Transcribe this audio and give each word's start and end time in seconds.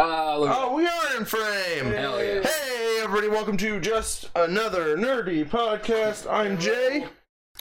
Ah, 0.00 0.36
look. 0.36 0.50
Oh, 0.54 0.74
we 0.76 0.86
are 0.86 1.16
in 1.16 1.24
frame. 1.24 1.92
Hell 1.92 2.22
yeah. 2.22 2.42
Hey, 2.42 3.00
everybody, 3.02 3.26
welcome 3.26 3.56
to 3.56 3.80
just 3.80 4.30
another 4.36 4.96
nerdy 4.96 5.44
podcast. 5.44 6.24
I'm 6.32 6.56
Jay. 6.56 7.06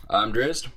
I'm 0.07 0.31
Drizzt. 0.31 0.67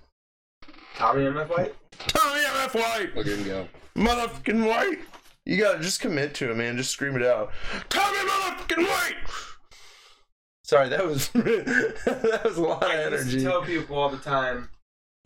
Tommy 0.96 1.24
MF 1.24 1.50
White? 1.50 1.74
Tommy 1.98 2.40
MF 2.40 2.74
White. 2.74 3.14
Look 3.14 3.26
at 3.26 3.38
him 3.38 3.44
go. 3.44 3.68
Motherfucking 3.94 4.66
White. 4.66 5.00
You 5.44 5.58
gotta 5.58 5.80
just 5.80 6.00
commit 6.00 6.32
to 6.36 6.50
it, 6.50 6.56
man. 6.56 6.78
Just 6.78 6.92
scream 6.92 7.14
it 7.14 7.22
out. 7.22 7.50
Tommy 7.90 8.16
motherfucking 8.16 8.88
White. 8.88 9.16
Sorry, 10.64 10.88
that 10.88 11.04
was 11.04 11.28
that 11.34 12.40
was 12.42 12.56
a 12.56 12.62
lot 12.62 12.84
of 12.84 12.90
I 12.90 13.02
used 13.10 13.10
to 13.10 13.36
energy. 13.36 13.42
tell 13.42 13.60
people 13.60 13.96
all 13.98 14.08
the 14.08 14.16
time, 14.16 14.70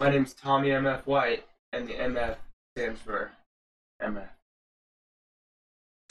my 0.01 0.11
name's 0.11 0.33
Tommy 0.35 0.71
MF 0.71 1.07
White, 1.07 1.45
and 1.73 1.87
the 1.87 1.93
MF 1.93 2.35
stands 2.77 3.01
for 3.03 3.31
MF. 4.03 4.31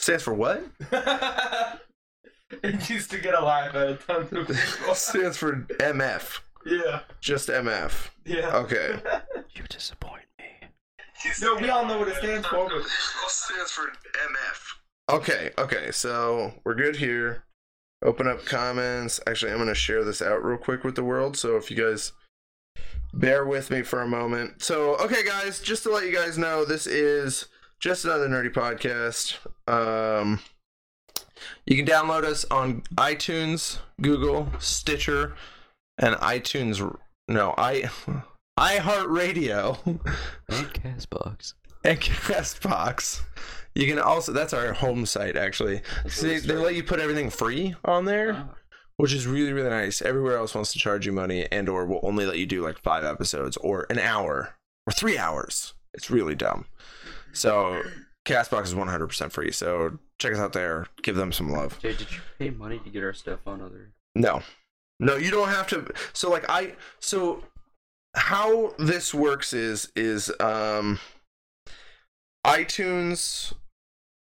Stands 0.04 0.22
for 0.24 0.34
what? 0.34 0.62
it 0.92 2.90
used 2.90 3.10
to 3.12 3.20
get 3.20 3.34
a 3.36 3.42
laugh 3.42 3.74
out 3.74 3.88
of 3.88 4.06
tons 4.06 4.34
of 4.34 4.48
people. 4.48 4.94
Stands 4.96 5.38
for 5.38 5.62
MF. 5.80 6.40
yeah, 6.66 7.00
Just 7.22 7.48
MF. 7.48 8.10
yeah. 8.26 8.54
Okay. 8.58 9.00
You 9.56 9.64
disappoint 9.70 10.24
me. 10.40 10.46
No, 11.42 11.56
we 11.56 11.70
all 11.70 11.86
know 11.86 12.00
what 12.00 12.08
it 12.10 12.16
stands 12.16 12.46
for, 12.48 12.68
but 12.68 12.84
stands 13.28 13.72
for 13.72 13.84
MF. 13.84 15.16
Okay, 15.16 15.52
okay, 15.58 15.92
so 15.92 16.54
we're 16.66 16.74
good 16.76 16.98
here. 16.98 17.44
Open 18.04 18.28
up 18.28 18.44
comments. 18.46 19.22
Actually, 19.26 19.52
I'm 19.54 19.60
going 19.60 19.70
to 19.70 19.76
share 19.76 20.04
this 20.04 20.22
out 20.22 20.44
real 20.44 20.58
quick 20.58 20.84
with 20.84 20.96
the 20.96 21.04
world. 21.04 21.38
So 21.38 21.56
if 21.56 21.72
you 21.72 21.78
guys 21.78 22.12
bear 23.14 23.46
with 23.46 23.70
me 23.70 23.84
for 23.84 24.02
a 24.02 24.08
moment. 24.08 24.64
So, 24.64 24.96
okay, 24.98 25.24
guys, 25.24 25.62
just 25.62 25.84
to 25.84 25.92
let 25.92 26.06
you 26.06 26.14
guys 26.14 26.38
know, 26.38 26.66
this 26.66 26.88
is 26.88 27.46
just 27.84 28.06
another 28.06 28.30
nerdy 28.30 28.50
podcast. 28.50 29.38
Um, 29.70 30.40
you 31.66 31.76
can 31.76 31.86
download 31.86 32.24
us 32.24 32.46
on 32.50 32.84
iTunes, 32.96 33.80
Google, 34.02 34.48
Stitcher, 34.60 35.36
and 35.98 36.16
iTunes. 36.16 36.96
No, 37.28 37.54
I 37.58 37.90
iHeartRadio. 38.60 39.78
And 39.86 40.74
Castbox. 40.74 41.56
and 41.84 42.00
Castbox. 42.00 43.20
You 43.76 43.88
can 43.88 44.00
also 44.00 44.32
that's 44.32 44.54
our 44.54 44.72
home 44.72 45.06
site 45.06 45.36
actually. 45.36 45.82
See, 46.08 46.40
they 46.40 46.54
let 46.56 46.76
you 46.76 46.84
put 46.84 47.02
everything 47.02 47.30
free 47.30 47.76
on 47.84 48.06
there, 48.06 48.34
Ah. 48.34 48.56
which 48.96 49.12
is 49.12 49.28
really 49.28 49.52
really 49.52 49.70
nice. 49.70 50.02
Everywhere 50.02 50.38
else 50.38 50.56
wants 50.56 50.72
to 50.72 50.80
charge 50.80 51.06
you 51.06 51.12
money 51.12 51.48
and 51.52 51.68
or 51.68 51.86
will 51.86 52.00
only 52.04 52.26
let 52.26 52.38
you 52.38 52.46
do 52.46 52.64
like 52.64 52.78
5 52.82 53.04
episodes 53.04 53.58
or 53.58 53.86
an 53.90 54.00
hour 54.00 54.56
or 54.88 54.94
3 54.94 55.18
hours. 55.18 55.74
It's 55.94 56.10
really 56.10 56.36
dumb. 56.36 56.66
So 57.34 57.82
Castbox 58.26 58.66
is 58.66 58.76
100% 58.76 59.32
free. 59.32 59.52
So 59.52 60.00
check 60.20 60.34
us 60.34 60.40
out 60.40 60.54
there. 60.54 60.88
Give 61.02 61.16
them 61.16 61.32
some 61.32 61.50
love. 61.50 61.80
Jay, 61.80 61.94
did 61.94 62.12
you 62.12 62.20
pay 62.40 62.50
money 62.50 62.80
to 62.80 62.90
get 62.90 63.04
our 63.04 63.14
stuff 63.14 63.40
on 63.46 63.62
other? 63.62 63.92
No. 64.16 64.42
No, 65.00 65.16
you 65.16 65.32
don't 65.32 65.50
have 65.50 65.68
to 65.68 65.92
so 66.14 66.30
like 66.30 66.46
I 66.50 66.76
so 67.00 67.44
how 68.16 68.74
this 68.78 69.14
works 69.14 69.52
is 69.52 69.92
is 69.96 70.32
um 70.40 71.00
iTunes, 72.46 73.54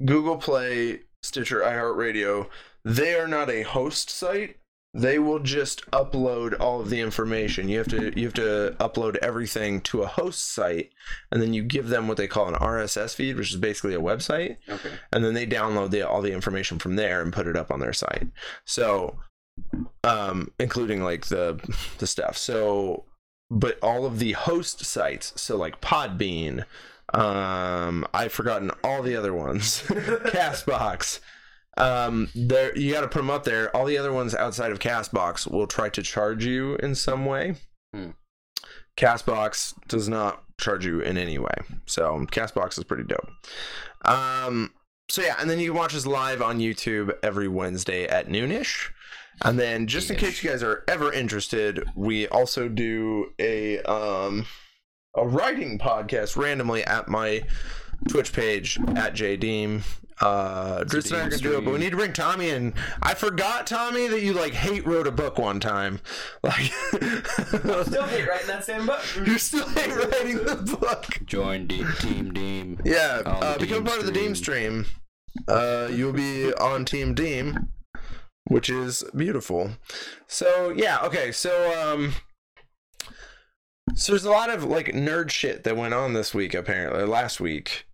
Google 0.05 0.37
Play, 0.37 1.01
Stitcher, 1.23 1.61
iHeartRadio, 1.61 2.49
they 2.85 3.15
are 3.15 3.29
not 3.29 3.51
a 3.51 3.63
host 3.63 4.11
site. 4.11 4.57
They 4.97 5.19
will 5.19 5.41
just 5.41 5.85
upload 5.91 6.55
all 6.61 6.81
of 6.81 6.89
the 6.89 7.01
information. 7.01 7.69
You 7.69 7.79
have 7.79 7.89
to 7.89 8.17
you 8.19 8.27
have 8.27 8.35
to 8.35 8.77
upload 8.79 9.17
everything 9.17 9.81
to 9.83 10.03
a 10.03 10.07
host 10.07 10.55
site 10.55 10.93
and 11.33 11.43
then 11.43 11.53
you 11.53 11.65
give 11.65 11.89
them 11.89 12.07
what 12.07 12.17
they 12.17 12.29
call 12.29 12.47
an 12.47 12.55
RSS 12.55 13.15
feed, 13.17 13.37
which 13.37 13.51
is 13.51 13.57
basically 13.57 13.95
a 13.95 14.01
website 14.01 14.59
Okay. 14.69 14.91
and 15.13 15.25
then 15.25 15.35
they 15.35 15.47
download 15.47 15.91
the, 15.91 16.03
all 16.09 16.23
the 16.23 16.33
information 16.33 16.79
from 16.79 16.95
there 16.95 17.21
and 17.23 17.33
put 17.33 17.49
it 17.49 17.57
up 17.57 17.73
on 17.73 17.81
their 17.81 17.93
site. 17.93 18.29
So, 18.65 19.19
um, 20.05 20.53
including 20.61 21.03
like 21.03 21.27
the 21.27 21.59
the 21.99 22.07
stuff. 22.07 22.37
So, 22.37 23.05
but 23.51 23.79
all 23.83 24.07
of 24.07 24.21
the 24.21 24.33
host 24.33 24.85
sites, 24.85 25.33
so 25.35 25.57
like 25.57 25.81
Podbean, 25.81 26.65
um, 27.13 28.07
I've 28.15 28.33
forgotten 28.33 28.71
all 28.85 29.03
the 29.03 29.17
other 29.17 29.35
ones, 29.35 29.83
Castbox. 29.89 31.19
Um, 31.77 32.29
there 32.35 32.77
you 32.77 32.93
got 32.93 33.01
to 33.01 33.09
put 33.09 33.19
them 33.19 33.31
up 33.31 33.45
there. 33.45 33.75
All 33.75 33.85
the 33.85 33.99
other 33.99 34.13
ones 34.13 34.35
outside 34.35 34.71
of 34.71 34.79
Castbox 34.79 35.51
will 35.51 35.67
try 35.67 35.89
to 35.91 36.03
charge 36.03 36.45
you 36.45 36.77
in 36.77 36.95
some 36.95 37.27
way. 37.27 37.57
Hmm. 37.93 38.11
Castbox 38.97 39.75
does 39.89 40.09
not 40.09 40.45
charge 40.59 40.87
you 40.87 41.01
in 41.01 41.19
any 41.19 41.39
way. 41.39 41.55
So 41.87 42.27
Castbox 42.31 42.79
is 42.79 42.85
pretty 42.85 43.05
dope. 43.05 43.29
Um, 44.05 44.73
so 45.11 45.23
yeah, 45.23 45.37
and 45.39 45.51
then 45.51 45.59
you 45.59 45.71
can 45.71 45.79
watch 45.79 45.95
us 45.95 46.07
live 46.07 46.41
on 46.43 46.59
YouTube 46.59 47.13
every 47.23 47.49
Wednesday 47.49 48.07
at 48.07 48.29
noonish. 48.29 48.91
And 49.43 49.59
then 49.59 49.89
just 49.89 50.11
in 50.11 50.17
case 50.17 50.43
you 50.43 50.51
guys 50.51 50.63
are 50.63 50.85
ever 50.87 51.13
interested, 51.13 51.85
we 51.97 52.29
also 52.29 52.69
do 52.69 53.33
a 53.39 53.81
um 53.83 54.47
a 55.17 55.27
writing 55.27 55.79
podcast 55.79 56.37
randomly 56.37 56.85
at 56.85 57.09
my 57.09 57.43
Twitch 58.09 58.33
page 58.33 58.79
at 58.97 59.15
JDeem. 59.15 59.83
Uh 60.21 60.85
Drizzt 60.85 61.13
and 61.13 61.33
I 61.33 61.35
are 61.35 61.39
do 61.39 61.59
it, 61.59 61.65
but 61.65 61.73
we 61.73 61.79
need 61.81 61.91
to 61.91 61.97
bring 61.97 62.13
Tommy 62.13 62.51
in. 62.51 62.75
I 63.03 63.15
forgot, 63.15 63.67
Tommy, 63.67 64.07
that 64.07 64.23
you 64.23 64.33
like 64.33 64.53
hate 64.53 64.87
wrote 64.87 65.07
a 65.09 65.13
book 65.13 65.39
one 65.39 65.61
time. 65.61 66.01
Like 66.43 66.73
still 67.87 68.05
hate 68.05 68.29
writing 68.29 68.47
that 68.47 68.65
same 68.65 68.87
book. 68.87 69.01
you 69.27 69.39
still 69.39 69.69
hate 69.71 69.95
writing 69.97 70.37
the 70.45 70.77
book. 70.79 71.25
Join 71.25 71.67
D- 71.67 71.85
Team 72.01 72.33
Deem. 72.33 72.81
Yeah, 72.85 73.23
On 73.27 73.41
the 73.41 73.47
uh, 73.47 73.59
become 73.59 73.79
Deem 73.79 73.87
part 73.87 74.01
of 74.01 74.07
the 74.07 74.13
Deem 74.13 74.35
stream. 74.35 74.87
Uh, 75.49 75.89
you'll 75.91 76.13
be 76.13 76.53
on 76.55 76.85
Team 76.85 77.15
Deem, 77.15 77.69
which 78.45 78.69
is 78.71 79.03
beautiful. 79.17 79.73
So 80.29 80.71
yeah, 80.71 81.01
okay. 81.03 81.33
So 81.33 81.93
um, 81.93 82.13
so 83.95 84.13
there's 84.13 84.25
a 84.25 84.31
lot 84.31 84.51
of 84.51 84.65
like 84.65 84.87
nerd 84.87 85.31
shit 85.31 85.65
that 85.65 85.77
went 85.77 85.95
on 85.95 86.13
this 86.13 86.33
week. 86.35 86.55
Apparently, 86.55 87.05
last 87.05 87.41
week. 87.41 87.87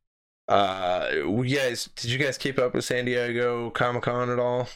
Uh, 0.50 1.08
you 1.12 1.56
guys, 1.56 1.88
did 1.96 2.10
you 2.10 2.18
guys 2.18 2.36
keep 2.36 2.58
up 2.58 2.74
with 2.74 2.84
San 2.84 3.04
Diego 3.04 3.70
Comic 3.70 4.02
Con 4.02 4.30
at 4.30 4.38
all? 4.38 4.68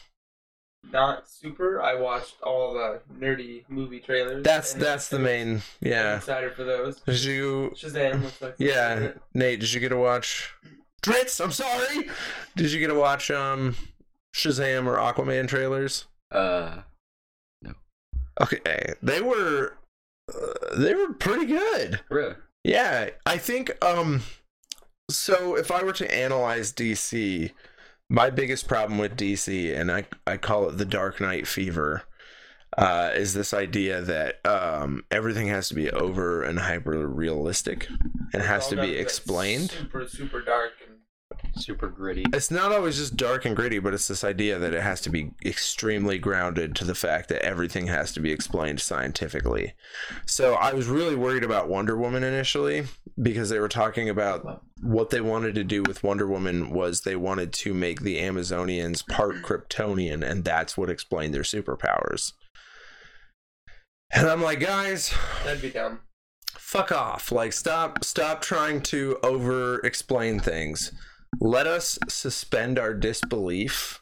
Not 0.91 1.27
super. 1.27 1.81
I 1.81 1.95
watched 1.95 2.35
all 2.43 2.73
the 2.73 3.01
nerdy 3.19 3.63
movie 3.67 3.99
trailers. 3.99 4.43
That's 4.43 4.73
that's 4.73 5.09
the 5.09 5.19
main. 5.19 5.61
Yeah. 5.81 6.17
excited 6.17 6.53
for 6.53 6.63
those. 6.63 6.99
Did 7.01 7.23
you? 7.23 7.73
Shazam 7.75 8.23
looks 8.23 8.41
like 8.41 8.55
Yeah, 8.57 9.11
Nate, 9.33 9.59
did 9.59 9.73
you 9.73 9.79
get 9.79 9.89
to 9.89 9.97
watch 9.97 10.53
Dritz? 11.01 11.43
I'm 11.43 11.51
sorry. 11.51 12.07
Did 12.55 12.71
you 12.71 12.79
get 12.79 12.87
to 12.87 12.95
watch 12.95 13.29
um 13.31 13.75
Shazam 14.33 14.85
or 14.85 14.97
Aquaman 14.97 15.47
trailers? 15.47 16.05
Uh, 16.31 16.81
no. 17.63 17.73
Okay, 18.39 18.59
they 19.01 19.21
were 19.21 19.75
uh, 20.33 20.75
they 20.77 20.93
were 20.93 21.13
pretty 21.13 21.47
good. 21.47 21.99
really? 22.09 22.35
Yeah, 22.63 23.09
I 23.25 23.37
think 23.39 23.75
um 23.83 24.21
so 25.09 25.55
if 25.55 25.71
I 25.71 25.83
were 25.83 25.93
to 25.93 26.15
analyze 26.15 26.73
DC, 26.73 27.51
my 28.09 28.29
biggest 28.29 28.67
problem 28.67 28.99
with 28.99 29.17
DC 29.17 29.75
and 29.75 29.91
I 29.91 30.05
I 30.27 30.37
call 30.37 30.69
it 30.69 30.77
the 30.77 30.85
Dark 30.85 31.19
Knight 31.19 31.47
fever 31.47 32.03
uh 32.77 33.11
is 33.13 33.33
this 33.33 33.53
idea 33.53 34.01
that 34.01 34.45
um 34.45 35.03
everything 35.09 35.47
has 35.47 35.69
to 35.69 35.75
be 35.75 35.89
over 35.91 36.43
and 36.43 36.59
hyper 36.59 37.07
realistic 37.07 37.87
and 38.33 38.41
has 38.41 38.65
All 38.65 38.69
to 38.71 38.81
be 38.81 38.95
explained. 38.95 39.71
Super, 39.71 40.07
super 40.07 40.41
dark 40.41 40.73
and 40.85 40.95
Super 41.57 41.87
gritty. 41.87 42.25
It's 42.33 42.51
not 42.51 42.71
always 42.71 42.97
just 42.97 43.15
dark 43.15 43.45
and 43.45 43.55
gritty, 43.55 43.79
but 43.79 43.93
it's 43.93 44.07
this 44.07 44.23
idea 44.23 44.59
that 44.59 44.73
it 44.73 44.83
has 44.83 45.01
to 45.01 45.09
be 45.09 45.31
extremely 45.45 46.17
grounded 46.17 46.75
to 46.75 46.85
the 46.85 46.95
fact 46.95 47.29
that 47.29 47.43
everything 47.43 47.87
has 47.87 48.11
to 48.13 48.19
be 48.19 48.31
explained 48.31 48.81
scientifically. 48.81 49.73
So 50.25 50.53
I 50.55 50.73
was 50.73 50.87
really 50.87 51.15
worried 51.15 51.43
about 51.43 51.69
Wonder 51.69 51.97
Woman 51.97 52.23
initially 52.23 52.85
because 53.21 53.49
they 53.49 53.59
were 53.59 53.69
talking 53.69 54.09
about 54.09 54.61
what 54.81 55.09
they 55.09 55.21
wanted 55.21 55.55
to 55.55 55.63
do 55.63 55.83
with 55.83 56.03
Wonder 56.03 56.27
Woman 56.27 56.71
was 56.71 57.01
they 57.01 57.15
wanted 57.15 57.53
to 57.53 57.73
make 57.73 58.01
the 58.01 58.17
Amazonians 58.17 59.07
part 59.07 59.37
Kryptonian, 59.37 60.21
and 60.23 60.43
that's 60.43 60.77
what 60.77 60.89
explained 60.89 61.33
their 61.33 61.43
superpowers. 61.43 62.33
And 64.13 64.27
I'm 64.27 64.41
like, 64.41 64.59
guys, 64.59 65.13
that'd 65.43 65.61
be 65.61 65.71
dumb. 65.71 66.01
fuck 66.57 66.91
off 66.91 67.31
like 67.31 67.53
stop 67.53 68.03
stop 68.03 68.41
trying 68.41 68.81
to 68.81 69.17
over 69.23 69.79
explain 69.79 70.39
things 70.39 70.91
let 71.39 71.67
us 71.67 71.99
suspend 72.07 72.79
our 72.79 72.93
disbelief 72.93 74.01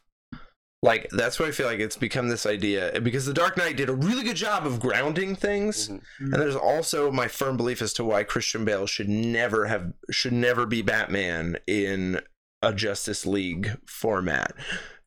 like 0.84 1.08
that's 1.12 1.40
why 1.40 1.48
i 1.48 1.52
feel 1.52 1.66
like 1.66 1.80
it's 1.80 1.96
become 1.98 2.28
this 2.28 2.46
idea 2.46 3.00
because 3.02 3.26
the 3.26 3.34
dark 3.34 3.58
knight 3.58 3.78
did 3.78 3.90
a 3.90 3.94
really 3.96 4.24
good 4.24 4.36
job 4.36 4.68
of 4.68 4.80
grounding 4.80 5.36
things 5.36 5.88
Mhm. 5.88 6.02
and 6.20 6.34
there's 6.34 6.56
also 6.56 7.10
my 7.10 7.28
firm 7.28 7.58
belief 7.58 7.82
as 7.82 7.94
to 7.94 8.04
why 8.04 8.24
christian 8.24 8.64
bale 8.66 8.86
should 8.86 9.10
never 9.10 9.66
have 9.68 9.94
should 10.12 10.34
never 10.34 10.66
be 10.68 10.82
batman 10.84 11.58
in 11.66 12.20
a 12.62 12.74
justice 12.74 13.26
league 13.26 13.78
format 13.88 14.54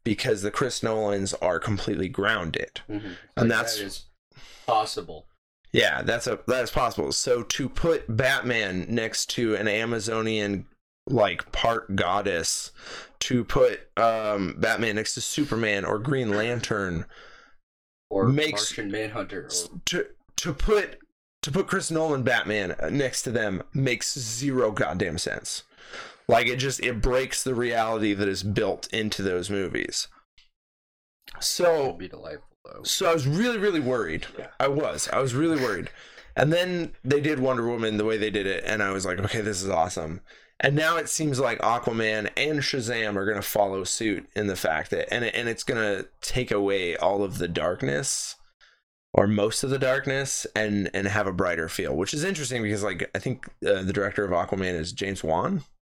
because 0.03 0.43
the 0.43 0.51
chris 0.51 0.83
nolans 0.83 1.35
are 1.35 1.59
completely 1.61 2.09
grounded 2.09 2.81
Mhm. 2.89 3.17
And 3.37 3.49
Like, 3.49 3.49
that's- 3.49 3.77
that 3.79 3.85
is 3.87 4.05
possible. 4.67 5.29
Yeah, 5.73 6.03
that's 6.03 6.27
a 6.27 6.39
that 6.49 6.63
is 6.65 6.71
possible. 6.71 7.13
So 7.13 7.43
to 7.43 7.69
put 7.69 8.05
Batman 8.17 8.87
next 8.89 9.27
to 9.31 9.55
an 9.57 9.69
Amazonian 9.69 10.67
like 11.07 11.51
part 11.53 11.95
goddess 11.97 12.73
to 13.21 13.45
put 13.45 13.81
um 13.97 14.57
Batman 14.59 14.97
next 14.97 15.15
to 15.15 15.21
Superman 15.21 15.85
or 15.85 15.99
Green 15.99 16.31
Lantern 16.31 17.07
Or 18.11 18.27
Makes- 18.29 18.77
Martian 18.77 18.91
Manhunter. 18.91 19.49
Or, 19.49 19.81
to 19.87 20.07
to 20.37 20.53
put 20.53 20.99
to 21.43 21.53
put 21.53 21.69
Chris 21.69 21.91
Nolan 21.91 22.23
Batman 22.25 22.75
next 22.91 23.23
to 23.23 23.31
them 23.31 23.63
makes 23.73 24.19
zero 24.19 24.73
goddamn 24.73 25.19
sense. 25.19 25.63
Like 26.29 26.49
it 26.49 26.57
just 26.57 26.81
it 26.81 27.01
breaks 27.01 27.43
the 27.45 27.55
reality 27.55 28.13
that 28.15 28.27
is 28.29 28.43
built 28.43 28.93
into 28.93 29.23
those 29.23 29.49
movies. 29.49 30.09
So 31.41 31.93
be 31.93 32.09
delightful 32.09 32.49
though. 32.65 32.83
so 32.83 33.09
I 33.11 33.15
was 33.15 33.27
really 33.27 33.59
really 33.59 33.81
worried. 33.81 34.27
Yeah. 34.39 34.49
I 34.59 34.69
was. 34.69 35.09
I 35.13 35.21
was 35.21 35.35
really 35.35 35.61
worried. 35.61 35.91
And 36.35 36.53
then 36.53 36.93
they 37.05 37.21
did 37.21 37.39
Wonder 37.41 37.67
Woman 37.67 37.97
the 37.97 38.05
way 38.05 38.19
they 38.19 38.31
did 38.31 38.47
it 38.47 38.65
and 38.67 38.83
I 38.83 38.91
was 38.91 39.07
like, 39.07 39.19
okay, 39.21 39.41
this 39.41 39.63
is 39.63 39.69
awesome. 39.71 40.21
And 40.61 40.75
now 40.75 40.97
it 40.97 41.09
seems 41.09 41.39
like 41.39 41.59
Aquaman 41.61 42.31
and 42.37 42.61
Shazam 42.61 43.17
are 43.17 43.27
going 43.27 43.37
to 43.37 43.43
follow 43.43 43.85
suit 43.85 44.27
in 44.35 44.47
the 44.47 44.57
fact 44.57 44.91
that 44.91 45.13
and 45.13 45.25
it, 45.25 45.35
and 45.35 45.49
it's 45.49 45.63
going 45.65 45.81
to 45.81 46.09
take 46.23 46.51
away 46.51 46.97
all 46.97 47.23
of 47.23 47.37
the 47.39 47.49
darkness 47.49 48.37
or 49.13 49.27
most 49.27 49.63
of 49.65 49.71
the 49.71 49.79
darkness 49.79 50.47
and 50.57 50.91
and 50.95 51.09
have 51.09 51.27
a 51.27 51.33
brighter 51.33 51.69
feel, 51.69 51.95
which 51.95 52.15
is 52.15 52.25
interesting 52.25 52.63
because 52.63 52.83
like 52.83 53.11
I 53.15 53.19
think 53.19 53.47
uh, 53.67 53.83
the 53.83 53.93
director 53.93 54.25
of 54.25 54.31
Aquaman 54.31 54.75
is 54.79 54.93
James 54.93 55.23
Wan. 55.23 55.63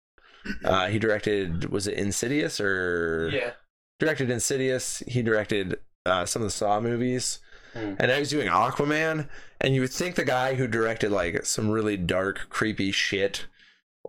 Uh, 0.63 0.85
he 0.89 0.99
directed 0.99 1.71
was 1.71 1.87
it 1.87 1.95
Insidious 1.97 2.59
or 2.61 3.31
Yeah. 3.33 3.51
directed 3.99 4.29
Insidious. 4.29 4.99
He 5.07 5.23
directed 5.23 5.79
uh, 6.05 6.27
some 6.27 6.43
of 6.43 6.47
the 6.47 6.51
Saw 6.51 6.79
movies, 6.79 7.39
Hmm. 7.73 7.95
and 7.97 8.07
now 8.09 8.17
he's 8.19 8.29
doing 8.29 8.47
Aquaman. 8.47 9.27
And 9.59 9.73
you 9.73 9.81
would 9.81 9.91
think 9.91 10.13
the 10.13 10.23
guy 10.23 10.53
who 10.53 10.67
directed 10.67 11.11
like 11.11 11.47
some 11.47 11.71
really 11.71 11.97
dark, 11.97 12.45
creepy 12.51 12.91
shit 12.91 13.47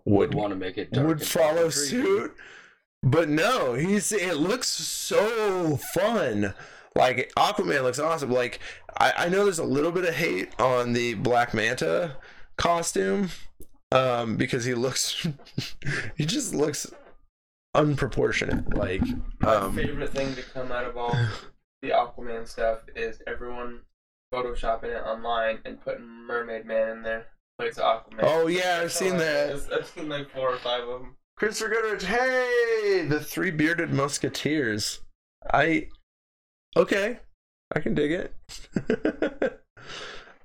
Would 0.06 0.28
would 0.28 0.34
want 0.34 0.50
to 0.52 0.56
make 0.56 0.78
it 0.78 0.92
dark 0.92 1.06
would 1.06 1.22
follow 1.26 1.68
suit. 1.68 2.34
But 3.02 3.28
no, 3.28 3.74
he's 3.74 4.12
it 4.12 4.36
looks 4.36 4.68
so 4.68 5.76
fun. 5.76 6.54
Like 6.94 7.32
Aquaman 7.36 7.82
looks 7.82 7.98
awesome. 7.98 8.30
Like 8.30 8.60
I, 8.96 9.12
I 9.16 9.28
know 9.28 9.44
there's 9.44 9.58
a 9.58 9.64
little 9.64 9.92
bit 9.92 10.04
of 10.04 10.14
hate 10.14 10.58
on 10.60 10.92
the 10.92 11.14
Black 11.14 11.52
Manta 11.52 12.16
costume. 12.56 13.30
Um, 13.92 14.36
because 14.36 14.64
he 14.64 14.74
looks 14.74 15.26
he 16.16 16.24
just 16.24 16.54
looks 16.54 16.92
unproportionate. 17.74 18.74
Like 18.74 19.02
My 19.40 19.54
um 19.54 19.76
favorite 19.76 20.10
thing 20.10 20.34
to 20.34 20.42
come 20.42 20.72
out 20.72 20.84
of 20.84 20.96
all 20.96 21.16
the 21.82 21.90
Aquaman 21.90 22.48
stuff 22.48 22.80
is 22.94 23.20
everyone 23.26 23.82
photoshopping 24.32 24.96
it 24.96 25.04
online 25.04 25.60
and 25.64 25.80
putting 25.80 26.06
Mermaid 26.06 26.64
Man 26.64 26.88
in 26.90 27.02
there. 27.02 27.26
Plays 27.58 27.76
Aquaman. 27.76 28.18
Oh 28.22 28.46
yeah, 28.48 28.76
I've 28.76 28.82
That's 28.82 28.94
seen 28.94 29.16
that. 29.16 29.60
I've 29.72 29.86
seen 29.86 30.08
like 30.08 30.28
four 30.30 30.50
or 30.52 30.58
five 30.58 30.82
of 30.84 31.00
them. 31.00 31.16
Christopher 31.38 31.70
Goodrich, 31.70 32.04
hey, 32.04 33.06
the 33.08 33.20
three 33.20 33.50
bearded 33.50 33.92
musketeers. 33.92 35.00
I 35.52 35.88
okay, 36.76 37.20
I 37.74 37.80
can 37.80 37.94
dig 37.94 38.12
it. 38.12 38.32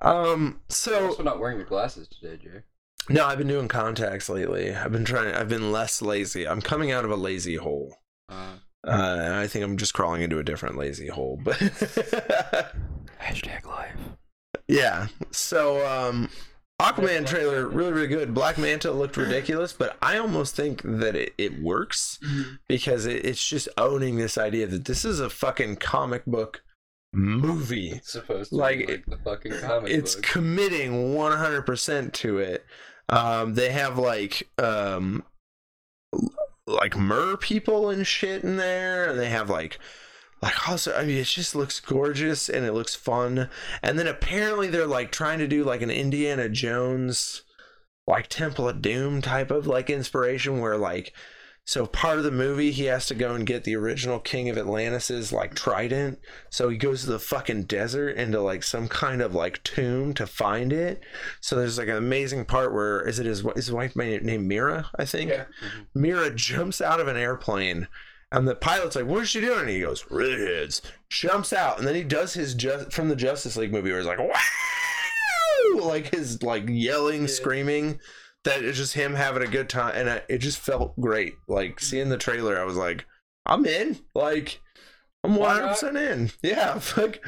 um, 0.01 0.59
You're 0.67 0.75
so 0.75 1.05
also 1.07 1.23
not 1.23 1.39
wearing 1.39 1.57
your 1.57 1.67
glasses 1.67 2.07
today, 2.07 2.37
Jay. 2.41 2.61
no, 3.09 3.25
I've 3.25 3.37
been 3.37 3.47
doing 3.47 3.67
contacts 3.67 4.29
lately. 4.29 4.73
I've 4.73 4.91
been 4.91 5.05
trying. 5.05 5.33
I've 5.35 5.49
been 5.49 5.71
less 5.71 6.01
lazy. 6.01 6.47
I'm 6.47 6.61
coming 6.61 6.91
out 6.91 7.03
of 7.05 7.11
a 7.11 7.15
lazy 7.17 7.55
hole. 7.55 7.97
Uh, 8.29 8.53
Uh, 8.87 9.17
and 9.21 9.33
I 9.35 9.47
think 9.47 9.63
I'm 9.65 9.77
just 9.77 9.93
crawling 9.93 10.21
into 10.23 10.39
a 10.39 10.43
different 10.43 10.77
lazy 10.77 11.07
hole. 11.07 11.39
But 11.43 11.55
hashtag 13.21 13.65
life. 13.65 13.95
yeah, 14.67 15.07
so 15.31 15.85
um, 15.87 16.29
Aquaman 16.81 17.25
trailer 17.27 17.67
really 17.67 17.91
really 17.91 18.07
good. 18.07 18.33
Black 18.33 18.57
Manta 18.57 18.91
looked 18.91 19.17
ridiculous, 19.17 19.73
but 19.73 19.97
I 20.01 20.17
almost 20.17 20.55
think 20.55 20.81
that 20.83 21.15
it, 21.15 21.33
it 21.37 21.61
works. 21.61 22.19
because 22.67 23.05
it, 23.05 23.25
it's 23.25 23.45
just 23.47 23.67
owning 23.77 24.17
this 24.17 24.37
idea 24.37 24.67
that 24.67 24.85
this 24.85 25.05
is 25.05 25.19
a 25.19 25.29
fucking 25.29 25.77
comic 25.77 26.25
book 26.25 26.63
movie. 27.13 27.91
It's 27.91 28.11
supposed 28.13 28.49
to 28.51 28.55
Like, 28.55 28.79
be 28.79 28.87
like 28.93 29.05
the 29.05 29.17
fucking 29.17 29.53
comic 29.61 29.91
It's 29.91 30.15
book. 30.15 30.23
committing 30.23 31.13
100% 31.15 32.13
to 32.13 32.37
it. 32.39 32.65
Um, 33.09 33.55
they 33.55 33.71
have 33.71 33.97
like 33.97 34.47
um, 34.57 35.23
like 36.67 36.95
mer 36.97 37.35
people 37.37 37.89
and 37.89 38.07
shit 38.07 38.43
in 38.43 38.55
there, 38.57 39.09
and 39.09 39.19
they 39.19 39.29
have 39.29 39.49
like 39.49 39.79
like 40.41 40.69
also 40.69 40.95
I 40.95 41.05
mean 41.05 41.17
it 41.17 41.25
just 41.25 41.55
looks 41.55 41.79
gorgeous 41.79 42.49
and 42.49 42.65
it 42.65 42.73
looks 42.73 42.95
fun. 42.95 43.49
And 43.83 43.97
then 43.97 44.07
apparently 44.07 44.67
they're 44.67 44.87
like 44.87 45.11
trying 45.11 45.39
to 45.39 45.47
do 45.47 45.63
like 45.63 45.81
an 45.81 45.91
Indiana 45.91 46.49
Jones 46.49 47.43
like 48.07 48.27
Temple 48.27 48.67
of 48.67 48.81
Doom 48.81 49.21
type 49.21 49.51
of 49.51 49.67
like 49.67 49.89
inspiration 49.89 50.59
where 50.59 50.77
like 50.77 51.13
so 51.63 51.85
part 51.85 52.17
of 52.17 52.23
the 52.23 52.31
movie 52.31 52.71
he 52.71 52.85
has 52.85 53.05
to 53.05 53.15
go 53.15 53.35
and 53.35 53.45
get 53.45 53.63
the 53.63 53.75
original 53.75 54.19
King 54.19 54.49
of 54.49 54.57
Atlantis's 54.57 55.31
like 55.31 55.53
trident. 55.53 56.19
So 56.49 56.69
he 56.69 56.77
goes 56.77 57.03
to 57.03 57.11
the 57.11 57.19
fucking 57.19 57.63
desert 57.63 58.17
into 58.17 58.41
like 58.41 58.63
some 58.63 58.87
kind 58.87 59.21
of 59.21 59.35
like 59.35 59.63
tomb 59.63 60.13
to 60.15 60.25
find 60.25 60.73
it. 60.73 61.03
So 61.39 61.55
there's 61.55 61.77
like 61.77 61.87
an 61.87 61.97
amazing 61.97 62.45
part 62.45 62.73
where 62.73 63.07
is 63.07 63.19
it 63.19 63.27
his 63.27 63.45
is 63.45 63.53
his 63.55 63.71
wife 63.71 63.95
named 63.95 64.47
Mera, 64.47 64.89
I 64.97 65.05
think. 65.05 65.29
Yeah. 65.29 65.45
Mera 65.93 66.33
jumps 66.33 66.81
out 66.81 66.99
of 66.99 67.07
an 67.07 67.17
airplane 67.17 67.87
and 68.31 68.47
the 68.47 68.55
pilot's 68.55 68.95
like, 68.95 69.05
"What 69.05 69.23
is 69.23 69.29
she 69.29 69.41
doing?" 69.41 69.61
And 69.61 69.69
he 69.69 69.81
goes, 69.81 70.05
"Redheads." 70.09 70.81
Jumps 71.09 71.51
out, 71.53 71.77
and 71.77 71.87
then 71.87 71.95
he 71.95 72.03
does 72.03 72.33
his 72.33 72.53
just 72.53 72.91
from 72.93 73.09
the 73.09 73.15
Justice 73.15 73.57
League 73.57 73.71
movie, 73.71 73.89
where 73.91 73.99
he's 73.99 74.07
like, 74.07 74.19
"Wow!" 74.19 75.85
Like 75.85 76.13
his 76.13 76.41
like 76.43 76.65
yelling, 76.67 77.21
Yeah. 77.21 77.27
screaming. 77.27 77.99
That 78.43 78.63
is 78.63 78.77
just 78.77 78.93
him 78.95 79.13
having 79.13 79.43
a 79.43 79.47
good 79.47 79.69
time, 79.69 79.93
and 79.95 80.09
I, 80.09 80.21
it 80.27 80.39
just 80.39 80.57
felt 80.57 80.99
great. 80.99 81.33
Like 81.47 81.79
seeing 81.79 82.09
the 82.09 82.17
trailer, 82.17 82.59
I 82.59 82.63
was 82.63 82.75
like, 82.77 83.05
"I'm 83.45 83.65
in." 83.65 83.99
Like, 84.15 84.61
I'm 85.23 85.35
100 85.35 85.67
percent 85.67 85.97
in. 85.97 86.31
Yeah, 86.41 86.79
fuck. 86.79 87.19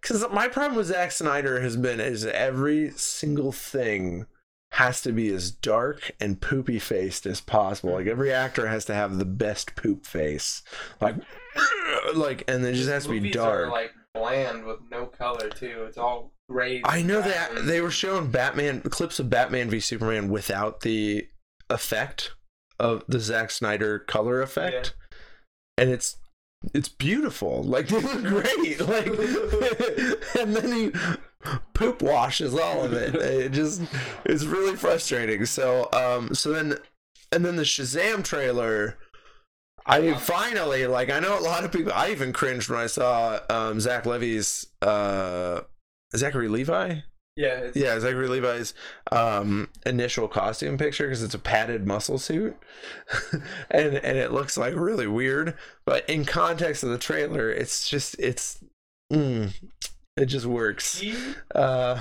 Because 0.00 0.24
my 0.32 0.48
problem 0.48 0.76
with 0.76 0.86
Zack 0.86 1.12
Snyder 1.12 1.60
has 1.60 1.76
been 1.76 2.00
is 2.00 2.24
every 2.24 2.90
single 2.92 3.52
thing 3.52 4.26
has 4.74 5.00
to 5.00 5.12
be 5.12 5.32
as 5.32 5.52
dark 5.52 6.10
and 6.18 6.40
poopy 6.40 6.80
faced 6.80 7.26
as 7.26 7.40
possible. 7.40 7.92
Like 7.92 8.08
every 8.08 8.32
actor 8.32 8.66
has 8.66 8.84
to 8.86 8.94
have 8.94 9.18
the 9.18 9.24
best 9.24 9.76
poop 9.76 10.04
face. 10.04 10.62
Like 11.00 11.14
like 12.14 12.42
and 12.48 12.64
it 12.66 12.74
just 12.74 12.88
has 12.88 13.04
to 13.04 13.10
be 13.10 13.20
Movies 13.20 13.34
dark. 13.34 13.68
Are, 13.68 13.70
like 13.70 13.92
bland 14.14 14.64
with 14.64 14.80
no 14.90 15.06
color 15.06 15.48
too. 15.48 15.84
It's 15.86 15.96
all 15.96 16.32
gray. 16.50 16.82
I 16.84 17.02
know 17.02 17.22
that 17.22 17.66
they 17.66 17.80
were 17.80 17.90
showing 17.92 18.32
Batman 18.32 18.80
clips 18.80 19.20
of 19.20 19.30
Batman 19.30 19.70
v 19.70 19.78
Superman 19.78 20.28
without 20.28 20.80
the 20.80 21.28
effect 21.70 22.32
of 22.80 23.04
the 23.06 23.20
Zack 23.20 23.52
Snyder 23.52 24.00
color 24.00 24.42
effect. 24.42 24.96
And 25.78 25.88
it's 25.88 26.16
it's 26.74 26.88
beautiful. 26.88 27.62
Like 27.62 27.86
they 27.86 28.00
look 28.00 28.24
great. 28.24 28.80
Like 28.80 29.06
and 30.36 30.56
then 30.56 30.72
he 30.72 30.92
poop 31.74 32.02
washes 32.02 32.54
all 32.54 32.84
of 32.84 32.92
it. 32.92 33.14
It 33.44 33.52
just 33.52 33.82
it's 34.24 34.44
really 34.44 34.76
frustrating. 34.76 35.46
So 35.46 35.88
um 35.92 36.34
so 36.34 36.52
then 36.52 36.78
and 37.32 37.44
then 37.44 37.56
the 37.56 37.62
Shazam 37.62 38.24
trailer 38.24 38.96
I 39.86 40.14
finally 40.14 40.86
like 40.86 41.10
I 41.10 41.20
know 41.20 41.38
a 41.38 41.40
lot 41.40 41.64
of 41.64 41.72
people 41.72 41.92
I 41.94 42.10
even 42.10 42.32
cringed 42.32 42.68
when 42.68 42.80
I 42.80 42.86
saw 42.86 43.40
um 43.50 43.80
Zach 43.80 44.06
Levy's 44.06 44.66
uh 44.82 45.60
Zachary 46.16 46.48
Levi? 46.48 47.00
Yeah. 47.36 47.58
It's, 47.58 47.76
Yeah, 47.76 47.98
Zachary 47.98 48.28
Levi's 48.28 48.74
um, 49.10 49.68
initial 49.84 50.28
costume 50.28 50.78
picture 50.78 51.06
because 51.06 51.22
it's 51.22 51.34
a 51.34 51.38
padded 51.38 51.86
muscle 51.86 52.18
suit, 52.18 52.56
and 53.70 53.94
and 53.96 54.18
it 54.18 54.32
looks 54.32 54.56
like 54.56 54.74
really 54.76 55.08
weird. 55.08 55.56
But 55.84 56.08
in 56.08 56.24
context 56.24 56.84
of 56.84 56.90
the 56.90 56.98
trailer, 56.98 57.50
it's 57.50 57.88
just 57.88 58.14
it's 58.18 58.62
mm, 59.12 59.52
it 60.16 60.26
just 60.26 60.46
works. 60.46 60.98
He 61.00 61.16
Uh, 61.54 62.00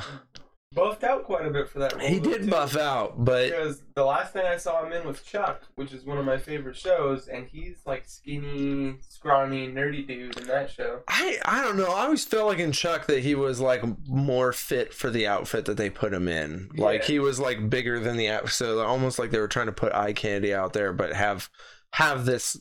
buffed 0.74 1.04
out 1.04 1.24
quite 1.24 1.46
a 1.46 1.52
bit 1.52 1.70
for 1.70 1.78
that 1.80 2.00
he 2.02 2.20
did 2.20 2.44
too. 2.44 2.50
buff 2.50 2.76
out, 2.76 3.24
but 3.24 3.50
Because 3.52 3.84
the 3.96 4.04
last 4.04 4.34
thing 4.34 4.44
I 4.46 4.58
saw 4.58 4.84
him 4.84 4.92
in 4.92 5.08
was 5.08 5.22
Chuck, 5.22 5.62
which 5.76 5.94
is 5.94 6.04
one 6.04 6.18
of 6.18 6.26
my 6.26 6.38
favorite 6.38 6.76
shows, 6.76 7.28
and 7.28 7.48
he's 7.48 7.78
like 7.86 8.04
skinny, 8.08 8.96
scrawny, 9.08 9.68
nerdy 9.68 10.08
dude 10.08 10.40
in 10.40 10.48
that 10.48 10.72
show. 10.72 11.02
I 11.08 11.38
I 11.46 11.62
don't 11.64 11.78
know. 11.78 11.92
I 11.92 12.06
always 12.06 12.26
felt 12.26 12.48
like 12.48 12.58
in 12.60 12.72
Chuck 12.72 13.06
that 13.08 13.20
he 13.20 13.36
was 13.36 13.60
like 13.60 13.84
more 14.08 14.52
fit 14.52 14.94
for 14.94 15.10
the 15.12 15.28
outfit 15.28 15.66
that 15.66 15.78
they 15.78 15.90
put 15.92 16.12
him 16.14 16.28
in. 16.28 16.70
Like 16.76 17.02
Yeah. 17.02 17.08
he 17.08 17.20
was 17.20 17.40
like 17.40 17.70
bigger 17.70 18.00
than 18.00 18.18
the 18.18 18.30
out, 18.30 18.50
so 18.50 18.80
almost 18.82 19.20
like 19.20 19.30
they 19.32 19.40
were 19.40 19.48
trying 19.48 19.68
to 19.68 19.72
put 19.74 19.94
eye 19.94 20.14
candy 20.14 20.54
out 20.54 20.74
there, 20.74 20.92
but 20.94 21.14
have 21.14 21.50
have 21.94 22.26
this 22.26 22.58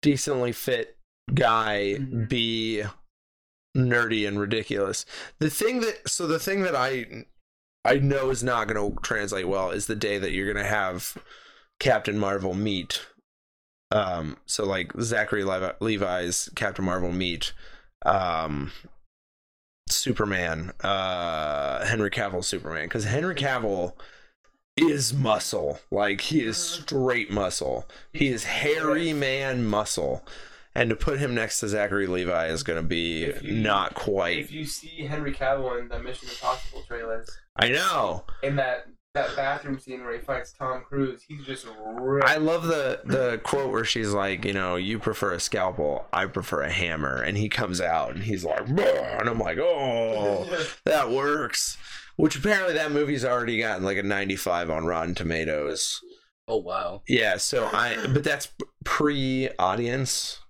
decently 0.00 0.52
fit 0.52 0.96
guy 1.34 1.96
Mhm. 1.98 2.28
be 2.28 2.84
nerdy 3.76 4.26
and 4.26 4.38
ridiculous. 4.38 5.04
The 5.38 5.50
thing 5.50 5.80
that 5.80 6.08
so 6.08 6.26
the 6.26 6.38
thing 6.38 6.62
that 6.62 6.76
I 6.76 7.24
I 7.84 7.96
know 7.98 8.30
is 8.30 8.42
not 8.42 8.68
going 8.68 8.92
to 8.94 9.00
translate 9.02 9.48
well 9.48 9.70
is 9.70 9.86
the 9.86 9.96
day 9.96 10.18
that 10.18 10.32
you're 10.32 10.52
going 10.52 10.62
to 10.64 10.70
have 10.70 11.16
Captain 11.80 12.18
Marvel 12.18 12.54
meet. 12.54 13.04
Um, 13.90 14.38
so 14.46 14.64
like 14.64 14.92
Zachary 15.00 15.44
Levi, 15.44 15.72
Levi's 15.80 16.48
Captain 16.56 16.84
Marvel 16.84 17.12
meet 17.12 17.52
um 18.06 18.72
Superman, 19.88 20.72
uh 20.82 21.84
Henry 21.86 22.10
Cavill 22.10 22.44
Superman 22.44 22.84
because 22.86 23.04
Henry 23.04 23.34
Cavill 23.34 23.92
is 24.76 25.12
muscle. 25.12 25.78
Like 25.90 26.20
he 26.22 26.42
is 26.42 26.56
Mm-hmm. 26.56 26.82
straight 26.82 27.30
muscle. 27.30 27.86
He 28.12 28.28
is 28.28 28.44
hairy 28.44 29.12
man 29.12 29.64
muscle. 29.66 30.24
And 30.76 30.90
to 30.90 30.96
put 30.96 31.18
him 31.20 31.34
next 31.34 31.60
to 31.60 31.68
Zachary 31.68 32.06
Levi 32.08 32.48
is 32.48 32.62
going 32.64 32.82
to 32.82 32.86
be 32.86 33.32
you- 33.42 33.52
not 33.62 33.94
quite. 33.94 34.38
If 34.38 34.50
you 34.52 34.64
see 34.64 35.04
Henry 35.06 35.32
Cavill 35.32 35.80
in 35.80 35.88
the 35.88 36.00
Mission 36.02 36.28
Impossible 36.28 36.82
trailers, 36.88 37.30
I 37.56 37.68
know. 37.68 38.24
in 38.42 38.56
that 38.56 38.86
that 39.14 39.36
bathroom 39.36 39.78
scene 39.78 40.02
where 40.02 40.12
he 40.12 40.18
fights 40.18 40.52
Tom 40.52 40.82
Cruise, 40.88 41.22
he's 41.28 41.46
just 41.46 41.64
ripped. 41.96 42.26
I 42.28 42.38
love 42.38 42.64
the 42.64 43.00
the 43.04 43.40
quote 43.44 43.70
where 43.70 43.84
she's 43.84 44.12
like, 44.12 44.44
you 44.44 44.52
know, 44.52 44.74
you 44.74 44.98
prefer 44.98 45.32
a 45.32 45.38
scalpel, 45.38 46.06
I 46.12 46.26
prefer 46.26 46.62
a 46.62 46.70
hammer, 46.72 47.22
and 47.22 47.38
he 47.38 47.48
comes 47.48 47.80
out 47.80 48.10
and 48.16 48.24
he's 48.24 48.44
like, 48.44 48.66
"Bah," 48.74 48.82
and 49.20 49.28
I'm 49.28 49.38
like, 49.38 49.58
oh, 49.60 50.44
that 50.84 51.10
works. 51.10 51.78
Which 52.16 52.34
apparently 52.34 52.74
that 52.74 52.90
movie's 52.90 53.24
already 53.24 53.58
gotten 53.58 53.84
like 53.84 53.98
a 53.98 54.02
95 54.02 54.70
on 54.70 54.84
Rotten 54.86 55.14
Tomatoes. 55.14 56.00
Oh 56.48 56.56
wow. 56.58 57.02
Yeah, 57.06 57.36
so 57.36 57.66
I, 57.72 57.96
but 58.12 58.24
that's 58.24 58.48
pre-audience. 58.84 60.40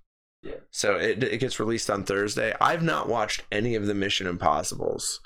Yeah. 0.44 0.56
So 0.70 0.96
it 0.96 1.22
it 1.22 1.38
gets 1.38 1.58
released 1.58 1.88
on 1.88 2.04
Thursday. 2.04 2.54
I've 2.60 2.82
not 2.82 3.08
watched 3.08 3.44
any 3.50 3.74
of 3.74 3.86
the 3.86 3.94
Mission 3.94 4.26
Impossibles, 4.26 5.20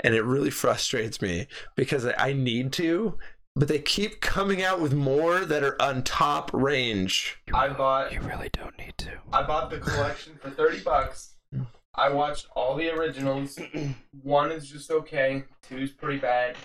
and 0.00 0.14
it 0.14 0.22
really 0.22 0.50
frustrates 0.50 1.22
me 1.22 1.46
because 1.76 2.06
I 2.18 2.32
need 2.32 2.72
to, 2.74 3.16
but 3.54 3.68
they 3.68 3.78
keep 3.78 4.20
coming 4.20 4.62
out 4.62 4.80
with 4.80 4.92
more 4.92 5.44
that 5.44 5.62
are 5.62 5.80
on 5.80 6.02
top 6.02 6.50
range. 6.52 7.38
I 7.54 7.68
bought 7.68 8.12
You 8.12 8.20
really 8.22 8.50
don't 8.52 8.76
need 8.76 8.94
to. 8.98 9.12
I 9.32 9.44
bought 9.44 9.70
the 9.70 9.78
collection 9.78 10.38
for 10.42 10.50
thirty 10.50 10.80
bucks. 10.80 11.34
I 11.94 12.10
watched 12.10 12.48
all 12.56 12.74
the 12.74 12.90
originals. 12.90 13.56
One 14.22 14.50
is 14.50 14.68
just 14.68 14.90
okay. 14.90 15.44
Two 15.62 15.78
is 15.78 15.92
pretty 15.92 16.18
bad. 16.18 16.56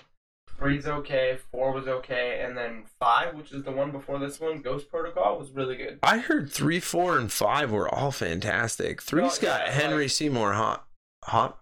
Three's 0.60 0.86
okay. 0.88 1.38
Four 1.52 1.72
was 1.72 1.88
okay, 1.88 2.42
and 2.46 2.56
then 2.58 2.84
five, 3.00 3.34
which 3.34 3.52
is 3.54 3.64
the 3.64 3.72
one 3.72 3.92
before 3.92 4.20
this 4.20 4.40
one, 4.40 4.62
Ghost 4.62 4.90
Protocol, 4.90 5.40
was 5.40 5.52
really 5.52 5.76
good. 5.78 6.00
I 6.04 6.18
heard 6.20 6.52
three, 6.52 6.80
four, 6.80 7.18
and 7.18 7.32
five 7.32 7.72
were 7.72 7.88
all 7.94 8.12
fantastic. 8.12 9.02
Three's 9.02 9.42
No, 9.42 9.48
got 9.48 9.66
yeah, 9.68 9.72
Henry 9.72 10.04
like- 10.04 10.12
Seymour 10.12 10.54
Hot, 10.54 10.86
Hot. 11.26 11.58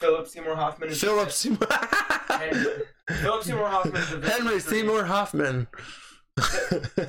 Philip 0.00 0.28
Seymour 0.28 0.54
Hoffman. 0.54 0.90
Is 0.90 1.00
Philip 1.00 1.32
Seymour, 1.32 1.66
Philip 3.10 3.42
Seymour 3.42 3.68
Hoffman. 3.68 4.22
Henry 4.22 4.60
Seymour 4.60 5.04
Hoffman. 5.04 5.66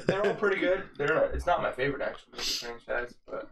They're 0.08 0.26
all 0.26 0.34
pretty 0.34 0.60
good. 0.60 0.84
They're 0.98 1.26
it's 1.32 1.46
not 1.46 1.62
my 1.62 1.72
favorite 1.72 2.02
movie 2.32 2.44
franchise, 2.44 3.14
but 3.30 3.48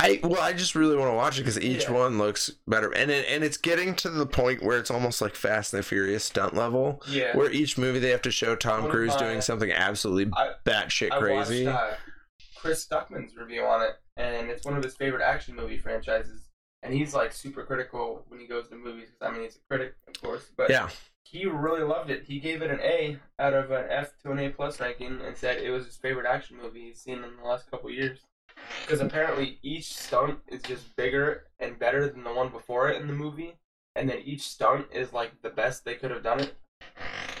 I 0.00 0.20
well, 0.22 0.40
I 0.40 0.52
just 0.52 0.74
really 0.74 0.96
want 0.96 1.10
to 1.10 1.14
watch 1.14 1.36
it 1.38 1.42
because 1.42 1.60
each 1.60 1.84
Yeah. 1.84 1.92
one 1.92 2.18
looks 2.18 2.50
better, 2.66 2.90
and 2.92 3.10
it, 3.10 3.26
and 3.28 3.44
it's 3.44 3.56
getting 3.56 3.94
to 3.96 4.10
the 4.10 4.26
point 4.26 4.62
where 4.62 4.78
it's 4.78 4.90
almost 4.90 5.20
like 5.20 5.34
Fast 5.34 5.72
and 5.74 5.82
the 5.82 5.86
Furious 5.86 6.24
stunt 6.24 6.54
level, 6.54 7.02
yeah. 7.08 7.36
where 7.36 7.50
each 7.50 7.76
movie 7.78 7.98
they 7.98 8.10
have 8.10 8.22
to 8.22 8.30
show 8.30 8.56
Tom 8.56 8.82
One 8.84 8.90
Cruise 8.90 9.12
my- 9.14 9.18
doing 9.18 9.40
something 9.40 9.70
absolutely 9.70 10.32
I- 10.36 10.54
batshit 10.64 11.12
I 11.12 11.18
crazy. 11.18 11.66
watched 11.66 11.76
uh, 11.78 11.96
Chris 12.56 12.86
Stuckman's 12.86 13.36
review 13.36 13.64
on 13.64 13.82
it, 13.82 13.92
and 14.16 14.48
it's 14.50 14.64
one 14.64 14.76
of 14.76 14.82
his 14.82 14.94
favorite 14.96 15.22
action 15.22 15.54
movie 15.54 15.78
franchises. 15.78 16.46
And 16.82 16.94
he's 16.94 17.12
like 17.14 17.32
super 17.34 17.64
critical 17.64 18.24
when 18.28 18.40
he 18.40 18.46
goes 18.46 18.68
to 18.68 18.74
movies. 18.74 19.08
'cause, 19.10 19.28
I 19.28 19.32
mean, 19.32 19.42
he's 19.42 19.56
a 19.56 19.60
critic, 19.68 19.94
of 20.08 20.18
course, 20.22 20.50
but 20.56 20.70
yeah, 20.70 20.88
he 21.24 21.44
really 21.44 21.82
loved 21.82 22.08
it. 22.10 22.24
He 22.24 22.40
gave 22.40 22.62
it 22.62 22.70
an 22.70 22.80
A 22.80 23.18
out 23.38 23.52
of 23.52 23.70
an 23.70 23.84
F 23.90 24.12
to 24.22 24.30
an 24.32 24.38
A 24.38 24.48
plus 24.48 24.80
ranking, 24.80 25.20
and 25.20 25.36
said 25.36 25.58
it 25.58 25.70
was 25.70 25.84
his 25.84 25.98
favorite 25.98 26.26
action 26.26 26.56
movie 26.56 26.86
he's 26.86 27.02
seen 27.02 27.22
in 27.22 27.36
the 27.36 27.42
last 27.46 27.70
couple 27.70 27.90
years. 27.90 28.20
Because 28.82 29.00
apparently 29.00 29.58
each 29.62 29.94
stunt 29.94 30.38
is 30.48 30.62
just 30.62 30.94
bigger 30.96 31.44
and 31.58 31.78
better 31.78 32.08
than 32.08 32.24
the 32.24 32.32
one 32.32 32.48
before 32.50 32.88
it 32.90 33.00
in 33.00 33.06
the 33.06 33.12
movie, 33.12 33.56
and 33.96 34.08
then 34.08 34.18
each 34.24 34.48
stunt 34.48 34.86
is 34.92 35.12
like 35.12 35.32
the 35.42 35.50
best 35.50 35.84
they 35.84 35.94
could 35.94 36.10
have 36.10 36.22
done 36.22 36.40
it. 36.40 36.54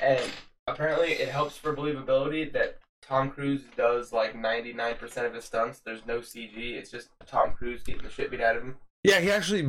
And 0.02 0.20
apparently 0.66 1.12
it 1.12 1.28
helps 1.28 1.56
for 1.56 1.74
believability 1.74 2.52
that 2.52 2.78
Tom 3.02 3.30
Cruise 3.30 3.62
does 3.76 4.12
like 4.12 4.36
ninety 4.36 4.72
nine 4.72 4.94
percent 4.96 5.26
of 5.26 5.34
his 5.34 5.44
stunts. 5.44 5.80
There's 5.80 6.06
no 6.06 6.18
CG. 6.20 6.56
It's 6.74 6.90
just 6.90 7.08
Tom 7.26 7.52
Cruise 7.52 7.82
getting 7.82 8.02
the 8.02 8.10
shit 8.10 8.30
beat 8.30 8.40
out 8.40 8.56
of 8.56 8.62
him. 8.62 8.76
yeah. 9.02 9.18
He 9.20 9.30
actually 9.30 9.62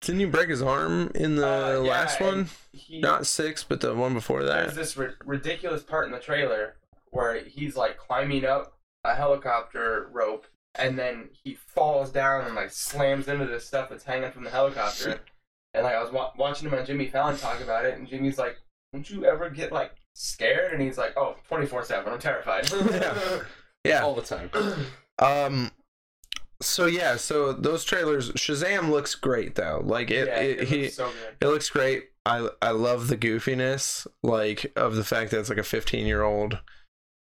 didn't 0.00 0.18
he 0.18 0.24
break 0.26 0.48
his 0.48 0.62
arm 0.62 1.12
in 1.14 1.36
the 1.36 1.46
Uh, 1.46 1.78
last 1.78 2.20
one? 2.20 2.48
He, 2.72 2.98
Not 2.98 3.24
six, 3.26 3.62
but 3.62 3.80
the 3.80 3.94
one 3.94 4.14
before 4.14 4.42
that. 4.42 4.62
There's 4.64 4.74
this 4.74 4.96
ri- 4.96 5.14
ridiculous 5.24 5.84
part 5.84 6.06
in 6.06 6.12
the 6.12 6.18
trailer 6.18 6.74
where 7.10 7.38
he's 7.44 7.76
like 7.76 7.98
climbing 7.98 8.44
up 8.44 8.76
a 9.04 9.14
helicopter 9.14 10.08
rope 10.10 10.46
and 10.74 10.98
then 10.98 11.28
he 11.44 11.54
falls 11.54 12.10
down 12.10 12.44
and 12.46 12.54
like 12.54 12.70
slams 12.70 13.28
into 13.28 13.46
this 13.46 13.66
stuff 13.66 13.90
that's 13.90 14.04
hanging 14.04 14.30
from 14.30 14.44
the 14.44 14.50
helicopter. 14.50 15.20
And 15.74 15.84
like 15.84 15.94
I 15.94 16.02
was 16.02 16.12
wa- 16.12 16.32
watching 16.36 16.68
him 16.68 16.78
on 16.78 16.86
Jimmy 16.86 17.08
Fallon 17.08 17.36
talk 17.38 17.60
about 17.60 17.84
it, 17.84 17.98
and 17.98 18.06
Jimmy's 18.06 18.38
like, 18.38 18.56
"Don't 18.92 19.08
you 19.08 19.24
ever 19.24 19.48
get 19.50 19.72
like 19.72 19.92
scared?" 20.14 20.72
And 20.72 20.82
he's 20.82 20.98
like, 20.98 21.14
"Oh, 21.16 21.36
24 21.48 21.84
seven. 21.84 22.12
I'm 22.12 22.18
terrified." 22.18 22.70
Yeah. 23.84 23.98
yeah, 23.98 24.04
All 24.04 24.14
the 24.14 24.22
time. 24.22 24.50
Um. 25.18 25.70
So 26.60 26.86
yeah, 26.86 27.16
so 27.16 27.52
those 27.52 27.84
trailers, 27.84 28.30
Shazam 28.32 28.88
looks 28.90 29.14
great 29.14 29.56
though. 29.56 29.82
Like 29.84 30.10
it, 30.10 30.28
yeah, 30.28 30.40
it, 30.40 30.60
it 30.60 30.68
he, 30.68 30.82
looks 30.84 30.94
so 30.94 31.06
good. 31.06 31.36
It 31.40 31.50
looks 31.50 31.68
great. 31.68 32.04
I 32.24 32.48
I 32.60 32.70
love 32.70 33.08
the 33.08 33.16
goofiness, 33.16 34.06
like 34.22 34.72
of 34.76 34.94
the 34.94 35.04
fact 35.04 35.32
that 35.32 35.40
it's 35.40 35.48
like 35.48 35.58
a 35.58 35.64
15 35.64 36.06
year 36.06 36.22
old 36.22 36.60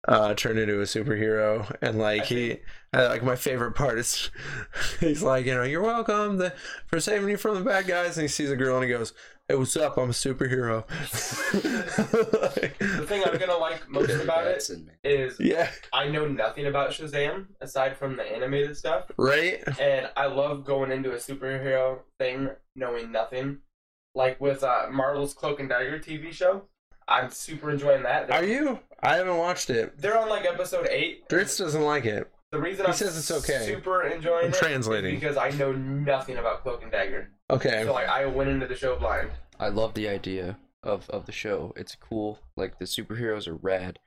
uh 0.07 0.33
turned 0.33 0.59
into 0.59 0.79
a 0.79 0.83
superhero, 0.85 1.75
and 1.81 1.97
like 1.99 2.23
I 2.23 2.25
he, 2.25 2.57
uh, 2.93 3.07
like 3.09 3.23
my 3.23 3.35
favorite 3.35 3.73
part 3.73 3.99
is 3.99 4.29
he's 4.99 5.21
like, 5.23 5.45
you 5.45 5.53
know, 5.55 5.63
you're 5.63 5.81
welcome 5.83 6.37
the, 6.37 6.53
for 6.87 6.99
saving 6.99 7.29
you 7.29 7.37
from 7.37 7.55
the 7.55 7.61
bad 7.63 7.87
guys, 7.87 8.17
and 8.17 8.23
he 8.23 8.27
sees 8.27 8.49
a 8.51 8.55
girl 8.55 8.75
and 8.77 8.85
he 8.85 8.89
goes, 8.89 9.13
"Hey, 9.47 9.55
what's 9.55 9.77
up? 9.77 9.97
I'm 9.97 10.09
a 10.09 10.13
superhero." 10.13 10.85
The 12.01 13.05
thing 13.07 13.23
I'm 13.25 13.37
gonna 13.37 13.57
like 13.57 13.89
most 13.89 14.09
about 14.11 14.45
it 14.47 14.51
That's 14.53 14.69
in 14.69 14.85
me. 14.85 14.93
is 15.03 15.39
yeah, 15.39 15.69
I 15.93 16.07
know 16.09 16.27
nothing 16.27 16.65
about 16.67 16.91
Shazam 16.91 17.47
aside 17.59 17.97
from 17.97 18.15
the 18.17 18.23
animated 18.23 18.77
stuff. 18.77 19.05
right. 19.17 19.61
and 19.79 20.09
I 20.15 20.27
love 20.27 20.65
going 20.65 20.91
into 20.91 21.11
a 21.11 21.15
superhero 21.17 21.99
thing 22.19 22.49
knowing 22.75 23.11
nothing. 23.11 23.59
Like 24.13 24.41
with 24.41 24.63
uh, 24.63 24.87
Marvel's 24.91 25.33
Cloak 25.33 25.59
and 25.61 25.69
Dagger 25.69 25.97
TV 25.99 26.31
show, 26.33 26.63
I'm 27.11 27.29
super 27.31 27.71
enjoying 27.71 28.03
that. 28.03 28.27
They're, 28.27 28.37
Are 28.37 28.43
you? 28.43 28.79
I 29.01 29.15
haven't 29.17 29.37
watched 29.37 29.69
it. 29.69 29.99
They're 29.99 30.17
on 30.17 30.29
like 30.29 30.45
episode 30.45 30.87
eight. 30.89 31.27
Dritz 31.29 31.57
doesn't 31.57 31.81
like 31.83 32.05
it. 32.05 32.29
The 32.51 32.59
reason 32.59 32.85
he 32.85 32.91
I'm 32.91 32.97
says 32.97 33.17
it's 33.17 33.31
okay. 33.31 33.65
super 33.65 34.03
enjoying 34.03 34.45
I'm 34.45 34.49
it 34.51 34.55
is 34.55 34.59
translating. 34.59 35.15
because 35.15 35.37
I 35.37 35.49
know 35.51 35.71
nothing 35.71 36.37
about 36.37 36.63
Cloak 36.63 36.83
and 36.83 36.91
Dagger. 36.91 37.29
Okay. 37.49 37.83
So 37.85 37.93
like 37.93 38.07
I 38.07 38.25
went 38.25 38.49
into 38.49 38.67
the 38.67 38.75
show 38.75 38.97
blind. 38.97 39.29
I 39.59 39.69
love 39.69 39.93
the 39.93 40.07
idea 40.09 40.57
of 40.83 41.09
of 41.09 41.25
the 41.25 41.31
show. 41.31 41.73
It's 41.75 41.95
cool. 41.95 42.39
Like 42.57 42.79
the 42.79 42.85
superheroes 42.85 43.47
are 43.47 43.55
rad. 43.55 43.99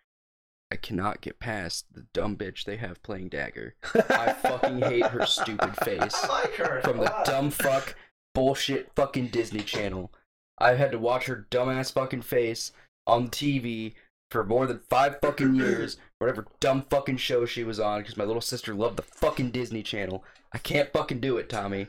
I 0.71 0.77
cannot 0.77 1.21
get 1.21 1.39
past 1.39 1.87
the 1.93 2.07
dumb 2.13 2.37
bitch 2.37 2.65
they 2.65 2.77
have 2.79 3.03
playing 3.03 3.29
Dagger. 3.29 3.75
I 4.11 4.33
fucking 4.33 4.81
hate 4.83 5.07
her 5.07 5.25
stupid 5.27 5.77
face 5.85 6.15
I 6.25 6.29
like 6.29 6.55
her 6.57 6.81
from 6.83 6.99
the 6.99 7.15
dumb 7.25 7.51
fuck 7.51 7.95
bullshit 8.35 8.91
fucking 8.97 9.29
Disney 9.29 9.61
Channel. 9.61 10.13
I 10.59 10.75
had 10.75 10.93
to 10.93 10.99
watch 10.99 11.27
her 11.27 11.47
dumbass 11.51 11.93
fucking 11.93 12.23
face 12.23 12.73
on 13.07 13.29
TV 13.29 13.95
for 14.31 14.45
more 14.45 14.67
than 14.67 14.81
five 14.91 15.19
fucking 15.21 15.55
years, 15.57 15.97
whatever 16.19 16.47
dumb 16.61 16.85
fucking 16.91 17.19
show 17.19 17.47
she 17.47 17.65
was 17.65 17.79
on, 17.79 18.01
because 18.01 18.17
my 18.17 18.25
little 18.25 18.43
sister 18.43 18.75
loved 18.75 18.97
the 18.97 19.03
fucking 19.03 19.51
Disney 19.51 19.83
Channel. 19.83 20.25
I 20.53 20.59
can't 20.59 20.93
fucking 20.93 21.21
do 21.21 21.37
it, 21.39 21.49
Tommy. 21.49 21.87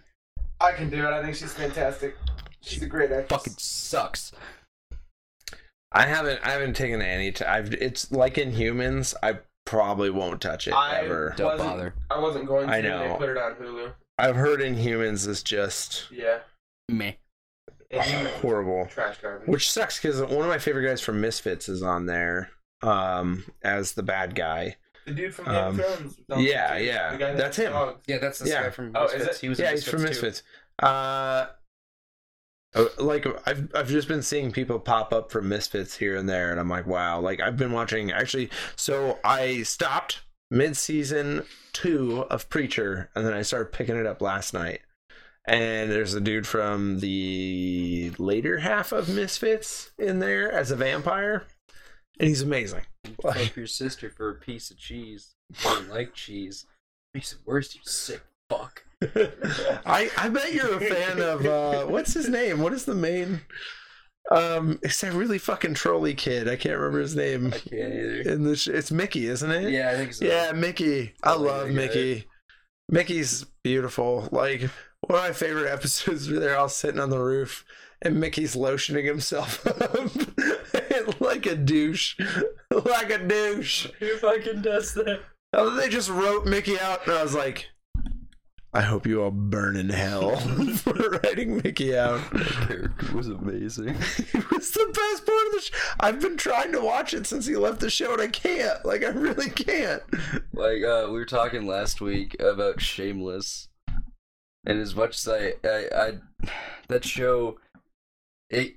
I 0.61 0.71
can 0.71 0.89
do 0.89 1.05
it. 1.05 1.13
I 1.13 1.21
think 1.23 1.35
she's 1.35 1.53
fantastic. 1.53 2.15
She's 2.61 2.81
a 2.81 2.87
great 2.87 3.11
actress. 3.11 3.29
Fucking 3.29 3.53
sucks. 3.57 4.31
I 5.91 6.05
haven't. 6.07 6.39
I 6.43 6.49
haven't 6.51 6.75
taken 6.75 7.01
any. 7.01 7.31
T- 7.31 7.45
I've. 7.45 7.73
It's 7.73 8.11
like 8.11 8.35
Inhumans. 8.35 9.13
I 9.21 9.39
probably 9.65 10.09
won't 10.09 10.41
touch 10.41 10.67
it 10.67 10.73
I 10.73 11.01
ever. 11.01 11.33
Don't 11.37 11.57
bother. 11.57 11.93
I 12.09 12.19
wasn't 12.19 12.47
going 12.47 12.67
to. 12.67 12.73
I 12.73 12.81
know. 12.81 13.13
They 13.13 13.17
put 13.17 13.29
it 13.29 13.37
on 13.37 13.55
Hulu. 13.55 13.91
I've 14.17 14.35
heard 14.35 14.59
Inhumans 14.61 15.27
is 15.27 15.43
just 15.43 16.07
Yeah. 16.11 16.39
Meh. 16.89 17.13
And 17.99 18.27
he- 18.27 18.33
horrible, 18.41 18.87
Trash 18.87 19.17
garbage. 19.21 19.47
which 19.47 19.71
sucks 19.71 19.99
because 20.01 20.21
one 20.21 20.41
of 20.41 20.47
my 20.47 20.57
favorite 20.59 20.85
guys 20.87 21.01
from 21.01 21.21
Misfits 21.21 21.69
is 21.69 21.81
on 21.83 22.05
there 22.05 22.49
um 22.81 23.45
as 23.63 23.93
the 23.93 24.03
bad 24.03 24.35
guy. 24.35 24.75
the 25.05 25.11
dude 25.13 25.33
from 25.35 25.45
Game 25.45 25.55
um, 25.55 25.79
of 25.79 25.85
Thrones. 25.85 26.17
yeah, 26.37 26.73
there, 26.73 26.79
yeah, 26.83 27.11
The 27.13 27.17
that 27.19 27.37
that's 27.37 27.57
him. 27.57 27.71
dogs. 27.71 28.01
Yeah, 28.07 28.17
that's 28.17 28.39
the 28.39 28.49
Yeah. 28.49 28.63
guy 28.63 28.69
from 28.71 28.91
Oh, 28.95 29.05
is 29.05 29.13
Misfits. 29.13 29.37
it? 29.37 29.41
He 29.41 29.49
was 29.49 29.59
yeah, 29.59 29.65
in 29.69 29.71
he's 29.75 29.87
from 29.87 30.01
Misfits, 30.01 30.19
too. 30.19 30.25
Misfits. 30.27 30.43
Uh, 30.83 31.45
uh, 32.75 32.85
like 32.97 33.25
I've 33.47 33.69
I've 33.73 33.87
just 33.87 34.07
been 34.07 34.21
seeing 34.21 34.51
people 34.51 34.79
pop 34.79 35.13
up 35.13 35.31
from 35.31 35.47
Misfits 35.47 35.95
here 35.97 36.15
and 36.17 36.27
there, 36.27 36.51
and 36.51 36.59
I'm 36.59 36.67
like, 36.69 36.85
wow. 36.85 37.19
Like 37.21 37.39
I've 37.39 37.55
been 37.57 37.71
watching 37.71 38.11
actually. 38.11 38.49
So 38.75 39.19
I 39.23 39.63
stopped 39.63 40.21
mid 40.51 40.75
season 40.75 41.45
two 41.71 42.23
of 42.29 42.49
Preacher, 42.49 43.09
and 43.15 43.25
then 43.25 43.33
I 43.33 43.43
started 43.43 43.71
picking 43.71 43.95
it 43.95 44.05
up 44.05 44.21
last 44.21 44.53
night. 44.53 44.81
And 45.47 45.91
there's 45.91 46.13
a 46.13 46.21
dude 46.21 46.47
from 46.47 46.99
the 46.99 48.11
later 48.17 48.59
half 48.59 48.91
of 48.91 49.09
Misfits 49.09 49.91
in 49.99 50.19
there 50.19 50.51
as 50.51 50.71
a 50.71 50.75
vampire, 50.75 51.45
and 52.19 52.27
he's 52.27 52.41
amazing. 52.41 52.81
Fuck 53.21 53.55
your 53.55 53.67
sister 53.67 54.09
for 54.09 54.31
a 54.31 54.35
piece 54.35 54.71
of 54.71 54.77
cheese. 54.77 55.35
You 55.49 55.69
don't 55.69 55.89
like 55.89 56.13
cheese. 56.13 56.65
Makes 57.13 57.33
it 57.33 57.39
worse, 57.45 57.75
you 57.75 57.81
sick 57.83 58.23
fuck. 58.49 58.83
I 59.85 60.09
I 60.17 60.29
bet 60.29 60.53
you're 60.53 60.77
a 60.77 60.79
fan 60.79 61.21
of 61.21 61.45
uh, 61.45 61.85
what's 61.85 62.13
his 62.13 62.29
name? 62.29 62.59
What 62.59 62.73
is 62.73 62.85
the 62.85 62.95
main? 62.95 63.41
Um, 64.31 64.79
it's 64.81 64.99
that 65.01 65.13
really 65.13 65.37
fucking 65.37 65.75
trolly 65.75 66.15
kid. 66.15 66.47
I 66.49 66.55
can't 66.55 66.77
remember 66.77 66.99
his 66.99 67.15
name. 67.15 67.47
I 67.47 67.57
can't 67.59 67.93
either. 67.93 68.21
In 68.21 68.43
the 68.43 68.55
sh- 68.55 68.69
it's 68.69 68.91
Mickey, 68.91 69.27
isn't 69.27 69.51
it? 69.51 69.71
Yeah, 69.71 69.91
I 69.91 69.95
think 69.95 70.13
so. 70.13 70.25
Yeah, 70.25 70.51
Mickey. 70.53 71.13
I 71.21 71.33
I 71.33 71.35
love. 71.35 71.69
Mickey. 71.69 72.25
Mickey's 72.89 73.45
beautiful. 73.63 74.27
Like 74.31 74.69
one 75.07 75.19
of 75.19 75.25
my 75.25 75.33
favorite 75.33 75.71
episodes 75.71 76.29
where 76.29 76.39
they're 76.39 76.57
all 76.57 76.69
sitting 76.69 76.99
on 76.99 77.09
the 77.09 77.19
roof 77.19 77.65
and 78.01 78.19
Mickey's 78.19 78.55
lotioning 78.55 79.05
himself 79.05 79.65
up 79.81 81.21
like 81.21 81.45
a 81.45 81.55
douche. 81.55 82.17
Like 82.83 83.09
a 83.09 83.25
douche. 83.25 83.87
Who 83.99 84.17
fucking 84.17 84.61
does 84.61 84.93
that? 84.95 85.21
And 85.53 85.79
they 85.79 85.87
just 85.87 86.09
wrote 86.09 86.45
Mickey 86.45 86.77
out 86.77 87.07
and 87.07 87.15
I 87.15 87.23
was 87.23 87.33
like, 87.33 87.69
I 88.73 88.81
hope 88.81 89.07
you 89.07 89.23
all 89.23 89.31
burn 89.31 89.77
in 89.77 89.87
hell 89.87 90.35
for 90.75 90.93
writing 91.23 91.61
Mickey 91.63 91.97
out. 91.97 92.19
That 92.33 92.67
character 92.67 93.15
was 93.15 93.29
amazing. 93.29 93.89
It 93.89 94.51
was 94.51 94.71
the 94.71 94.91
best 94.93 95.25
part 95.25 95.47
of 95.47 95.53
the 95.53 95.61
show. 95.61 95.73
I've 96.01 96.19
been 96.19 96.35
trying 96.35 96.73
to 96.73 96.81
watch 96.81 97.13
it 97.13 97.25
since 97.25 97.45
he 97.45 97.55
left 97.55 97.79
the 97.79 97.89
show 97.89 98.11
and 98.11 98.21
I 98.21 98.27
can't. 98.27 98.83
Like 98.83 99.05
I 99.05 99.09
really 99.09 99.49
can't. 99.49 100.03
Like 100.51 100.83
uh, 100.83 101.05
we 101.07 101.13
were 101.13 101.25
talking 101.25 101.65
last 101.65 102.01
week 102.01 102.35
about 102.41 102.81
Shameless, 102.81 103.69
and 104.65 104.79
as 104.79 104.95
much 104.95 105.15
as 105.17 105.27
I, 105.27 105.53
I, 105.67 105.87
I 105.95 106.13
that 106.87 107.05
show, 107.05 107.57
it, 108.49 108.75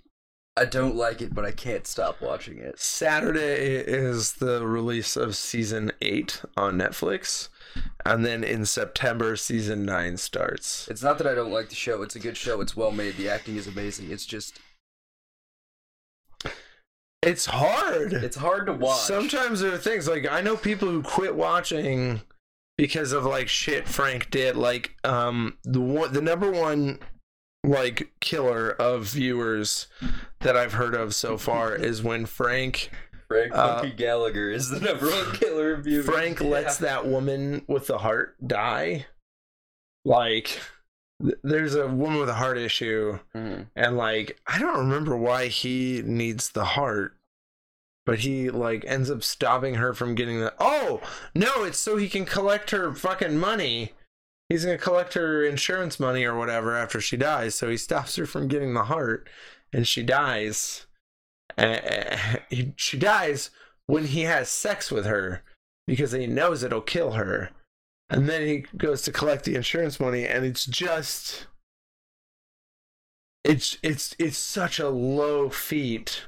I 0.56 0.64
don't 0.64 0.96
like 0.96 1.20
it, 1.22 1.34
but 1.34 1.44
I 1.44 1.52
can't 1.52 1.86
stop 1.86 2.20
watching 2.20 2.58
it. 2.58 2.80
Saturday 2.80 3.76
is 3.76 4.34
the 4.34 4.66
release 4.66 5.16
of 5.16 5.36
season 5.36 5.92
eight 6.02 6.42
on 6.56 6.76
Netflix, 6.76 7.48
and 8.04 8.24
then 8.26 8.42
in 8.42 8.64
September, 8.66 9.36
season 9.36 9.84
nine 9.84 10.16
starts. 10.16 10.88
It's 10.88 11.02
not 11.02 11.18
that 11.18 11.26
I 11.26 11.34
don't 11.34 11.52
like 11.52 11.68
the 11.68 11.74
show; 11.74 12.02
it's 12.02 12.16
a 12.16 12.20
good 12.20 12.36
show. 12.36 12.60
It's 12.60 12.76
well 12.76 12.90
made. 12.90 13.16
The 13.16 13.28
acting 13.28 13.56
is 13.56 13.66
amazing. 13.66 14.10
It's 14.10 14.26
just 14.26 14.58
It's 17.22 17.46
hard. 17.46 18.12
it's 18.12 18.36
hard 18.36 18.66
to 18.66 18.72
watch. 18.72 19.00
Sometimes 19.00 19.60
there 19.60 19.72
are 19.72 19.78
things 19.78 20.08
like 20.08 20.26
I 20.30 20.40
know 20.40 20.56
people 20.56 20.88
who 20.88 21.02
quit 21.02 21.34
watching 21.34 22.20
because 22.78 23.12
of 23.12 23.24
like 23.26 23.48
shit 23.48 23.86
Frank 23.86 24.30
did. 24.30 24.56
Like 24.56 24.96
um 25.04 25.58
the 25.64 25.80
one 25.80 26.12
the 26.14 26.22
number 26.22 26.50
one 26.50 27.00
like 27.64 28.12
killer 28.20 28.70
of 28.70 29.04
viewers 29.04 29.88
that 30.40 30.56
I've 30.56 30.74
heard 30.74 30.94
of 30.94 31.14
so 31.14 31.36
far 31.36 31.74
is 31.74 32.02
when 32.02 32.24
Frank 32.24 32.90
Frank 33.26 33.52
uh, 33.54 33.84
Gallagher 33.96 34.50
is 34.50 34.70
the 34.70 34.80
number 34.80 35.10
one 35.10 35.32
killer 35.34 35.74
of 35.74 35.84
viewers. 35.84 36.06
Frank 36.06 36.40
lets 36.40 36.78
that 36.78 37.06
woman 37.06 37.62
with 37.68 37.86
the 37.88 37.98
heart 37.98 38.36
die. 38.46 39.04
Like, 40.06 40.58
th- 41.22 41.34
there's 41.42 41.74
a 41.74 41.86
woman 41.88 42.20
with 42.20 42.30
a 42.30 42.34
heart 42.34 42.56
issue, 42.56 43.18
Mhm. 43.36 43.66
and 43.76 43.96
like, 43.98 44.40
I 44.46 44.58
don't 44.58 44.78
remember 44.78 45.14
why 45.14 45.48
he 45.48 46.00
needs 46.06 46.48
the 46.50 46.64
heart, 46.64 47.17
but 48.08 48.20
he 48.20 48.48
like 48.48 48.86
ends 48.86 49.10
up 49.10 49.22
stopping 49.22 49.74
her 49.74 49.92
from 49.92 50.14
getting 50.14 50.40
the. 50.40 50.54
Oh 50.58 51.02
no! 51.34 51.62
It's 51.64 51.78
so 51.78 51.98
he 51.98 52.08
can 52.08 52.24
collect 52.24 52.70
her 52.70 52.94
fucking 52.94 53.36
money. 53.36 53.92
He's 54.48 54.64
gonna 54.64 54.78
collect 54.78 55.12
her 55.12 55.44
insurance 55.44 56.00
money 56.00 56.24
or 56.24 56.34
whatever 56.34 56.74
after 56.74 57.02
she 57.02 57.18
dies. 57.18 57.54
So 57.54 57.68
he 57.68 57.76
stops 57.76 58.16
her 58.16 58.24
from 58.24 58.48
getting 58.48 58.72
the 58.72 58.84
heart, 58.84 59.28
and 59.74 59.86
she 59.86 60.02
dies. 60.02 60.86
He, 62.48 62.72
she 62.76 62.96
dies 62.96 63.50
when 63.84 64.06
he 64.06 64.22
has 64.22 64.48
sex 64.48 64.90
with 64.90 65.04
her 65.04 65.42
because 65.86 66.12
he 66.12 66.26
knows 66.26 66.62
it'll 66.62 66.80
kill 66.80 67.10
her. 67.10 67.50
And 68.08 68.26
then 68.26 68.40
he 68.40 68.64
goes 68.74 69.02
to 69.02 69.12
collect 69.12 69.44
the 69.44 69.54
insurance 69.54 70.00
money 70.00 70.26
and 70.26 70.46
it's 70.46 70.64
just 70.64 71.46
it's 73.44 73.76
it's 73.82 74.16
it's 74.18 74.38
such 74.38 74.78
a 74.78 74.88
low 74.88 75.50
feat. 75.50 76.22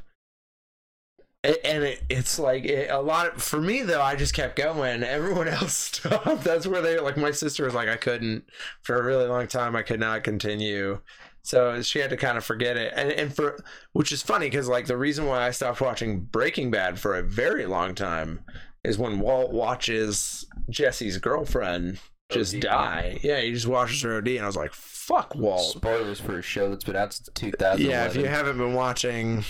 And 1.42 1.85
it, 1.85 2.02
it's 2.11 2.38
like 2.38 2.64
it, 2.64 2.90
a 2.90 3.00
lot 3.00 3.35
of, 3.35 3.42
for 3.42 3.61
me 3.61 3.82
though. 3.82 4.02
I 4.02 4.14
just 4.14 4.35
kept 4.35 4.56
going. 4.56 5.02
Everyone 5.02 5.49
else 5.49 5.75
stopped. 5.75 6.44
That's 6.44 6.66
where 6.66 6.82
they 6.82 6.99
like. 6.99 7.16
My 7.16 7.30
sister 7.30 7.64
was 7.64 7.75
like, 7.75 7.88
I 7.88 7.97
couldn't 7.97 8.44
for 8.82 8.97
a 8.97 9.02
really 9.02 9.26
long 9.26 9.47
time. 9.47 9.75
I 9.75 9.82
could 9.82 10.00
not 10.00 10.22
continue. 10.22 11.00
So 11.42 11.81
she 11.81 11.98
had 12.00 12.11
to 12.11 12.18
kind 12.18 12.37
of 12.37 12.44
forget 12.44 12.76
it. 12.76 12.92
And 12.94 13.11
and 13.12 13.35
for 13.35 13.59
which 13.92 14.12
is 14.12 14.22
funny 14.22 14.46
because 14.46 14.68
like 14.68 14.87
the 14.87 14.98
reason 14.98 15.26
why 15.26 15.46
I 15.46 15.50
stopped 15.50 15.81
watching 15.81 16.20
Breaking 16.20 16.70
Bad 16.70 16.98
for 16.98 17.16
a 17.16 17.22
very 17.22 17.64
long 17.64 17.94
time 17.94 18.40
is 18.85 18.98
when 18.98 19.20
Walt 19.20 19.53
watches 19.53 20.46
Jesse's 20.68 21.16
girlfriend 21.18 21.98
just 22.31 22.55
OD. 22.55 22.61
die. 22.61 23.18
Yeah, 23.22 23.40
he 23.40 23.53
just 23.53 23.66
watches 23.66 24.03
her 24.03 24.18
OD, 24.18 24.29
and 24.29 24.42
I 24.42 24.46
was 24.46 24.57
like, 24.57 24.72
"Fuck 24.72 25.35
Walt." 25.35 25.72
Spoilers 25.72 26.20
for 26.20 26.38
a 26.38 26.42
show 26.42 26.68
that's 26.68 26.85
been 26.85 26.96
out 26.96 27.12
since 27.12 27.29
2000 27.35 27.85
Yeah, 27.85 28.07
if 28.07 28.16
you 28.16 28.26
haven't 28.26 28.59
been 28.59 28.74
watching 28.74 29.44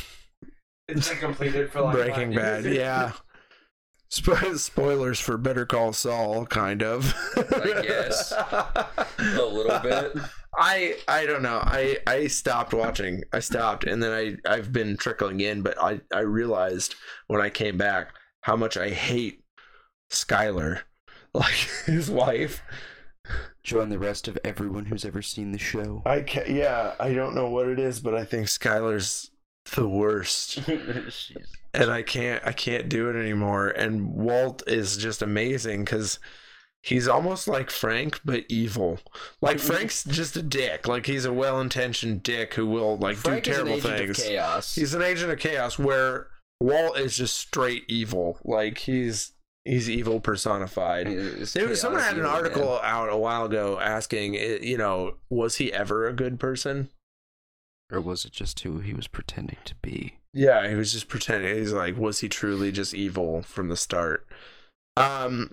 It's 0.90 1.10
completed 1.14 1.70
for 1.70 1.82
like 1.82 1.94
Breaking 1.94 2.34
Bad, 2.34 2.64
yeah. 2.64 3.12
Spo- 4.10 4.58
spoilers 4.58 5.20
for 5.20 5.36
Better 5.36 5.64
Call 5.64 5.92
Saul, 5.92 6.44
kind 6.46 6.82
of. 6.82 7.14
I 7.36 7.82
guess. 7.82 8.32
a 8.32 8.96
little 9.18 9.78
bit. 9.78 10.16
I 10.56 10.96
I 11.06 11.26
don't 11.26 11.42
know. 11.42 11.60
I 11.62 11.98
I 12.06 12.26
stopped 12.26 12.74
watching. 12.74 13.22
I 13.32 13.38
stopped, 13.38 13.84
and 13.84 14.02
then 14.02 14.12
I 14.12 14.52
I've 14.52 14.72
been 14.72 14.96
trickling 14.96 15.40
in, 15.40 15.62
but 15.62 15.80
I 15.80 16.00
I 16.12 16.20
realized 16.20 16.96
when 17.28 17.40
I 17.40 17.50
came 17.50 17.78
back 17.78 18.08
how 18.42 18.56
much 18.56 18.76
I 18.76 18.90
hate 18.90 19.44
Skylar, 20.10 20.80
like 21.34 21.68
his 21.86 22.10
wife. 22.10 22.62
Join 23.62 23.90
the 23.90 23.98
rest 23.98 24.26
of 24.26 24.38
everyone 24.42 24.86
who's 24.86 25.04
ever 25.04 25.22
seen 25.22 25.52
the 25.52 25.58
show. 25.58 26.02
I 26.04 26.22
ca 26.22 26.42
yeah. 26.48 26.94
I 26.98 27.12
don't 27.12 27.34
know 27.34 27.48
what 27.48 27.68
it 27.68 27.78
is, 27.78 28.00
but 28.00 28.14
I 28.14 28.24
think 28.24 28.46
Skylar's 28.46 29.29
the 29.74 29.88
worst. 29.88 30.60
And 31.72 31.88
I 31.88 32.02
can't 32.02 32.44
I 32.44 32.50
can't 32.50 32.88
do 32.88 33.08
it 33.08 33.14
anymore. 33.14 33.68
And 33.68 34.12
Walt 34.12 34.64
is 34.66 34.96
just 34.96 35.22
amazing 35.22 35.84
because 35.84 36.18
he's 36.82 37.06
almost 37.06 37.46
like 37.46 37.70
Frank 37.70 38.20
but 38.24 38.44
evil. 38.48 38.98
Like 39.40 39.60
Frank's 39.60 40.02
just 40.02 40.36
a 40.36 40.42
dick. 40.42 40.88
Like 40.88 41.06
he's 41.06 41.24
a 41.24 41.32
well 41.32 41.60
intentioned 41.60 42.24
dick 42.24 42.54
who 42.54 42.66
will 42.66 42.96
like 42.98 43.16
Frank 43.16 43.44
do 43.44 43.52
terrible 43.52 43.74
agent 43.74 43.98
things. 43.98 44.18
of 44.18 44.24
chaos. 44.24 44.74
He's 44.74 44.94
an 44.94 45.02
agent 45.02 45.30
of 45.30 45.38
chaos 45.38 45.78
where 45.78 46.26
Walt 46.60 46.98
is 46.98 47.16
just 47.16 47.36
straight 47.36 47.84
evil. 47.86 48.40
Like 48.44 48.78
he's 48.78 49.30
he's 49.64 49.88
evil 49.88 50.18
personified. 50.18 51.06
It's 51.06 51.52
There 51.52 51.68
was, 51.68 51.80
someone 51.80 52.02
had 52.02 52.14
an 52.14 52.20
evil, 52.20 52.30
man. 52.30 52.36
article 52.36 52.80
out 52.82 53.12
a 53.12 53.16
while 53.16 53.44
ago 53.44 53.78
asking, 53.78 54.34
eh, 54.34 54.58
you 54.60 54.76
know, 54.76 55.18
was 55.28 55.56
he 55.56 55.72
ever 55.72 56.08
a 56.08 56.12
good 56.12 56.40
person? 56.40 56.88
Or 57.92 58.00
was 58.00 58.24
it 58.24 58.32
just 58.32 58.60
who 58.60 58.78
he 58.80 58.92
was 58.94 59.08
pretending 59.08 59.56
to 59.64 59.74
be? 59.76 60.14
Yeah, 60.32 60.68
he 60.68 60.74
was 60.76 60.92
just 60.92 61.08
pretending. 61.08 61.56
He's 61.56 61.72
like, 61.72 61.96
was 61.96 62.20
he 62.20 62.28
truly 62.28 62.70
just 62.70 62.94
evil 62.94 63.42
from 63.42 63.68
the 63.68 63.76
start? 63.76 64.26
Um. 64.96 65.52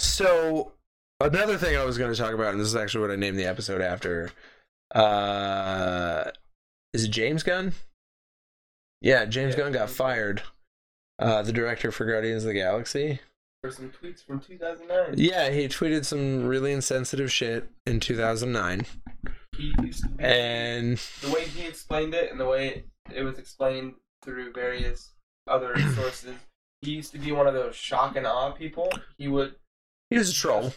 So 0.00 0.72
another 1.20 1.56
thing 1.58 1.76
I 1.76 1.84
was 1.84 1.98
going 1.98 2.12
to 2.12 2.18
talk 2.18 2.34
about, 2.34 2.52
and 2.52 2.60
this 2.60 2.68
is 2.68 2.76
actually 2.76 3.02
what 3.02 3.10
I 3.10 3.16
named 3.16 3.38
the 3.38 3.44
episode 3.46 3.80
after. 3.80 4.30
Uh, 4.94 6.30
is 6.92 7.04
it 7.04 7.10
James 7.10 7.42
Gunn? 7.42 7.72
Yeah, 9.00 9.24
James 9.24 9.54
Yeah, 9.54 9.60
Gunn 9.60 9.72
got 9.72 9.90
fired. 9.90 10.42
Uh, 11.18 11.42
the 11.42 11.52
director 11.52 11.92
for 11.92 12.06
Guardians 12.06 12.44
of 12.44 12.48
the 12.48 12.54
Galaxy. 12.54 13.20
For 13.62 13.70
some 13.70 13.90
tweets 13.90 14.24
from 14.24 14.40
2009. 14.40 15.14
Yeah, 15.18 15.50
he 15.50 15.68
tweeted 15.68 16.06
some 16.06 16.46
really 16.46 16.72
insensitive 16.72 17.30
shit 17.30 17.68
in 17.86 18.00
2009, 18.00 18.86
He 19.60 19.74
used 19.86 20.02
to 20.04 20.08
be, 20.08 20.24
and 20.24 20.96
the 21.22 21.30
way 21.30 21.44
he 21.44 21.66
explained 21.66 22.14
it 22.14 22.30
and 22.30 22.40
the 22.40 22.46
way 22.46 22.84
it 23.12 23.22
was 23.22 23.38
explained 23.38 23.94
through 24.24 24.52
various 24.52 25.12
other 25.48 25.76
sources. 25.94 26.34
He 26.82 26.92
used 26.92 27.12
to 27.12 27.18
be 27.18 27.32
one 27.32 27.46
of 27.46 27.54
those 27.54 27.76
shock 27.76 28.16
and 28.16 28.26
awe 28.26 28.52
people. 28.52 28.90
He 29.18 29.28
would 29.28 29.54
he 30.08 30.16
was 30.18 30.30
a 30.30 30.34
troll. 30.34 30.72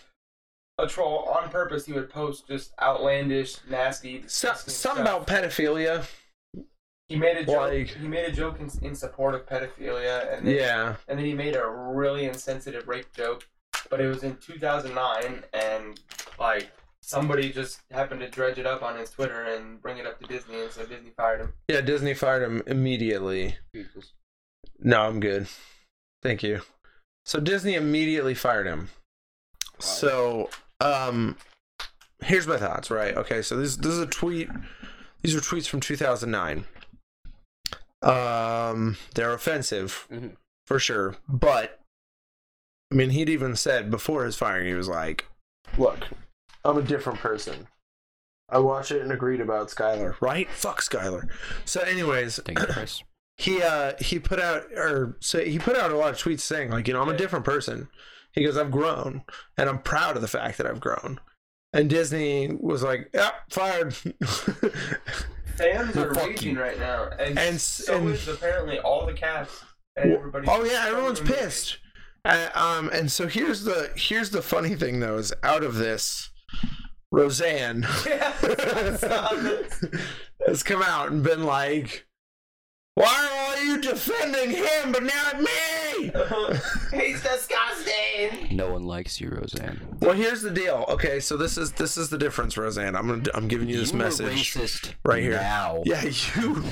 a 0.77 0.87
troll 0.87 1.19
on 1.29 1.49
purpose. 1.49 1.85
He 1.85 1.93
would 1.93 2.09
post 2.09 2.47
just 2.47 2.73
outlandish, 2.81 3.57
nasty, 3.69 4.17
So, 4.27 4.49
disgusting 4.49 4.73
something 4.73 5.05
stuff. 5.05 5.23
about 5.23 5.27
pedophilia. 5.27 6.05
He 7.09 7.15
made 7.17 7.37
a 7.37 7.45
joke. 7.45 7.55
like- 7.71 7.87
he 7.87 8.07
made 8.07 8.25
a 8.25 8.31
joke 8.31 8.59
in, 8.59 8.69
in 8.81 8.95
support 8.95 9.33
of 9.35 9.45
pedophilia, 9.45 10.35
and 10.37 10.47
then, 10.47 10.55
Yeah. 10.55 10.95
and 11.07 11.17
then 11.19 11.25
he 11.25 11.33
made 11.33 11.55
a 11.55 11.65
really 11.67 12.25
insensitive 12.25 12.87
rape 12.87 13.11
joke. 13.15 13.47
But 13.89 13.99
it 14.01 14.07
was 14.07 14.23
in 14.23 14.37
2009, 14.37 15.43
and 15.53 15.99
like 16.39 16.71
somebody 17.03 17.51
just 17.51 17.81
happened 17.91 18.21
to 18.21 18.29
dredge 18.29 18.57
it 18.57 18.65
up 18.65 18.81
on 18.81 18.97
his 18.97 19.09
Twitter 19.11 19.43
and 19.43 19.81
bring 19.81 19.97
it 19.97 20.05
up 20.07 20.19
to 20.21 20.27
Disney, 20.27 20.61
and 20.61 20.71
so 20.71 20.85
Disney 20.85 21.11
fired 21.17 21.41
him. 21.41 21.53
Yeah, 21.67 21.81
Disney 21.81 22.13
fired 22.13 22.43
him 22.43 22.63
immediately. 22.65 23.57
No, 24.79 25.01
I'm 25.01 25.19
good. 25.19 25.47
Thank 26.21 26.43
you. 26.43 26.61
So 27.25 27.39
Disney 27.39 27.75
immediately 27.75 28.33
fired 28.33 28.67
him. 28.67 28.89
So, 29.79 30.49
um 30.79 31.37
here's 32.23 32.47
my 32.47 32.57
thoughts, 32.57 32.89
right? 32.89 33.15
Okay, 33.15 33.41
so 33.41 33.57
this 33.57 33.75
this 33.75 33.91
is 33.91 33.99
a 33.99 34.05
tweet. 34.07 34.49
These 35.21 35.35
are 35.35 35.39
tweets 35.41 35.67
from 35.67 35.79
2009. 35.81 36.65
Um 38.01 38.97
they're 39.15 39.33
offensive 39.33 40.07
Mhm. 40.11 40.35
for 40.67 40.79
sure, 40.79 41.15
but 41.27 41.79
I 42.91 42.95
mean, 42.95 43.09
he'd 43.11 43.29
even 43.29 43.55
said 43.55 43.89
before 43.89 44.25
his 44.25 44.35
firing 44.35 44.67
he 44.67 44.73
was 44.73 44.87
like, 44.87 45.25
"Look, 45.77 46.07
I'm 46.65 46.77
a 46.77 46.81
different 46.81 47.19
person. 47.19 47.67
I 48.49 48.59
watched 48.59 48.91
it 48.91 49.01
and 49.01 49.11
agreed 49.11 49.41
about 49.41 49.69
Skylar. 49.69 50.15
Right? 50.21 50.49
Fuck 50.49 50.81
Skylar. 50.81 51.29
So, 51.65 51.81
anyways, 51.81 52.39
Thank 52.45 52.59
you, 52.59 52.65
Chris. 52.67 53.03
he 53.37 53.63
uh 53.63 53.93
he 53.99 54.19
put 54.19 54.39
out 54.39 54.63
or 54.75 55.17
so 55.19 55.43
he 55.43 55.57
put 55.57 55.75
out 55.75 55.91
a 55.91 55.97
lot 55.97 56.11
of 56.11 56.17
tweets 56.17 56.41
saying 56.41 56.69
like 56.69 56.87
you 56.87 56.93
know 56.93 57.01
I'm 57.01 57.09
a 57.09 57.17
different 57.17 57.45
person. 57.45 57.87
He 58.31 58.43
goes 58.45 58.57
I've 58.57 58.69
grown 58.71 59.23
and 59.57 59.69
I'm 59.69 59.79
proud 59.79 60.15
of 60.15 60.21
the 60.21 60.27
fact 60.27 60.57
that 60.59 60.67
I've 60.67 60.79
grown. 60.79 61.19
And 61.75 61.89
Disney 61.89 62.51
was 62.59 62.83
like, 62.83 63.09
yeah, 63.13 63.31
fired. 63.49 63.95
Fans 65.55 65.95
are 65.97 66.13
fuck 66.13 66.27
raging 66.27 66.55
you. 66.55 66.61
right 66.61 66.79
now, 66.79 67.09
and, 67.19 67.37
And 67.37 67.55
s- 67.55 67.63
so 67.63 67.97
and- 67.97 68.09
is 68.09 68.27
apparently 68.27 68.79
all 68.79 69.05
the 69.05 69.13
cast 69.13 69.63
and 69.95 70.11
everybody. 70.13 70.47
oh 70.49 70.63
yeah, 70.63 70.85
everyone's 70.87 71.19
pissed. 71.19 71.77
Uh, 72.25 72.49
um, 72.55 72.89
and 72.93 73.11
so 73.11 73.27
here's 73.27 73.63
the 73.63 73.91
here's 73.95 74.29
the 74.31 74.41
funny 74.41 74.75
thing 74.75 74.99
though 74.99 75.17
is 75.17 75.33
out 75.43 75.63
of 75.63 75.75
this, 75.75 76.29
Roseanne 77.11 77.85
Yeah, 78.07 78.33
I 78.41 78.95
saw 78.95 79.29
this. 79.33 79.85
has 80.47 80.63
come 80.63 80.81
out 80.81 81.11
and 81.11 81.23
been 81.23 81.43
like, 81.43 82.07
"Why 82.95 83.05
are 83.05 83.57
all 83.57 83.63
you 83.63 83.79
defending 83.81 84.49
him 84.51 84.91
but 84.91 85.03
not 85.03 85.39
me?" 85.39 86.11
He's 86.99 87.21
disgusting. 87.21 88.55
No 88.55 88.71
one 88.71 88.83
likes 88.83 89.21
you, 89.21 89.29
Roseanne. 89.29 89.79
Well, 89.99 90.13
here's 90.13 90.41
the 90.41 90.51
deal. 90.51 90.85
Okay, 90.89 91.19
so 91.19 91.37
this 91.37 91.57
is 91.57 91.71
this 91.73 91.97
is 91.97 92.09
the 92.09 92.17
difference, 92.17 92.57
Roseanne. 92.57 92.95
I'm 92.95 93.07
gonna 93.07 93.23
I'm 93.35 93.47
giving 93.47 93.69
you 93.69 93.77
this 93.77 93.91
you 93.91 93.99
message 93.99 94.53
racist 94.55 94.93
right 95.05 95.21
here. 95.21 95.33
Now. 95.33 95.83
Yeah, 95.85 96.03
you 96.35 96.63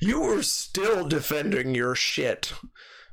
you 0.00 0.20
were 0.20 0.42
still 0.42 1.06
defending 1.08 1.74
your 1.74 1.94
shit. 1.94 2.52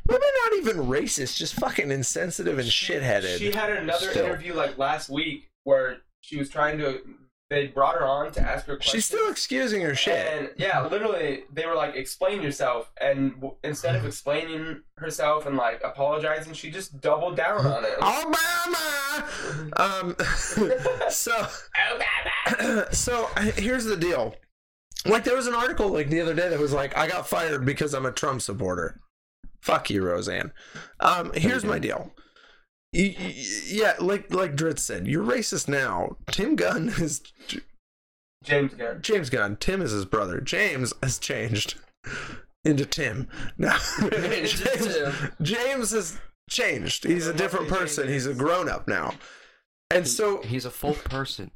Women 0.08 0.30
not 0.44 0.58
even 0.60 0.78
racist, 0.86 1.36
just 1.36 1.56
fucking 1.56 1.90
insensitive 1.90 2.60
and 2.60 2.70
shitheaded. 2.70 3.40
She 3.40 3.52
had 3.52 3.72
another 3.72 4.12
Still. 4.12 4.26
interview 4.26 4.54
like 4.54 4.78
last 4.78 5.10
week 5.10 5.50
where 5.64 5.98
she 6.26 6.38
was 6.38 6.50
trying 6.50 6.78
to. 6.80 7.00
They 7.48 7.68
brought 7.68 7.94
her 7.94 8.06
on 8.06 8.32
to 8.32 8.42
ask 8.42 8.66
her 8.66 8.76
questions. 8.76 8.92
She's 8.92 9.06
still 9.06 9.30
excusing 9.30 9.84
her 9.84 9.94
shit. 9.94 10.28
And 10.34 10.50
yeah, 10.58 10.88
literally, 10.88 11.44
they 11.54 11.68
were 11.68 11.76
like, 11.76 11.96
"Explain 11.96 12.42
yourself," 12.42 12.92
and 13.00 13.36
w- 13.36 13.56
instead 13.64 13.96
of 13.96 14.04
explaining 14.12 14.82
herself 14.98 15.46
and 15.46 15.56
like 15.56 15.82
apologizing, 15.84 16.54
she 16.54 16.72
just 16.72 17.00
doubled 17.02 17.38
down 17.38 17.66
on 17.66 17.86
it. 17.86 18.00
Obama. 18.00 18.92
Um. 19.78 20.16
so 21.10 21.48
so 22.92 23.30
uh, 23.36 23.42
here's 23.56 23.86
the 23.86 23.96
deal. 23.98 24.36
Like 25.06 25.24
there 25.24 25.36
was 25.36 25.48
an 25.48 25.54
article 25.54 25.90
like 25.90 26.10
the 26.10 26.22
other 26.22 26.34
day 26.34 26.50
that 26.50 26.60
was 26.60 26.74
like, 26.74 26.98
I 26.98 27.08
got 27.08 27.28
fired 27.28 27.64
because 27.66 27.94
I'm 27.94 28.06
a 28.06 28.12
Trump 28.12 28.42
supporter. 28.42 29.00
Fuck 29.62 29.90
you, 29.90 30.04
Roseanne. 30.04 30.52
Um, 31.00 31.32
here's 31.34 31.64
my 31.64 31.80
deal. 31.80 32.12
Y- 32.96 33.16
y- 33.20 33.34
Yeah, 33.68 33.94
like 34.00 34.34
like 34.34 34.56
Dritz 34.56 34.80
said, 34.80 35.06
you're 35.08 35.24
racist 35.26 35.68
now. 35.68 36.18
Tim 36.32 36.56
Gunn 36.56 36.90
is 37.00 37.22
James 38.44 38.74
Gunn. 38.76 39.02
James 39.02 39.30
Gunn. 39.30 39.58
Tim 39.58 39.82
is 39.82 39.92
his 39.92 40.06
brother. 40.06 40.40
James 40.40 40.94
has 41.04 41.18
changed 41.20 41.76
into 42.64 42.86
Tim. 42.86 43.28
Now 43.58 43.78
James, 44.00 44.64
James 45.42 45.92
has 45.92 46.20
changed. 46.50 47.04
He's 47.06 47.28
a 47.28 47.34
different 47.34 47.68
person. 47.68 48.08
He's 48.08 48.26
a 48.28 48.34
grown 48.34 48.70
up 48.70 48.88
now. 48.88 49.14
And 49.92 50.08
so 50.08 50.42
He's 50.42 50.66
a 50.66 50.72
full 50.72 50.94
person. 50.94 51.52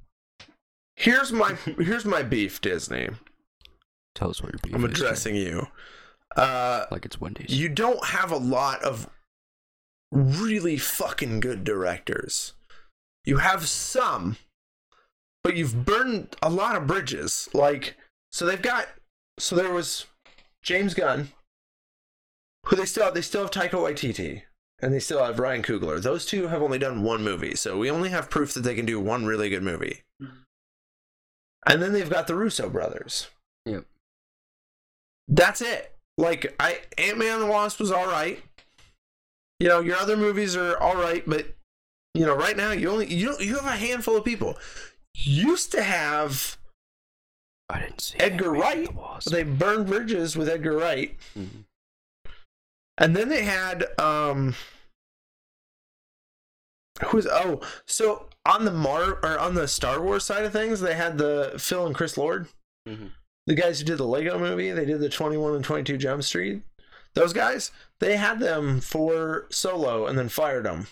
here's 0.95 1.32
my 1.32 1.54
here's 1.80 2.06
my 2.06 2.21
beef, 2.23 2.60
Disney. 2.62 3.10
Tell 4.15 4.30
us 4.30 4.41
what 4.43 4.52
your 4.52 4.60
beef 4.63 4.75
I'm 4.75 4.84
is, 4.86 4.91
addressing 4.91 5.36
you. 5.36 5.67
Uh, 6.36 6.86
Like 6.91 7.06
it's 7.06 7.19
Wendy's. 7.21 7.49
you 7.60 7.69
don't 7.69 8.04
have 8.06 8.32
a 8.32 8.38
lot 8.38 8.84
of 8.84 9.08
really 10.12 10.78
fucking 10.78 11.39
good 11.39 11.63
directors. 11.63 12.54
You 13.26 13.38
have 13.38 13.67
some, 13.67 14.38
but 15.43 15.56
you've 15.56 15.86
burned 15.86 16.36
a 16.41 16.50
lot 16.50 16.76
of 16.76 16.88
bridges. 16.88 17.50
Like, 17.54 17.95
so 18.32 18.45
they've 18.45 18.62
got, 18.62 18.88
so 19.38 19.56
there 19.56 19.72
was 19.72 20.06
James 20.63 20.93
Gunn, 20.93 21.30
who 22.65 22.76
they 22.76 22.86
still 22.86 23.06
have, 23.06 23.13
they 23.13 23.22
still 23.22 23.41
have 23.41 23.52
Taika 23.52 23.72
Waititi, 23.72 24.43
and 24.82 24.93
they 24.93 25.00
still 25.00 25.24
have 25.24 25.39
Ryan 25.39 25.63
Coogler. 25.63 26.02
Those 26.02 26.26
two 26.26 26.48
have 26.48 26.62
only 26.62 26.80
done 26.80 27.04
one 27.04 27.24
movie, 27.24 27.56
so 27.56 27.78
we 27.78 27.91
only 27.91 28.10
have 28.10 28.30
proof 28.30 28.54
that 28.54 28.62
they 28.62 28.76
can 28.76 28.86
do 28.86 29.00
one 29.00 29.26
really 29.26 29.50
good 29.50 29.63
movie. 29.63 30.04
And 31.67 31.82
then 31.82 31.93
they've 31.93 32.10
got 32.10 32.28
the 32.28 32.36
Russo 32.36 32.69
brothers. 32.69 33.28
Yep. 33.65 33.86
That's 35.28 35.62
it. 35.62 35.95
Like 36.17 36.56
I 36.60 36.80
Ant 36.98 37.17
Man 37.17 37.36
and 37.36 37.43
the 37.43 37.48
Wasp 37.48 37.80
was 37.80 37.91
all 37.91 38.08
right. 38.08 38.41
You 39.60 39.67
know, 39.67 39.80
your 39.82 39.98
other 39.98 40.15
movies 40.15 40.56
are 40.56 40.78
all 40.78 40.95
right, 40.95 41.24
but 41.28 41.48
you 42.13 42.26
know, 42.26 42.36
right 42.36 42.56
now 42.58 42.72
you 42.72 42.89
only 42.89 43.13
you 43.13 43.28
don't 43.28 43.41
you 43.41 43.56
have 43.56 43.65
a 43.65 43.76
handful 43.78 44.15
of 44.17 44.24
people. 44.26 44.58
Used 45.15 45.72
to 45.74 45.84
have 45.84 46.58
I 47.69 47.82
didn't 47.82 48.02
see 48.02 48.17
Edgar 48.19 48.52
Wright. 48.52 48.89
the 49.26 49.30
they 49.30 49.43
burned 49.43 49.88
bridges 49.88 50.36
with 50.38 50.48
Edgar 50.50 50.78
Wright, 50.78 51.17
Mhm. 51.38 51.65
and 52.98 53.15
then 53.15 53.30
they 53.30 53.43
had 53.43 53.86
um 54.00 54.56
who's 57.08 57.28
oh 57.28 57.62
so 57.86 58.28
on 58.45 58.65
the 58.65 58.72
Mar 58.72 59.19
or 59.24 59.38
on 59.38 59.56
the 59.56 59.67
Star 59.67 60.02
Wars 60.02 60.24
side 60.24 60.43
of 60.45 60.52
things 60.54 60.80
they 60.80 60.95
had 60.95 61.17
the 61.17 61.54
Phil 61.58 61.86
and 61.86 61.95
Chris 61.95 62.17
Lord. 62.17 62.48
Mhm. 62.88 63.12
the 63.45 63.56
guys 63.56 63.80
who 63.80 63.86
did 63.86 63.98
the 63.98 64.06
Lego 64.06 64.38
movie, 64.39 64.72
they 64.72 64.86
did 64.86 65.00
the 65.00 65.10
21 65.10 65.56
and 65.56 65.65
22 65.65 65.98
Jump 65.98 66.24
Street. 66.24 66.63
Those 67.13 67.34
guys, 67.34 67.72
they 68.00 68.17
had 68.17 68.39
them 68.39 68.80
for 68.82 69.48
solo 69.50 70.06
and 70.08 70.17
then 70.17 70.30
fired 70.30 70.65
them. 70.65 70.88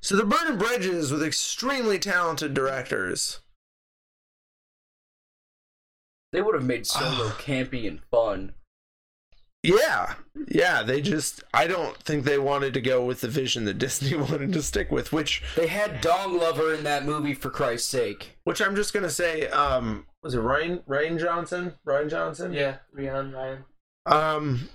So 0.00 0.16
they're 0.16 0.24
burning 0.26 0.58
bridges 0.58 1.12
with 1.12 1.22
extremely 1.22 1.98
talented 1.98 2.54
directors. 2.54 3.40
They 6.32 6.40
would 6.42 6.54
have 6.54 6.64
made 6.64 6.86
Solo 6.86 7.28
campy 7.30 7.86
and 7.86 8.00
fun. 8.10 8.52
Yeah, 9.62 10.14
yeah, 10.48 10.82
they 10.82 11.02
just, 11.02 11.44
I 11.52 11.66
don't 11.66 11.94
think 11.98 12.24
they 12.24 12.38
wanted 12.38 12.72
to 12.74 12.80
go 12.80 13.04
with 13.04 13.20
the 13.20 13.28
vision 13.28 13.66
that 13.66 13.74
Disney 13.78 14.16
wanted 14.16 14.54
to 14.54 14.62
stick 14.62 14.90
with, 14.90 15.12
which, 15.12 15.42
They 15.54 15.66
had 15.66 16.00
Dong 16.00 16.38
Lover 16.38 16.72
in 16.72 16.82
that 16.84 17.04
movie 17.04 17.34
for 17.34 17.50
Christ's 17.50 17.88
sake. 17.90 18.38
which 18.44 18.62
I'm 18.62 18.74
just 18.74 18.94
gonna 18.94 19.10
say, 19.10 19.48
um, 19.48 20.06
was 20.22 20.32
it 20.34 20.40
Ryan, 20.40 20.78
Rian 20.88 21.20
Johnson? 21.20 21.74
Rian 21.86 22.08
Johnson? 22.08 22.54
Yeah, 22.54 22.76
Rihanna 22.96 23.34
Ryan. 23.34 23.64
Um, 24.06 24.68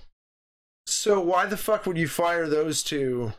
so 1.06 1.20
why 1.20 1.46
the 1.46 1.56
fuck 1.56 1.86
would 1.86 1.96
you 1.96 2.08
fire 2.08 2.48
those 2.48 2.82
two 2.82 3.32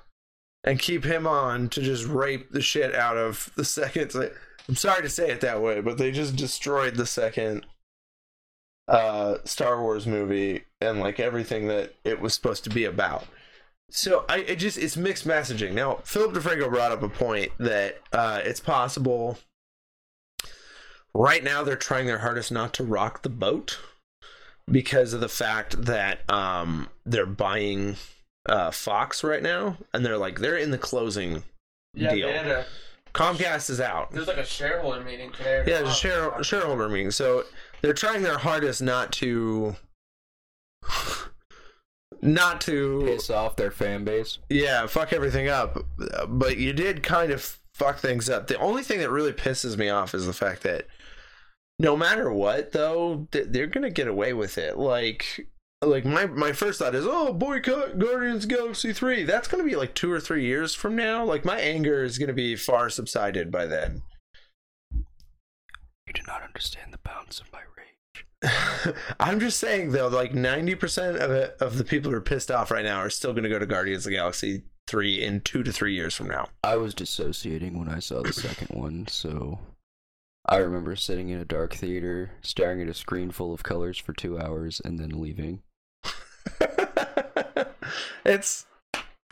and 0.63 0.80
keep 0.80 1.03
him 1.03 1.27
on 1.27 1.67
to 1.67 1.82
just 1.82 2.06
rape 2.06 2.53
the 2.53 2.62
shit 2.62 2.95
out 2.95 3.17
of 3.17 3.51
the 3.58 3.65
second? 3.65 4.15
I'm 4.69 4.77
sorry 4.77 5.01
to 5.01 5.10
say 5.10 5.32
it 5.32 5.41
that 5.41 5.62
way, 5.62 5.82
but 5.82 5.97
they 5.97 6.13
just 6.13 6.38
destroyed 6.38 6.95
the 6.95 7.06
second 7.06 7.65
uh 8.88 9.39
Star 9.43 9.82
Wars 9.82 10.08
movie 10.08 10.63
and 10.80 11.01
like 11.01 11.19
everything 11.19 11.67
that 11.67 11.93
it 12.06 12.21
was 12.21 12.34
supposed 12.34 12.63
to 12.63 12.69
be 12.69 12.86
about. 12.86 13.25
So 13.91 14.23
I 14.30 14.38
it 14.38 14.60
just 14.60 14.77
it's 14.77 14.95
mixed 14.95 15.27
messaging. 15.27 15.73
Now 15.73 15.95
Philip 16.06 16.36
DeFranco 16.36 16.69
brought 16.69 16.93
up 16.93 17.03
a 17.03 17.10
point 17.10 17.51
that 17.58 17.99
uh 18.13 18.39
it's 18.45 18.62
possible 18.62 19.39
right 21.13 21.43
now 21.43 21.65
they're 21.65 21.75
trying 21.75 22.06
their 22.06 22.19
hardest 22.19 22.49
not 22.49 22.73
to 22.75 22.86
rock 22.86 23.23
the 23.23 23.30
boat 23.30 23.77
because 24.69 25.13
of 25.13 25.21
the 25.21 25.30
fact 25.30 25.82
that 25.86 26.19
um 26.32 26.89
they're 27.06 27.25
buying 27.25 27.95
uh 28.47 28.71
Fox 28.71 29.23
right 29.23 29.41
now 29.43 29.77
and 29.93 30.06
they're 30.06 30.17
like 30.17 30.39
they're 30.39 30.58
in 30.58 30.71
the 30.71 30.77
closing 30.77 31.43
Yeah, 31.93 32.13
deal. 32.13 32.27
they 32.27 32.34
had 32.34 32.47
a. 32.47 32.65
Comcast 33.13 33.69
is 33.71 33.82
out. 33.82 34.12
There's 34.12 34.27
like 34.27 34.38
a 34.38 34.45
shareholder 34.45 35.01
meeting 35.03 35.32
today. 35.32 35.63
Yeah, 35.65 35.77
there's 35.80 35.89
a 35.89 35.93
share, 35.95 36.43
shareholder 36.43 36.88
meeting. 36.88 37.10
So 37.10 37.45
they're 37.82 37.93
trying 37.93 38.21
their 38.21 38.38
hardest 38.38 38.82
not 38.82 39.12
to 39.13 39.75
not 42.21 42.62
to 42.62 43.01
Piss 43.06 43.30
off 43.30 43.56
their 43.56 43.71
fan 43.71 44.03
base. 44.03 44.39
yeah, 44.49 44.86
fuck 44.88 45.13
everything 45.13 45.47
up. 45.47 45.77
But 46.27 46.58
you 46.58 46.73
did 46.73 47.03
kind 47.03 47.32
of 47.32 47.60
fuck 47.73 47.97
things 47.99 48.30
up. 48.30 48.47
The 48.47 48.58
only 48.60 48.84
thing 48.84 48.99
that 48.99 49.10
really 49.10 49.34
pisses 49.34 49.77
me 49.77 49.89
off 49.89 50.13
is 50.13 50.25
the 50.25 50.34
fact 50.34 50.63
that 50.63 50.86
no 51.80 51.96
matter 51.96 52.32
what, 52.32 52.72
though, 52.72 53.28
th- 53.32 53.48
they're 53.50 53.68
gonna 53.68 53.90
get 53.90 54.08
away 54.08 54.34
with 54.34 54.58
it. 54.58 54.78
Like, 54.78 55.48
like 55.82 56.06
my 56.06 56.26
my 56.26 56.52
first 56.52 56.80
thought 56.80 56.96
is, 56.96 57.06
oh, 57.08 57.34
boycott 57.34 58.00
Guardians 58.00 58.46
Galaxy 58.46 58.94
three. 58.94 59.24
That's 59.24 59.48
gonna 59.48 59.63
be 59.63 59.76
like 59.76 59.94
two 59.94 60.12
or 60.12 60.20
three 60.20 60.46
years 60.46 60.74
from 60.74 60.96
now. 60.96 61.24
Like 61.24 61.46
my 61.46 61.60
anger 61.60 62.04
is 62.04 62.18
gonna 62.18 62.34
be 62.34 62.56
far 62.56 62.90
subsided 62.90 63.52
by 63.52 63.68
then. 63.68 64.02
You 66.08 66.13
do 66.13 66.22
not 66.26 66.42
understand 66.42 66.94
the 66.94 67.00
bounds 67.00 67.42
of 67.42 67.52
my 67.52 67.60
rage. 67.60 68.96
I'm 69.20 69.40
just 69.40 69.60
saying 69.60 69.92
though, 69.92 70.08
like 70.08 70.32
90% 70.32 71.18
of 71.18 71.32
it, 71.32 71.58
of 71.60 71.78
the 71.78 71.84
people 71.84 72.12
who 72.12 72.18
are 72.18 72.22
pissed 72.22 72.50
off 72.50 72.72
right 72.72 72.86
now 72.86 73.00
are 73.00 73.10
still 73.10 73.34
going 73.34 73.44
to 73.44 73.50
go 73.50 73.60
to 73.60 73.66
Guardians 73.66 74.06
of 74.06 74.12
the 74.12 74.18
Galaxy 74.18 74.63
3 74.88 75.22
in 75.22 75.42
2 75.42 75.63
to 75.63 75.72
3 75.74 75.94
years 75.94 76.16
from 76.16 76.30
now. 76.30 76.48
I 76.63 76.78
was 76.78 76.94
dissociating 76.94 77.78
when 77.78 77.90
I 77.90 78.00
saw 78.00 78.22
the 78.22 78.32
second 78.32 78.70
one, 78.70 79.06
so 79.08 79.60
I 80.50 80.58
remember 80.58 80.96
sitting 80.96 81.30
in 81.30 81.40
a 81.40 81.46
dark 81.46 81.74
theater, 81.76 82.32
staring 82.42 82.82
at 82.82 82.88
a 82.88 82.94
screen 82.94 83.32
full 83.32 83.54
of 83.54 83.64
colors 83.64 83.98
for 83.98 84.14
two 84.14 84.40
hours, 84.40 84.82
and 84.86 84.98
then 85.00 85.22
leaving. 85.22 85.62
it's 88.26 88.66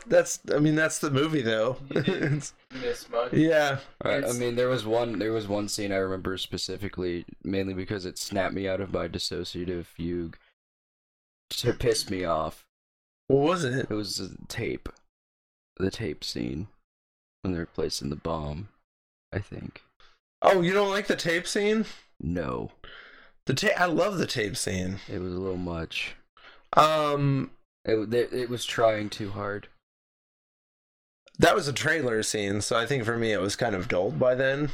that's 0.06 0.40
I 0.54 0.58
mean 0.58 0.74
that's 0.74 0.98
the 0.98 1.10
movie 1.10 1.42
though. 1.42 1.76
You 1.90 2.02
did. 2.02 2.22
It's- 2.22 2.52
Miss 2.82 3.08
Mug. 3.08 3.32
yeah. 3.32 3.78
I, 4.02 4.16
I 4.24 4.32
mean, 4.32 4.56
there 4.56 4.68
was 4.68 4.84
one. 4.84 5.18
There 5.18 5.32
was 5.32 5.48
one 5.48 5.68
scene 5.68 5.92
I 5.92 5.96
remember 5.96 6.36
specifically, 6.36 7.24
mainly 7.42 7.72
because 7.72 8.04
it 8.04 8.18
snapped 8.18 8.52
me 8.54 8.68
out 8.68 8.80
of 8.82 8.92
my 8.92 9.08
dissociative 9.08 9.86
fugue. 9.86 10.36
To 11.50 11.72
piss 11.72 12.10
me 12.10 12.24
off, 12.24 12.64
What 13.28 13.42
was 13.44 13.64
it? 13.64 13.86
it 13.88 13.94
was 13.94 14.16
the 14.18 14.36
tape, 14.48 14.88
the 15.78 15.90
tape 15.90 16.22
scene 16.24 16.66
when 17.42 17.54
they're 17.54 17.64
placing 17.66 18.10
the 18.10 18.16
bomb. 18.16 18.68
I 19.32 19.38
think 19.38 19.82
Oh, 20.42 20.60
you 20.60 20.72
don't 20.72 20.90
like 20.90 21.06
the 21.06 21.16
tape 21.16 21.46
scene? 21.46 21.84
no, 22.20 22.70
The 23.46 23.54
tape. 23.54 23.78
I 23.80 23.86
love 23.86 24.18
the 24.18 24.26
tape 24.26 24.56
scene. 24.56 24.98
it 25.08 25.18
was 25.20 25.32
a 25.34 25.38
little 25.38 25.56
much. 25.56 26.14
Um, 26.74 27.50
It 27.84 28.12
it, 28.14 28.32
it 28.32 28.50
was 28.50 28.64
trying 28.64 29.08
too 29.10 29.30
hard. 29.30 29.68
that 31.38 31.54
was 31.54 31.68
a 31.68 31.72
trailer 31.72 32.22
scene, 32.22 32.60
so 32.60 32.76
I 32.76 32.86
think 32.86 33.04
for 33.04 33.16
me 33.16 33.32
it 33.32 33.40
was 33.40 33.56
kind 33.56 33.74
of 33.74 33.88
dulled 33.88 34.18
by 34.18 34.34
then. 34.34 34.70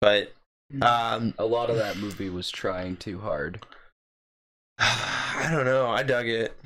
But 0.00 0.32
um, 0.80 1.34
A 1.38 1.44
lot 1.46 1.70
of 1.70 1.76
that 1.76 1.96
movie 1.98 2.30
was 2.30 2.50
trying 2.50 2.96
too 2.96 3.20
hard. 3.20 3.64
I 4.78 5.48
don't 5.50 5.64
know. 5.66 5.88
I 5.88 6.02
dug 6.02 6.26
it. 6.26 6.56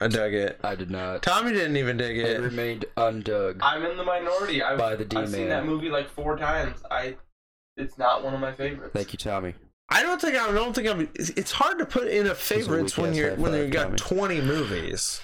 I 0.00 0.08
dug 0.08 0.34
it. 0.34 0.58
I 0.62 0.74
did 0.74 0.90
not. 0.90 1.22
Tommy 1.22 1.52
didn't 1.52 1.76
even 1.76 1.96
dig 1.96 2.18
It 2.18 2.26
it. 2.30 2.40
remained 2.40 2.84
undug. 2.96 3.58
I'm 3.62 3.84
in 3.84 3.96
the 3.96 4.04
minority. 4.04 4.62
I've, 4.62 4.78
By 4.78 4.96
the 4.96 5.06
I've 5.18 5.30
seen 5.30 5.48
that 5.48 5.64
movie 5.64 5.88
like 5.88 6.08
four 6.10 6.36
times. 6.36 6.78
I, 6.90 7.16
it's 7.76 7.96
not 7.96 8.24
one 8.24 8.34
of 8.34 8.40
my 8.40 8.52
favorites. 8.52 8.92
Thank 8.92 9.12
you, 9.12 9.18
Tommy. 9.18 9.54
I 9.90 10.02
don't 10.02 10.20
think 10.20 10.36
I 10.36 10.50
don't 10.50 10.74
think 10.74 10.88
I'm. 10.88 11.08
It's 11.14 11.30
it's 11.30 11.52
hard 11.52 11.78
to 11.78 11.86
put 11.86 12.08
in 12.08 12.26
a 12.26 12.34
favorites 12.34 12.96
when 12.96 13.14
you're 13.14 13.34
when 13.36 13.52
you've 13.54 13.70
got 13.70 13.96
Tommy. 13.98 14.38
20 14.38 14.40
movies. 14.40 15.20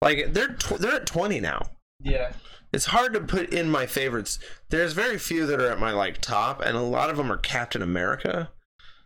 Like 0.00 0.32
they're 0.32 0.54
tw- 0.54 0.78
they're 0.78 0.94
at 0.94 1.06
20 1.06 1.40
now. 1.40 1.62
Yeah. 2.00 2.32
It's 2.72 2.86
hard 2.86 3.12
to 3.14 3.20
put 3.20 3.52
in 3.52 3.70
my 3.70 3.86
favorites. 3.86 4.38
There's 4.70 4.92
very 4.92 5.18
few 5.18 5.46
that 5.46 5.60
are 5.60 5.70
at 5.70 5.78
my 5.80 5.90
like 5.92 6.20
top, 6.20 6.60
and 6.60 6.76
a 6.76 6.80
lot 6.82 7.10
of 7.10 7.16
them 7.16 7.32
are 7.32 7.38
Captain 7.38 7.82
America. 7.82 8.50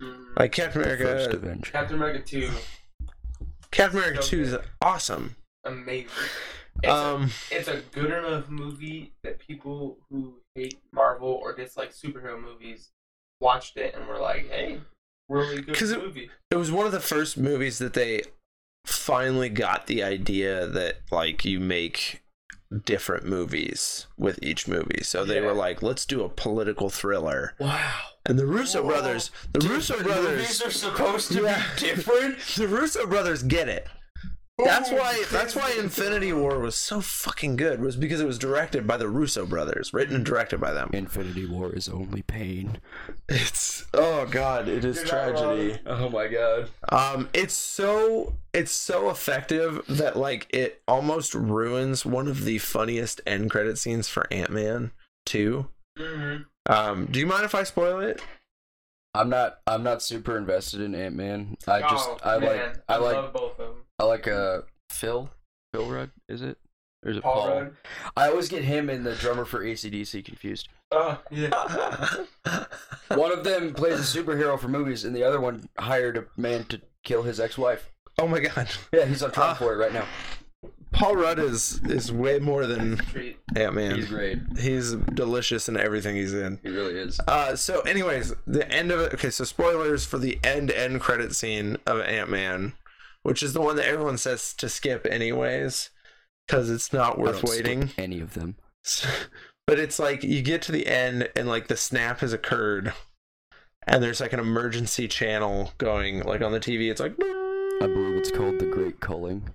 Mm. 0.03 0.37
Like 0.39 0.53
Captain 0.53 0.83
The 0.83 0.89
first 0.97 1.31
America, 1.33 1.71
Captain 1.71 1.97
America 1.97 2.23
2, 2.25 2.51
Captain 3.73 3.99
America 3.99 4.23
So 4.23 4.29
2 4.31 4.41
is 4.43 4.57
awesome. 4.81 5.37
amazing. 5.65 6.09
It's, 6.83 6.91
Um, 6.91 7.25
a, 7.51 7.57
it's 7.59 7.69
a 7.69 7.83
good 7.93 8.11
enough 8.11 8.49
movie 8.49 9.13
that 9.23 9.39
people 9.39 9.99
who 10.09 10.41
hate 10.55 10.79
Marvel 10.91 11.29
or 11.29 11.53
dislike 11.55 11.93
superhero 11.93 12.41
movies 12.43 12.89
watched 13.43 13.77
it 13.77 13.95
and 13.95 14.07
were 14.09 14.19
like, 14.19 14.49
hey, 14.49 14.81
really 15.29 15.61
good 15.61 15.77
'Cause 15.77 15.91
it- 15.91 16.03
movie. 16.03 16.31
it 16.51 16.57
was 16.57 16.73
one 16.73 16.87
of 16.87 16.93
the 16.93 16.99
first 16.99 17.37
movies 17.37 17.79
that 17.79 17.93
they 17.93 18.23
finally 18.87 19.51
got 19.51 19.87
the 19.87 20.03
idea 20.03 20.67
that 20.67 21.01
like 21.11 21.45
you 21.45 21.61
make 21.61 22.23
different 22.87 23.27
movies 23.27 24.07
with 24.17 24.39
each 24.43 24.67
movie. 24.67 25.03
So 25.03 25.27
they 25.27 25.35
Yeah. 25.41 25.47
were 25.49 25.53
like, 25.53 25.83
let's 25.83 26.07
do 26.07 26.25
a 26.25 26.31
political 26.31 26.89
thriller. 26.89 27.55
Wow. 27.59 28.01
And 28.27 28.39
the 28.39 28.47
Russo 28.47 28.83
Whoa. 28.83 28.89
brothers, 28.91 29.31
the 29.53 29.67
Russo 29.69 30.03
brothers, 30.03 30.63
are 30.63 30.71
supposed 30.71 31.33
to 31.33 31.43
Yeah. 31.43 31.63
be 31.75 31.81
different. 31.87 32.39
the 32.57 32.69
Russo 32.69 33.07
brothers 33.07 33.43
get 33.43 33.69
it. 33.69 33.89
That's 34.65 34.91
why 34.93 35.25
that's 35.33 35.57
why 35.57 35.75
Infinity 35.77 36.33
War 36.33 36.61
was 36.61 36.77
so 36.77 37.01
fucking 37.01 37.57
good 37.57 37.81
was 37.81 37.97
because 37.97 38.21
it 38.21 38.27
was 38.27 38.39
directed 38.39 38.87
by 38.87 38.97
the 38.97 39.09
Russo 39.09 39.45
brothers, 39.45 39.93
written 39.93 40.15
and 40.15 40.25
directed 40.25 40.61
by 40.61 40.73
them. 40.73 40.91
Infinity 40.93 41.47
War 41.47 41.73
is 41.73 41.89
only 41.89 42.23
pain. 42.23 42.79
It's 43.29 43.85
oh 43.93 44.27
god, 44.27 44.69
it 44.69 44.85
is 44.85 44.99
You're 44.99 45.07
tragedy. 45.07 45.79
Oh 45.85 46.09
my 46.11 46.29
god. 46.29 46.69
Um, 46.91 47.29
it's 47.33 47.55
so 47.55 48.35
it's 48.53 48.71
so 48.73 49.11
effective 49.11 49.81
that 49.89 50.17
like 50.17 50.47
it 50.51 50.81
almost 50.87 51.35
ruins 51.35 52.07
one 52.07 52.29
of 52.29 52.45
the 52.45 52.59
funniest 52.59 53.21
end 53.27 53.51
credit 53.51 53.79
scenes 53.79 54.09
for 54.09 54.33
Ant 54.33 54.51
Man 54.51 54.93
two. 55.27 55.67
Mm-hmm. 55.99 56.73
Um, 56.73 57.07
do 57.07 57.19
you 57.19 57.27
mind 57.27 57.45
if 57.45 57.55
I 57.55 57.63
spoil 57.65 58.01
it? 58.01 58.21
I'm 59.15 59.29
not. 59.29 59.59
I'm 59.67 59.83
not 59.83 60.03
super 60.03 60.39
invested 60.39 60.81
in 60.81 60.95
Ant 60.95 61.15
Man. 61.15 61.57
I 61.69 61.81
just. 61.81 62.09
oh, 62.09 62.19
I 62.25 62.39
man, 62.39 62.43
like. 62.49 62.77
I 62.89 62.97
like. 62.97 63.15
love 63.15 63.33
both 63.33 63.53
of 63.61 63.67
them. 63.67 63.77
I 63.99 64.05
like. 64.05 64.27
Uh, 64.27 64.63
Phil. 64.91 65.29
Phil 65.75 65.87
Rudd. 65.87 66.11
Is 66.29 66.41
it? 66.43 66.57
Or 67.05 67.11
is 67.11 67.17
it 67.19 67.23
Paul, 67.23 67.35
Paul? 67.35 67.49
Rudd. 67.61 67.77
I 68.17 68.29
always 68.29 68.49
get 68.49 68.65
him 68.65 68.89
and 68.89 69.05
the 69.05 69.15
drummer 69.15 69.45
for 69.45 69.61
ACDC 69.65 70.25
confused. 70.25 70.69
Oh, 70.93 71.21
yeah. 71.31 71.51
One 73.09 73.33
of 73.33 73.45
them 73.45 73.75
plays 73.75 73.99
a 73.99 74.19
superhero 74.23 74.59
for 74.59 74.69
movies, 74.69 75.05
and 75.05 75.15
the 75.17 75.25
other 75.25 75.41
one 75.41 75.69
hired 75.79 76.17
a 76.19 76.25
man 76.37 76.65
to 76.65 76.81
kill 77.03 77.23
his 77.23 77.41
ex-wife. 77.41 77.91
oh 78.19 78.29
my 78.29 78.41
god, 78.41 78.69
Yeah, 78.93 79.07
he's 79.07 79.23
on 79.23 79.33
trial 79.33 79.51
Ah. 79.51 79.55
for 79.55 79.73
it 79.73 79.77
right 79.77 79.93
now. 79.93 80.07
Paul 80.93 81.17
Rudd 81.17 81.39
is 81.39 81.81
is 81.85 82.13
way 82.13 82.39
more 82.39 82.67
than 82.67 83.01
Ant 83.57 83.75
Man. 83.75 83.97
He's 83.97 84.09
great. 84.09 84.39
He's 84.59 84.93
delicious 84.95 85.69
in 85.69 85.77
everything 85.77 86.17
he's 86.17 86.35
in. 86.35 86.59
He 86.63 86.69
really 86.69 86.95
is. 86.99 87.19
Uh, 87.27 87.57
so, 87.57 87.81
anyways, 87.81 88.35
the 88.47 88.71
end 88.71 88.91
of 88.91 89.01
it. 89.01 89.15
Okay, 89.15 89.31
so 89.31 89.45
spoilers 89.45 90.05
for 90.05 90.19
the 90.19 90.39
end 90.45 90.71
end 90.71 91.01
credit 91.01 91.35
scene 91.35 91.79
of 91.87 92.01
Ant 92.01 92.31
Man, 92.31 92.75
which 93.23 93.43
is 93.43 93.53
the 93.53 93.61
one 93.61 93.77
that 93.77 93.87
everyone 93.89 94.19
says 94.19 94.53
to 94.55 94.69
skip 94.69 95.07
anyways, 95.11 95.91
because 96.47 96.71
it's 96.71 96.93
not 96.93 97.19
I 97.19 97.21
worth 97.21 97.41
don't 97.41 97.49
skip 97.49 97.67
waiting. 97.67 97.91
Any 97.97 98.21
of 98.21 98.35
them. 98.35 98.57
But 99.67 99.79
it's 99.79 99.99
like 99.99 100.23
you 100.25 100.43
get 100.43 100.61
to 100.63 100.73
the 100.73 100.87
end 100.87 101.29
and 101.37 101.49
like 101.49 101.69
the 101.69 101.77
snap 101.77 102.21
has 102.21 102.33
occurred, 102.33 102.93
and 103.87 104.03
there's 104.03 104.21
like 104.21 104.33
an 104.33 104.41
emergency 104.41 105.09
channel 105.09 105.73
going 105.79 106.21
like 106.25 106.43
on 106.43 106.53
the 106.53 106.61
TV. 106.61 106.91
It's 106.91 107.01
like, 107.01 107.15
I 107.81 107.87
believe 107.87 108.17
it's 108.17 108.31
called 108.31 108.59
the 108.59 108.67
Great 108.67 109.01
Culling. 109.01 109.51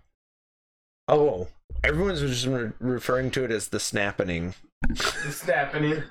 Oh, 1.08 1.48
everyone's 1.84 2.22
just 2.22 2.46
re- 2.46 2.72
referring 2.80 3.32
to 3.32 3.44
it 3.44 3.52
as 3.52 3.70
the 3.70 3.80
snapping. 3.80 4.56
The 4.90 5.32
snapping. 5.32 6.04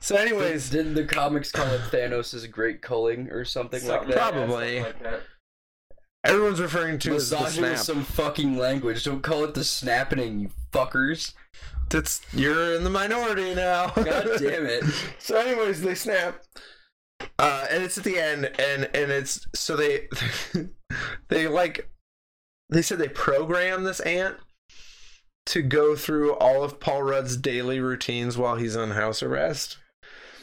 So, 0.00 0.16
anyways, 0.16 0.70
Didn't 0.70 0.94
the 0.94 1.04
comics 1.04 1.52
call 1.52 1.66
it 1.68 1.80
Thanos' 1.82 2.50
Great 2.50 2.82
Culling 2.82 3.30
or 3.30 3.44
something 3.44 3.86
like 3.86 4.06
that? 4.08 4.16
Probably. 4.16 4.76
Yeah, 4.76 4.82
something 4.84 5.02
like 5.04 5.12
that. 5.12 5.22
everyone's 6.24 6.60
referring 6.60 6.98
to 7.00 7.12
it 7.12 7.16
as 7.16 7.30
the 7.30 7.48
snap. 7.48 7.78
some 7.78 8.02
fucking 8.04 8.56
language. 8.58 9.04
Don't 9.04 9.22
call 9.22 9.44
it 9.44 9.54
the 9.54 9.64
snapping, 9.64 10.40
you 10.40 10.50
fuckers. 10.72 11.34
That's 11.88 12.20
you're 12.32 12.74
in 12.74 12.84
the 12.84 12.90
minority 12.90 13.54
now. 13.54 13.90
God 13.90 14.28
damn 14.38 14.66
it. 14.66 14.84
So, 15.18 15.38
anyways, 15.38 15.82
they 15.82 15.94
snap, 15.94 16.42
uh, 17.38 17.66
and 17.70 17.84
it's 17.84 17.96
at 17.96 18.02
the 18.04 18.18
end, 18.18 18.46
and 18.58 18.88
and 18.94 19.12
it's 19.12 19.46
so 19.54 19.76
they 19.76 20.08
they 21.28 21.46
like 21.46 21.88
they 22.70 22.82
said 22.82 22.98
they 22.98 23.08
program 23.08 23.84
this 23.84 24.00
ant 24.00 24.36
to 25.46 25.62
go 25.62 25.96
through 25.96 26.34
all 26.34 26.62
of 26.62 26.78
Paul 26.80 27.02
Rudd's 27.02 27.36
daily 27.36 27.80
routines 27.80 28.38
while 28.38 28.56
he's 28.56 28.76
on 28.76 28.92
house 28.92 29.22
arrest. 29.22 29.76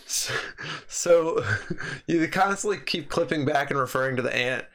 So, 0.05 0.33
so 0.87 1.45
you 2.07 2.27
constantly 2.27 2.79
keep 2.85 3.09
clipping 3.09 3.45
back 3.45 3.69
and 3.71 3.79
referring 3.79 4.15
to 4.17 4.21
the 4.21 4.35
ant 4.35 4.65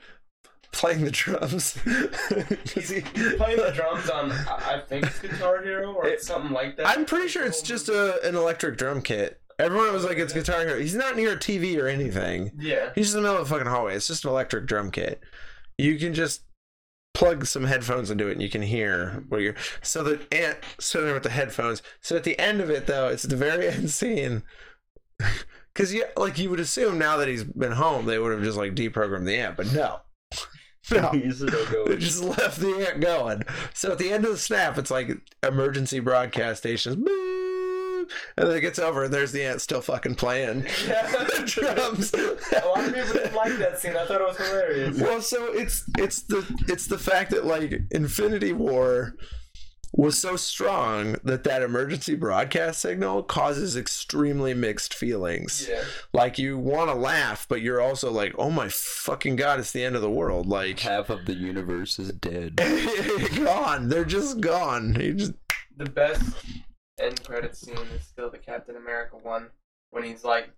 playing 0.73 1.05
the 1.05 1.11
drums. 1.11 1.77
'Cause 1.85 2.89
he- 2.89 3.01
Playing 3.03 3.59
the 3.59 3.73
drums 3.75 4.09
on, 4.11 4.33
I 4.33 4.77
I 4.77 4.83
think 4.89 5.07
it's 5.07 5.21
Guitar 5.21 5.63
Hero 5.63 5.93
or 5.93 6.07
It- 6.07 6.21
something 6.23 6.53
like 6.53 6.77
that. 6.77 6.87
I'm 6.87 7.05
pretty 7.05 7.29
sure 7.29 7.45
it's 7.45 7.63
just 7.63 7.89
a 7.89 8.27
an 8.27 8.35
electric 8.35 8.77
drum 8.79 9.03
kit. 9.03 9.41
Everyone 9.59 9.93
was 9.93 10.05
like, 10.05 10.19
"It's 10.19 10.33
Guitar 10.33 10.63
Hero." 10.67 10.81
He's 10.81 10.97
not 10.97 11.15
near 11.15 11.35
a 11.35 11.37
TV 11.37 11.79
or 11.81 11.87
anything. 11.87 12.51
Yeah. 12.59 12.91
He's 12.97 13.07
just 13.07 13.17
in 13.17 13.23
the 13.23 13.29
middle 13.29 13.41
of 13.43 13.49
the 13.49 13.55
fucking 13.55 13.71
hallway. 13.71 13.95
It's 13.95 14.09
just 14.09 14.25
an 14.25 14.31
electric 14.31 14.67
drum 14.67 14.91
kit. 14.91 15.21
You 15.79 15.97
can 15.97 16.13
just 16.13 16.43
plug 17.15 17.47
some 17.47 17.65
headphones 17.65 18.11
into 18.11 18.29
it, 18.29 18.33
and 18.33 18.43
you 18.43 18.51
can 18.51 18.63
hear 18.63 19.25
where 19.29 19.41
you're. 19.41 19.55
So 19.81 20.03
the 20.03 20.21
ant 20.35 20.59
sitting 20.79 21.07
there 21.07 21.15
with 21.15 21.23
the 21.23 21.31
headphones. 21.31 21.83
So 22.01 22.17
at 22.17 22.25
the 22.25 22.39
end 22.39 22.61
of 22.61 22.69
it, 22.69 22.87
though, 22.87 23.09
it's 23.09 23.25
at 23.25 23.31
the 23.31 23.37
very 23.37 23.69
end 23.69 23.91
scene. 23.91 24.43
Because 25.73 25.95
yeah, 25.95 26.05
like 26.17 26.39
you 26.39 26.51
would 26.51 26.61
assume 26.61 26.99
now 26.99 27.17
that 27.17 27.29
he's 27.29 27.45
been 27.45 27.73
home, 27.73 28.05
they 28.05 28.19
would 28.19 28.33
have 28.33 28.43
just 28.43 28.59
like 28.59 28.75
deprogrammed 28.75 29.27
the 29.27 29.37
ant, 29.37 29.57
but 29.57 29.73
no, 29.73 30.01
no. 30.91 31.11
They 31.87 31.97
just 31.97 32.23
left 32.23 32.61
the 32.61 32.87
ant 32.89 33.01
going. 33.01 33.45
So 33.73 33.93
at 33.93 33.99
the 33.99 34.13
end 34.13 34.25
of 34.25 34.33
the 34.33 34.39
snap, 34.39 34.77
it's 34.77 34.91
like 34.91 35.11
emergency 35.43 36.01
broadcast 36.01 36.61
stations. 36.61 36.97
Boop, 38.05 38.11
and 38.37 38.49
then 38.49 38.57
it 38.57 38.61
gets 38.61 38.79
over, 38.79 39.05
and 39.05 39.15
there's 39.15 39.33
the 39.33 39.45
ant 39.45 39.61
still 39.61 39.81
fucking 39.81 40.15
playing 40.17 40.65
Yeah. 40.87 41.07
the 41.11 41.43
drums. 41.47 42.13
A 42.15 42.67
lot 42.67 42.87
of 42.89 42.95
people 42.95 43.13
didn't 43.13 43.35
like 43.35 43.57
that 43.59 43.79
scene. 43.79 43.97
I 43.97 44.05
thought 44.07 44.21
it 44.21 44.27
was 44.29 44.37
hilarious. 44.37 45.01
Well, 45.01 45.21
so 45.23 45.47
it's 45.53 45.85
it's 45.99 46.23
the 46.23 46.45
it's 46.69 46.87
the 46.87 46.99
fact 46.99 47.31
that 47.31 47.45
like 47.47 47.81
Infinity 47.91 48.53
War 48.53 49.17
was 49.97 50.19
so 50.19 50.35
strong 50.35 51.15
that 51.23 51.45
that 51.45 51.63
emergency 51.63 52.17
broadcast 52.17 52.81
signal 52.81 53.23
causes 53.23 53.77
extremely 53.77 54.53
mixed 54.53 54.93
feelings. 54.93 55.69
Yeah. 55.71 55.85
Like 56.13 56.37
you 56.37 56.59
want 56.59 56.91
to 56.91 56.97
laugh, 56.97 57.47
but 57.49 57.61
you're 57.63 57.81
also 57.81 58.11
like, 58.11 58.35
"Oh 58.37 58.51
my 58.51 58.69
fucking 58.69 59.37
god, 59.37 59.61
it's 59.61 59.71
the 59.71 59.85
end 59.85 59.95
of 59.95 60.03
the 60.03 60.11
world!" 60.11 60.49
Like 60.49 60.81
Half 60.81 61.11
of 61.11 61.27
the 61.27 61.35
universe 61.35 62.01
is 62.01 62.11
dead. 62.11 62.57
gone. 63.37 63.89
They're 63.89 64.05
just 64.05 64.41
gone. 64.41 64.97
You 65.01 65.15
just 65.15 65.33
The 65.77 65.85
best 65.87 66.23
end 67.01 67.23
credit 67.25 67.57
scene 67.57 67.77
is 67.97 68.05
still 68.07 68.31
the 68.31 68.39
Captain 68.39 68.77
America 68.77 69.17
one 69.17 69.49
when 69.91 70.05
he's 70.05 70.25
like, 70.25 70.51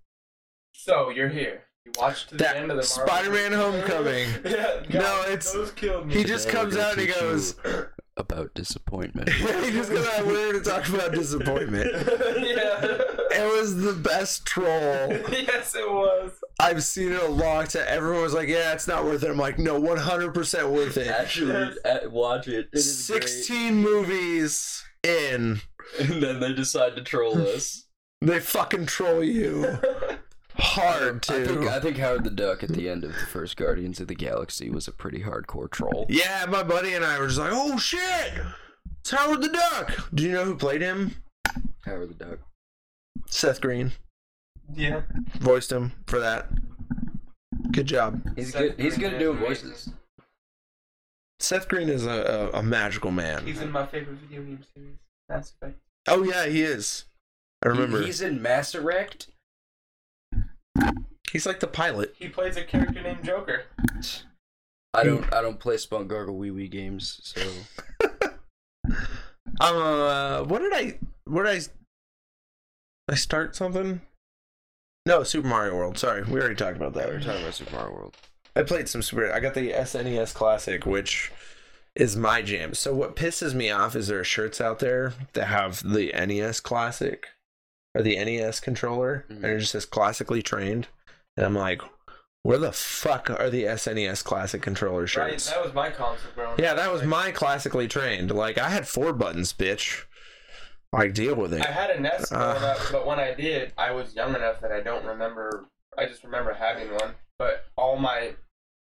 "So 0.72 1.10
you're 1.10 1.28
here. 1.28 1.62
You 1.84 1.92
watched 1.98 2.30
to 2.30 2.34
the 2.36 2.44
That 2.44 2.56
end 2.56 2.70
of 2.70 2.76
the 2.78 2.94
Marvel 2.96 3.06
Spider-Man 3.06 3.50
movie." 3.52 3.78
Homecoming. 3.80 4.28
yeah. 4.44 4.82
God, 4.90 4.94
No, 4.94 5.22
it's- 5.22 5.52
those 5.52 5.70
killed 5.72 6.06
me. 6.08 6.14
he 6.14 6.24
just 6.24 6.46
Today 6.48 6.58
comes 6.58 6.76
out 6.76 6.92
and 6.92 7.00
he 7.02 7.06
goes, 7.08 7.54
about 8.16 8.54
disappointment. 8.54 9.28
he 9.32 9.70
just 9.72 9.92
got 9.92 10.26
we're 10.26 10.52
to 10.54 10.60
talk 10.62 10.88
about 10.88 11.12
disappointment. 11.12 11.90
yeah. 12.40 13.02
It 13.38 13.52
was 13.60 13.76
the 13.76 13.92
best 13.92 14.46
troll 14.46 14.66
yes, 15.30 15.74
it 15.74 15.90
was. 15.90 16.32
I've 16.58 16.82
seen 16.82 17.12
it 17.12 17.22
a 17.22 17.28
lot. 17.28 17.68
time. 17.70 17.84
Everyone 17.86 18.22
was 18.22 18.32
like, 18.32 18.48
"Yeah, 18.48 18.72
it's 18.72 18.88
not 18.88 19.04
worth 19.04 19.22
it." 19.22 19.28
I'm 19.30 19.36
like, 19.36 19.58
"No, 19.58 19.78
100 19.78 20.32
percent 20.32 20.70
worth 20.70 20.96
it." 20.96 21.08
Actually, 21.08 21.74
uh, 21.84 22.08
watch 22.08 22.48
it. 22.48 22.70
It 22.72 22.78
is 22.78 23.04
16 23.04 23.74
movies 23.76 24.82
in. 25.02 25.60
And 26.00 26.22
then 26.22 26.40
they 26.40 26.52
decide 26.52 26.96
to 26.96 27.02
troll 27.02 27.38
us. 27.54 27.86
they 28.20 28.40
fucking 28.40 28.86
troll 28.86 29.22
you 29.22 29.78
hard 30.58 31.22
too. 31.22 31.34
I 31.34 31.44
think 31.44 31.60
I 31.66 31.80
think 31.80 31.96
Howard 31.98 32.24
the 32.24 32.30
Duck 32.30 32.62
at 32.62 32.70
the 32.70 32.88
end 32.88 33.04
of 33.04 33.12
the 33.12 33.26
first 33.26 33.56
Guardians 33.56 34.00
of 34.00 34.08
the 34.08 34.14
Galaxy 34.14 34.70
was 34.70 34.88
a 34.88 34.92
pretty 34.92 35.20
hardcore 35.20 35.70
troll. 35.70 36.06
Yeah, 36.08 36.46
my 36.48 36.62
buddy 36.62 36.94
and 36.94 37.04
I 37.04 37.18
were 37.18 37.26
just 37.26 37.38
like, 37.38 37.50
"Oh 37.52 37.78
shit, 37.78 38.32
it's 39.00 39.10
Howard 39.10 39.42
the 39.42 39.48
Duck." 39.48 40.08
Do 40.14 40.22
you 40.22 40.32
know 40.32 40.44
who 40.44 40.56
played 40.56 40.80
him? 40.80 41.16
Howard 41.84 42.10
the 42.18 42.24
Duck. 42.24 42.38
Seth 43.26 43.60
Green 43.60 43.92
yeah. 44.74 45.02
voiced 45.38 45.70
him 45.72 45.92
for 46.06 46.18
that. 46.20 46.48
Good 47.72 47.86
job. 47.86 48.22
He's 48.36 48.52
Seth 48.52 48.60
good. 48.76 48.80
He's 48.80 48.96
good 48.98 49.14
at 49.14 49.18
doing 49.18 49.38
amazing. 49.38 49.68
voices. 49.70 49.90
Seth 51.40 51.68
Green 51.68 51.88
is 51.88 52.06
a, 52.06 52.50
a, 52.54 52.58
a 52.58 52.62
magical 52.62 53.10
man. 53.10 53.44
He's 53.46 53.60
in 53.60 53.70
my 53.70 53.86
favorite 53.86 54.16
video 54.18 54.42
game 54.42 54.64
series. 54.74 54.96
That's 55.28 55.52
right. 55.62 55.76
Oh 56.08 56.22
yeah, 56.22 56.46
he 56.46 56.62
is. 56.62 57.04
I 57.64 57.68
remember. 57.68 58.00
He- 58.00 58.06
he's 58.06 58.20
in 58.20 58.40
Mass 58.40 58.74
Effect. 58.74 59.28
He's 61.32 61.46
like 61.46 61.60
the 61.60 61.66
pilot. 61.66 62.14
He 62.18 62.28
plays 62.28 62.56
a 62.56 62.64
character 62.64 63.02
named 63.02 63.24
Joker. 63.24 63.64
I 64.94 65.04
don't. 65.04 65.30
I 65.34 65.42
don't 65.42 65.58
play 65.60 65.76
Spunk 65.76 66.08
Gargle 66.08 66.36
Wee 66.36 66.50
Wee 66.50 66.68
games, 66.68 67.20
so 67.22 67.40
Uh, 69.60 70.44
what 70.44 70.60
did 70.60 70.72
I? 70.72 70.98
What 71.24 71.44
did 71.44 71.62
I? 73.08 73.12
I 73.12 73.14
start 73.14 73.54
something? 73.56 74.00
No, 75.06 75.22
Super 75.22 75.46
Mario 75.48 75.76
World. 75.76 75.98
Sorry, 75.98 76.22
we 76.24 76.40
already 76.40 76.54
talked 76.56 76.76
about 76.76 76.94
that. 76.94 77.08
we're 77.08 77.20
talking 77.20 77.42
about 77.42 77.54
Super 77.54 77.76
Mario 77.76 77.94
World. 77.94 78.16
I 78.56 78.62
played 78.62 78.88
some 78.88 79.02
Super. 79.02 79.30
I 79.32 79.38
got 79.40 79.54
the 79.54 79.70
SNES 79.72 80.34
Classic, 80.34 80.86
which 80.86 81.30
is 81.94 82.16
my 82.16 82.42
jam. 82.42 82.74
So 82.74 82.94
what 82.94 83.14
pisses 83.16 83.54
me 83.54 83.70
off 83.70 83.94
is 83.94 84.08
there 84.08 84.20
are 84.20 84.24
shirts 84.24 84.60
out 84.60 84.78
there 84.80 85.12
that 85.34 85.46
have 85.46 85.82
the 85.82 86.10
NES 86.12 86.60
Classic 86.60 87.26
or 87.94 88.02
the 88.02 88.16
NES 88.16 88.60
controller, 88.60 89.24
and 89.28 89.44
it 89.44 89.58
just 89.60 89.72
says 89.72 89.86
classically 89.86 90.42
trained, 90.42 90.88
and 91.36 91.46
I'm 91.46 91.54
like, 91.54 91.80
where 92.42 92.58
the 92.58 92.72
fuck 92.72 93.28
are 93.30 93.50
the 93.50 93.64
SNES 93.64 94.22
Classic 94.22 94.60
controller 94.62 95.00
Right? 95.00 95.08
shirts? 95.08 95.50
That 95.50 95.64
was 95.64 95.74
my 95.74 95.90
growing 95.90 96.58
Yeah, 96.58 96.74
that 96.74 96.92
was 96.92 97.02
my 97.02 97.30
classically 97.32 97.88
trained. 97.88 98.30
Like 98.30 98.56
I 98.58 98.68
had 98.70 98.86
four 98.86 99.12
buttons, 99.12 99.52
bitch. 99.52 100.04
I 100.92 101.08
deal 101.08 101.34
with 101.34 101.52
it. 101.52 101.66
I 101.66 101.72
had 101.72 101.90
a 101.90 102.00
NES 102.00 102.32
Uh. 102.32 102.36
up, 102.36 102.78
but 102.92 103.06
when 103.06 103.18
I 103.18 103.34
did, 103.34 103.72
I 103.76 103.90
was 103.90 104.14
young 104.14 104.34
enough 104.34 104.60
that 104.60 104.70
I 104.72 104.80
don't 104.80 105.04
remember. 105.04 105.64
I 105.98 106.06
just 106.06 106.22
remember 106.24 106.54
having 106.54 106.90
one. 106.92 107.14
But 107.38 107.64
all 107.76 107.96
my 107.96 108.34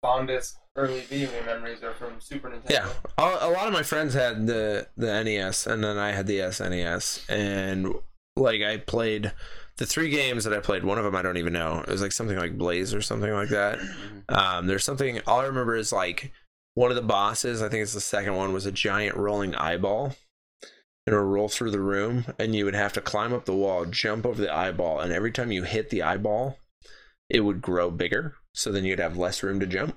fondest 0.02 0.58
early 0.76 1.00
video 1.00 1.30
game 1.30 1.46
memories 1.46 1.82
are 1.82 1.94
from 1.94 2.20
Super 2.20 2.50
Nintendo. 2.50 2.70
Yeah, 2.70 2.88
a, 3.18 3.48
lot 3.48 3.66
of 3.66 3.72
my 3.72 3.82
friends 3.82 4.12
had 4.14 4.46
the 4.46 4.88
the 4.96 5.22
NES, 5.22 5.66
and 5.66 5.82
then 5.82 5.96
I 5.96 6.12
had 6.12 6.26
the 6.26 6.40
SNES, 6.40 7.30
and 7.30 7.94
like 8.36 8.62
I 8.62 8.78
played 8.78 9.32
the 9.78 9.86
three 9.86 10.10
games 10.10 10.44
that 10.44 10.52
I 10.52 10.60
played. 10.60 10.84
One 10.84 10.98
of 10.98 11.04
them 11.04 11.16
I 11.16 11.22
don't 11.22 11.38
even 11.38 11.52
know. 11.52 11.80
It 11.80 11.88
was 11.88 12.02
like 12.02 12.12
something 12.12 12.36
like 12.36 12.58
Blaze 12.58 12.92
or 12.92 13.00
something 13.00 13.32
like 13.32 13.48
that. 13.48 13.78
Um, 14.28 14.66
there's 14.66 14.84
something 14.84 15.20
all 15.26 15.40
I 15.40 15.46
remember 15.46 15.76
is 15.76 15.92
like 15.92 16.32
one 16.74 16.90
of 16.90 16.96
the 16.96 17.02
bosses. 17.02 17.62
I 17.62 17.68
think 17.68 17.82
it's 17.82 17.94
the 17.94 18.00
second 18.00 18.34
one 18.36 18.52
was 18.52 18.66
a 18.66 18.72
giant 18.72 19.16
rolling 19.16 19.54
eyeball. 19.54 20.16
And 21.04 21.16
it 21.16 21.18
would 21.18 21.32
roll 21.32 21.48
through 21.48 21.72
the 21.72 21.80
room, 21.80 22.26
and 22.38 22.54
you 22.54 22.64
would 22.64 22.76
have 22.76 22.92
to 22.92 23.00
climb 23.00 23.32
up 23.32 23.44
the 23.44 23.56
wall, 23.56 23.86
jump 23.86 24.24
over 24.24 24.40
the 24.40 24.54
eyeball, 24.54 25.00
and 25.00 25.12
every 25.12 25.32
time 25.32 25.50
you 25.50 25.64
hit 25.64 25.90
the 25.90 26.00
eyeball, 26.00 26.60
it 27.28 27.40
would 27.40 27.60
grow 27.60 27.90
bigger. 27.90 28.36
So 28.54 28.70
then 28.72 28.84
you'd 28.84 28.98
have 28.98 29.16
less 29.16 29.42
room 29.42 29.60
to 29.60 29.66
jump. 29.66 29.96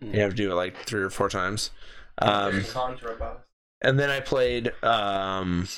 You 0.00 0.20
have 0.20 0.30
to 0.30 0.36
do 0.36 0.50
it 0.52 0.54
like 0.54 0.76
three 0.84 1.02
or 1.02 1.10
four 1.10 1.28
times. 1.30 1.70
Um, 2.18 2.52
There's 2.52 2.68
a 2.70 2.72
Contra 2.72 3.16
boss. 3.16 3.36
and 3.80 3.98
then 3.98 4.10
I 4.10 4.20
played 4.20 4.72
um, 4.84 5.68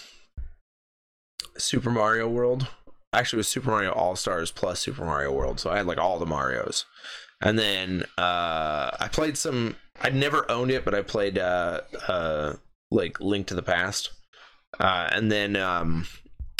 Super 1.57 1.91
Mario 1.91 2.29
World. 2.29 2.67
Actually, 3.13 3.39
it 3.39 3.41
was 3.41 3.49
Super 3.49 3.71
Mario 3.71 3.93
All 3.93 4.17
Stars 4.17 4.51
plus 4.51 4.81
Super 4.81 5.05
Mario 5.05 5.33
World. 5.33 5.61
So 5.61 5.71
I 5.71 5.77
had 5.79 5.87
like 5.87 5.99
all 5.99 6.19
the 6.19 6.27
Marios. 6.27 6.85
And 7.41 7.59
then 7.59 8.03
uh, 8.19 8.91
I 8.99 9.09
played 9.13 9.37
some. 9.39 9.77
I'd 10.03 10.15
never 10.15 10.51
owned 10.51 10.71
it, 10.71 10.85
but 10.85 10.95
I 10.95 11.03
played 11.03 11.39
uh, 11.39 11.83
uh, 12.09 12.55
like 12.91 13.21
Link 13.21 13.47
to 13.49 13.55
the 13.55 13.63
Past. 13.63 14.11
Uh, 14.81 15.09
and 15.13 15.31
then 15.31 15.57
um, 15.57 16.07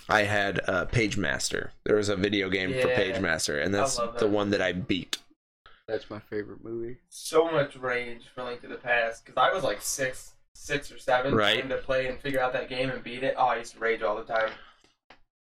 I 0.09 0.23
had 0.23 0.61
uh, 0.69 0.87
Pagemaster. 0.87 1.71
There 1.85 1.97
was 1.97 2.09
a 2.09 2.17
video 2.17 2.49
game 2.49 2.71
for 2.71 2.89
Yeah. 2.89 2.99
Pagemaster, 2.99 3.63
and 3.63 3.75
that's 3.75 3.97
that. 3.97 4.19
the 4.19 4.29
one 4.29 4.51
that 4.51 4.63
I 4.63 4.73
beat. 4.73 5.19
That's 5.89 6.11
my 6.11 6.19
favorite 6.19 6.65
movie. 6.65 6.99
So 7.11 7.51
much 7.51 7.77
rage 7.77 8.23
for 8.35 8.43
Link 8.45 8.61
to 8.63 8.69
the 8.69 8.75
Past 8.77 9.25
because 9.25 9.37
I 9.41 9.55
was 9.55 9.63
like 9.63 9.81
six, 9.81 10.33
six 10.55 10.91
or 10.91 10.99
seven, 10.99 11.35
Right. 11.35 11.59
trying 11.59 11.69
to 11.69 11.77
play 11.79 12.09
and 12.09 12.19
figure 12.21 12.41
out 12.41 12.53
that 12.55 12.69
game 12.69 12.91
and 12.91 13.03
beat 13.05 13.23
it. 13.23 13.35
Oh, 13.39 13.47
I 13.47 13.59
used 13.59 13.75
to 13.75 13.79
rage 13.79 14.03
all 14.03 14.17
the 14.17 14.25
time. 14.25 14.51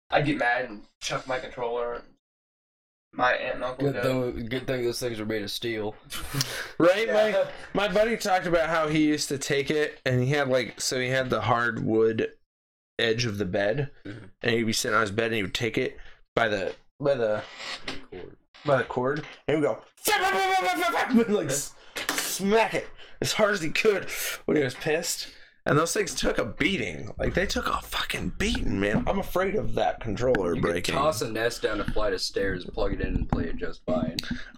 I'd 0.09 0.25
get 0.25 0.37
mad 0.37 0.65
and 0.65 0.83
chuck 1.01 1.25
my 1.27 1.39
controller. 1.39 2.01
My 3.13 3.31
aunt 3.31 3.55
and 3.55 3.63
uncle 3.63 3.91
Good 3.93 4.03
would 4.03 4.35
thing. 4.35 4.45
Good 4.47 4.67
thing 4.67 4.83
those 4.83 4.99
things 4.99 5.21
are 5.21 5.25
made 5.25 5.41
of 5.41 5.51
steel. 5.51 5.95
Right, 6.77 7.07
Yeah. 7.07 7.45
my 7.73 7.87
my 7.87 7.93
buddy 7.93 8.17
talked 8.17 8.45
about 8.45 8.67
how 8.69 8.89
he 8.89 9.05
used 9.05 9.29
to 9.29 9.37
take 9.37 9.71
it 9.71 10.01
and 10.05 10.21
he 10.21 10.31
had 10.31 10.49
like 10.49 10.81
so 10.81 10.99
he 10.99 11.07
had 11.07 11.29
the 11.29 11.39
hardwood 11.41 12.33
edge 12.99 13.25
of 13.25 13.37
the 13.37 13.45
bed 13.45 13.91
Mhm. 14.05 14.29
and 14.41 14.51
he'd 14.55 14.63
be 14.65 14.73
sitting 14.73 14.93
on 14.95 14.99
his 15.01 15.11
bed 15.11 15.27
and 15.27 15.35
he 15.35 15.41
would 15.41 15.53
take 15.53 15.77
it 15.77 15.97
by 16.35 16.49
the 16.49 16.75
by 16.99 17.13
the 17.15 17.43
by 18.65 18.77
the 18.77 18.83
cord 18.83 19.23
and 19.47 19.57
he 19.57 19.61
would 19.61 19.63
go 19.63 19.81
and 21.17 21.27
like 21.33 21.47
s- 21.49 21.73
smack 22.09 22.73
it 22.73 22.87
as 23.21 23.33
hard 23.33 23.53
as 23.53 23.61
he 23.61 23.69
could 23.69 24.05
when 24.45 24.57
he 24.57 24.63
was 24.63 24.73
pissed 24.75 25.27
and 25.67 25.77
those 25.79 25.93
things 25.93 26.13
took 26.13 26.37
a 26.37 26.45
beating 26.45 27.11
like 27.17 27.33
they 27.33 27.45
took 27.45 27.67
a 27.67 27.81
fucking 27.81 28.33
beating 28.37 28.79
man 28.79 29.03
i'm 29.07 29.19
afraid 29.19 29.55
of 29.55 29.73
that 29.75 29.99
controller 29.99 30.55
You 30.55 30.61
could 30.61 30.71
breaking 30.71 30.95
toss 30.95 31.21
a 31.21 31.31
NES 31.31 31.59
down 31.59 31.79
a 31.79 31.83
flight 31.85 32.13
of 32.13 32.21
stairs, 32.21 32.65
plug 32.65 32.93
it 32.93 33.01
in, 33.01 33.15
and 33.15 33.29
play 33.29 33.45
it 33.45 33.57
just 33.57 33.83
fine. 33.85 34.17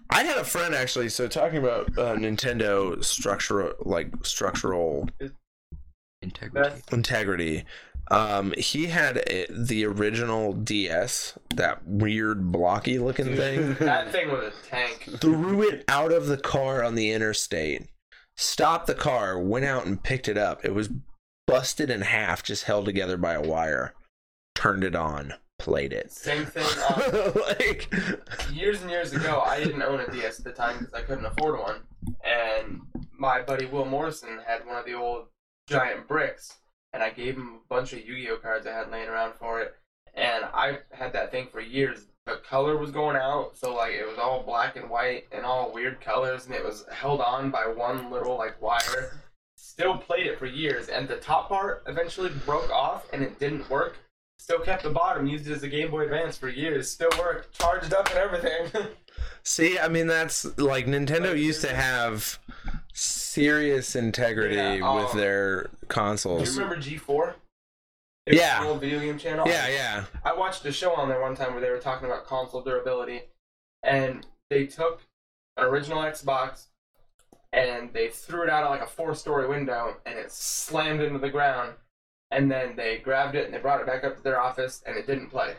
I 0.09 0.23
had 0.23 0.37
a 0.37 0.43
friend 0.43 0.73
actually. 0.73 1.09
So 1.09 1.27
talking 1.27 1.59
about 1.59 1.87
uh, 1.97 2.15
Nintendo 2.15 3.03
structural, 3.03 3.73
like 3.81 4.09
structural 4.25 5.07
Integrity. 6.23 6.69
That's 6.69 6.93
integrity. 6.93 7.63
Um, 8.09 8.53
he 8.57 8.87
had 8.87 9.17
a, 9.27 9.47
the 9.49 9.85
original 9.85 10.53
DS, 10.53 11.37
that 11.55 11.85
weird 11.85 12.51
blocky 12.51 12.99
looking 12.99 13.35
thing. 13.35 13.73
that 13.79 14.11
thing 14.11 14.31
was 14.31 14.53
a 14.53 14.67
tank. 14.67 15.09
threw 15.19 15.67
it 15.67 15.83
out 15.87 16.11
of 16.11 16.27
the 16.27 16.37
car 16.37 16.83
on 16.83 16.95
the 16.95 17.11
interstate. 17.11 17.87
Stopped 18.37 18.87
the 18.87 18.95
car, 18.95 19.39
went 19.39 19.65
out 19.65 19.85
and 19.85 20.01
picked 20.01 20.27
it 20.27 20.37
up. 20.37 20.63
It 20.63 20.73
was 20.73 20.89
busted 21.47 21.89
in 21.89 22.01
half, 22.01 22.43
just 22.43 22.65
held 22.65 22.85
together 22.85 23.17
by 23.17 23.33
a 23.33 23.41
wire. 23.41 23.93
Turned 24.55 24.83
it 24.83 24.95
on, 24.95 25.33
played 25.59 25.91
it. 25.91 26.11
Same 26.11 26.45
thing. 26.45 26.65
Um, 26.89 27.33
like, 27.47 27.91
years 28.53 28.81
and 28.81 28.91
years 28.91 29.13
ago, 29.13 29.41
I 29.45 29.63
didn't 29.63 29.81
own 29.81 29.99
a 29.99 30.11
DS 30.11 30.39
at 30.39 30.45
the 30.45 30.51
time 30.51 30.79
because 30.79 30.93
I 30.93 31.01
couldn't 31.01 31.25
afford 31.25 31.59
one. 31.59 31.81
And 32.23 32.81
my 33.17 33.41
buddy 33.41 33.65
Will 33.65 33.85
Morrison 33.85 34.39
had 34.45 34.65
one 34.65 34.77
of 34.77 34.85
the 34.85 34.93
old 34.93 35.25
giant 35.67 36.07
bricks, 36.07 36.53
and 36.97 37.03
I 37.03 37.11
gave 37.11 37.35
him 37.35 37.59
a 37.63 37.67
bunch 37.69 37.93
of 37.93 38.03
Yu-Gi-Oh 38.03 38.37
cards 38.37 38.65
I 38.65 38.71
had 38.71 38.89
laying 38.89 39.07
around 39.07 39.35
for 39.35 39.61
it. 39.61 39.75
And 40.15 40.45
I 40.45 40.79
had 40.91 41.13
that 41.13 41.29
thing 41.29 41.47
for 41.51 41.61
years. 41.61 42.07
The 42.25 42.37
color 42.37 42.75
was 42.75 42.89
going 42.89 43.15
out, 43.15 43.55
so 43.55 43.75
like 43.75 43.91
it 43.91 44.07
was 44.07 44.17
all 44.17 44.41
black 44.41 44.77
and 44.77 44.89
white 44.89 45.25
and 45.31 45.45
all 45.45 45.71
weird 45.71 46.01
colors, 46.01 46.47
and 46.47 46.55
it 46.55 46.65
was 46.65 46.85
held 46.91 47.21
on 47.21 47.51
by 47.51 47.67
one 47.67 48.09
little 48.09 48.35
like 48.35 48.59
wire. 48.59 49.21
Still 49.55 49.95
played 49.95 50.25
it 50.25 50.39
for 50.39 50.47
years, 50.47 50.87
and 50.87 51.07
the 51.07 51.17
top 51.17 51.49
part 51.49 51.83
eventually 51.85 52.31
broke 52.47 52.71
off, 52.71 53.05
and 53.13 53.21
it 53.21 53.37
didn't 53.37 53.69
work. 53.69 53.97
Still 54.47 54.59
kept 54.61 54.83
the 54.83 54.89
bottom, 54.89 55.27
used 55.27 55.45
it 55.49 55.51
as 55.51 55.63
a 55.63 55.67
Game 55.67 55.91
Boy 55.91 56.03
Advance 56.03 56.37
for 56.37 56.47
years. 56.47 56.89
Still 56.89 57.09
worked, 57.19 57.59
charged 57.59 57.93
up 57.93 58.07
and 58.11 58.17
everything. 58.17 58.87
See, 59.43 59.77
I 59.77 59.89
mean, 59.89 60.07
that's 60.07 60.57
like 60.57 60.85
Nintendo 60.85 61.37
used 61.37 61.59
to 61.63 61.75
have 61.75 62.39
serious 62.93 63.93
integrity 63.93 64.55
Yeah, 64.55 64.95
with 64.95 65.11
um, 65.11 65.17
their 65.17 65.63
Do 65.63 65.69
you 65.81 65.87
consoles. 65.89 66.57
remember 66.57 66.77
G4? 66.81 67.33
It 68.25 68.35
was 68.35 68.39
Yeah. 68.39 68.61
an 68.61 68.67
old 68.67 68.79
video 68.79 69.01
game 69.01 69.17
channel. 69.17 69.45
Yeah, 69.49 69.67
yeah. 69.67 70.05
I 70.23 70.33
watched 70.33 70.63
a 70.63 70.71
show 70.71 70.93
on 70.93 71.09
there 71.09 71.19
one 71.19 71.35
time 71.35 71.51
where 71.51 71.59
they 71.59 71.69
were 71.69 71.79
talking 71.79 72.05
about 72.07 72.25
console 72.25 72.61
durability, 72.61 73.23
and 73.83 74.25
they 74.49 74.65
took 74.65 75.01
an 75.57 75.65
original 75.65 76.03
Xbox 76.03 76.67
and 77.51 77.91
they 77.91 78.07
threw 78.07 78.43
it 78.43 78.49
out 78.49 78.63
of 78.63 78.69
like 78.69 78.81
a 78.81 78.87
four-story 78.87 79.45
window, 79.49 79.97
and 80.05 80.17
it 80.17 80.31
slammed 80.31 81.01
into 81.01 81.19
the 81.19 81.29
ground. 81.29 81.73
And 82.29 82.51
then 82.51 82.75
they 82.75 82.97
grabbed 82.97 83.35
it 83.35 83.45
and 83.45 83.53
they 83.53 83.59
brought 83.59 83.79
it 83.79 83.87
back 83.87 84.03
up 84.03 84.17
to 84.17 84.23
their 84.23 84.39
office, 84.39 84.83
and 84.85 84.97
it 84.97 85.07
didn't 85.07 85.29
play. 85.29 85.55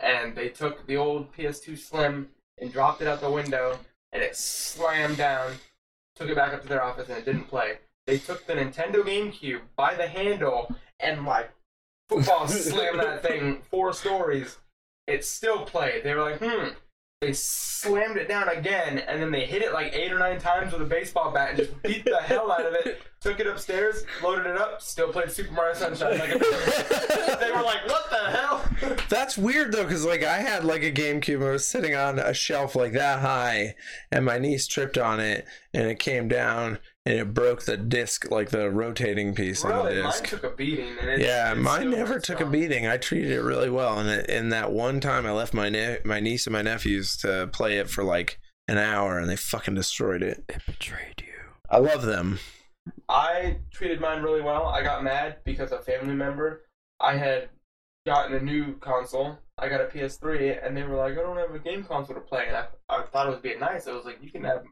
And 0.00 0.34
they 0.34 0.48
took 0.48 0.86
the 0.86 0.96
old 0.96 1.32
PS2 1.34 1.78
Slim 1.78 2.30
and 2.58 2.72
dropped 2.72 3.00
it 3.00 3.08
out 3.08 3.20
the 3.20 3.30
window, 3.30 3.78
and 4.12 4.22
it 4.22 4.36
slammed 4.36 5.16
down. 5.16 5.52
Took 6.16 6.28
it 6.28 6.36
back 6.36 6.52
up 6.52 6.62
to 6.62 6.68
their 6.68 6.82
office, 6.82 7.08
and 7.08 7.18
it 7.18 7.24
didn't 7.24 7.48
play. 7.48 7.78
They 8.06 8.18
took 8.18 8.46
the 8.46 8.54
Nintendo 8.54 9.04
GameCube 9.04 9.60
by 9.76 9.94
the 9.94 10.08
handle 10.08 10.74
and 10.98 11.24
like 11.24 11.50
football 12.08 12.48
slammed 12.48 13.00
that 13.00 13.22
thing 13.22 13.62
four 13.70 13.92
stories. 13.92 14.58
It 15.06 15.24
still 15.24 15.64
played. 15.64 16.04
They 16.04 16.14
were 16.14 16.22
like, 16.22 16.40
hmm. 16.40 16.70
They 17.20 17.34
slammed 17.34 18.16
it 18.16 18.28
down 18.28 18.48
again, 18.48 18.96
and 19.00 19.20
then 19.20 19.30
they 19.30 19.44
hit 19.44 19.60
it 19.60 19.74
like 19.74 19.92
eight 19.92 20.10
or 20.10 20.18
nine 20.18 20.40
times 20.40 20.72
with 20.72 20.80
a 20.80 20.86
baseball 20.86 21.30
bat 21.30 21.50
and 21.50 21.58
just 21.58 21.82
beat 21.82 22.02
the 22.06 22.16
hell 22.16 22.50
out 22.50 22.64
of 22.64 22.72
it. 22.72 23.02
Took 23.20 23.38
it 23.40 23.46
upstairs, 23.46 24.04
loaded 24.22 24.46
it 24.46 24.56
up, 24.56 24.80
still 24.80 25.12
played 25.12 25.30
Super 25.30 25.52
Mario 25.52 25.74
Sunshine. 25.74 26.18
Like 26.18 26.30
they 26.30 27.50
were 27.54 27.60
like, 27.60 27.86
"What 27.86 28.08
the 28.08 28.30
hell?" 28.30 28.64
That's 29.10 29.36
weird 29.36 29.72
though, 29.72 29.84
because 29.84 30.06
like 30.06 30.24
I 30.24 30.38
had 30.38 30.64
like 30.64 30.82
a 30.82 30.90
GameCube, 30.90 31.42
it 31.42 31.50
was 31.50 31.66
sitting 31.66 31.94
on 31.94 32.18
a 32.18 32.32
shelf 32.32 32.74
like 32.74 32.92
that 32.92 33.20
high, 33.20 33.74
and 34.10 34.24
my 34.24 34.38
niece 34.38 34.66
tripped 34.66 34.96
on 34.96 35.20
it, 35.20 35.44
and 35.74 35.88
it 35.88 35.98
came 35.98 36.26
down, 36.26 36.78
and 37.10 37.18
it 37.20 37.34
broke 37.34 37.62
the 37.62 37.76
disc, 37.76 38.30
like 38.30 38.50
the 38.50 38.70
rotating 38.70 39.34
piece 39.34 39.64
on 39.64 39.70
the 39.70 39.76
Really, 39.90 40.02
mine 40.02 40.12
disc. 40.12 40.26
took 40.26 40.44
a 40.44 40.50
beating. 40.50 40.96
And 41.00 41.08
it, 41.10 41.20
Yeah, 41.20 41.52
it 41.52 41.56
mine 41.58 41.90
never 41.90 42.14
works 42.14 42.26
took 42.26 42.40
a 42.40 42.46
beating. 42.46 42.86
I 42.86 42.96
treated 42.96 43.30
it 43.32 43.42
really 43.42 43.70
well, 43.70 43.98
and 43.98 44.08
it, 44.08 44.30
and 44.30 44.52
that 44.52 44.72
one 44.72 45.00
time 45.00 45.26
I 45.26 45.32
left 45.32 45.52
my 45.54 45.68
ne- 45.68 45.98
my 46.04 46.20
niece 46.20 46.46
and 46.46 46.52
my 46.52 46.62
nephews 46.62 47.16
to 47.18 47.48
play 47.52 47.78
it 47.78 47.90
for 47.90 48.04
like 48.04 48.38
an 48.68 48.78
hour, 48.78 49.18
and 49.18 49.28
they 49.28 49.36
fucking 49.36 49.74
destroyed 49.74 50.22
it. 50.22 50.44
It 50.48 50.62
betrayed 50.66 51.20
you. 51.20 51.32
I 51.68 51.78
love 51.78 52.02
them. 52.02 52.38
I 53.08 53.58
treated 53.72 54.00
mine 54.00 54.22
really 54.22 54.40
well. 54.42 54.66
I 54.66 54.82
got 54.82 55.04
mad 55.04 55.36
because 55.44 55.72
a 55.72 55.78
family 55.80 56.14
member, 56.14 56.62
I 57.00 57.16
had 57.16 57.48
gotten 58.06 58.34
a 58.36 58.40
new 58.40 58.76
console. 58.78 59.38
I 59.58 59.68
got 59.68 59.80
a 59.80 59.84
PS3, 59.84 60.64
and 60.66 60.76
they 60.76 60.84
were 60.84 60.96
like, 60.96 61.12
"I 61.12 61.22
don't 61.22 61.36
have 61.36 61.54
a 61.54 61.58
game 61.58 61.84
console 61.84 62.14
to 62.14 62.20
play." 62.20 62.44
And 62.46 62.56
I, 62.56 62.66
I 62.88 63.02
thought 63.02 63.26
it 63.26 63.30
was 63.30 63.40
being 63.40 63.60
nice. 63.60 63.86
I 63.86 63.92
was 63.92 64.04
like, 64.06 64.18
"You 64.22 64.30
can 64.30 64.44
have 64.44 64.62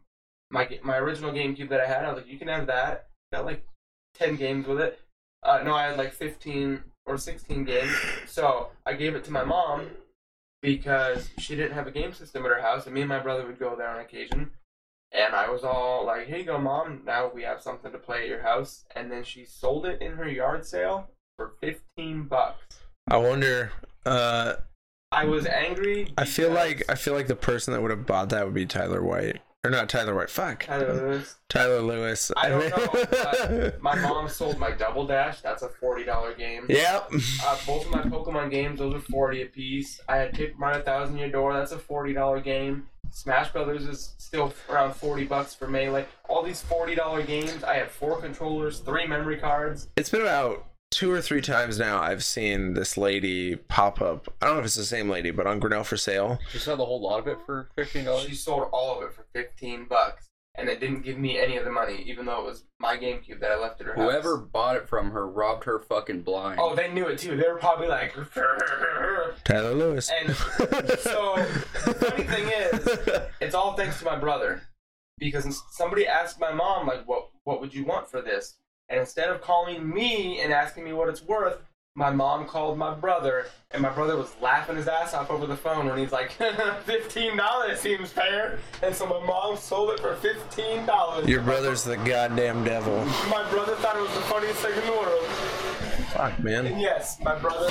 my 0.51 0.79
my 0.83 0.97
original 0.99 1.33
GameCube 1.33 1.69
that 1.71 1.81
I 1.81 1.87
had." 1.87 2.05
I 2.05 2.13
was 2.13 2.23
like, 2.23 2.33
"You 2.33 2.39
can 2.39 2.49
have 2.49 2.67
that." 2.67 3.09
Got 3.33 3.45
like 3.45 3.65
ten 4.15 4.37
games 4.37 4.67
with 4.67 4.81
it. 4.81 5.01
Uh, 5.43 5.61
no, 5.65 5.75
I 5.75 5.85
had 5.85 5.99
like 5.99 6.13
fifteen 6.13 6.83
or 7.07 7.19
sixteen 7.19 7.65
games. 7.65 7.95
So 8.27 8.71
I 8.87 8.95
gave 8.95 9.15
it 9.15 9.25
to 9.25 9.33
my 9.33 9.45
mom 9.45 9.89
because 10.63 11.31
she 11.39 11.55
didn't 11.55 11.75
have 11.75 11.87
a 11.87 11.93
game 11.93 12.13
system 12.13 12.45
at 12.45 12.51
her 12.51 12.61
house, 12.61 12.87
and 12.87 12.95
me 12.95 13.03
and 13.03 13.09
my 13.09 13.21
brother 13.21 13.47
would 13.47 13.59
go 13.59 13.77
there 13.77 13.89
on 13.89 14.01
occasion. 14.01 14.51
And 15.13 15.35
I 15.35 15.49
was 15.49 15.65
all 15.65 16.05
like, 16.05 16.27
"Here 16.27 16.39
you 16.39 16.45
go, 16.45 16.59
mom. 16.59 17.03
Now 17.05 17.31
we 17.33 17.43
have 17.43 17.63
something 17.63 17.93
to 17.93 17.99
play 17.99 18.23
at 18.23 18.29
your 18.29 18.43
house." 18.43 18.85
And 18.95 19.11
then 19.11 19.25
she 19.25 19.45
sold 19.45 19.87
it 19.87 20.03
in 20.03 20.13
her 20.13 20.29
yard 20.29 20.67
sale 20.67 21.11
for 21.37 21.55
fifteen 21.61 22.25
bucks. 22.25 22.81
I 23.11 23.17
wonder. 23.17 23.73
Uh, 24.05 24.57
I 25.11 25.25
was 25.25 25.47
angry. 25.47 26.13
I 26.19 26.25
feel 26.27 26.51
like 26.51 26.83
I 26.91 26.95
feel 26.95 27.15
like 27.15 27.29
the 27.29 27.37
person 27.37 27.73
that 27.73 27.81
would 27.81 27.91
have 27.91 28.07
bought 28.07 28.29
that 28.31 28.45
would 28.45 28.55
be 28.55 28.67
Tyler 28.67 29.03
White, 29.03 29.41
or 29.65 29.71
not 29.71 29.89
Tyler 29.89 30.15
White. 30.15 30.31
Fuck, 30.31 30.65
Tyler 30.65 30.95
Lewis. 30.95 31.37
Tyler 31.49 31.81
Lewis. 31.81 32.31
I 32.37 32.49
don't 32.49 32.71
know, 32.71 33.73
my 33.81 33.95
mom 33.97 34.29
sold 34.29 34.59
my 34.59 34.71
Double 34.71 35.07
Dash. 35.07 35.41
That's 35.41 35.63
a 35.63 35.69
forty 35.69 36.05
dollar 36.05 36.35
game. 36.35 36.67
Yep. 36.69 37.11
Uh, 37.45 37.59
both 37.67 37.85
of 37.87 37.91
my 37.91 38.03
Pokemon 38.03 38.51
games, 38.51 38.79
those 38.79 38.95
are 38.95 39.01
forty 39.01 39.43
a 39.43 39.47
piece. 39.47 40.01
I 40.09 40.17
had 40.17 40.33
Paper 40.33 40.57
Mario 40.59 40.83
Thousand 40.83 41.19
Year 41.19 41.31
Door. 41.31 41.55
That's 41.55 41.73
a 41.73 41.79
forty 41.79 42.13
dollar 42.13 42.41
game. 42.41 42.87
Smash 43.11 43.51
Brothers 43.53 43.85
is 43.87 44.15
still 44.19 44.53
around 44.69 44.95
forty 44.95 45.25
bucks 45.25 45.55
for 45.55 45.67
Melee. 45.67 46.07
All 46.29 46.43
these 46.43 46.61
forty 46.63 46.95
dollar 46.95 47.23
games. 47.23 47.65
I 47.65 47.75
have 47.75 47.91
four 47.91 48.21
controllers, 48.21 48.81
three 48.81 49.07
memory 49.07 49.39
cards. 49.39 49.89
It's 49.97 50.11
been 50.11 50.21
about 50.23 50.67
two 50.91 51.11
or 51.13 51.21
three 51.21 51.41
times 51.41 51.79
now 51.79 52.01
I've 52.01 52.25
seen 52.25 52.75
this 52.75 52.97
lady 52.97 53.57
pop 53.57 54.01
up. 54.01 54.33
I 54.41 54.47
don't 54.47 54.57
know 54.57 54.61
if 54.61 54.67
it's 54.67 54.75
the 54.75 54.85
same 54.85 55.09
lady, 55.09 55.31
but 55.31 55.47
on 55.47 55.59
Grinnell 55.61 55.85
for 55.85 55.97
sale. 55.97 56.39
She 56.51 56.59
sold 56.59 56.81
the 56.81 56.85
whole 56.85 57.01
lot 57.01 57.21
of 57.21 57.29
it 57.29 57.39
for 57.45 57.69
fifteen 57.77 58.05
dollars. 58.05 58.27
She 58.27 58.35
sold 58.35 58.69
all 58.73 58.97
of 58.99 59.05
it 59.05 59.13
for 59.15 59.27
fifteen 59.35 59.87
bucks, 59.89 60.29
and 60.57 60.69
it 60.69 60.81
didn't 60.81 61.03
give 61.03 61.19
me 61.19 61.39
any 61.39 61.57
of 61.57 61.65
the 61.65 61.71
money, 61.71 62.03
even 62.07 62.27
though 62.27 62.41
it 62.41 62.45
was 62.47 62.65
my 62.81 62.97
GameCube 62.97 63.41
that 63.41 63.51
I 63.51 63.59
left 63.59 63.81
at 63.81 63.89
her 63.89 63.95
house. 63.95 64.03
Whoever 64.03 64.37
bought 64.39 64.77
it 64.77 64.89
from 64.89 65.11
her 65.11 65.29
robbed 65.29 65.65
her 65.65 65.79
fucking 65.81 66.23
blind. 66.23 66.59
Oh, 66.61 66.75
they 66.75 66.91
knew 66.93 67.07
it 67.07 67.19
too. 67.19 67.37
They 67.37 67.49
were 67.49 67.59
probably 67.59 67.89
like. 67.89 68.15
Tyler 69.45 69.75
Lewis. 69.75 70.11
And 70.11 70.35
so 70.35 71.37
the 71.85 71.95
funny 71.95 72.25
thing 72.25 72.49
is, 72.49 72.99
it's 73.41 73.55
all 73.55 73.75
thanks 73.75 73.99
to 74.01 74.05
my 74.05 74.17
brother, 74.17 74.63
because 75.19 75.63
somebody 75.71 76.07
asked 76.07 76.41
my 76.41 76.53
mom 76.53 76.87
like, 76.87 77.07
"What 77.07 77.31
what 77.45 77.61
would 77.61 77.75
you 77.75 77.85
want 77.85 78.09
for 78.11 78.21
this?" 78.23 78.57
And 78.89 78.99
instead 79.01 79.29
of 79.29 79.41
calling 79.43 79.89
me 79.89 80.41
and 80.41 80.53
asking 80.53 80.85
me 80.85 80.93
what 80.93 81.09
it's 81.09 81.23
worth, 81.23 81.63
my 81.95 82.11
mom 82.11 82.47
called 82.47 82.79
my 82.79 82.95
brother, 82.95 83.47
and 83.73 83.83
my 83.83 83.89
brother 83.91 84.17
was 84.17 84.33
laughing 84.41 84.77
his 84.77 84.87
ass 84.87 85.15
off 85.15 85.31
over 85.31 85.47
the 85.47 85.57
phone 85.57 85.87
when 85.87 85.99
he's 85.99 86.13
like, 86.13 86.31
fifteen 86.85 87.37
dollars 87.37 87.81
seems 87.81 88.13
fair." 88.13 88.59
And 88.83 88.95
so 88.95 89.05
my 89.07 89.25
mom 89.27 89.57
sold 89.57 89.91
it 89.91 90.01
for 90.01 90.15
fifteen 90.17 90.87
dollars. 90.87 91.27
Your 91.27 91.43
brother's 91.43 91.83
the 91.83 91.97
goddamn 91.97 92.63
devil. 92.65 93.05
My 93.29 93.45
brother 93.51 93.75
thought 93.77 93.97
it 93.97 94.03
was 94.03 94.15
the 94.15 94.21
funniest 94.23 94.61
thing 94.61 94.79
in 94.79 94.87
the 94.87 94.93
world. 94.93 95.25
Fuck, 96.13 96.35
And 96.39 96.45
man. 96.45 96.79
yes, 96.79 97.19
my 97.21 97.35
brother, 97.37 97.69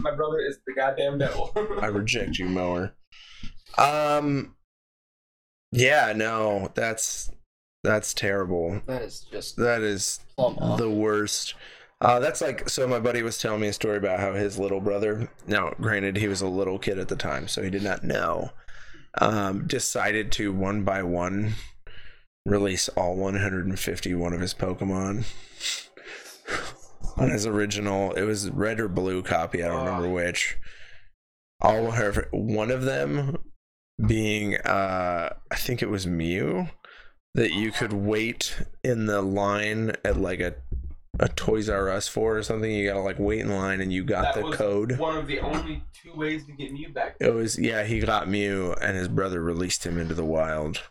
my 0.00 0.14
brother 0.14 0.40
is 0.40 0.58
the 0.66 0.72
goddamn 0.74 1.18
devil. 1.18 1.52
I 1.80 1.86
reject 1.86 2.38
you, 2.38 2.46
mower. 2.46 2.94
Um. 3.78 4.56
Yeah, 5.70 6.12
no, 6.16 6.72
that's 6.74 7.30
that's 7.84 8.12
terrible. 8.14 8.82
that 8.86 9.02
is 9.02 9.20
just 9.30 9.56
That 9.56 9.82
is 9.82 10.18
the 10.78 10.90
worst. 10.90 11.54
Uh, 12.00 12.18
that's 12.18 12.40
like 12.40 12.68
so. 12.68 12.86
My 12.86 12.98
buddy 12.98 13.22
was 13.22 13.38
telling 13.38 13.60
me 13.60 13.68
a 13.68 13.72
story 13.72 13.98
about 13.98 14.20
how 14.20 14.32
his 14.32 14.58
little 14.58 14.80
brother. 14.80 15.30
Now, 15.46 15.74
granted, 15.80 16.16
he 16.16 16.28
was 16.28 16.40
a 16.40 16.48
little 16.48 16.78
kid 16.78 16.98
at 16.98 17.08
the 17.08 17.16
time, 17.16 17.46
so 17.46 17.62
he 17.62 17.70
did 17.70 17.82
not 17.82 18.04
know. 18.04 18.50
Um, 19.20 19.66
decided 19.66 20.32
to 20.32 20.52
one 20.52 20.84
by 20.84 21.02
one 21.02 21.54
release 22.46 22.88
all 22.90 23.16
151 23.16 24.32
of 24.32 24.40
his 24.40 24.54
Pokemon 24.54 25.26
on 27.16 27.30
his 27.30 27.46
original. 27.46 28.12
It 28.12 28.22
was 28.22 28.50
red 28.50 28.80
or 28.80 28.88
blue 28.88 29.22
copy. 29.22 29.62
I 29.62 29.68
don't 29.68 29.84
remember 29.84 30.08
which. 30.08 30.56
All 31.60 31.90
her, 31.90 32.28
one 32.30 32.70
of 32.70 32.82
them 32.82 33.36
being, 34.06 34.56
uh, 34.56 35.34
I 35.50 35.56
think 35.56 35.82
it 35.82 35.90
was 35.90 36.06
Mew, 36.06 36.68
that 37.34 37.52
you 37.52 37.70
could 37.72 37.92
wait 37.92 38.56
in 38.82 39.06
the 39.06 39.22
line 39.22 39.92
at 40.04 40.16
like 40.16 40.40
a 40.40 40.54
a 41.18 41.28
Toys 41.28 41.68
R 41.68 41.90
Us 41.90 42.08
for 42.08 42.38
or 42.38 42.42
something. 42.42 42.70
You 42.70 42.88
gotta 42.88 43.00
like 43.00 43.18
wait 43.18 43.40
in 43.40 43.54
line, 43.54 43.80
and 43.80 43.92
you 43.92 44.04
got 44.04 44.34
that 44.34 44.40
the 44.40 44.46
was 44.48 44.56
code. 44.56 44.98
one 44.98 45.18
of 45.18 45.26
the 45.26 45.40
only 45.40 45.82
two 45.92 46.14
ways 46.14 46.46
to 46.46 46.52
get 46.52 46.72
Mew 46.72 46.88
back. 46.88 47.16
It 47.20 47.34
was 47.34 47.58
yeah, 47.58 47.84
he 47.84 48.00
got 48.00 48.28
Mew, 48.28 48.74
and 48.80 48.96
his 48.96 49.08
brother 49.08 49.42
released 49.42 49.84
him 49.84 49.98
into 49.98 50.14
the 50.14 50.24
wild. 50.24 50.82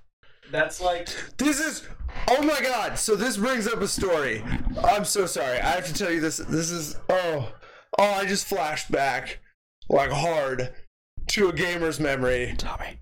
That's 0.52 0.82
like 0.82 1.10
This 1.38 1.60
is 1.60 1.88
oh 2.28 2.42
my 2.44 2.60
god! 2.62 2.98
So 3.00 3.16
this 3.16 3.38
brings 3.38 3.68
up 3.68 3.82
a 3.82 3.88
story. 3.88 4.44
I'm 4.84 5.06
so 5.06 5.26
sorry. 5.26 5.60
I 5.60 5.72
have 5.72 5.88
to 5.88 5.94
tell 5.94 6.12
you 6.12 6.20
this. 6.22 6.38
This 6.38 6.70
is 6.70 6.96
oh 7.10 7.52
oh. 7.98 8.04
I 8.04 8.26
just 8.26 8.46
flashed 8.46 8.92
back 8.92 9.40
like 9.90 10.12
hard 10.12 10.74
to 11.28 11.50
a 11.50 11.54
gamer's 11.54 12.00
memory. 12.00 12.54
Tommy, 12.58 13.00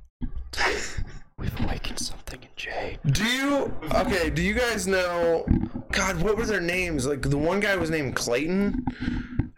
we've 1.37 1.59
awakened 1.61 1.99
something 1.99 2.41
in 2.41 2.49
Jay. 2.55 2.97
Do 3.05 3.23
you 3.25 3.73
okay? 3.93 4.29
Do 4.29 4.41
you 4.41 4.53
guys 4.53 4.87
know? 4.87 5.45
God, 5.91 6.21
what 6.21 6.37
were 6.37 6.45
their 6.45 6.61
names? 6.61 7.05
Like 7.05 7.21
the 7.21 7.37
one 7.37 7.59
guy 7.59 7.75
was 7.75 7.89
named 7.89 8.15
Clayton, 8.15 8.85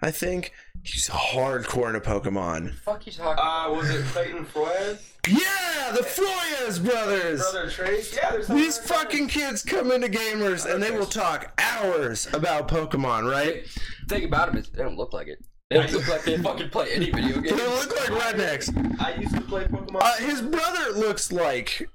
I 0.01 0.11
think. 0.11 0.53
He's 0.83 1.09
hardcore 1.09 1.87
into 1.87 1.99
Pokemon. 1.99 2.73
Fuck 2.75 3.05
you 3.05 3.11
talking 3.11 3.43
uh, 3.43 3.75
was 3.75 3.89
it 3.89 4.05
Clayton 4.05 4.45
Flores? 4.45 5.13
Yeah, 5.27 5.91
the 5.91 6.03
Floyas 6.03 6.83
brothers. 6.83 7.41
Brother 7.41 7.69
Trace? 7.69 8.15
Yeah, 8.15 8.31
there's 8.31 8.47
These 8.47 8.75
something 8.75 8.95
fucking 8.97 9.27
kids 9.27 9.61
come 9.61 9.91
into 9.91 10.07
gamers 10.07 10.71
and 10.71 10.81
they 10.81 10.91
will 10.91 11.05
talk 11.05 11.51
hours 11.61 12.27
about 12.33 12.69
Pokemon, 12.69 13.29
right? 13.29 13.65
thing 14.07 14.23
about 14.23 14.49
him 14.49 14.57
is 14.57 14.69
they 14.69 14.81
don't 14.81 14.97
look 14.97 15.11
like 15.13 15.27
it. 15.27 15.43
They 15.69 15.77
don't 15.77 15.91
look 15.91 16.07
like 16.07 16.23
they 16.23 16.37
fucking 16.37 16.69
play 16.69 16.91
any 16.93 17.11
video 17.11 17.39
game. 17.41 17.55
They 17.57 17.67
look 17.67 17.95
like 17.95 18.09
rednecks. 18.35 18.99
I 18.99 19.13
used 19.15 19.35
to 19.35 19.41
play 19.41 19.65
Pokemon. 19.65 19.99
Uh, 20.01 20.15
his 20.17 20.41
brother 20.41 20.91
looks 20.97 21.31
like 21.31 21.87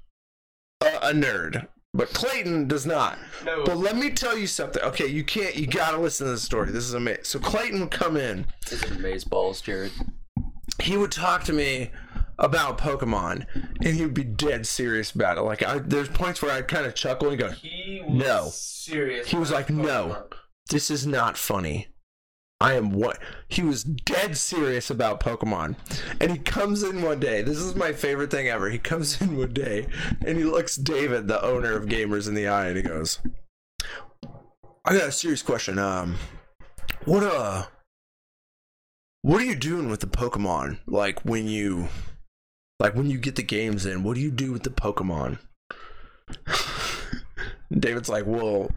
a, 0.81 1.09
a 1.09 1.13
nerd, 1.13 1.67
but 1.93 2.13
Clayton 2.13 2.67
does 2.69 2.85
not. 2.85 3.17
no, 3.43 3.65
But 3.65 3.77
let 3.77 3.97
me 3.97 4.11
tell 4.11 4.37
you 4.37 4.47
something. 4.47 4.81
Okay, 4.83 5.07
you 5.07 5.23
can't. 5.25 5.55
You 5.55 5.67
gotta 5.67 5.97
listen 5.97 6.25
to 6.27 6.31
the 6.31 6.39
story. 6.39 6.71
This 6.71 6.85
is 6.85 6.93
amazing. 6.93 7.23
So 7.25 7.39
Clayton 7.39 7.81
would 7.81 7.91
come 7.91 8.15
in. 8.15 8.45
This 8.69 8.81
is 8.83 8.97
maze 8.97 9.25
balls, 9.25 9.59
Jared. 9.61 9.91
He 10.81 10.95
would 10.97 11.11
talk 11.11 11.43
to 11.45 11.53
me 11.53 11.91
about 12.39 12.77
Pokemon, 12.77 13.45
and 13.81 13.95
he 13.95 14.01
would 14.03 14.13
be 14.13 14.23
dead 14.25 14.65
serious 14.67 15.11
about 15.11 15.37
it. 15.37 15.41
Like, 15.41 15.63
I, 15.63 15.79
there's 15.79 16.09
points 16.09 16.41
where 16.41 16.51
I'd 16.51 16.67
kind 16.67 16.85
of 16.85 16.93
chuckle 16.95 17.29
and 17.29 17.37
go, 17.39 17.49
he 17.49 18.01
was 18.05 18.13
No. 18.25 18.49
serious. 18.51 19.27
He 19.27 19.37
was 19.37 19.49
about 19.51 19.69
like, 19.69 19.69
no. 19.69 20.27
"This 20.69 20.89
is 20.91 21.05
not 21.07 21.37
funny." 21.37 21.87
I 22.61 22.73
am 22.73 22.91
what 22.91 23.19
he 23.47 23.63
was 23.63 23.83
dead 23.83 24.37
serious 24.37 24.89
about 24.89 25.19
Pokemon. 25.19 25.75
And 26.21 26.31
he 26.31 26.37
comes 26.37 26.83
in 26.83 27.01
one 27.01 27.19
day. 27.19 27.41
This 27.41 27.57
is 27.57 27.75
my 27.75 27.91
favorite 27.91 28.31
thing 28.31 28.47
ever. 28.47 28.69
He 28.69 28.77
comes 28.79 29.21
in 29.21 29.37
one 29.37 29.53
day 29.53 29.87
and 30.25 30.37
he 30.37 30.45
looks 30.45 30.75
David, 30.75 31.27
the 31.27 31.43
owner 31.43 31.73
of 31.73 31.85
Gamers 31.85 32.27
in 32.27 32.33
the 32.33 32.47
eye, 32.47 32.67
and 32.67 32.77
he 32.77 32.83
goes, 32.83 33.19
I 34.85 34.97
got 34.97 35.09
a 35.09 35.11
serious 35.11 35.41
question. 35.41 35.77
Um 35.79 36.17
what 37.03 37.23
uh 37.23 37.65
what 39.21 39.41
are 39.41 39.45
you 39.45 39.55
doing 39.55 39.89
with 39.89 39.99
the 39.99 40.07
Pokemon? 40.07 40.79
Like 40.87 41.25
when 41.25 41.47
you 41.47 41.89
like 42.79 42.95
when 42.95 43.09
you 43.09 43.17
get 43.17 43.35
the 43.35 43.43
games 43.43 43.85
in, 43.85 44.03
what 44.03 44.15
do 44.15 44.21
you 44.21 44.31
do 44.31 44.51
with 44.51 44.63
the 44.63 44.69
Pokemon? 44.69 45.39
David's 47.71 48.09
like, 48.09 48.25
well, 48.25 48.69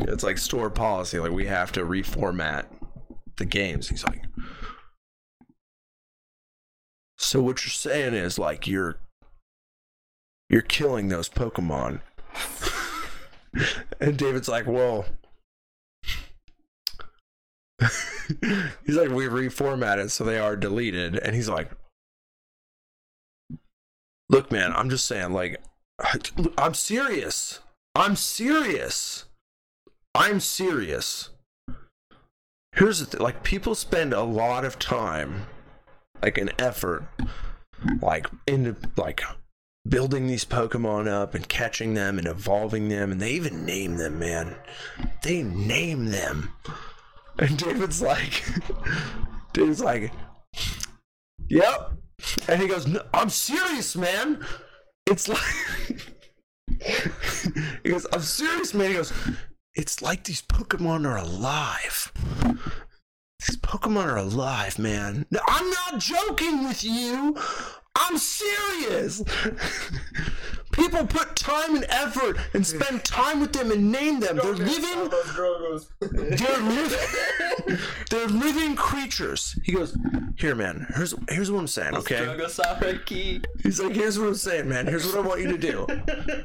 It's 0.00 0.24
like 0.24 0.38
store 0.38 0.70
policy. 0.70 1.18
Like 1.18 1.32
we 1.32 1.46
have 1.46 1.72
to 1.72 1.80
reformat 1.80 2.66
the 3.36 3.44
games. 3.44 3.88
He's 3.88 4.04
like, 4.04 4.22
so 7.18 7.42
what 7.42 7.64
you're 7.64 7.70
saying 7.70 8.14
is 8.14 8.38
like 8.38 8.66
you're 8.66 8.98
you're 10.48 10.62
killing 10.62 11.08
those 11.08 11.28
Pokemon. 11.28 12.00
and 14.00 14.16
David's 14.16 14.48
like, 14.48 14.66
well. 14.66 15.06
he's 18.86 18.96
like, 18.96 19.10
we 19.10 19.24
reformatted 19.26 20.10
so 20.10 20.24
they 20.24 20.38
are 20.38 20.56
deleted. 20.56 21.16
And 21.16 21.34
he's 21.34 21.48
like, 21.48 21.70
look, 24.28 24.52
man, 24.52 24.72
I'm 24.72 24.90
just 24.90 25.06
saying, 25.06 25.32
like, 25.32 25.60
I'm 26.58 26.74
serious. 26.74 27.60
I'm 27.94 28.16
serious. 28.16 29.24
I'm 30.14 30.40
serious. 30.40 31.30
Here's 32.74 33.00
the 33.00 33.06
thing 33.06 33.20
like, 33.20 33.42
people 33.42 33.74
spend 33.74 34.12
a 34.12 34.22
lot 34.22 34.64
of 34.64 34.78
time, 34.78 35.46
like, 36.22 36.38
an 36.38 36.50
effort, 36.58 37.04
like, 38.00 38.26
into, 38.46 38.76
like, 38.96 39.22
building 39.88 40.26
these 40.26 40.44
Pokemon 40.44 41.08
up 41.08 41.34
and 41.34 41.48
catching 41.48 41.94
them 41.94 42.18
and 42.18 42.26
evolving 42.26 42.88
them, 42.88 43.12
and 43.12 43.20
they 43.20 43.32
even 43.32 43.64
name 43.64 43.96
them, 43.96 44.18
man. 44.18 44.54
They 45.22 45.42
name 45.42 46.06
them. 46.06 46.52
And 47.38 47.58
David's 47.58 48.02
like, 48.02 48.44
David's 49.52 49.80
like, 49.80 50.12
yep. 51.48 51.92
And 52.48 52.60
he 52.60 52.68
goes, 52.68 52.86
no, 52.86 53.02
I'm 53.12 53.30
serious, 53.30 53.96
man. 53.96 54.44
It's 55.06 55.28
like, 55.28 55.40
he 57.82 57.90
goes, 57.90 58.06
I'm 58.12 58.20
serious, 58.20 58.72
man. 58.74 58.88
He 58.88 58.96
goes, 58.96 59.12
it's 59.74 60.02
like 60.02 60.24
these 60.24 60.42
Pokemon 60.42 61.06
are 61.06 61.16
alive. 61.16 62.12
These 63.46 63.56
Pokemon 63.58 64.04
are 64.04 64.18
alive, 64.18 64.78
man. 64.78 65.26
No, 65.30 65.40
I'm 65.46 65.70
not 65.70 65.98
joking 65.98 66.64
with 66.68 66.84
you. 66.84 67.36
I'm 67.94 68.16
serious. 68.16 69.22
People 70.72 71.06
put 71.06 71.36
time 71.36 71.76
and 71.76 71.84
effort 71.90 72.38
and 72.54 72.66
spend 72.66 73.04
time 73.04 73.40
with 73.40 73.52
them 73.52 73.70
and 73.70 73.92
name 73.92 74.20
them. 74.20 74.36
They're 74.42 74.54
living. 74.54 75.10
They're 76.00 76.60
living. 76.60 77.78
They're 78.08 78.28
living 78.28 78.74
creatures. 78.74 79.58
He 79.64 79.72
goes, 79.72 79.94
here, 80.36 80.54
man. 80.54 80.86
Here's 80.94 81.14
here's 81.28 81.50
what 81.50 81.58
I'm 81.58 81.66
saying. 81.66 81.94
Okay. 81.96 82.24
He's 83.62 83.80
like, 83.80 83.94
here's 83.94 84.18
what 84.18 84.28
I'm 84.28 84.34
saying, 84.34 84.68
man. 84.68 84.86
Here's 84.86 85.06
what 85.06 85.16
I 85.24 85.28
want 85.28 85.40
you 85.42 85.48
to 85.48 85.58
do. 85.58 85.86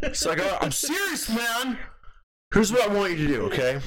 He's 0.07 0.25
like, 0.25 0.39
"Oh, 0.41 0.57
I'm 0.59 0.73
serious, 0.73 1.29
man. 1.29 1.77
Here's 2.53 2.71
what 2.71 2.89
I 2.89 2.93
want 2.93 3.11
you 3.11 3.27
to 3.27 3.27
do. 3.27 3.41
Okay. 3.43 3.79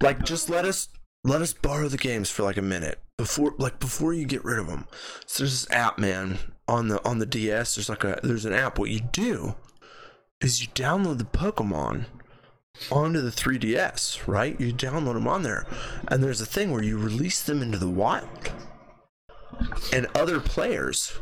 Like, 0.00 0.24
just 0.24 0.50
let 0.50 0.64
us 0.64 0.88
let 1.24 1.40
us 1.40 1.52
borrow 1.52 1.88
the 1.88 1.96
games 1.96 2.30
for 2.30 2.42
like 2.42 2.56
a 2.56 2.62
minute 2.62 2.98
before 3.16 3.54
like 3.58 3.78
before 3.78 4.12
you 4.12 4.24
get 4.24 4.44
rid 4.44 4.58
of 4.58 4.66
them 4.66 4.86
so 5.26 5.42
there's 5.42 5.62
this 5.64 5.70
app 5.70 5.98
man 5.98 6.38
on 6.66 6.88
the 6.88 7.04
on 7.08 7.18
the 7.20 7.26
ds 7.26 7.76
there's 7.76 7.88
like 7.88 8.02
a 8.02 8.18
there's 8.22 8.44
an 8.44 8.52
app 8.52 8.78
what 8.78 8.90
you 8.90 9.00
do 9.12 9.54
is 10.40 10.60
you 10.60 10.68
download 10.68 11.18
the 11.18 11.24
pokemon 11.24 12.06
onto 12.90 13.20
the 13.20 13.30
3ds 13.30 14.26
right 14.26 14.60
you 14.60 14.72
download 14.72 15.14
them 15.14 15.28
on 15.28 15.42
there 15.42 15.66
and 16.08 16.22
there's 16.22 16.40
a 16.40 16.46
thing 16.46 16.72
where 16.72 16.82
you 16.82 16.98
release 16.98 17.42
them 17.42 17.62
into 17.62 17.78
the 17.78 17.88
wild 17.88 18.52
and 19.92 20.08
other 20.16 20.40
players 20.40 21.20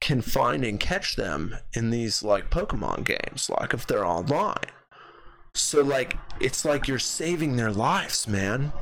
can 0.00 0.22
find 0.22 0.64
and 0.64 0.80
catch 0.80 1.16
them 1.16 1.56
in 1.74 1.90
these 1.90 2.22
like 2.22 2.50
pokemon 2.50 3.04
games 3.04 3.50
like 3.50 3.74
if 3.74 3.86
they're 3.86 4.06
online 4.06 4.54
so 5.54 5.82
like 5.82 6.16
it's 6.40 6.64
like 6.64 6.88
you're 6.88 6.98
saving 6.98 7.56
their 7.56 7.72
lives 7.72 8.26
man 8.26 8.72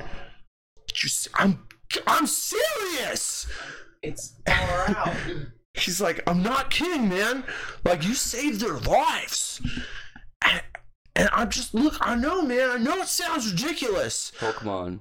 just 0.93 1.29
I'm 1.35 1.67
I'm 2.07 2.27
serious. 2.27 3.47
It's 4.03 4.35
far 4.47 4.91
out. 4.97 5.17
He's 5.75 6.01
like, 6.01 6.23
I'm 6.27 6.43
not 6.43 6.71
kidding, 6.71 7.09
man. 7.09 7.45
Like 7.85 8.05
you 8.05 8.15
saved 8.15 8.61
their 8.61 8.79
lives. 8.79 9.61
And, 10.45 10.63
and 11.17 11.29
I'm 11.33 11.51
just 11.51 11.75
look, 11.75 11.97
I 12.01 12.15
know, 12.15 12.43
man. 12.43 12.71
I 12.71 12.77
know 12.77 12.99
it 12.99 13.09
sounds 13.09 13.53
ridiculous. 13.53 14.33
Pokemon 14.39 15.01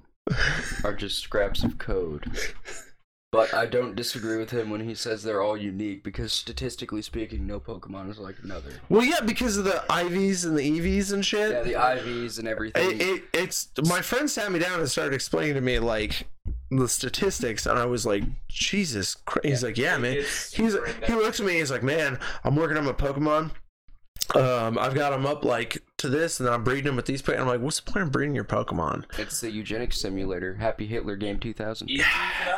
are 0.84 0.94
just 0.94 1.20
scraps 1.20 1.64
of 1.64 1.78
code. 1.78 2.26
But 3.32 3.54
I 3.54 3.68
don't 3.68 3.96
disagree 3.96 4.38
with 4.38 4.50
him 4.50 4.72
when 4.72 4.82
he 4.82 4.96
says 4.96 5.22
they're 5.22 5.42
all 5.42 5.56
unique 5.56 6.04
because 6.04 6.34
statistically 6.34 7.04
speaking, 7.04 7.46
no 7.46 7.60
Pokemon 7.60 8.10
is 8.10 8.18
like 8.18 8.38
another. 8.44 8.72
Well, 8.90 9.04
yeah, 9.04 9.22
because 9.24 9.56
of 9.56 9.66
the 9.66 9.84
IVs 9.88 10.46
and 10.46 10.58
the 10.58 10.64
EVs 10.64 11.14
and 11.14 11.24
shit. 11.24 11.52
Yeah, 11.52 11.62
the 11.62 11.74
IVs 11.74 12.40
and 12.40 12.48
everything. 12.48 12.90
It, 12.90 13.02
it, 13.02 13.24
it's 13.32 13.70
my 13.86 14.02
friend 14.02 14.28
sat 14.28 14.52
me 14.52 14.58
down 14.58 14.80
and 14.80 14.90
started 14.90 15.14
explaining 15.14 15.54
to 15.54 15.62
me 15.62 15.78
like 15.78 16.28
the 16.72 16.88
statistics, 16.88 17.68
and 17.68 17.78
I 17.78 17.86
was 17.86 18.04
like, 18.04 18.24
Jesus 18.48 19.14
Christ. 19.14 19.46
He's 19.46 19.64
like, 19.64 19.78
yeah, 19.78 20.00
man. 20.00 20.14
He's 20.16 20.54
he 20.56 20.64
looks 21.14 21.40
at 21.40 21.46
me. 21.46 21.54
He's 21.54 21.70
like, 21.70 21.84
man, 21.84 22.18
I'm 22.44 22.56
working 22.56 22.78
on 22.78 22.86
my 22.86 22.94
Pokemon. 22.94 23.52
Um, 24.36 24.78
I've 24.78 24.94
got 24.94 25.10
them 25.12 25.26
up 25.26 25.44
like 25.44 25.82
to 25.98 26.10
this, 26.10 26.40
and 26.40 26.48
then 26.48 26.54
I'm 26.54 26.64
breeding 26.64 26.86
them 26.86 26.96
with 26.96 27.06
these. 27.06 27.22
po-" 27.22 27.32
And 27.32 27.42
I'm 27.42 27.48
like, 27.48 27.62
what's 27.62 27.80
the 27.80 27.92
point 27.92 28.04
of 28.06 28.12
breeding 28.12 28.36
your 28.36 28.44
Pokemon? 28.44 29.06
it's 29.18 29.42
the 29.42 29.52
eugenics 29.52 30.00
simulator. 30.00 30.56
Happy 30.56 30.86
Hitler 30.86 31.16
Game 31.16 31.40
2000. 31.40 31.90
Yeah, 31.90 32.06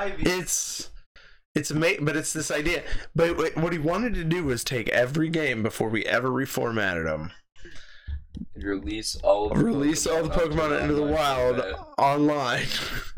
and 0.02 0.14
It's 0.28 0.90
it's 1.56 1.72
amazing, 1.72 2.06
but 2.06 2.16
it's 2.18 2.34
this 2.34 2.52
idea. 2.52 2.84
But 3.16 3.38
what- 3.38 3.56
what 3.58 3.74
he 3.74 3.80
wanted 3.80 4.14
to 4.16 4.24
do 4.24 4.44
was 4.44 4.64
take 4.64 4.90
every 4.90 5.30
game 5.30 5.64
before 5.64 5.90
we 5.90 6.06
ever 6.06 6.30
reformatted 6.30 7.06
them, 7.06 7.32
Release 8.56 9.16
all 9.24 9.52
of 9.52 9.58
the 9.58 9.64
release 9.66 10.08
all 10.08 10.24
the 10.24 10.30
Pokemon 10.30 10.82
into 10.82 10.94
the 10.96 11.04
wild 11.04 11.58
format. 11.58 11.80
online, 11.98 12.66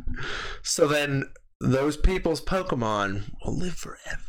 so 0.64 0.88
then 0.88 1.32
those 1.62 1.98
people's 1.98 2.42
Pokemon 2.42 3.32
will 3.46 3.58
live 3.58 3.76
forever. 3.76 4.20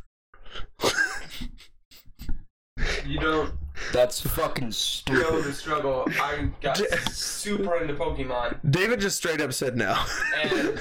You 3.07 3.21
don't 3.21 3.55
That's 3.93 4.21
fucking 4.21 4.67
know 4.67 4.71
stupid. 4.71 5.45
the 5.45 5.53
struggle. 5.53 6.05
I 6.21 6.49
got 6.61 6.77
super 7.11 7.77
into 7.77 7.95
Pokemon, 7.95 8.59
David 8.71 9.01
just 9.01 9.17
straight 9.17 9.41
up 9.41 9.53
said 9.53 9.77
no. 9.77 10.01
and 10.43 10.79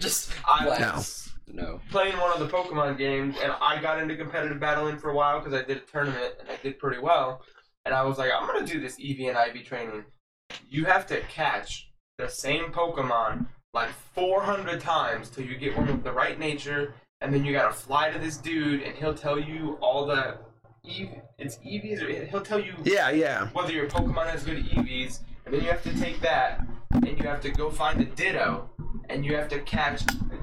Just 0.00 0.32
I 0.48 0.66
wow. 0.66 0.96
was 0.96 1.32
No. 1.52 1.80
playing 1.90 2.16
one 2.18 2.32
of 2.32 2.40
the 2.40 2.48
Pokemon 2.48 2.98
games, 2.98 3.36
and 3.42 3.52
I 3.60 3.80
got 3.80 4.00
into 4.00 4.16
competitive 4.16 4.58
battling 4.60 4.98
for 4.98 5.10
a 5.10 5.14
while 5.14 5.38
because 5.38 5.54
I 5.54 5.62
did 5.64 5.76
a 5.78 5.80
tournament 5.80 6.34
and 6.40 6.48
I 6.50 6.56
did 6.62 6.78
pretty 6.78 6.98
well. 7.00 7.42
And 7.84 7.94
I 7.94 8.02
was 8.02 8.18
like, 8.18 8.30
I'm 8.36 8.46
gonna 8.46 8.66
do 8.66 8.80
this 8.80 8.98
EV 9.00 9.28
and 9.34 9.56
IV 9.56 9.64
training. 9.64 10.04
You 10.68 10.84
have 10.86 11.06
to 11.08 11.20
catch 11.22 11.90
the 12.18 12.28
same 12.28 12.72
Pokemon 12.72 13.46
like 13.72 13.90
400 14.14 14.80
times 14.80 15.28
till 15.30 15.44
you 15.44 15.56
get 15.56 15.76
one 15.76 15.86
with 15.86 16.02
the 16.02 16.12
right 16.12 16.38
nature, 16.38 16.94
and 17.20 17.32
then 17.32 17.44
you 17.44 17.52
gotta 17.52 17.72
fly 17.74 18.10
to 18.10 18.18
this 18.18 18.36
dude, 18.38 18.82
and 18.82 18.96
he'll 18.96 19.14
tell 19.14 19.38
you 19.38 19.78
all 19.80 20.06
the 20.06 20.38
It's 21.38 21.58
EVs, 21.58 22.02
or 22.02 22.26
he'll 22.26 22.40
tell 22.40 22.60
you 22.60 22.74
yeah, 22.84 23.10
yeah. 23.10 23.48
whether 23.48 23.72
your 23.72 23.88
Pokemon 23.88 24.30
has 24.30 24.44
good 24.44 24.64
EVs, 24.64 25.20
and 25.44 25.54
then 25.54 25.62
you 25.62 25.68
have 25.68 25.82
to 25.82 25.98
take 25.98 26.20
that 26.20 26.66
and 26.92 27.18
you 27.18 27.24
have 27.24 27.40
to 27.42 27.50
go 27.50 27.70
find 27.70 28.00
a 28.00 28.04
Ditto, 28.04 28.70
and 29.08 29.24
you 29.24 29.36
have 29.36 29.48
to 29.48 29.60
catch 29.60 30.02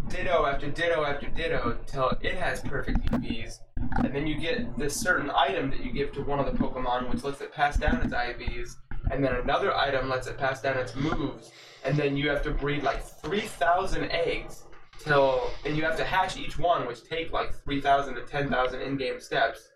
Ditto 0.10 0.46
after 0.46 0.70
Ditto 0.70 1.04
after 1.04 1.28
Ditto 1.30 1.78
till 1.88 2.10
it 2.22 2.36
has 2.36 2.62
perfect 2.62 3.00
EVs, 3.12 3.60
and 4.04 4.14
then 4.14 4.28
you 4.28 4.38
get 4.38 4.78
this 4.78 4.96
certain 4.96 5.32
item 5.32 5.70
that 5.72 5.84
you 5.84 5.92
give 5.92 6.12
to 6.14 6.22
one 6.22 6.40
of 6.40 6.46
the 6.46 6.52
Pokemon, 6.52 7.10
which 7.10 7.24
lets 7.24 7.42
it 7.42 7.54
pass 7.54 7.78
down 7.78 8.02
its 8.02 8.14
IVs, 8.14 8.76
and 9.12 9.24
then 9.24 9.36
another 9.36 9.76
item 9.76 10.10
lets 10.10 10.28
it 10.28 10.38
pass 10.38 10.62
down 10.62 10.78
its 10.78 10.96
moves, 10.96 11.52
and 11.84 11.98
then 11.98 12.16
you 12.16 12.30
have 12.30 12.44
to 12.44 12.52
breed 12.52 12.84
like 12.84 13.04
3,000 13.04 14.12
eggs 14.12 14.64
till, 15.00 15.50
and 15.66 15.76
you 15.76 15.84
have 15.84 15.98
to 15.98 16.06
hatch 16.06 16.38
each 16.38 16.60
one, 16.60 16.86
which 16.86 17.04
take 17.04 17.32
like 17.32 17.54
3,000 17.64 18.16
to 18.16 18.22
10,000 18.22 18.82
in-game 18.82 19.20
steps 19.20 19.70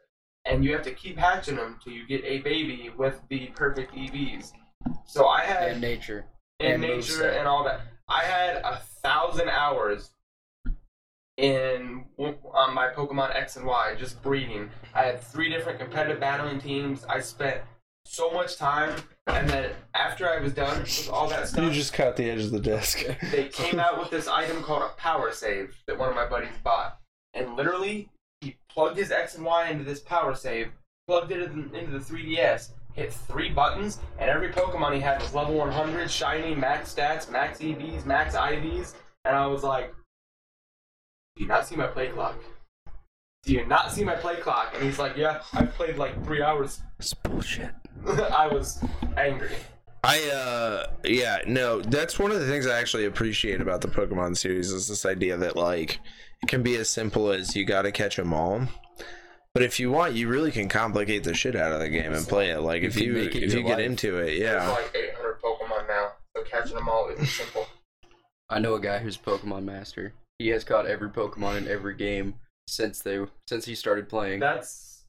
and 0.49 0.63
you 0.63 0.71
have 0.73 0.83
to 0.83 0.91
keep 0.91 1.17
hatching 1.17 1.55
them 1.57 1.77
till 1.83 1.93
you 1.93 2.05
get 2.07 2.23
a 2.23 2.39
baby 2.39 2.89
with 2.97 3.19
the 3.29 3.47
perfect 3.55 3.93
EVs. 3.93 4.51
So 5.05 5.27
I 5.27 5.41
had 5.41 5.69
And 5.71 5.81
nature. 5.81 6.25
in 6.59 6.73
and 6.73 6.81
nature 6.81 7.23
moveset. 7.23 7.39
and 7.39 7.47
all 7.47 7.63
that. 7.65 7.81
I 8.07 8.23
had 8.23 8.57
a 8.57 8.77
thousand 9.03 9.49
hours 9.49 10.11
in 11.37 12.05
on 12.53 12.73
my 12.73 12.87
Pokemon 12.89 13.35
X 13.35 13.57
and 13.57 13.65
Y 13.65 13.95
just 13.97 14.21
breeding. 14.23 14.69
I 14.93 15.03
had 15.03 15.21
three 15.21 15.49
different 15.49 15.79
competitive 15.79 16.19
battling 16.19 16.59
teams. 16.59 17.05
I 17.05 17.19
spent 17.19 17.61
so 18.05 18.31
much 18.31 18.55
time, 18.57 18.95
and 19.27 19.49
then 19.49 19.71
after 19.93 20.27
I 20.29 20.39
was 20.39 20.53
done 20.53 20.79
with 20.79 21.09
all 21.11 21.27
that 21.27 21.49
stuff, 21.49 21.63
You 21.65 21.71
just 21.71 21.93
cut 21.93 22.15
the 22.15 22.29
edge 22.29 22.39
of 22.45 22.51
the 22.51 22.59
disc. 22.59 23.03
they 23.31 23.49
came 23.49 23.79
out 23.79 23.99
with 23.99 24.09
this 24.09 24.27
item 24.27 24.63
called 24.63 24.81
a 24.83 24.89
power 24.99 25.31
save 25.31 25.75
that 25.87 25.97
one 25.99 26.09
of 26.09 26.15
my 26.15 26.25
buddies 26.25 26.49
bought. 26.63 26.97
And 27.33 27.55
literally, 27.55 28.09
he 28.41 28.57
plugged 28.69 28.97
his 28.97 29.11
X 29.11 29.35
and 29.35 29.45
Y 29.45 29.69
into 29.69 29.83
this 29.83 29.99
power 29.99 30.35
save, 30.35 30.71
plugged 31.07 31.31
it 31.31 31.41
in- 31.51 31.73
into 31.73 31.91
the 31.91 31.99
3DS, 31.99 32.71
hit 32.93 33.11
three 33.13 33.49
buttons, 33.49 33.99
and 34.19 34.29
every 34.29 34.49
Pokemon 34.49 34.93
he 34.93 34.99
had 34.99 35.21
was 35.21 35.33
level 35.33 35.55
100, 35.55 36.09
shiny, 36.09 36.55
max 36.55 36.93
stats, 36.93 37.29
max 37.29 37.59
EVs, 37.59 38.05
max 38.05 38.35
IVs. 38.35 38.95
And 39.25 39.35
I 39.35 39.45
was 39.47 39.63
like, 39.63 39.93
Do 41.35 41.43
you 41.43 41.47
not 41.49 41.67
see 41.67 41.75
my 41.75 41.87
play 41.87 42.09
clock? 42.09 42.39
Do 43.43 43.53
you 43.53 43.65
not 43.65 43.91
see 43.91 44.03
my 44.03 44.15
play 44.15 44.37
clock? 44.37 44.71
And 44.73 44.83
he's 44.83 44.99
like, 44.99 45.15
Yeah, 45.15 45.41
I've 45.53 45.73
played 45.73 45.97
like 45.97 46.23
three 46.25 46.41
hours. 46.41 46.81
It's 46.99 47.13
bullshit. 47.13 47.71
I 48.07 48.47
was 48.47 48.83
angry. 49.17 49.51
I 50.03 50.29
uh 50.29 50.87
yeah, 51.03 51.39
no, 51.47 51.81
that's 51.81 52.17
one 52.19 52.31
of 52.31 52.39
the 52.39 52.47
things 52.47 52.67
I 52.67 52.79
actually 52.79 53.05
appreciate 53.05 53.61
about 53.61 53.81
the 53.81 53.87
Pokemon 53.87 54.37
series 54.37 54.71
is 54.71 54.87
this 54.87 55.05
idea 55.05 55.37
that 55.37 55.55
like 55.55 55.99
it 56.43 56.47
can 56.47 56.63
be 56.63 56.75
as 56.75 56.89
simple 56.89 57.31
as 57.31 57.55
you 57.55 57.65
got 57.65 57.81
to 57.83 57.91
catch 57.91 58.15
them 58.15 58.33
all. 58.33 58.67
But 59.53 59.63
if 59.63 59.79
you 59.79 59.89
want, 59.91 60.13
you 60.13 60.27
really 60.27 60.51
can 60.51 60.69
complicate 60.69 61.23
the 61.23 61.33
shit 61.33 61.55
out 61.55 61.71
of 61.71 61.79
the 61.79 61.89
game 61.89 62.13
and 62.13 62.27
play 62.27 62.51
it. 62.51 62.59
Like 62.59 62.83
You 62.83 62.87
if 62.89 62.97
you 62.99 63.13
make 63.13 63.35
it 63.35 63.43
if 63.43 63.51
your 63.53 63.61
you 63.61 63.67
get 63.67 63.77
life. 63.79 63.85
into 63.87 64.17
it, 64.19 64.25
There's 64.25 64.39
yeah. 64.39 64.69
like 64.69 64.95
800 64.95 65.41
Pokemon 65.41 65.87
now, 65.87 66.09
so 66.35 66.43
catching 66.43 66.75
them 66.75 66.87
all 66.87 67.09
isn't 67.09 67.25
simple. 67.25 67.65
I 68.49 68.59
know 68.59 68.75
a 68.75 68.79
guy 68.79 68.99
who's 68.99 69.17
Pokemon 69.17 69.63
master. 69.63 70.13
He 70.37 70.49
has 70.49 70.63
caught 70.63 70.85
every 70.85 71.09
Pokemon 71.09 71.57
in 71.57 71.67
every 71.67 71.95
game 71.95 72.35
since 72.67 73.01
they 73.01 73.19
since 73.49 73.65
he 73.65 73.73
started 73.73 74.07
playing. 74.09 74.39
That's 74.41 75.05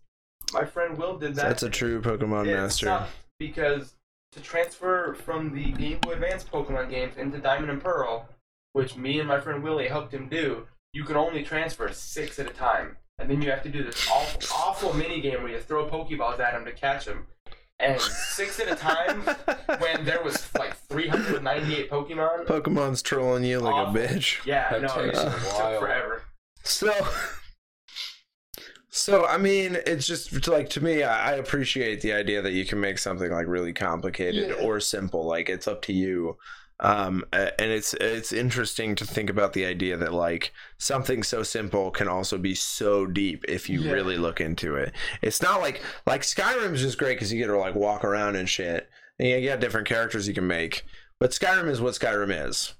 my 0.54 0.64
friend 0.64 0.96
Will 0.96 1.18
did 1.18 1.34
that. 1.34 1.42
That's 1.46 1.62
a 1.62 1.68
true 1.70 2.00
Pokemon 2.00 2.46
It 2.48 2.54
master. 2.56 2.86
sucked 2.86 3.10
because 3.38 3.92
to 4.32 4.40
transfer 4.40 5.14
from 5.14 5.54
the 5.54 5.72
Game 5.72 5.98
Boy 6.00 6.12
Advance 6.12 6.44
Pokemon 6.44 6.90
games 6.90 7.16
into 7.16 7.38
Diamond 7.38 7.70
and 7.70 7.82
Pearl, 7.82 8.28
which 8.72 8.96
me 8.96 9.18
and 9.18 9.28
my 9.28 9.40
friend 9.40 9.62
Willie 9.62 9.88
helped 9.88 10.12
him 10.12 10.28
do, 10.28 10.66
you 10.92 11.04
can 11.04 11.16
only 11.16 11.42
transfer 11.42 11.90
six 11.92 12.38
at 12.38 12.46
a 12.46 12.52
time, 12.52 12.96
and 13.18 13.30
then 13.30 13.40
you 13.42 13.50
have 13.50 13.62
to 13.62 13.68
do 13.68 13.82
this 13.82 14.08
awful, 14.10 14.40
awful 14.54 14.92
mini 14.94 15.20
game 15.20 15.42
where 15.42 15.52
you 15.52 15.58
throw 15.60 15.88
Pokeballs 15.88 16.40
at 16.40 16.54
him 16.54 16.64
to 16.64 16.72
catch 16.72 17.06
him, 17.06 17.26
and 17.78 18.00
six 18.00 18.58
at 18.60 18.68
a 18.68 18.74
time 18.74 19.22
when 19.80 20.04
there 20.04 20.22
was 20.22 20.48
like 20.58 20.76
398 20.88 21.90
Pokemon. 21.90 22.46
Pokemon's 22.46 23.02
trolling 23.02 23.44
you 23.44 23.60
like 23.60 23.74
Awful. 23.74 23.96
a 23.96 24.06
bitch. 24.08 24.44
Yeah, 24.44 24.70
That 24.70 24.82
no, 24.82 25.02
it 25.02 25.06
takes 25.14 25.22
took 25.22 25.32
a 25.34 25.78
forever. 25.78 26.22
So, 26.64 26.92
so 28.98 29.26
I 29.26 29.38
mean, 29.38 29.76
it's 29.86 30.06
just 30.06 30.46
like 30.48 30.68
to 30.70 30.82
me, 30.82 31.02
I, 31.02 31.32
I 31.32 31.36
appreciate 31.36 32.00
the 32.00 32.12
idea 32.12 32.42
that 32.42 32.52
you 32.52 32.64
can 32.64 32.80
make 32.80 32.98
something 32.98 33.30
like 33.30 33.46
really 33.46 33.72
complicated 33.72 34.48
Yeah. 34.50 34.64
or 34.66 34.80
simple. 34.80 35.24
Like 35.26 35.48
it's 35.48 35.68
up 35.68 35.82
to 35.82 35.92
you. 35.92 36.36
Um, 36.80 37.24
and 37.32 37.52
it's 37.58 37.92
it's 37.94 38.32
interesting 38.32 38.94
to 38.96 39.04
think 39.04 39.30
about 39.30 39.52
the 39.52 39.64
idea 39.64 39.96
that 39.96 40.12
like 40.12 40.52
something 40.78 41.24
so 41.24 41.42
simple 41.42 41.90
can 41.90 42.06
also 42.06 42.38
be 42.38 42.54
so 42.54 43.04
deep 43.04 43.44
if 43.48 43.68
you 43.68 43.80
Yeah. 43.82 43.92
really 43.92 44.16
look 44.16 44.40
into 44.40 44.76
it. 44.76 44.92
It's 45.20 45.42
not 45.42 45.60
like 45.60 45.82
like 46.06 46.22
Skyrim's 46.22 46.80
just 46.82 46.96
great 46.98 47.14
because 47.16 47.32
you 47.32 47.38
get 47.40 47.48
to 47.48 47.58
like 47.58 47.74
walk 47.74 48.04
around 48.04 48.36
and 48.36 48.48
shit, 48.48 48.88
and 49.18 49.28
you 49.28 49.48
got 49.48 49.58
different 49.60 49.88
characters 49.88 50.28
you 50.28 50.34
can 50.34 50.46
make. 50.46 50.84
But 51.18 51.32
Skyrim 51.32 51.68
is 51.68 51.80
what 51.80 51.94
Skyrim 51.94 52.46
is, 52.48 52.74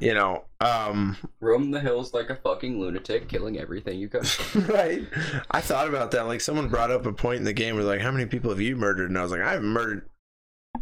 you 0.00 0.14
know. 0.14 0.44
Um, 0.60 1.16
Roam 1.40 1.70
the 1.70 1.80
hills 1.80 2.12
like 2.12 2.30
a 2.30 2.36
fucking 2.36 2.80
lunatic, 2.80 3.28
killing 3.28 3.58
everything 3.58 3.98
you 3.98 4.08
come. 4.08 4.22
right. 4.68 5.06
I 5.50 5.60
thought 5.60 5.88
about 5.88 6.10
that. 6.12 6.26
Like 6.26 6.40
someone 6.40 6.68
brought 6.68 6.90
up 6.90 7.06
a 7.06 7.12
point 7.12 7.38
in 7.38 7.44
the 7.44 7.52
game 7.52 7.74
where 7.76 7.84
like, 7.84 8.00
how 8.00 8.10
many 8.10 8.26
people 8.26 8.50
have 8.50 8.60
you 8.60 8.76
murdered? 8.76 9.08
And 9.10 9.18
I 9.18 9.22
was 9.22 9.30
like, 9.32 9.40
I 9.40 9.52
haven't 9.52 9.68
murdered. 9.68 10.08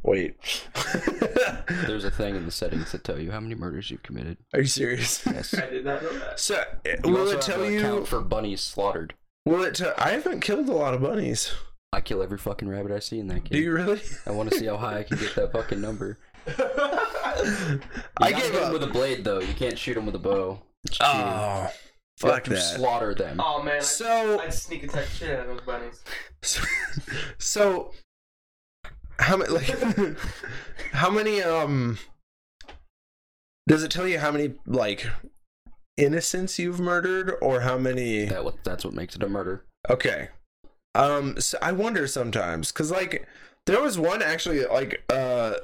Wait. 0.02 0.36
There's 1.86 2.04
a 2.04 2.10
thing 2.10 2.36
in 2.36 2.44
the 2.44 2.50
settings 2.50 2.92
that 2.92 3.04
tell 3.04 3.18
you 3.18 3.30
how 3.30 3.40
many 3.40 3.54
murders 3.54 3.90
you've 3.90 4.02
committed. 4.02 4.36
Are 4.52 4.60
you 4.60 4.66
serious? 4.66 5.24
Yes. 5.26 5.54
I 5.58 5.68
did 5.68 5.84
not 5.84 6.02
know 6.02 6.12
that. 6.18 6.38
So 6.40 6.62
You 7.04 7.12
will 7.12 7.20
also 7.20 7.36
it 7.36 7.42
tell 7.42 7.62
an 7.62 7.72
you? 7.72 8.04
for 8.04 8.20
bunnies 8.20 8.60
slaughtered. 8.60 9.14
Will 9.44 9.62
it? 9.64 9.76
Tell, 9.76 9.94
I 9.96 10.10
haven't 10.10 10.40
killed 10.40 10.68
a 10.68 10.72
lot 10.74 10.94
of 10.94 11.00
bunnies. 11.02 11.52
I 11.92 12.00
kill 12.02 12.22
every 12.22 12.36
fucking 12.38 12.68
rabbit 12.68 12.92
I 12.92 12.98
see 12.98 13.18
in 13.18 13.28
that 13.28 13.44
game. 13.44 13.52
Do 13.52 13.58
you 13.58 13.72
really? 13.72 14.00
I 14.26 14.30
want 14.32 14.50
to 14.50 14.58
see 14.58 14.66
how 14.66 14.76
high 14.76 14.98
I 14.98 15.02
can 15.04 15.16
get 15.18 15.34
that 15.36 15.52
fucking 15.52 15.80
number. 15.80 16.18
I 17.38 17.80
I 18.20 18.32
gave 18.32 18.42
gave 18.42 18.54
him 18.54 18.64
up. 18.64 18.72
with 18.72 18.82
a 18.82 18.86
blade 18.88 19.24
though. 19.24 19.40
You 19.40 19.54
can't 19.54 19.78
shoot 19.78 19.94
them 19.94 20.06
with 20.06 20.14
a 20.14 20.18
bow. 20.18 20.60
It's. 20.84 20.98
Oh, 21.00 21.70
You 22.22 22.28
fuck 22.28 22.34
have 22.34 22.42
to 22.44 22.50
that. 22.50 22.60
Slaughter 22.76 23.14
them. 23.14 23.40
oh 23.44 23.62
man, 23.62 23.80
So, 23.82 24.40
I'd 24.40 24.52
sneak 24.54 24.82
attack 24.84 25.06
shit 25.06 25.38
out 25.38 25.48
of 25.48 25.56
those 25.56 25.60
bunnies. 25.66 26.02
so, 27.38 27.92
how 29.18 29.36
many? 29.36 29.50
Like, 29.52 29.68
how 30.92 31.10
many? 31.10 31.42
Um, 31.42 31.98
does 33.66 33.82
it 33.82 33.90
tell 33.90 34.06
you 34.08 34.18
how 34.18 34.30
many 34.30 34.54
like 34.66 35.06
innocents 35.96 36.58
you've 36.58 36.80
murdered, 36.80 37.34
or 37.42 37.60
how 37.60 37.76
many? 37.78 38.26
That 38.26 38.44
what 38.44 38.62
that's 38.64 38.84
what 38.84 38.94
makes 38.94 39.14
it 39.16 39.22
a 39.22 39.28
murder. 39.28 39.64
Okay. 39.90 40.28
Um 40.94 41.38
so 41.40 41.58
I 41.60 41.72
wonder 41.72 42.06
sometimes 42.06 42.72
cuz 42.72 42.90
like 42.90 43.26
there 43.66 43.80
was 43.80 43.98
one 43.98 44.22
actually 44.22 44.64
like 44.64 45.04
uh 45.10 45.54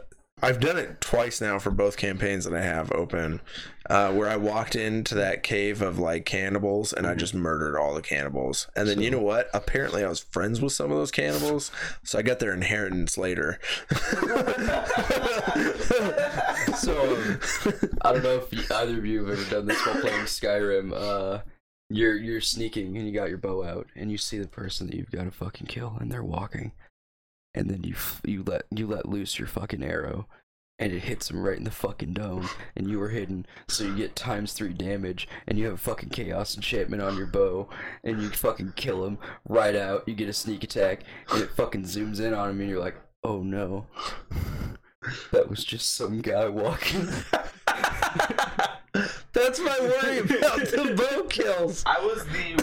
I've 0.43 0.61
done 0.61 0.77
it 0.77 1.01
twice 1.01 1.41
now 1.41 1.59
for 1.59 1.71
both 1.71 1.97
campaigns 1.97 2.45
that 2.45 2.55
I 2.55 2.63
have 2.63 2.93
open 2.93 3.41
uh 3.89 4.13
where 4.13 4.29
I 4.29 4.37
walked 4.37 4.75
into 4.77 5.15
that 5.15 5.43
cave 5.43 5.83
of 5.83 5.99
like 5.99 6.25
cannibals 6.25 6.93
and 6.93 7.07
I 7.07 7.15
just 7.15 7.35
murdered 7.35 7.79
all 7.79 7.95
the 7.95 8.03
cannibals. 8.03 8.69
And 8.75 8.89
then 8.89 9.01
you 9.01 9.11
know 9.11 9.21
what? 9.21 9.49
Apparently 9.55 10.05
I 10.05 10.09
was 10.09 10.21
friends 10.21 10.61
with 10.61 10.73
some 10.73 10.91
of 10.91 10.97
those 10.97 11.11
cannibals, 11.11 11.71
so 12.03 12.19
I 12.19 12.23
got 12.23 12.41
their 12.41 12.55
inheritance 12.55 13.17
later. 13.17 13.59
So 16.77 17.15
um, 17.15 17.39
I 18.03 18.13
don't 18.13 18.25
know 18.25 18.43
if 18.51 18.71
either 18.73 18.99
of 18.99 19.07
you 19.07 19.25
have 19.25 19.39
ever 19.39 19.51
done 19.51 19.67
this 19.67 19.85
while 19.87 20.01
playing 20.01 20.25
Skyrim. 20.25 20.93
Uh, 20.93 21.43
you're 21.91 22.17
you're 22.17 22.41
sneaking 22.41 22.97
and 22.97 23.07
you 23.07 23.13
got 23.13 23.29
your 23.29 23.39
bow 23.39 23.63
out 23.63 23.87
and 23.95 24.11
you 24.11 24.19
see 24.19 24.39
the 24.39 24.49
person 24.49 24.87
that 24.87 24.97
you've 24.97 25.11
got 25.11 25.25
to 25.25 25.31
fucking 25.31 25.67
kill 25.67 25.97
and 26.01 26.11
they're 26.11 26.25
walking, 26.25 26.73
and 27.55 27.71
then 27.71 27.85
you 27.85 27.95
you 28.25 28.43
let 28.43 28.65
you 28.71 28.87
let 28.87 29.09
loose 29.09 29.39
your 29.39 29.49
fucking 29.49 29.83
arrow. 29.83 30.27
And 30.77 30.93
it 30.93 31.05
hits 31.05 31.31
him 31.31 31.45
right 31.45 31.57
in 31.57 31.63
the 31.63 31.71
fucking 31.71 32.15
dome, 32.15 32.49
and 32.75 32.91
you 32.91 32.99
were 32.99 33.11
hidden, 33.11 33.47
so 33.69 33.85
you 33.85 33.95
get 33.95 34.17
times 34.17 34.53
three 34.53 34.73
damage, 34.73 35.29
and 35.47 35.57
you 35.57 35.67
have 35.67 35.75
a 35.75 35.77
fucking 35.77 36.09
chaos 36.09 36.57
enchantment 36.57 37.01
on 37.01 37.17
your 37.17 37.29
bow, 37.29 37.69
and 38.03 38.21
you 38.21 38.29
fucking 38.29 38.73
kill 38.75 39.07
him 39.07 39.19
right 39.49 39.77
out. 39.77 40.03
You 40.09 40.15
get 40.15 40.29
a 40.29 40.33
sneak 40.33 40.65
attack, 40.65 41.05
and 41.31 41.43
it 41.43 41.51
fucking 41.51 41.85
zooms 41.85 42.19
in 42.19 42.35
on 42.35 42.51
him, 42.51 42.61
and 42.61 42.69
you're 42.69 42.81
like, 42.81 42.97
oh 43.23 43.45
no, 43.45 43.87
that 45.31 45.49
was 45.49 45.65
just 45.65 45.95
some 45.95 46.21
guy 46.21 46.49
walking. 46.49 47.09
That's 49.33 49.59
my 49.59 49.77
worry 49.81 50.19
about 50.19 50.61
the 50.61 50.95
bow 50.97 51.25
kills. 51.25 51.83
I 51.87 51.99
was 52.01 52.25
the 52.27 52.57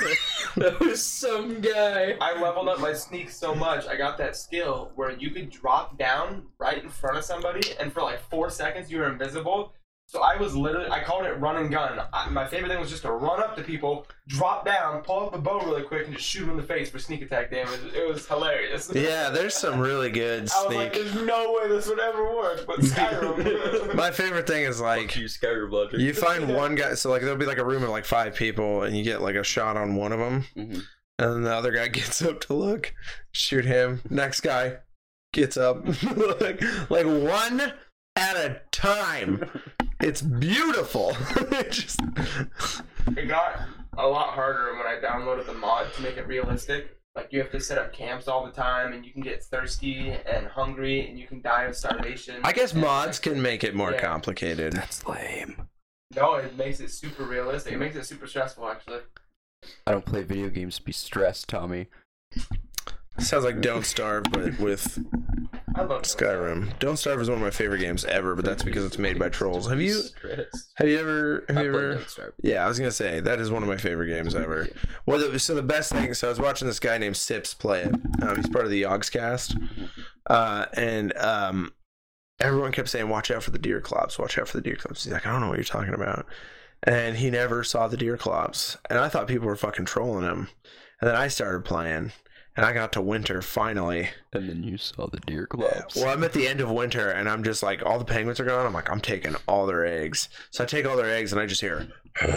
that 0.57 0.79
was 0.81 1.03
some 1.03 1.61
guy. 1.61 2.15
I 2.19 2.39
leveled 2.41 2.67
up 2.67 2.79
my 2.79 2.91
sneak 2.91 3.29
so 3.29 3.55
much. 3.55 3.85
I 3.87 3.95
got 3.95 4.17
that 4.17 4.35
skill 4.35 4.91
where 4.95 5.11
you 5.11 5.29
could 5.29 5.49
drop 5.49 5.97
down 5.97 6.43
right 6.57 6.83
in 6.83 6.89
front 6.89 7.17
of 7.17 7.23
somebody, 7.23 7.61
and 7.79 7.93
for 7.93 8.01
like 8.01 8.19
four 8.29 8.49
seconds 8.49 8.91
you 8.91 8.97
were 8.97 9.09
invisible. 9.09 9.73
So 10.11 10.21
I 10.21 10.35
was 10.35 10.53
literally, 10.57 10.89
I 10.91 11.01
called 11.01 11.25
it 11.25 11.39
run 11.39 11.55
and 11.55 11.71
gun. 11.71 11.97
I, 12.11 12.27
my 12.29 12.45
favorite 12.45 12.67
thing 12.67 12.81
was 12.81 12.89
just 12.89 13.03
to 13.03 13.11
run 13.13 13.39
up 13.41 13.55
to 13.55 13.63
people, 13.63 14.05
drop 14.27 14.65
down, 14.65 15.03
pull 15.03 15.21
out 15.21 15.31
the 15.31 15.37
bow 15.37 15.59
really 15.61 15.83
quick, 15.83 16.05
and 16.05 16.13
just 16.13 16.27
shoot 16.27 16.41
them 16.41 16.49
in 16.49 16.57
the 16.57 16.63
face 16.63 16.89
for 16.89 16.99
sneak 16.99 17.21
attack 17.21 17.49
damage. 17.49 17.79
It 17.95 18.05
was 18.09 18.27
hilarious. 18.27 18.91
Yeah, 18.93 19.29
there's 19.29 19.53
some 19.55 19.79
really 19.79 20.09
good 20.11 20.49
I 20.53 20.65
was 20.65 20.75
like, 20.75 20.93
there's 20.93 21.15
no 21.15 21.53
way 21.57 21.69
this 21.69 21.87
would 21.87 21.97
ever 22.01 22.35
work, 22.35 22.67
but 22.67 22.79
Skyrim. 22.81 23.95
My 23.95 24.11
favorite 24.11 24.47
thing 24.47 24.65
is 24.65 24.81
like 24.81 25.15
you 25.15 25.27
Skyrim 25.27 25.71
logic. 25.71 26.01
You 26.01 26.13
find 26.13 26.53
one 26.53 26.75
guy, 26.75 26.93
so 26.95 27.09
like 27.09 27.21
there'll 27.21 27.37
be 27.37 27.45
like 27.45 27.57
a 27.59 27.65
room 27.65 27.83
of 27.83 27.89
like 27.89 28.03
five 28.03 28.35
people, 28.35 28.83
and 28.83 28.97
you 28.97 29.05
get 29.05 29.21
like 29.21 29.35
a 29.35 29.43
shot 29.45 29.77
on 29.77 29.95
one 29.95 30.11
of 30.11 30.19
them, 30.19 30.43
Mhm. 30.57 30.73
and 31.19 31.33
then 31.35 31.43
the 31.43 31.55
other 31.55 31.71
guy 31.71 31.87
gets 31.87 32.21
up 32.21 32.41
to 32.41 32.53
look, 32.53 32.93
shoot 33.31 33.63
him. 33.63 34.01
Next 34.09 34.41
guy 34.41 34.79
gets 35.31 35.55
up, 35.55 35.85
like 36.41 36.61
like 36.89 37.05
one 37.05 37.71
at 38.17 38.35
a 38.35 38.59
time. 38.73 39.49
It's 40.01 40.21
beautiful. 40.21 41.15
It 41.51 41.71
just 41.71 41.99
it 43.17 43.27
got 43.27 43.61
a 43.97 44.07
lot 44.07 44.29
harder 44.33 44.75
when 44.75 44.85
I 44.87 44.99
downloaded 45.03 45.45
the 45.45 45.53
mod 45.53 45.93
to 45.93 46.01
make 46.01 46.17
it 46.17 46.27
realistic. 46.27 46.97
Like 47.15 47.27
you 47.31 47.39
have 47.41 47.51
to 47.51 47.59
set 47.59 47.77
up 47.77 47.91
camps 47.93 48.27
all 48.27 48.45
the 48.45 48.51
time, 48.51 48.93
and 48.93 49.05
you 49.05 49.11
can 49.11 49.21
get 49.21 49.43
thirsty 49.43 50.11
and 50.11 50.47
hungry, 50.47 51.07
and 51.09 51.19
you 51.19 51.27
can 51.27 51.41
die 51.41 51.63
of 51.63 51.75
starvation. 51.75 52.39
I 52.43 52.53
guess 52.53 52.71
And- 52.71 52.81
mods 52.81 53.19
can 53.19 53.41
make 53.41 53.63
it 53.63 53.75
more 53.75 53.91
Yeah. 53.91 54.01
complicated. 54.01 54.73
That's 54.73 55.05
lame. 55.05 55.67
No, 56.15 56.35
it 56.35 56.57
makes 56.57 56.79
it 56.79 56.89
super 56.91 57.23
realistic. 57.23 57.73
It 57.73 57.77
makes 57.77 57.95
it 57.95 58.05
super 58.05 58.27
stressful, 58.27 58.67
actually. 58.69 58.99
I 59.85 59.91
don't 59.91 60.05
play 60.05 60.23
video 60.23 60.49
games 60.49 60.77
to 60.77 60.83
be 60.83 60.91
stressed, 60.93 61.47
Tommy. 61.49 61.87
Sounds 63.19 63.43
like 63.43 63.61
Don't 63.61 63.85
Starve, 63.85 64.23
but 64.31 64.57
with 64.59 64.97
I 65.75 65.83
love 65.83 66.03
Skyrim. 66.03 66.77
Don't 66.79 66.97
Starve 66.97 67.21
is 67.21 67.29
one 67.29 67.37
of 67.37 67.43
my 67.43 67.49
favorite 67.49 67.79
games 67.79 68.03
ever, 68.05 68.35
but 68.35 68.43
that's 68.43 68.63
because 68.63 68.85
it's 68.85 68.97
made 68.97 69.17
by 69.17 69.29
trolls. 69.29 69.69
Have 69.69 69.81
you 69.81 70.01
have 70.75 70.87
you 70.87 70.99
ever 70.99 71.45
have 71.47 71.63
you 71.63 71.69
ever 71.69 72.05
Yeah, 72.41 72.65
I 72.65 72.67
was 72.67 72.77
gonna 72.77 72.91
say 72.91 73.19
that 73.21 73.39
is 73.39 73.51
one 73.51 73.63
of 73.63 73.69
my 73.69 73.77
favorite 73.77 74.07
games 74.07 74.35
ever. 74.35 74.67
Well, 75.05 75.19
the, 75.19 75.39
so 75.39 75.55
the 75.55 75.63
best 75.63 75.91
thing. 75.91 76.13
So 76.13 76.27
I 76.27 76.29
was 76.29 76.39
watching 76.39 76.67
this 76.67 76.79
guy 76.79 76.97
named 76.97 77.17
Sips 77.17 77.53
play 77.53 77.83
it. 77.83 77.95
Um, 78.21 78.35
he's 78.35 78.49
part 78.49 78.65
of 78.65 78.71
the 78.71 78.83
Yogscast, 78.83 79.55
uh, 80.29 80.65
and 80.73 81.15
um, 81.17 81.71
everyone 82.39 82.71
kept 82.71 82.89
saying, 82.89 83.07
"Watch 83.07 83.31
out 83.31 83.43
for 83.43 83.51
the 83.51 83.59
Deerclops. 83.59 84.19
Watch 84.19 84.37
out 84.37 84.47
for 84.49 84.57
the 84.57 84.63
Deerclops." 84.63 85.05
He's 85.05 85.13
like, 85.13 85.25
"I 85.25 85.31
don't 85.31 85.41
know 85.41 85.49
what 85.49 85.57
you're 85.57 85.63
talking 85.63 85.93
about," 85.93 86.25
and 86.83 87.17
he 87.17 87.29
never 87.29 87.63
saw 87.63 87.87
the 87.87 87.97
Deerclops, 87.97 88.77
and 88.89 88.99
I 88.99 89.07
thought 89.07 89.27
people 89.27 89.47
were 89.47 89.55
fucking 89.55 89.85
trolling 89.85 90.25
him. 90.25 90.49
And 90.99 91.09
then 91.09 91.15
I 91.15 91.29
started 91.29 91.65
playing, 91.65 92.11
and 92.55 92.65
I 92.65 92.73
got 92.73 92.91
to 92.93 93.01
winter 93.01 93.41
finally. 93.41 94.09
And 94.33 94.49
then 94.49 94.63
you 94.63 94.77
saw 94.77 95.07
the 95.07 95.19
Deerclops. 95.19 95.95
Well, 95.95 96.09
I'm 96.09 96.23
at 96.23 96.33
the 96.33 96.47
end 96.47 96.61
of 96.61 96.69
winter, 96.69 97.09
and 97.09 97.29
I'm 97.29 97.43
just 97.43 97.63
like, 97.63 97.85
all 97.85 97.99
the 97.99 98.05
penguins 98.05 98.39
are 98.39 98.45
gone. 98.45 98.65
I'm 98.65 98.73
like, 98.73 98.89
I'm 98.89 99.01
taking 99.01 99.35
all 99.47 99.65
their 99.65 99.85
eggs. 99.85 100.29
So 100.51 100.63
I 100.63 100.67
take 100.67 100.85
all 100.85 100.97
their 100.97 101.13
eggs, 101.13 101.31
and 101.31 101.41
I 101.41 101.45
just 101.45 101.61
hear, 101.61 101.87
and 102.19 102.29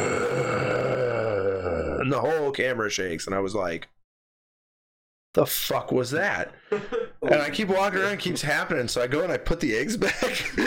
the 2.13 2.21
whole 2.21 2.51
camera 2.53 2.91
shakes, 2.91 3.27
and 3.27 3.35
I 3.35 3.41
was 3.41 3.55
like, 3.55 3.89
the 5.35 5.47
fuck 5.47 5.93
was 5.93 6.11
that? 6.13 6.53
And 7.23 7.41
I 7.41 7.49
keep 7.49 7.69
walking 7.69 8.01
around, 8.01 8.13
it 8.13 8.19
keeps 8.19 8.43
happening. 8.43 8.87
So 8.87 9.01
I 9.01 9.07
go 9.07 9.23
and 9.23 9.33
I 9.33 9.39
put 9.39 9.61
the 9.61 9.75
eggs 9.75 9.97
back. 9.97 10.53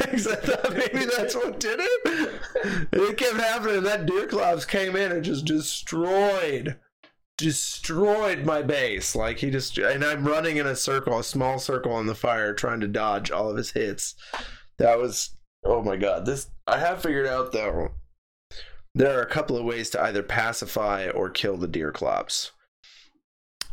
Because 0.00 0.26
I 0.26 0.34
thought 0.34 0.72
maybe 0.72 1.04
that's 1.04 1.36
what 1.36 1.60
did 1.60 1.78
it. 1.80 2.30
And 2.64 2.88
it 3.02 3.16
kept 3.16 3.36
happening. 3.36 3.84
That 3.84 4.06
Deerclops 4.06 4.64
came 4.64 4.96
in 4.96 5.12
and 5.12 5.24
just 5.24 5.44
destroyed, 5.44 6.76
destroyed 7.36 8.44
my 8.44 8.62
base. 8.62 9.14
Like 9.14 9.38
he 9.38 9.50
just, 9.50 9.78
and 9.78 10.04
I'm 10.04 10.26
running 10.26 10.56
in 10.56 10.66
a 10.66 10.76
circle, 10.76 11.18
a 11.18 11.24
small 11.24 11.58
circle 11.58 11.92
on 11.92 12.06
the 12.06 12.14
fire, 12.14 12.54
trying 12.54 12.80
to 12.80 12.88
dodge 12.88 13.30
all 13.30 13.50
of 13.50 13.56
his 13.56 13.72
hits. 13.72 14.14
That 14.78 14.98
was, 14.98 15.36
oh 15.64 15.82
my 15.82 15.96
god. 15.96 16.26
This, 16.26 16.48
I 16.66 16.78
have 16.78 17.02
figured 17.02 17.26
out 17.26 17.52
though. 17.52 17.92
There 18.96 19.18
are 19.18 19.22
a 19.22 19.30
couple 19.30 19.56
of 19.56 19.64
ways 19.64 19.90
to 19.90 20.02
either 20.02 20.22
pacify 20.22 21.08
or 21.08 21.28
kill 21.28 21.56
the 21.56 21.66
Deerclops 21.66 22.52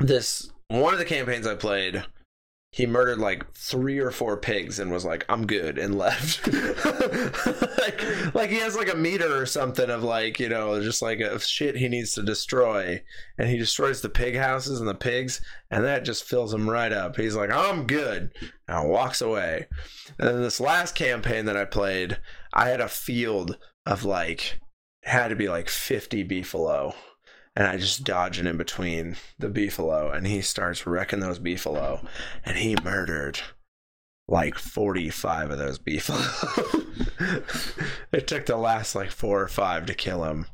this 0.01 0.49
one 0.68 0.93
of 0.93 0.99
the 0.99 1.05
campaigns 1.05 1.47
I 1.47 1.55
played, 1.55 2.03
he 2.72 2.86
murdered 2.86 3.19
like 3.19 3.53
three 3.53 3.99
or 3.99 4.11
four 4.11 4.38
pigs 4.38 4.80
and 4.80 4.91
was 4.91 5.03
like, 5.03 5.26
"I'm 5.28 5.45
good," 5.45 5.78
and 5.78 5.97
left. 5.97 6.47
like, 7.80 8.34
like 8.34 8.49
he 8.49 8.59
has 8.59 8.78
like 8.78 8.91
a 8.91 8.95
meter 8.95 9.41
or 9.41 9.45
something 9.45 9.89
of 9.89 10.03
like 10.03 10.39
you 10.39 10.47
know 10.47 10.82
just 10.82 11.01
like 11.01 11.19
a 11.19 11.38
shit 11.39 11.76
he 11.76 11.89
needs 11.89 12.13
to 12.13 12.24
destroy, 12.24 13.03
and 13.38 13.49
he 13.49 13.57
destroys 13.57 14.01
the 14.01 14.09
pig 14.09 14.38
houses 14.38 14.80
and 14.80 14.88
the 14.88 14.95
pigs, 14.95 15.41
and 15.69 15.84
that 15.84 16.05
just 16.05 16.24
fills 16.24 16.53
him 16.53 16.69
right 16.69 16.93
up. 16.93 17.17
He's 17.17 17.36
like, 17.36 17.51
"I'm 17.51 17.88
good," 17.88 18.32
and 18.69 18.89
walks 18.89 19.22
away. 19.22 19.67
And 20.17 20.30
then 20.30 20.41
this 20.41 20.61
last 20.61 20.95
campaign 20.95 21.45
that 21.45 21.57
I 21.57 21.65
played, 21.65 22.19
I 22.53 22.69
had 22.69 22.80
a 22.80 22.88
field 22.88 23.57
of 23.86 24.05
like 24.05 24.61
had 25.03 25.30
to 25.30 25.36
be 25.36 25.49
like 25.49 25.67
50 25.67 26.24
beefalo 26.26 26.93
and 27.56 27.68
I 27.68 27.78
just 27.78 28.04
dodging 28.04 28.47
in 28.47 28.58
between 28.58 29.18
the 29.38 29.49
beefalo, 29.49 30.16
and 30.16 30.26
he 30.28 30.41
starts 30.41 30.88
wrecking 30.88 31.20
those 31.20 31.39
beefalo, 31.39 32.06
and 32.45 32.58
he 32.58 32.76
murdered 32.84 33.39
like 34.28 34.58
45 34.58 35.52
of 35.52 35.58
those 35.58 35.80
beefalo. 35.80 36.88
it 38.12 38.28
took 38.28 38.45
the 38.45 38.58
last 38.58 38.95
like 38.95 39.12
four 39.12 39.41
or 39.41 39.47
five 39.47 39.86
to 39.88 39.93
kill 39.93 40.24
him, 40.24 40.47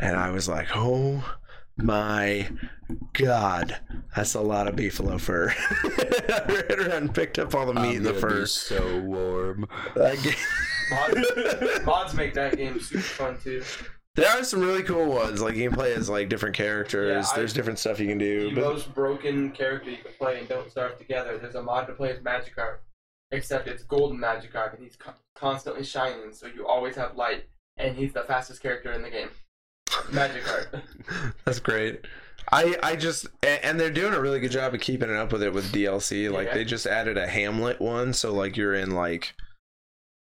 and 0.00 0.16
I 0.16 0.30
was 0.30 0.48
like, 0.48 0.68
oh 0.74 1.36
my 1.76 2.48
god, 3.12 3.78
that's 4.14 4.34
a 4.34 4.40
lot 4.40 4.66
of 4.68 4.76
beefalo 4.76 5.20
fur. 5.20 5.54
I 5.68 6.64
ran 6.68 6.80
around 6.80 7.02
and 7.02 7.14
picked 7.14 7.38
up 7.38 7.54
all 7.54 7.66
the 7.66 7.74
meat 7.74 7.96
in 7.96 8.02
the 8.02 8.14
fur. 8.14 8.46
so 8.46 9.00
warm. 9.00 9.68
That 9.94 10.20
game- 10.22 10.34
mods, 10.90 11.84
mods 11.86 12.14
make 12.14 12.34
that 12.34 12.56
game 12.56 12.80
super 12.80 13.00
fun 13.02 13.38
too. 13.42 13.62
There 14.14 14.28
are 14.28 14.44
some 14.44 14.60
really 14.60 14.82
cool 14.82 15.06
ones. 15.06 15.40
Like 15.40 15.54
you 15.56 15.68
can 15.68 15.76
play 15.76 15.94
as 15.94 16.08
like 16.10 16.28
different 16.28 16.54
characters. 16.54 17.26
Yeah, 17.26 17.32
I- 17.32 17.36
There's 17.36 17.52
different 17.54 17.78
stuff 17.78 17.98
you 17.98 18.08
can 18.08 18.18
do. 18.18 18.50
The 18.50 18.56
But 18.60 18.64
most 18.64 18.94
broken 18.94 19.50
character 19.52 19.90
you 19.90 19.96
can 19.98 20.12
play 20.18 20.38
and 20.38 20.48
don't 20.48 20.70
starve 20.70 20.98
together. 20.98 21.38
There's 21.38 21.54
a 21.54 21.62
mod 21.62 21.86
to 21.86 21.94
play 21.94 22.10
as 22.10 22.18
Magikarp, 22.18 22.78
except 23.30 23.68
it's 23.68 23.82
golden 23.84 24.18
Magikarp, 24.18 24.74
and 24.74 24.82
he's 24.84 24.96
co- 24.96 25.14
constantly 25.34 25.82
shining, 25.84 26.32
so 26.32 26.46
you 26.46 26.66
always 26.66 26.94
have 26.96 27.16
light, 27.16 27.44
and 27.78 27.96
he's 27.96 28.12
the 28.12 28.22
fastest 28.24 28.60
character 28.62 28.92
in 28.92 29.00
the 29.02 29.10
game. 29.10 29.30
Magikarp. 30.10 30.82
That's 31.46 31.60
great. 31.60 32.04
I 32.50 32.76
I 32.82 32.96
just 32.96 33.26
a- 33.42 33.64
and 33.64 33.80
they're 33.80 33.90
doing 33.90 34.12
a 34.12 34.20
really 34.20 34.40
good 34.40 34.50
job 34.50 34.74
of 34.74 34.80
keeping 34.80 35.08
it 35.08 35.16
up 35.16 35.32
with 35.32 35.42
it 35.42 35.54
with 35.54 35.72
DLC. 35.72 36.30
Like 36.30 36.48
Yeah. 36.48 36.54
they 36.54 36.64
just 36.64 36.86
added 36.86 37.16
a 37.16 37.26
Hamlet 37.26 37.80
one, 37.80 38.12
so 38.12 38.32
like 38.34 38.56
you're 38.58 38.74
in 38.74 38.90
like 38.90 39.34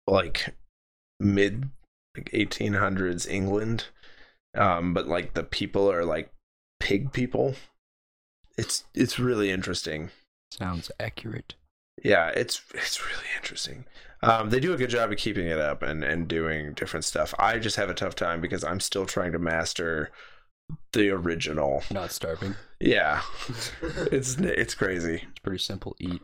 like 0.07 0.53
mid 1.19 1.69
like 2.15 2.29
1800s 2.31 3.29
England, 3.29 3.85
um, 4.55 4.93
but 4.93 5.07
like 5.07 5.33
the 5.33 5.43
people 5.43 5.91
are 5.91 6.05
like 6.05 6.31
pig 6.79 7.11
people. 7.11 7.55
It's 8.57 8.83
it's 8.93 9.19
really 9.19 9.51
interesting. 9.51 10.09
Sounds 10.51 10.91
accurate. 10.99 11.55
Yeah, 12.03 12.29
it's 12.29 12.61
it's 12.73 13.03
really 13.05 13.27
interesting. 13.37 13.85
Um, 14.23 14.49
they 14.49 14.59
do 14.59 14.73
a 14.73 14.77
good 14.77 14.89
job 14.89 15.11
of 15.11 15.17
keeping 15.17 15.47
it 15.47 15.59
up 15.59 15.81
and 15.81 16.03
and 16.03 16.27
doing 16.27 16.73
different 16.73 17.05
stuff. 17.05 17.33
I 17.39 17.59
just 17.59 17.77
have 17.77 17.89
a 17.89 17.93
tough 17.93 18.15
time 18.15 18.41
because 18.41 18.63
I'm 18.63 18.79
still 18.79 19.05
trying 19.05 19.31
to 19.31 19.39
master 19.39 20.11
the 20.93 21.09
original. 21.09 21.83
Not 21.91 22.11
starving. 22.11 22.55
Yeah, 22.79 23.21
it's 24.11 24.37
it's 24.37 24.75
crazy. 24.75 25.23
It's 25.29 25.39
pretty 25.39 25.59
simple. 25.59 25.95
Eat. 25.99 26.21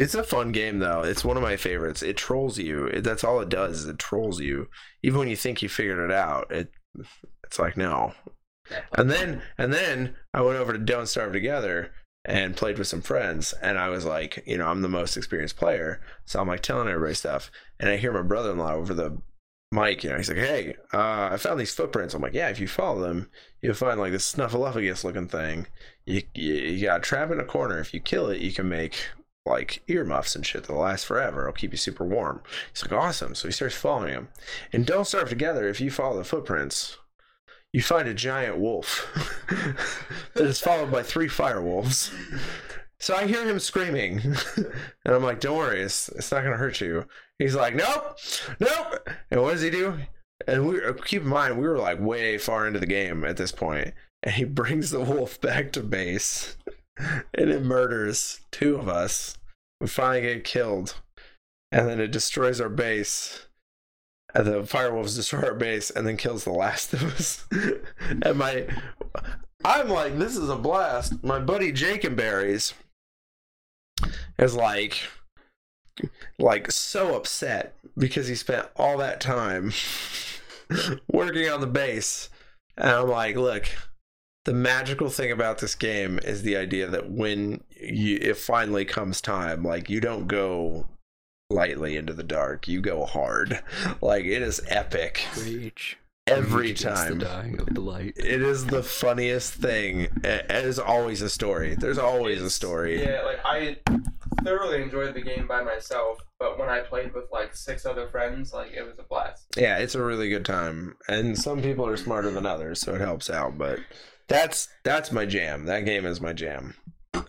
It's 0.00 0.14
a 0.14 0.24
fun 0.24 0.50
game 0.50 0.78
though. 0.78 1.02
It's 1.02 1.26
one 1.26 1.36
of 1.36 1.42
my 1.42 1.58
favorites. 1.58 2.02
It 2.02 2.16
trolls 2.16 2.56
you. 2.56 2.86
It, 2.86 3.04
that's 3.04 3.22
all 3.22 3.38
it 3.40 3.50
does. 3.50 3.80
Is 3.80 3.86
it 3.86 3.98
trolls 3.98 4.40
you. 4.40 4.68
Even 5.02 5.18
when 5.18 5.28
you 5.28 5.36
think 5.36 5.60
you 5.60 5.68
figured 5.68 5.98
it 5.98 6.10
out, 6.10 6.50
it 6.50 6.72
it's 7.44 7.58
like 7.58 7.76
no. 7.76 8.14
And 8.96 9.10
then 9.10 9.42
and 9.58 9.74
then 9.74 10.14
I 10.32 10.40
went 10.40 10.58
over 10.58 10.72
to 10.72 10.78
Don't 10.78 11.06
Starve 11.06 11.34
Together 11.34 11.92
and 12.24 12.56
played 12.56 12.78
with 12.78 12.86
some 12.86 13.02
friends 13.02 13.52
and 13.60 13.76
I 13.76 13.90
was 13.90 14.06
like, 14.06 14.42
you 14.46 14.56
know, 14.56 14.68
I'm 14.68 14.80
the 14.80 14.88
most 14.88 15.18
experienced 15.18 15.58
player, 15.58 16.00
so 16.24 16.40
I'm 16.40 16.48
like 16.48 16.62
telling 16.62 16.88
everybody 16.88 17.12
stuff. 17.14 17.50
And 17.78 17.90
I 17.90 17.98
hear 17.98 18.12
my 18.12 18.22
brother-in-law 18.22 18.72
over 18.72 18.94
the 18.94 19.20
mic, 19.70 20.02
you 20.02 20.08
know, 20.08 20.16
he's 20.16 20.30
like, 20.30 20.38
"Hey, 20.38 20.76
uh, 20.94 21.28
I 21.32 21.36
found 21.36 21.60
these 21.60 21.74
footprints." 21.74 22.14
I'm 22.14 22.22
like, 22.22 22.32
"Yeah, 22.32 22.48
if 22.48 22.58
you 22.58 22.68
follow 22.68 23.02
them, 23.02 23.28
you'll 23.60 23.74
find 23.74 24.00
like 24.00 24.12
this 24.12 24.32
snuffleupagus 24.32 25.04
looking 25.04 25.28
thing. 25.28 25.66
You, 26.06 26.22
you 26.34 26.54
you 26.54 26.86
got 26.86 27.00
a 27.00 27.02
trap 27.02 27.30
in 27.30 27.38
a 27.38 27.44
corner. 27.44 27.78
If 27.80 27.92
you 27.92 28.00
kill 28.00 28.30
it, 28.30 28.40
you 28.40 28.52
can 28.52 28.66
make 28.68 28.96
like 29.46 29.82
earmuffs 29.88 30.36
and 30.36 30.46
shit 30.46 30.64
that'll 30.64 30.82
last 30.82 31.06
forever. 31.06 31.42
It'll 31.42 31.52
keep 31.52 31.72
you 31.72 31.78
super 31.78 32.04
warm." 32.04 32.42
He's 32.72 32.82
like, 32.82 32.92
"Awesome!" 32.92 33.34
So 33.34 33.48
he 33.48 33.52
starts 33.52 33.74
following 33.74 34.12
him. 34.12 34.28
And 34.72 34.86
don't 34.86 35.06
starve 35.06 35.28
together. 35.28 35.68
If 35.68 35.80
you 35.80 35.90
follow 35.90 36.18
the 36.18 36.24
footprints, 36.24 36.98
you 37.72 37.82
find 37.82 38.08
a 38.08 38.14
giant 38.14 38.58
wolf 38.58 39.06
that 40.34 40.46
is 40.46 40.60
followed 40.60 40.90
by 40.90 41.02
three 41.02 41.28
fire 41.28 41.62
wolves. 41.62 42.10
So 42.98 43.16
I 43.16 43.26
hear 43.26 43.48
him 43.48 43.58
screaming, 43.58 44.20
and 44.56 45.14
I'm 45.14 45.22
like, 45.22 45.40
"Don't 45.40 45.56
worry, 45.56 45.80
it's 45.80 46.10
it's 46.10 46.30
not 46.30 46.42
gonna 46.44 46.56
hurt 46.56 46.80
you." 46.80 47.06
He's 47.38 47.54
like, 47.54 47.74
"Nope, 47.74 48.18
nope." 48.58 49.08
And 49.30 49.42
what 49.42 49.52
does 49.52 49.62
he 49.62 49.70
do? 49.70 49.98
And 50.46 50.66
we 50.66 50.84
uh, 50.84 50.92
keep 50.92 51.22
in 51.22 51.28
mind 51.28 51.58
we 51.58 51.66
were 51.66 51.78
like 51.78 51.98
way 51.98 52.36
far 52.38 52.66
into 52.66 52.78
the 52.78 52.86
game 52.86 53.24
at 53.24 53.38
this 53.38 53.52
point, 53.52 53.94
and 54.22 54.34
he 54.34 54.44
brings 54.60 54.90
the 54.90 55.00
wolf 55.00 55.40
back 55.40 55.72
to 55.72 55.82
base, 55.82 56.56
and 57.34 57.50
it 57.50 57.62
murders 57.62 58.40
two 58.50 58.76
of 58.76 58.88
us. 58.88 59.36
We 59.80 59.86
finally 59.86 60.22
get 60.22 60.44
killed, 60.44 60.96
and 61.72 61.88
then 61.88 62.00
it 62.00 62.10
destroys 62.10 62.60
our 62.60 62.68
base. 62.68 63.46
And 64.34 64.46
the 64.46 64.62
firewolves 64.62 65.16
destroy 65.16 65.42
our 65.42 65.54
base 65.54 65.90
and 65.90 66.06
then 66.06 66.16
kills 66.16 66.44
the 66.44 66.52
last 66.52 66.92
of 66.94 67.02
us. 67.02 67.44
and 68.22 68.38
my 68.38 68.66
I'm 69.64 69.88
like, 69.88 70.18
this 70.18 70.36
is 70.36 70.48
a 70.48 70.56
blast. 70.56 71.22
My 71.22 71.38
buddy 71.38 71.72
Jake 71.72 72.14
Berries 72.16 72.74
is 74.38 74.54
like 74.54 75.02
like 76.38 76.70
so 76.70 77.14
upset 77.14 77.74
because 77.98 78.28
he 78.28 78.34
spent 78.34 78.68
all 78.76 78.96
that 78.98 79.20
time 79.20 79.72
working 81.12 81.48
on 81.50 81.60
the 81.60 81.66
base. 81.66 82.30
And 82.78 82.90
I'm 82.90 83.08
like, 83.08 83.36
look, 83.36 83.66
the 84.44 84.54
magical 84.54 85.10
thing 85.10 85.30
about 85.30 85.58
this 85.58 85.74
game 85.74 86.18
is 86.24 86.42
the 86.42 86.56
idea 86.56 86.86
that 86.86 87.10
when 87.10 87.62
you 87.80 88.18
it 88.20 88.36
finally 88.36 88.84
comes 88.84 89.20
time, 89.20 89.62
like 89.62 89.90
you 89.90 90.00
don't 90.00 90.26
go 90.26 90.86
lightly 91.50 91.96
into 91.96 92.12
the 92.14 92.22
dark, 92.22 92.68
you 92.68 92.80
go 92.80 93.04
hard. 93.04 93.62
Like 94.02 94.24
it 94.24 94.42
is 94.42 94.62
epic 94.68 95.26
Rage. 95.38 95.98
every 96.26 96.68
Rage 96.68 96.82
against 96.82 97.02
time. 97.02 97.18
The 97.18 97.24
dying 97.24 97.60
of 97.60 97.74
the 97.74 97.80
light. 97.80 98.14
It 98.16 98.40
is 98.42 98.66
the 98.66 98.82
funniest 98.82 99.54
thing. 99.54 100.08
It 100.24 100.50
is 100.50 100.78
always 100.78 101.20
a 101.22 101.28
story. 101.28 101.74
There's 101.74 101.98
always 101.98 102.40
a 102.40 102.50
story. 102.50 103.02
Yeah, 103.02 103.22
like 103.22 103.40
I 103.44 103.76
thoroughly 104.42 104.82
enjoyed 104.82 105.14
the 105.14 105.20
game 105.20 105.46
by 105.46 105.62
myself, 105.62 106.20
but 106.38 106.58
when 106.58 106.68
I 106.68 106.80
played 106.80 107.12
with 107.14 107.24
like 107.30 107.54
six 107.54 107.84
other 107.84 108.08
friends, 108.08 108.52
like 108.54 108.72
it 108.72 108.82
was 108.82 108.98
a 108.98 109.02
blast. 109.02 109.46
Yeah, 109.56 109.78
it's 109.78 109.94
a 109.94 110.02
really 110.02 110.28
good 110.30 110.44
time. 110.46 110.96
And 111.08 111.36
some 111.38 111.60
people 111.60 111.86
are 111.86 111.96
smarter 111.98 112.30
than 112.30 112.46
others, 112.46 112.80
so 112.80 112.94
it 112.94 113.00
helps 113.00 113.28
out, 113.28 113.58
but 113.58 113.80
that's 114.30 114.68
that's 114.84 115.12
my 115.12 115.26
jam. 115.26 115.66
That 115.66 115.84
game 115.84 116.06
is 116.06 116.20
my 116.22 116.32
jam. 116.32 116.74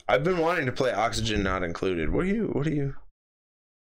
I've 0.08 0.24
been 0.24 0.38
wanting 0.38 0.68
to 0.68 0.72
play 0.72 0.94
Oxygen 0.94 1.44
Not 1.44 1.64
Included. 1.64 2.12
What 2.12 2.26
are 2.26 2.30
you 2.30 2.48
what 2.54 2.66
are 2.68 2.74
you 2.74 2.96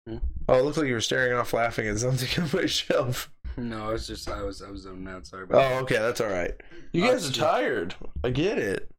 Hmm? 0.08 0.18
Oh, 0.48 0.58
it 0.58 0.64
looked 0.64 0.76
like 0.76 0.86
you 0.86 0.94
were 0.94 1.00
staring 1.00 1.32
off 1.32 1.52
laughing 1.52 1.88
at 1.88 1.98
something 1.98 2.42
on 2.42 2.50
my 2.52 2.66
shelf. 2.66 3.30
No, 3.56 3.88
I 3.88 3.92
was 3.92 4.06
just 4.06 4.28
I 4.28 4.42
was 4.42 4.60
I 4.62 4.70
was 4.70 4.82
zoning 4.82 5.08
out. 5.08 5.26
Sorry 5.26 5.44
about 5.44 5.72
Oh, 5.72 5.78
okay, 5.78 5.96
that's 5.96 6.20
all 6.20 6.28
right. 6.28 6.54
You 6.92 7.02
guys 7.02 7.28
are 7.28 7.32
tired. 7.32 7.94
I 8.22 8.30
get 8.30 8.58
it. 8.58 8.90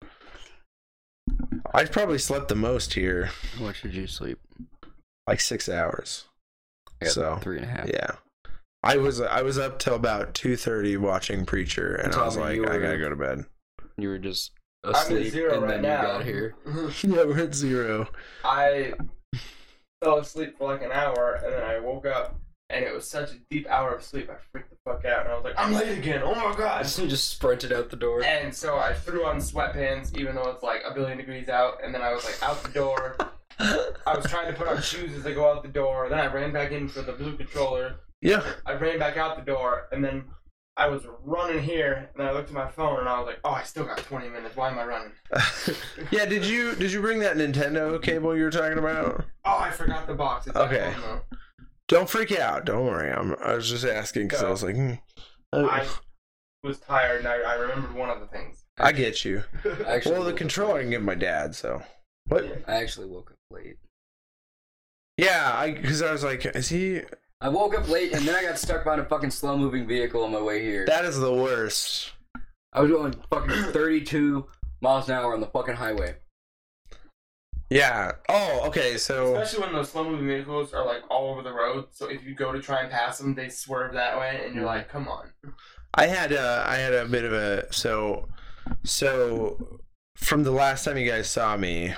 I 1.74 1.86
probably 1.86 2.18
slept 2.20 2.47
the 2.47 2.56
most 2.56 2.93
here, 2.93 3.30
that. 3.53 3.62
What 3.64 3.76
should 3.76 3.93
you 3.93 4.08
sleep? 4.08 4.39
like 5.28 5.41
six 5.41 5.68
hours. 5.68 6.26
So, 7.03 7.38
three 7.41 7.58
and 7.58 7.66
a 7.66 7.70
half. 7.70 7.88
Yeah. 7.88 8.12
I 8.84 8.97
was 8.97 9.20
I 9.20 9.41
was 9.41 9.58
up 9.58 9.80
till 9.80 9.95
about 9.95 10.34
two 10.34 10.56
thirty 10.56 10.95
watching 10.95 11.45
Preacher, 11.45 11.95
and 11.95 12.14
I 12.14 12.26
was 12.26 12.38
like, 12.38 12.60
I 12.60 12.78
gotta 12.78 12.97
go 12.97 13.10
to 13.10 13.16
bed. 13.16 13.45
You 13.97 14.09
were 14.09 14.17
just 14.17 14.51
I'm 14.83 14.95
at 14.95 15.01
asleep, 15.03 15.31
zero 15.31 15.53
and 15.53 15.63
right 15.63 15.71
then 15.73 15.81
now. 15.81 16.01
you 16.01 16.07
got 16.07 16.25
here. 16.25 16.55
yeah, 17.03 17.23
we're 17.23 17.39
at 17.39 17.55
zero. 17.55 18.07
I 18.43 18.93
fell 20.03 20.17
asleep 20.17 20.57
for 20.57 20.71
like 20.73 20.83
an 20.83 20.91
hour, 20.91 21.39
and 21.43 21.53
then 21.53 21.63
I 21.63 21.79
woke 21.79 22.05
up, 22.05 22.39
and 22.69 22.83
it 22.83 22.93
was 22.93 23.07
such 23.07 23.31
a 23.31 23.35
deep 23.49 23.67
hour 23.69 23.95
of 23.95 24.03
sleep. 24.03 24.29
I 24.29 24.35
freaked 24.51 24.69
the 24.69 24.77
fuck 24.85 25.05
out, 25.05 25.21
and 25.21 25.31
I 25.31 25.35
was 25.35 25.43
like, 25.43 25.55
"I'm 25.57 25.73
late 25.73 25.97
again! 25.97 26.21
Oh 26.23 26.35
my 26.35 26.55
god!" 26.55 26.81
I 26.81 26.83
just 26.83 27.29
sprinted 27.29 27.71
out 27.71 27.89
the 27.89 27.95
door. 27.95 28.23
And 28.23 28.53
so 28.53 28.77
I 28.77 28.93
threw 28.93 29.25
on 29.25 29.37
sweatpants, 29.37 30.17
even 30.17 30.35
though 30.35 30.49
it's 30.49 30.63
like 30.63 30.81
a 30.85 30.93
billion 30.93 31.17
degrees 31.17 31.49
out, 31.49 31.83
and 31.83 31.93
then 31.93 32.01
I 32.01 32.13
was 32.13 32.25
like 32.25 32.41
out 32.43 32.61
the 32.63 32.69
door. 32.69 33.17
I 33.57 34.15
was 34.15 34.25
trying 34.25 34.51
to 34.51 34.57
put 34.57 34.67
on 34.67 34.81
shoes 34.81 35.17
as 35.17 35.25
I 35.25 35.33
go 35.33 35.49
out 35.49 35.63
the 35.63 35.69
door. 35.69 36.09
Then 36.09 36.19
I 36.19 36.27
ran 36.27 36.51
back 36.51 36.71
in 36.71 36.89
for 36.89 37.01
the 37.01 37.13
blue 37.13 37.37
controller. 37.37 37.95
Yeah. 38.21 38.43
I 38.65 38.73
ran 38.73 38.99
back 38.99 39.15
out 39.17 39.37
the 39.37 39.43
door, 39.49 39.87
and 39.91 40.03
then 40.03 40.25
I 40.78 40.88
was 40.89 41.03
running 41.23 41.63
here, 41.63 42.09
and 42.13 42.23
I 42.28 42.34
looked 42.34 42.49
at 42.49 42.53
my 42.53 42.69
phone, 42.69 42.99
and 42.99 43.07
I 43.07 43.17
was 43.17 43.28
like, 43.28 43.39
"Oh, 43.45 43.51
I 43.51 43.63
still 43.63 43.86
got 43.86 43.97
20 43.97 44.28
minutes. 44.30 44.55
Why 44.57 44.69
am 44.69 44.78
I 44.78 44.86
running?" 44.86 45.11
yeah, 46.11 46.26
did 46.26 46.45
you 46.45 46.76
did 46.76 46.91
you 46.91 46.99
bring 47.01 47.19
that 47.19 47.38
Nintendo 47.38 48.01
cable 48.01 48.36
you 48.36 48.43
were 48.43 48.51
talking 48.51 48.78
about? 48.78 49.23
Oh, 49.45 49.57
I 49.57 49.71
forgot 49.71 50.05
the 50.05 50.13
box. 50.15 50.47
It's 50.47 50.55
Okay. 50.55 50.91
home. 50.91 51.21
Don't 51.88 52.09
freak 52.09 52.32
out. 52.38 52.65
Don't 52.65 52.86
worry. 52.86 53.11
I'm, 53.11 53.36
I 53.41 53.53
was 53.53 53.69
just 53.69 53.86
asking 53.86 54.28
because 54.28 54.43
I 54.43 54.49
was 54.49 54.63
like, 54.63 54.76
hmm. 54.76 54.93
I 55.53 55.88
was 56.63 56.80
tired, 56.80 57.19
and 57.19 57.28
I, 57.28 57.36
I 57.36 57.53
remembered 57.55 57.93
one 57.93 58.09
of 58.09 58.19
the 58.19 58.28
things. 58.28 58.65
I 58.78 58.91
get 58.91 59.23
you. 59.23 59.43
I 59.86 59.95
actually 59.95 60.13
Well, 60.13 60.23
the 60.23 60.34
controller 60.34 60.80
I 60.80 60.82
can 60.82 60.89
give 60.89 61.03
my 61.03 61.15
dad. 61.15 61.55
So 61.55 61.84
what? 62.28 62.43
I 62.67 62.82
actually 62.82 63.07
woke 63.07 63.32
up 63.32 63.38
late. 63.49 63.78
Yeah, 65.17 65.53
I 65.55 65.71
because 65.71 66.01
I 66.01 66.11
was 66.11 66.23
like, 66.23 66.45
is 66.45 66.67
he? 66.69 67.01
I 67.45 67.47
woke 67.47 67.77
up 67.77 67.87
late 67.87 68.11
and 68.11 68.27
then 68.27 68.33
I 68.33 68.41
got 68.41 68.57
stuck 68.57 68.83
behind 68.83 69.01
a 69.01 69.05
fucking 69.05 69.29
slow 69.29 69.55
moving 69.55 69.85
vehicle 69.85 70.23
on 70.23 70.31
my 70.31 70.41
way 70.41 70.63
here. 70.63 70.83
That 70.87 71.05
is 71.05 71.19
the 71.19 71.31
worst. 71.31 72.11
I 72.73 72.81
was 72.81 72.89
going 72.89 73.13
fucking 73.29 73.71
32 73.71 74.47
miles 74.81 75.07
an 75.09 75.13
hour 75.13 75.31
on 75.31 75.41
the 75.41 75.45
fucking 75.45 75.75
highway. 75.75 76.15
Yeah. 77.69 78.13
Oh, 78.29 78.63
okay. 78.65 78.97
So 78.97 79.35
Especially 79.35 79.63
when 79.63 79.73
those 79.73 79.91
slow 79.91 80.09
moving 80.09 80.25
vehicles 80.25 80.73
are 80.73 80.83
like 80.83 81.03
all 81.11 81.29
over 81.29 81.43
the 81.43 81.53
road. 81.53 81.85
So 81.91 82.07
if 82.07 82.23
you 82.23 82.33
go 82.33 82.51
to 82.51 82.59
try 82.59 82.81
and 82.81 82.89
pass 82.89 83.19
them, 83.19 83.35
they 83.35 83.49
swerve 83.49 83.93
that 83.93 84.17
way, 84.17 84.41
and 84.43 84.55
you're 84.55 84.65
like, 84.65 84.89
"Come 84.89 85.07
on." 85.07 85.29
I 85.93 86.07
had 86.07 86.33
uh, 86.33 86.63
I 86.67 86.77
had 86.77 86.95
a 86.95 87.05
bit 87.05 87.25
of 87.25 87.33
a 87.33 87.71
so 87.71 88.27
so 88.83 89.81
from 90.15 90.41
the 90.41 90.51
last 90.51 90.83
time 90.83 90.97
you 90.97 91.07
guys 91.07 91.29
saw 91.29 91.57
me. 91.57 91.93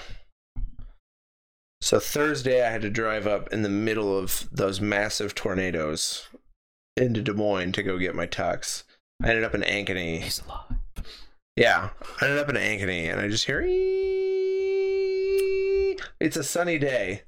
So 1.81 1.99
Thursday 1.99 2.65
I 2.65 2.71
had 2.71 2.81
to 2.81 2.89
drive 2.89 3.27
up 3.27 3.53
in 3.53 3.61
the 3.61 3.69
middle 3.69 4.17
of 4.17 4.49
those 4.51 4.81
massive 4.81 5.35
tornadoes 5.35 6.27
into 6.95 7.21
Des 7.21 7.33
Moines 7.33 7.71
to 7.73 7.83
go 7.83 7.97
get 7.97 8.15
my 8.15 8.27
tux. 8.27 8.83
I 9.23 9.29
ended 9.29 9.43
up 9.43 9.55
in 9.55 9.61
Ankeny. 9.61 10.21
He's 10.21 10.41
alive. 10.41 10.77
Yeah, 11.55 11.89
I 12.21 12.25
ended 12.25 12.39
up 12.39 12.49
in 12.49 12.55
Ankeny, 12.55 13.11
and 13.11 13.19
I 13.21 13.27
just 13.27 13.45
hear. 13.45 13.61
It's 16.19 16.37
a 16.37 16.43
sunny 16.43 16.77
day. 16.77 17.23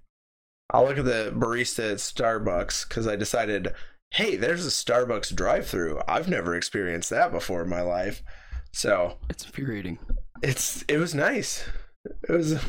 I'll 0.71 0.85
look 0.85 0.97
at 0.99 1.05
the 1.05 1.31
barista 1.35 1.91
at 1.93 1.97
Starbucks 1.97 2.87
because 2.87 3.07
I 3.07 3.15
decided, 3.15 3.73
hey, 4.11 4.35
there's 4.35 4.65
a 4.65 4.69
Starbucks 4.69 5.33
drive-through. 5.35 6.01
I've 6.07 6.27
never 6.29 6.55
experienced 6.55 7.09
that 7.09 7.31
before 7.31 7.63
in 7.63 7.69
my 7.69 7.81
life, 7.81 8.21
so 8.71 9.17
It's 9.29 9.45
infuriating. 9.45 9.97
it's 10.43 10.83
it 10.87 10.97
was 10.97 11.15
nice. 11.15 11.65
It 12.05 12.29
was, 12.29 12.59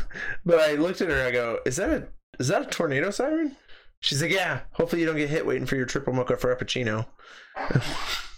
but 0.44 0.60
I 0.60 0.74
looked 0.74 1.00
at 1.00 1.08
her. 1.08 1.22
I 1.26 1.30
go, 1.30 1.60
is 1.64 1.76
that 1.76 1.90
a 1.90 2.08
is 2.38 2.48
that 2.48 2.62
a 2.62 2.66
tornado 2.66 3.10
siren? 3.10 3.56
She's 4.00 4.22
like, 4.22 4.32
yeah. 4.32 4.60
Hopefully 4.72 5.02
you 5.02 5.06
don't 5.06 5.16
get 5.16 5.28
hit 5.28 5.46
waiting 5.46 5.66
for 5.66 5.76
your 5.76 5.86
triple 5.86 6.12
mocha 6.12 6.36
frappuccino. 6.36 7.06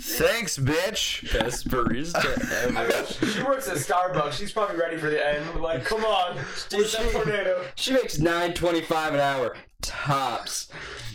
Thanks, 0.00 0.58
bitch. 0.58 1.32
Best 1.32 1.68
barista 1.68 2.16
I 2.16 2.66
mean, 2.70 2.76
ever. 2.76 3.06
she 3.32 3.42
works 3.42 3.68
at 3.68 3.76
Starbucks. 3.76 4.32
She's 4.32 4.52
probably 4.52 4.76
ready 4.76 4.96
for 4.96 5.10
the 5.10 5.24
end. 5.26 5.60
Like, 5.60 5.84
come 5.84 6.04
on, 6.04 6.36
where's 6.36 6.92
that 6.92 7.10
tornado? 7.12 7.64
She 7.74 7.92
makes 7.92 8.18
9.25 8.18 9.14
an 9.14 9.20
hour 9.20 9.56
tops. 9.82 10.68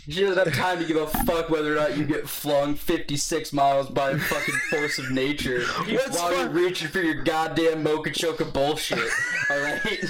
She 0.08 0.20
doesn't 0.20 0.44
have 0.46 0.54
time 0.54 0.78
to 0.80 0.84
give 0.84 0.98
a 0.98 1.06
fuck 1.06 1.48
whether 1.48 1.72
or 1.72 1.76
not 1.76 1.96
you 1.96 2.04
get 2.04 2.28
flung 2.28 2.74
56 2.74 3.52
miles 3.54 3.88
by 3.88 4.10
a 4.10 4.18
fucking 4.18 4.54
force 4.70 4.98
of 4.98 5.10
nature 5.10 5.62
What's 5.88 6.18
while 6.18 6.36
you're 6.36 6.50
reaching 6.50 6.88
for 6.88 7.00
your 7.00 7.22
goddamn 7.22 7.82
mocha 7.82 8.10
choca 8.10 8.50
bullshit. 8.52 8.98
All 9.50 9.60
right. 9.60 10.04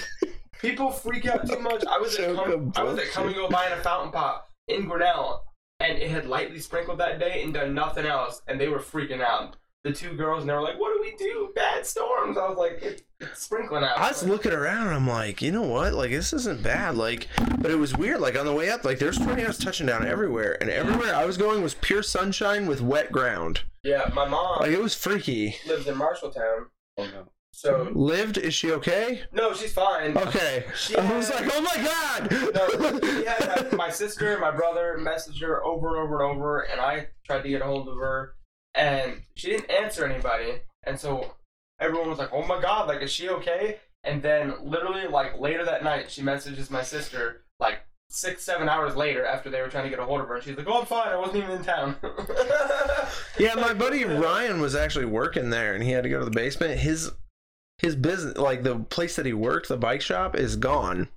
People 0.61 0.91
freak 0.91 1.26
out 1.26 1.47
too 1.49 1.61
much. 1.61 1.85
I 1.87 1.99
was 1.99 2.16
at 2.16 2.26
Choco 2.35 2.59
Com- 2.59 2.72
I 2.74 2.82
was 2.82 2.99
at 2.99 3.05
bullshit. 3.05 3.12
Kum 3.12 3.32
& 3.32 3.35
Go 3.35 3.49
buying 3.49 3.72
a 3.72 3.76
fountain 3.82 4.11
pop 4.11 4.49
in 4.66 4.89
Grinnell, 4.89 5.45
and 5.89 5.99
it 5.99 6.11
had 6.11 6.26
lightly 6.26 6.59
sprinkled 6.59 6.99
that 6.99 7.18
day 7.18 7.43
and 7.43 7.53
done 7.55 7.74
nothing 7.74 8.07
else, 8.07 8.43
and 8.49 8.61
they 8.61 8.68
were 8.68 8.78
freaking 8.80 9.20
out. 9.22 9.57
The 9.85 9.93
two 9.93 10.14
girls, 10.16 10.41
and 10.43 10.49
they 10.49 10.55
were 10.55 10.62
like, 10.62 10.78
"What 10.80 10.95
do 10.95 11.01
we 11.03 11.14
do? 11.16 11.51
Bad 11.55 11.85
storms." 11.85 12.39
I 12.39 12.49
was 12.49 12.57
like, 12.57 12.82
it, 12.82 13.03
"It's 13.20 13.43
sprinkling 13.43 13.85
out." 13.85 13.99
I 13.99 14.09
was 14.09 14.22
looking 14.26 14.53
around 14.53 14.87
and 14.87 14.97
I'm 14.97 15.07
like, 15.07 15.43
you 15.43 15.53
know 15.53 15.61
what? 15.61 15.93
Like 15.93 16.11
this 16.11 16.32
isn't 16.32 16.62
bad. 16.62 16.97
Like, 16.97 17.28
but 17.59 17.70
it 17.70 17.74
was 17.78 17.95
weird. 17.95 18.20
Like 18.20 18.39
on 18.39 18.47
the 18.47 18.55
way 18.55 18.70
up, 18.70 18.85
like 18.87 18.99
there's 18.99 19.18
tornadoes 19.18 19.59
touching 19.59 19.87
down 19.87 20.07
everywhere, 20.07 20.57
and 20.59 20.70
everywhere 20.70 21.14
I 21.14 21.26
was 21.26 21.37
going 21.37 21.62
was 21.62 21.74
pure 21.74 22.03
sunshine 22.03 22.64
with 22.66 22.80
wet 22.80 23.12
ground. 23.12 23.61
yeah, 23.82 24.11
my 24.14 24.26
mom 24.26 24.61
Like 24.61 24.70
it 24.70 24.80
was 24.80 24.95
freaky. 24.95 25.57
lives 25.66 25.87
in 25.87 25.97
Marshalltown, 25.97 26.68
Oh 26.97 27.05
no. 27.05 27.28
So 27.55 27.88
Lived? 27.94 28.36
Is 28.38 28.55
she 28.55 28.72
okay? 28.72 29.22
no, 29.32 29.52
she's 29.55 29.72
fine. 29.72 30.16
Okay. 30.16 30.64
She 30.76 30.96
I 30.96 31.16
was 31.16 31.30
like, 31.30 31.48
oh 31.52 31.61
my 31.62 31.76
No, 31.82 32.90
god. 32.90 33.05
she 33.05 33.24
had 33.24 33.72
my, 33.72 33.76
my 33.86 33.90
sister 33.90 34.32
and 34.32 34.40
my 34.40 34.50
brother 34.50 34.96
messaged 35.00 35.40
her 35.42 35.64
over 35.64 35.88
and 35.96 35.98
over 35.98 36.22
and 36.22 36.36
over, 36.36 36.61
and 36.61 36.80
I 36.80 37.09
tried 37.24 37.42
to 37.42 37.48
get 37.48 37.62
a 37.62 37.64
hold 37.64 37.88
of 37.88 37.96
her, 37.96 38.34
and 38.74 39.22
she 39.34 39.50
didn't 39.50 39.70
answer 39.70 40.05
anybody. 40.05 40.62
And 40.84 40.98
so 40.98 41.34
everyone 41.80 42.09
was 42.11 42.18
like, 42.18 42.30
"Oh 42.32 42.44
my 42.46 42.61
god, 42.61 42.88
like, 42.88 43.02
is 43.02 43.11
she 43.12 43.28
okay?" 43.28 43.78
And 44.02 44.22
then 44.22 44.55
literally, 44.62 45.07
like 45.07 45.38
later 45.40 45.64
that 45.64 45.82
night, 45.84 46.11
she 46.11 46.22
messages 46.22 46.70
my 46.70 46.82
sister, 46.82 47.44
like 47.59 47.78
six, 48.11 48.42
seven 48.44 48.68
hours 48.68 48.94
later, 48.96 49.24
after 49.24 49.48
they 49.48 49.61
were 49.62 49.68
trying 49.68 49.84
to 49.84 49.90
get 49.90 49.98
a 49.98 50.05
hold 50.05 50.20
of 50.20 50.28
her, 50.28 50.34
and 50.34 50.44
she's 50.44 50.57
like, 50.57 50.66
"Oh, 50.68 50.80
I'm 50.80 50.86
fine. 50.86 51.09
I 51.09 51.16
wasn't 51.16 51.38
even 51.38 51.52
in 51.52 51.64
town." 51.64 51.96
yeah, 53.38 53.55
my 53.55 53.72
buddy 53.74 54.05
Ryan 54.05 54.61
was 54.61 54.74
actually 54.74 55.07
working 55.07 55.50
there, 55.50 55.74
and 55.74 55.82
he 55.82 55.90
had 55.90 56.02
to 56.05 56.11
go 56.11 56.18
to 56.18 56.24
the 56.24 56.30
basement. 56.30 56.78
His 56.80 57.11
his 57.85 57.97
business, 57.97 58.37
like 58.37 58.62
the 58.62 58.78
place 58.78 59.16
that 59.16 59.26
he 59.26 59.32
worked, 59.32 59.68
the 59.68 59.76
bike 59.76 60.01
shop, 60.01 60.35
is 60.35 60.57
gone. 60.57 61.09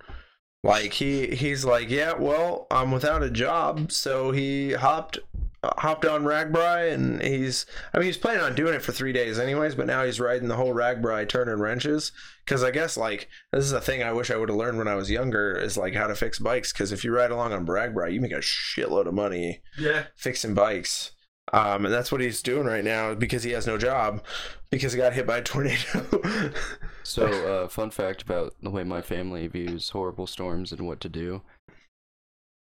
Like 0.62 0.92
he 0.94 1.28
he's 1.28 1.64
like, 1.64 1.88
yeah, 1.88 2.14
well, 2.14 2.66
I'm 2.70 2.90
without 2.90 3.22
a 3.22 3.30
job, 3.30 3.90
so 3.92 4.32
he 4.32 4.72
hopped 4.72 5.18
uh, 5.62 5.70
hopped 5.78 6.04
on 6.04 6.24
RAGBRAI, 6.24 6.92
and 6.92 7.22
he's 7.22 7.64
I 7.94 7.98
mean 7.98 8.06
he's 8.06 8.16
planning 8.16 8.42
on 8.42 8.54
doing 8.54 8.74
it 8.74 8.82
for 8.82 8.92
three 8.92 9.12
days 9.12 9.38
anyways, 9.38 9.76
but 9.76 9.86
now 9.86 10.04
he's 10.04 10.20
riding 10.20 10.48
the 10.48 10.56
whole 10.56 10.74
RAGBRAI 10.74 11.28
turning 11.28 11.58
wrenches 11.58 12.12
because 12.44 12.62
I 12.62 12.70
guess 12.70 12.96
like 12.96 13.28
this 13.52 13.64
is 13.64 13.72
a 13.72 13.80
thing 13.80 14.02
I 14.02 14.12
wish 14.12 14.30
I 14.30 14.36
would 14.36 14.48
have 14.48 14.58
learned 14.58 14.78
when 14.78 14.88
I 14.88 14.94
was 14.96 15.10
younger 15.10 15.56
is 15.56 15.76
like 15.76 15.94
how 15.94 16.08
to 16.08 16.16
fix 16.16 16.38
bikes 16.38 16.72
because 16.72 16.92
if 16.92 17.04
you 17.04 17.14
ride 17.14 17.30
along 17.30 17.52
on 17.52 17.66
RAGBRAI, 17.66 18.12
you 18.12 18.20
make 18.20 18.32
a 18.32 18.38
shitload 18.38 19.06
of 19.06 19.14
money 19.14 19.62
yeah. 19.78 20.04
fixing 20.16 20.54
bikes. 20.54 21.12
Um, 21.52 21.84
and 21.86 21.94
that's 21.94 22.12
what 22.12 22.20
he's 22.20 22.42
doing 22.42 22.66
right 22.66 22.84
now 22.84 23.14
because 23.14 23.42
he 23.42 23.52
has 23.52 23.66
no 23.66 23.78
job 23.78 24.22
because 24.70 24.92
he 24.92 24.98
got 24.98 25.12
hit 25.14 25.26
by 25.26 25.38
a 25.38 25.42
tornado. 25.42 26.52
So, 27.04 27.24
uh, 27.26 27.68
fun 27.68 27.90
fact 27.90 28.20
about 28.20 28.52
the 28.62 28.68
way 28.68 28.84
my 28.84 29.00
family 29.00 29.46
views 29.46 29.88
horrible 29.88 30.26
storms 30.26 30.72
and 30.72 30.86
what 30.86 31.00
to 31.00 31.08
do. 31.08 31.40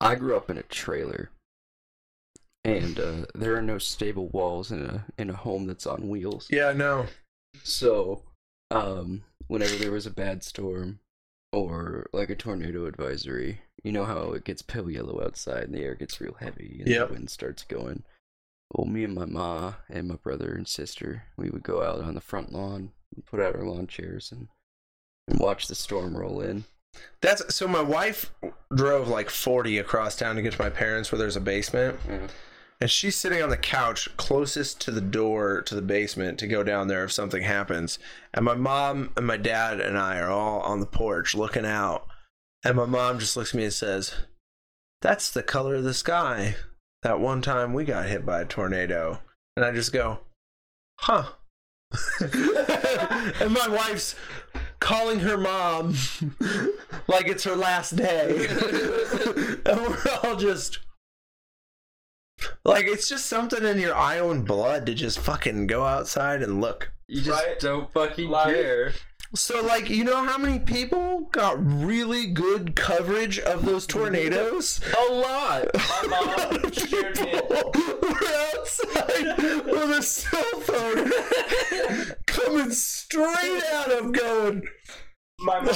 I 0.01 0.15
grew 0.15 0.35
up 0.35 0.49
in 0.49 0.57
a 0.57 0.63
trailer, 0.63 1.29
and 2.65 2.99
uh, 2.99 3.27
there 3.35 3.55
are 3.55 3.61
no 3.63 3.77
stable 3.77 4.29
walls 4.29 4.73
in 4.73 4.83
a 4.87 5.05
in 5.19 5.29
a 5.29 5.35
home 5.35 5.67
that's 5.67 5.87
on 5.87 6.09
wheels. 6.09 6.47
yeah, 6.51 6.73
no. 6.73 7.05
So, 7.63 8.23
um, 8.71 9.25
whenever 9.49 9.77
there 9.77 9.93
was 9.93 10.07
a 10.07 10.11
bad 10.11 10.43
storm 10.43 11.01
or 11.53 12.07
like 12.15 12.31
a 12.31 12.35
tornado 12.35 12.87
advisory, 12.87 13.61
you 13.85 13.93
know 13.93 14.07
how 14.07 14.33
it 14.33 14.45
gets 14.45 14.63
pale 14.63 14.91
yellow 14.91 15.23
outside 15.23 15.65
and 15.65 15.75
the 15.75 15.81
air 15.83 15.95
gets 15.95 16.19
real 16.19 16.37
heavy 16.41 16.77
and 16.81 16.89
Yep. 16.89 17.09
the 17.09 17.15
wind 17.15 17.29
starts 17.31 17.65
going. 17.65 18.05
Well, 18.73 18.87
me 18.87 19.05
and 19.05 19.15
my 19.15 19.25
ma 19.25 19.75
and 19.89 20.09
my 20.09 20.15
brother 20.17 20.53
and 20.53 20.67
sister, 20.69 21.25
we 21.37 21.51
would 21.51 21.63
go 21.63 21.83
out 21.83 22.01
on 22.01 22.15
the 22.15 22.21
front 22.21 22.53
lawn, 22.53 22.93
and 23.15 23.27
put 23.27 23.41
out 23.41 23.57
our 23.57 23.65
lawn 23.65 23.87
chairs, 23.87 24.31
and, 24.31 24.49
and 25.27 25.41
watch 25.41 25.67
the 25.67 25.75
storm 25.75 26.17
roll 26.17 26.41
in. 26.41 26.65
That's 27.21 27.55
so. 27.55 27.67
My 27.69 27.83
wife 27.83 28.33
drove 28.75 29.09
like 29.09 29.31
forty 29.31 29.79
across 29.79 30.17
town 30.17 30.37
to 30.37 30.43
get 30.43 30.53
to 30.55 30.63
my 30.63 30.71
parents, 30.71 31.11
where 31.11 31.19
there's 31.19 31.37
a 31.37 31.41
basement, 31.41 31.99
Yeah. 32.09 32.29
and 32.81 32.91
she's 32.91 33.17
sitting 33.17 33.43
on 33.43 33.51
the 33.51 33.57
couch 33.57 34.09
closest 34.17 34.81
to 34.83 34.91
the 34.91 35.01
door 35.01 35.63
to 35.63 35.75
the 35.75 35.83
basement 35.83 36.39
to 36.41 36.47
go 36.49 36.63
down 36.65 36.89
there 36.89 37.05
if 37.05 37.13
something 37.13 37.43
happens. 37.43 37.99
And 38.35 38.45
my 38.45 38.55
mom 38.55 39.11
and 39.17 39.27
my 39.27 39.37
dad 39.37 39.81
and 39.81 39.97
I 39.99 40.19
are 40.19 40.31
all 40.31 40.61
on 40.61 40.81
the 40.81 40.87
porch 40.87 41.35
looking 41.35 41.67
out, 41.67 42.07
and 42.65 42.77
my 42.77 42.87
mom 42.87 43.19
just 43.19 43.37
looks 43.37 43.51
at 43.55 43.59
me 43.59 43.65
and 43.65 43.73
says, 43.73 44.15
"That's 45.01 45.31
the 45.31 45.43
color 45.45 45.77
of 45.77 45.85
the 45.85 45.95
sky." 45.95 46.57
That 47.03 47.21
one 47.21 47.41
time 47.43 47.73
we 47.73 47.85
got 47.85 48.07
hit 48.07 48.27
by 48.27 48.43
a 48.43 48.45
tornado, 48.45 49.21
and 49.57 49.65
I 49.65 49.73
just 49.73 49.93
go, 49.93 50.19
"Huh." 50.99 51.31
and 52.21 53.53
my 53.53 53.67
wife's 53.69 54.15
calling 54.79 55.19
her 55.21 55.37
mom 55.37 55.95
like 57.09 57.27
it's 57.27 57.45
her 57.45 57.57
last 57.57 57.97
day. 57.97 58.47
and 59.67 59.81
we're 59.81 59.99
all 60.23 60.37
just 60.37 60.79
like 62.65 62.87
it's 62.87 63.09
just 63.09 63.27
something 63.27 63.65
in 63.65 63.79
your 63.81 63.95
eye 63.95 64.19
own 64.21 64.43
blood 64.43 64.87
to 64.87 64.95
just 64.95 65.19
fucking 65.19 65.67
go 65.67 65.85
outside 65.85 66.43
and 66.43 66.61
look. 66.61 66.93
You 67.09 67.23
just 67.23 67.45
Right? 67.45 67.59
don't 67.59 67.93
fucking 67.93 68.29
Like- 68.31 68.55
care. 68.55 68.93
So, 69.33 69.63
like, 69.63 69.89
you 69.89 70.03
know 70.03 70.25
how 70.25 70.39
many 70.39 70.59
people 70.59 71.29
got 71.31 71.57
really 71.65 72.27
good 72.27 72.75
coverage 72.75 73.39
of 73.39 73.65
those 73.65 73.87
tornadoes? 73.87 74.81
A 75.09 75.13
lot. 75.13 75.69
My 76.09 76.47
mom 76.51 76.73
shared 76.73 77.21
me. 77.21 77.41
We're 77.49 78.59
outside 78.59 79.65
with 79.67 79.99
a 79.99 80.03
cell 80.03 80.61
phone 80.63 81.13
coming 82.27 82.73
straight 82.73 83.63
out 83.73 83.93
of 83.93 84.13
going, 84.13 84.67
My 85.39 85.61
mom. 85.61 85.75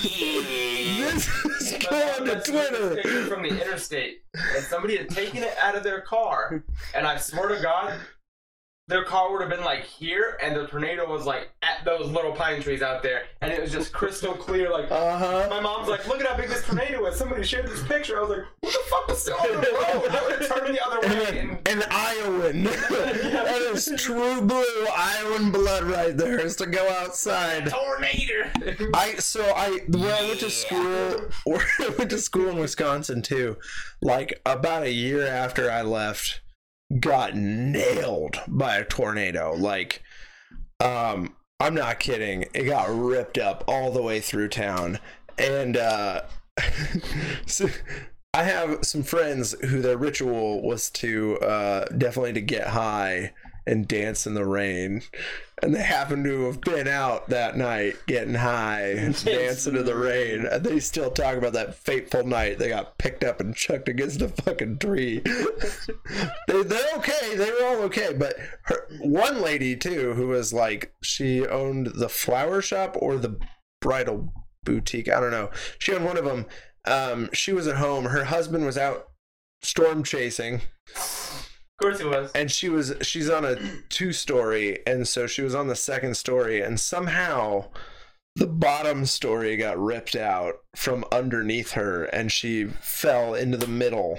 This 0.00 1.28
is 1.44 1.72
going 1.72 2.24
to 2.26 2.34
had 2.34 2.46
seen 2.46 2.62
this 2.62 3.02
Twitter. 3.02 3.26
from 3.26 3.42
the 3.42 3.48
interstate, 3.48 4.18
and 4.34 4.64
somebody 4.64 4.96
had 4.96 5.08
taken 5.08 5.42
it 5.42 5.56
out 5.60 5.74
of 5.74 5.82
their 5.82 6.02
car, 6.02 6.62
and 6.94 7.04
I 7.04 7.16
swear 7.16 7.48
to 7.48 7.60
God, 7.60 7.98
their 8.92 9.04
car 9.04 9.32
would 9.32 9.40
have 9.40 9.50
been 9.50 9.64
like 9.64 9.84
here, 9.84 10.38
and 10.42 10.54
the 10.54 10.66
tornado 10.66 11.08
was 11.10 11.24
like 11.24 11.50
at 11.62 11.84
those 11.84 12.10
little 12.10 12.32
pine 12.32 12.62
trees 12.62 12.82
out 12.82 13.02
there, 13.02 13.22
and 13.40 13.50
it 13.52 13.60
was 13.60 13.72
just 13.72 13.92
crystal 13.92 14.34
clear. 14.34 14.70
Like 14.70 14.90
Uh 14.90 15.18
huh. 15.18 15.46
my 15.50 15.60
mom's 15.60 15.88
like, 15.88 16.06
"Look 16.06 16.20
at 16.20 16.26
how 16.26 16.36
big 16.36 16.48
this 16.48 16.64
tornado 16.66 17.04
is." 17.06 17.16
Somebody 17.16 17.42
shared 17.44 17.66
this 17.68 17.82
picture. 17.84 18.18
I 18.18 18.20
was 18.20 18.30
like, 18.30 18.46
"What 18.60 18.72
the 18.72 18.78
fuck 18.90 19.08
was 19.08 19.22
still 19.22 19.36
on 19.40 19.48
the 19.48 19.56
road?" 19.72 20.10
I 20.10 20.22
would 20.22 20.40
have 20.40 20.48
turned 20.48 20.74
the 20.76 20.86
other 20.86 21.00
way. 21.08 21.38
And 21.66 21.82
An 21.82 21.88
Iowan. 21.90 22.64
that 22.64 23.70
is 23.72 23.90
true 23.96 24.40
blue 24.42 24.86
Iowan 24.94 25.50
blood 25.50 25.84
right 25.84 26.16
there. 26.16 26.38
Is 26.38 26.56
to 26.56 26.66
go 26.66 26.86
outside. 26.90 27.70
tornado. 27.70 28.90
I 28.94 29.14
so 29.16 29.42
I 29.56 29.80
when 29.88 30.04
I 30.04 30.22
went 30.28 30.40
to 30.40 30.50
school 30.50 31.20
or 31.46 31.60
I 31.80 31.88
went 31.96 32.10
to 32.10 32.18
school 32.18 32.50
in 32.50 32.58
Wisconsin 32.58 33.22
too, 33.22 33.56
like 34.02 34.40
about 34.44 34.82
a 34.82 34.92
year 34.92 35.26
after 35.26 35.70
I 35.70 35.80
left, 35.82 36.40
got 37.00 37.34
nailed 37.36 38.40
by 38.48 38.76
a 38.76 38.84
tornado. 38.84 39.54
Like 39.54 40.02
um 40.80 41.36
I'm 41.60 41.74
not 41.74 42.00
kidding. 42.00 42.46
It 42.54 42.64
got 42.64 42.88
ripped 42.90 43.38
up 43.38 43.64
all 43.68 43.92
the 43.92 44.02
way 44.02 44.20
through 44.20 44.48
town. 44.48 44.98
And 45.38 45.76
uh 45.76 46.22
so 47.46 47.68
I 48.34 48.44
have 48.44 48.84
some 48.84 49.02
friends 49.02 49.52
who 49.60 49.80
their 49.80 49.96
ritual 49.98 50.62
was 50.62 50.90
to 50.90 51.38
uh 51.38 51.84
definitely 51.86 52.34
to 52.34 52.40
get 52.40 52.68
high 52.68 53.32
and 53.66 53.86
dance 53.86 54.26
in 54.26 54.34
the 54.34 54.44
rain. 54.44 55.02
And 55.62 55.74
they 55.74 55.82
happen 55.82 56.24
to 56.24 56.46
have 56.46 56.60
been 56.60 56.88
out 56.88 57.28
that 57.28 57.56
night 57.56 57.96
getting 58.06 58.34
high, 58.34 59.12
dancing 59.24 59.76
in 59.76 59.84
the 59.84 59.94
rain. 59.94 60.44
And 60.44 60.64
they 60.64 60.80
still 60.80 61.10
talk 61.10 61.36
about 61.36 61.52
that 61.52 61.76
fateful 61.76 62.26
night 62.26 62.58
they 62.58 62.68
got 62.68 62.98
picked 62.98 63.22
up 63.22 63.40
and 63.40 63.54
chucked 63.54 63.88
against 63.88 64.22
a 64.22 64.28
fucking 64.28 64.78
tree. 64.78 65.20
they, 66.48 66.62
they're 66.62 66.96
okay. 66.96 67.36
They 67.36 67.50
were 67.50 67.64
all 67.64 67.82
okay. 67.82 68.12
But 68.12 68.34
her, 68.62 68.88
one 69.00 69.40
lady, 69.40 69.76
too, 69.76 70.14
who 70.14 70.28
was 70.28 70.52
like, 70.52 70.92
she 71.02 71.46
owned 71.46 71.92
the 71.94 72.08
flower 72.08 72.60
shop 72.60 72.96
or 72.98 73.16
the 73.16 73.38
bridal 73.80 74.32
boutique. 74.64 75.08
I 75.08 75.20
don't 75.20 75.30
know. 75.30 75.50
She 75.78 75.92
owned 75.92 76.04
one 76.04 76.16
of 76.16 76.24
them. 76.24 76.46
Um, 76.84 77.28
she 77.32 77.52
was 77.52 77.68
at 77.68 77.76
home. 77.76 78.06
Her 78.06 78.24
husband 78.24 78.66
was 78.66 78.76
out 78.76 79.08
storm 79.62 80.02
chasing 80.02 80.60
course 81.82 82.00
it 82.00 82.06
was. 82.06 82.30
and 82.32 82.50
she 82.50 82.68
was 82.68 82.94
she's 83.02 83.28
on 83.28 83.44
a 83.44 83.56
two 83.88 84.12
story 84.12 84.78
and 84.86 85.06
so 85.06 85.26
she 85.26 85.42
was 85.42 85.54
on 85.54 85.68
the 85.68 85.76
second 85.76 86.16
story 86.16 86.60
and 86.60 86.78
somehow 86.78 87.64
the 88.36 88.46
bottom 88.46 89.04
story 89.04 89.56
got 89.56 89.78
ripped 89.78 90.16
out 90.16 90.54
from 90.74 91.04
underneath 91.12 91.72
her 91.72 92.04
and 92.04 92.32
she 92.32 92.64
fell 92.64 93.34
into 93.34 93.58
the 93.58 93.66
middle. 93.66 94.18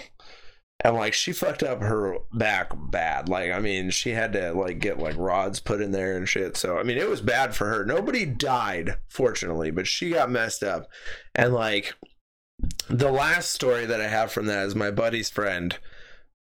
And 0.86 0.96
like 0.96 1.14
she 1.14 1.32
fucked 1.32 1.64
up 1.64 1.82
her 1.82 2.18
back 2.34 2.74
bad. 2.76 3.30
Like 3.30 3.52
i 3.52 3.60
mean 3.60 3.90
she 3.90 4.12
had 4.12 4.34
to 4.34 4.54
like 4.54 4.80
get 4.80 5.00
like 5.00 5.16
rods 5.18 5.60
put 5.60 5.82
in 5.82 5.92
there 5.92 6.16
and 6.16 6.28
shit. 6.28 6.58
So 6.58 6.78
i 6.78 6.84
mean 6.84 6.98
it 6.98 7.10
was 7.10 7.22
bad 7.22 7.56
for 7.56 7.68
her. 7.68 7.86
Nobody 7.86 8.26
died 8.26 8.98
fortunately 9.08 9.72
but 9.72 9.88
she 9.88 10.12
got 10.12 10.30
messed 10.30 10.64
up. 10.64 10.88
And 11.34 11.54
like 11.54 11.96
the 12.90 13.12
last 13.12 13.52
story 13.52 13.86
that 13.86 14.00
i 14.00 14.08
have 14.08 14.32
from 14.32 14.46
that 14.46 14.66
is 14.68 14.76
my 14.76 14.92
buddy's 14.92 15.30
friend 15.30 15.78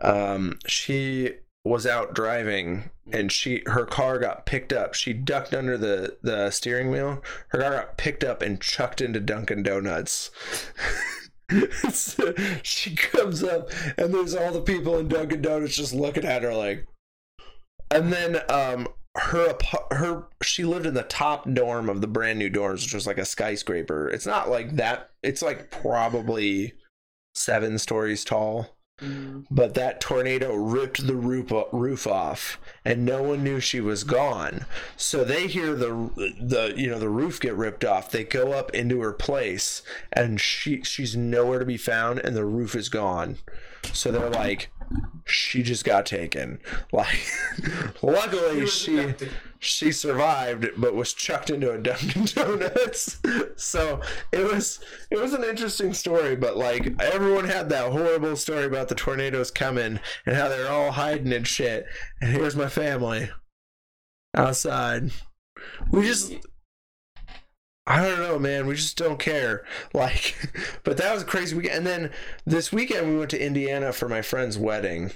um 0.03 0.59
she 0.67 1.33
was 1.65 1.87
out 1.87 2.15
driving 2.15 2.91
and 3.13 3.31
she 3.31 3.63
her 3.67 3.85
car 3.85 4.19
got 4.19 4.47
picked 4.47 4.73
up. 4.73 4.95
She 4.95 5.13
ducked 5.13 5.55
under 5.55 5.77
the 5.79 6.19
the 6.23 6.51
steering 6.51 6.91
wheel. 6.91 7.23
Her 7.49 7.61
car 7.61 7.71
got 7.71 7.97
picked 7.97 8.25
up 8.25 8.43
and 8.43 8.61
chucked 8.61 9.01
into 9.01 9.21
dunkin 9.21 9.63
donuts. 9.63 10.31
So 11.91 12.33
she 12.63 12.97
comes 12.97 13.43
up 13.43 13.69
and 13.99 14.15
there's 14.15 14.35
all 14.35 14.53
the 14.53 14.63
people 14.63 14.99
in 14.99 15.09
dunkin 15.09 15.43
donuts 15.43 15.77
just 15.77 15.93
looking 15.93 16.25
at 16.25 16.43
her 16.43 16.55
like 16.55 16.87
and 17.91 18.11
then 18.11 18.41
um 18.49 18.89
her 19.17 19.59
her 19.91 20.29
she 20.43 20.65
lived 20.65 20.87
in 20.87 20.95
the 20.95 21.03
top 21.03 21.47
dorm 21.53 21.91
of 21.91 22.01
the 22.01 22.07
brand 22.07 22.39
new 22.39 22.49
dorms 22.49 22.85
which 22.85 22.95
was 22.95 23.07
like 23.07 23.19
a 23.19 23.27
skyscraper. 23.27 24.09
It's 24.09 24.25
not 24.25 24.49
like 24.49 24.77
that 24.77 25.11
it's 25.23 25.43
like 25.43 25.71
probably 25.71 26.73
seven 27.35 27.79
stories 27.79 28.25
tall 28.25 28.72
Mm-hmm. 29.03 29.41
but 29.51 29.75
that 29.75 30.01
tornado 30.01 30.55
ripped 30.55 31.09
the 31.09 31.17
roof 31.17 31.51
roof 31.73 32.07
off 32.07 32.61
and 32.85 33.05
no 33.05 33.21
one 33.21 33.43
knew 33.43 33.59
she 33.59 33.81
was 33.81 34.05
gone. 34.05 34.65
So 34.97 35.25
they 35.25 35.49
hear 35.49 35.75
the 35.75 36.11
the 36.41 36.73
you 36.77 36.89
know 36.89 37.01
the 37.01 37.09
roof 37.09 37.41
get 37.41 37.55
ripped 37.55 37.85
off. 37.85 38.13
They 38.13 38.23
go 38.23 38.53
up 38.53 38.73
into 38.75 39.01
her 39.01 39.13
place 39.13 39.83
and 40.13 40.41
she 40.41 40.83
she's 40.83 41.17
nowhere 41.17 41.59
to 41.59 41.65
be 41.65 41.77
found 41.77 42.21
and 42.21 42.37
the 42.37 42.45
roof 42.45 42.77
is 42.77 42.89
gone. 42.89 43.39
So 43.93 44.13
they're 44.13 44.31
like 44.31 44.71
she 45.25 45.63
just 45.63 45.85
got 45.85 46.05
taken 46.05 46.59
like 46.93 47.25
luckily 48.03 48.67
she 48.67 49.15
she 49.63 49.93
survived 49.93 50.69
but 50.77 50.95
was 50.95 51.13
chucked 51.13 51.49
into 51.49 51.71
a 51.71 51.79
Dunkin' 51.79 52.25
Donuts. 52.25 53.21
so 53.57 54.01
it 54.33 54.53
was 54.53 54.81
it 55.11 55.19
was 55.19 55.33
an 55.35 55.45
interesting 55.45 55.95
story, 55.95 56.35
but 56.35 56.57
like 56.57 57.01
everyone 57.01 57.45
had 57.45 57.69
that 57.69 57.93
horrible 57.93 58.35
story 58.37 58.65
about 58.65 58.89
the 58.89 58.97
tornadoes 58.97 59.53
coming 59.53 60.01
and 60.27 60.37
how 60.37 60.49
they're 60.49 60.71
all 60.71 60.91
hiding 60.91 61.33
and 61.33 61.47
shit. 61.47 61.87
And 62.21 62.33
here's 62.33 62.57
my 62.57 62.69
family 62.69 63.31
outside. 64.35 65.13
We 65.93 66.03
just 66.03 66.35
I 67.87 68.01
don't 68.07 68.21
know, 68.21 68.39
man. 68.39 68.67
We 68.67 68.77
just 68.77 68.97
don't 68.97 69.19
care. 69.19 69.65
Like, 69.95 70.35
but 70.85 70.97
that 70.99 71.13
was 71.13 71.23
a 71.23 71.27
crazy 71.27 71.55
weekend. 71.57 71.79
And 71.79 71.87
then 71.87 72.11
this 72.47 72.73
weekend 72.73 73.09
we 73.09 73.19
went 73.19 73.31
to 73.31 73.45
Indiana 73.45 73.93
for 73.93 74.09
my 74.09 74.23
friend's 74.23 74.57
wedding. 74.59 75.13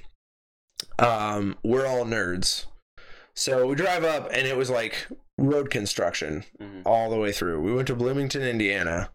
Um, 0.98 1.56
we're 1.62 1.86
all 1.86 2.04
nerds. 2.04 2.66
So 3.34 3.66
we 3.66 3.74
drive 3.74 4.04
up 4.04 4.28
and 4.32 4.46
it 4.46 4.56
was 4.56 4.70
like 4.70 5.08
road 5.38 5.70
construction 5.70 6.44
Mhm. 6.60 6.82
all 6.86 7.10
the 7.10 7.18
way 7.18 7.32
through. 7.32 7.60
We 7.62 7.74
went 7.74 7.86
to 7.88 7.94
Bloomington, 7.94 8.42
Indiana. 8.42 9.10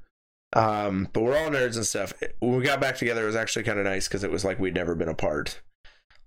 Um, 0.53 1.07
but 1.13 1.21
we're 1.23 1.37
all 1.37 1.49
nerds 1.49 1.75
and 1.75 1.85
stuff. 1.85 2.13
When 2.39 2.55
we 2.55 2.63
got 2.63 2.81
back 2.81 2.97
together, 2.97 3.23
it 3.23 3.27
was 3.27 3.35
actually 3.35 3.63
kind 3.63 3.79
of 3.79 3.85
nice 3.85 4.07
because 4.07 4.23
it 4.23 4.31
was 4.31 4.43
like 4.45 4.59
we'd 4.59 4.75
never 4.75 4.95
been 4.95 5.07
apart. 5.09 5.61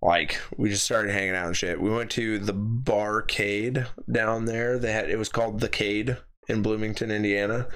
Like 0.02 0.38
we 0.56 0.70
just 0.70 0.84
started 0.84 1.12
hanging 1.12 1.34
out 1.34 1.46
and 1.46 1.56
shit. 1.56 1.80
We 1.80 1.90
went 1.90 2.10
to 2.12 2.38
the 2.38 2.54
barcade 2.54 3.86
down 4.10 4.44
there. 4.46 4.78
They 4.78 4.92
had 4.92 5.10
it 5.10 5.18
was 5.18 5.28
called 5.28 5.60
the 5.60 5.68
Cade 5.68 6.16
in 6.48 6.62
Bloomington, 6.62 7.10
Indiana. 7.10 7.66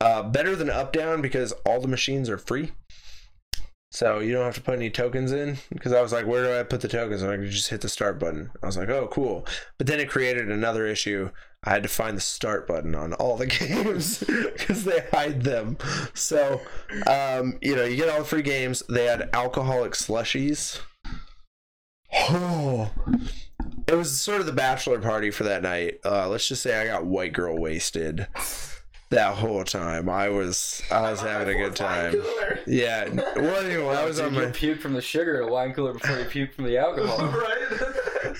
Uh, 0.00 0.22
better 0.22 0.56
than 0.56 0.70
Up 0.70 0.92
Down 0.92 1.22
because 1.22 1.52
all 1.66 1.80
the 1.80 1.88
machines 1.88 2.28
are 2.28 2.38
free. 2.38 2.72
So 3.92 4.20
you 4.20 4.32
don't 4.32 4.46
have 4.46 4.54
to 4.54 4.62
put 4.62 4.74
any 4.74 4.88
tokens 4.88 5.32
in. 5.32 5.58
Because 5.70 5.92
I 5.92 6.00
was 6.00 6.12
like, 6.12 6.26
where 6.26 6.42
do 6.42 6.58
I 6.58 6.62
put 6.62 6.80
the 6.80 6.88
tokens? 6.88 7.22
And 7.22 7.30
I 7.30 7.36
could 7.36 7.50
just 7.50 7.68
hit 7.68 7.82
the 7.82 7.90
start 7.90 8.18
button. 8.18 8.50
I 8.62 8.66
was 8.66 8.78
like, 8.78 8.88
oh, 8.88 9.06
cool. 9.08 9.46
But 9.76 9.86
then 9.86 10.00
it 10.00 10.08
created 10.08 10.50
another 10.50 10.86
issue. 10.86 11.30
I 11.64 11.70
had 11.70 11.82
to 11.82 11.88
find 11.88 12.16
the 12.16 12.22
start 12.22 12.66
button 12.66 12.94
on 12.94 13.12
all 13.12 13.36
the 13.36 13.46
games 13.58 14.20
because 14.20 14.84
they 14.84 15.04
hide 15.12 15.42
them. 15.42 15.76
So, 16.14 16.60
um, 17.06 17.58
you 17.60 17.76
know, 17.76 17.84
you 17.84 17.96
get 17.96 18.08
all 18.08 18.20
the 18.20 18.24
free 18.24 18.42
games. 18.42 18.82
They 18.88 19.04
had 19.04 19.28
alcoholic 19.34 19.92
slushies. 19.92 20.80
Oh, 22.14 22.90
it 23.92 23.96
was 23.96 24.18
sort 24.18 24.40
of 24.40 24.46
the 24.46 24.52
bachelor 24.52 24.98
party 24.98 25.30
for 25.30 25.44
that 25.44 25.62
night. 25.62 26.00
Uh, 26.02 26.26
let's 26.26 26.48
just 26.48 26.62
say 26.62 26.80
I 26.80 26.86
got 26.86 27.04
white 27.04 27.34
girl 27.34 27.58
wasted 27.58 28.26
that 29.10 29.34
whole 29.36 29.64
time. 29.64 30.08
I 30.08 30.30
was 30.30 30.82
I 30.90 31.10
was 31.10 31.20
having 31.20 31.54
a 31.54 31.58
good 31.62 31.76
time. 31.76 32.14
Yeah. 32.66 33.08
Well, 33.36 33.64
anyway, 33.64 33.94
I 33.94 34.04
was 34.06 34.16
Did 34.16 34.26
on 34.26 34.34
you 34.34 34.40
my 34.40 34.50
puke 34.50 34.80
from 34.80 34.94
the 34.94 35.02
sugar 35.02 35.42
in 35.42 35.48
a 35.48 35.52
wine 35.52 35.74
cooler 35.74 35.92
before 35.92 36.18
you 36.18 36.24
puke 36.24 36.54
from 36.54 36.64
the 36.64 36.78
alcohol? 36.78 37.18
right? 37.28 38.36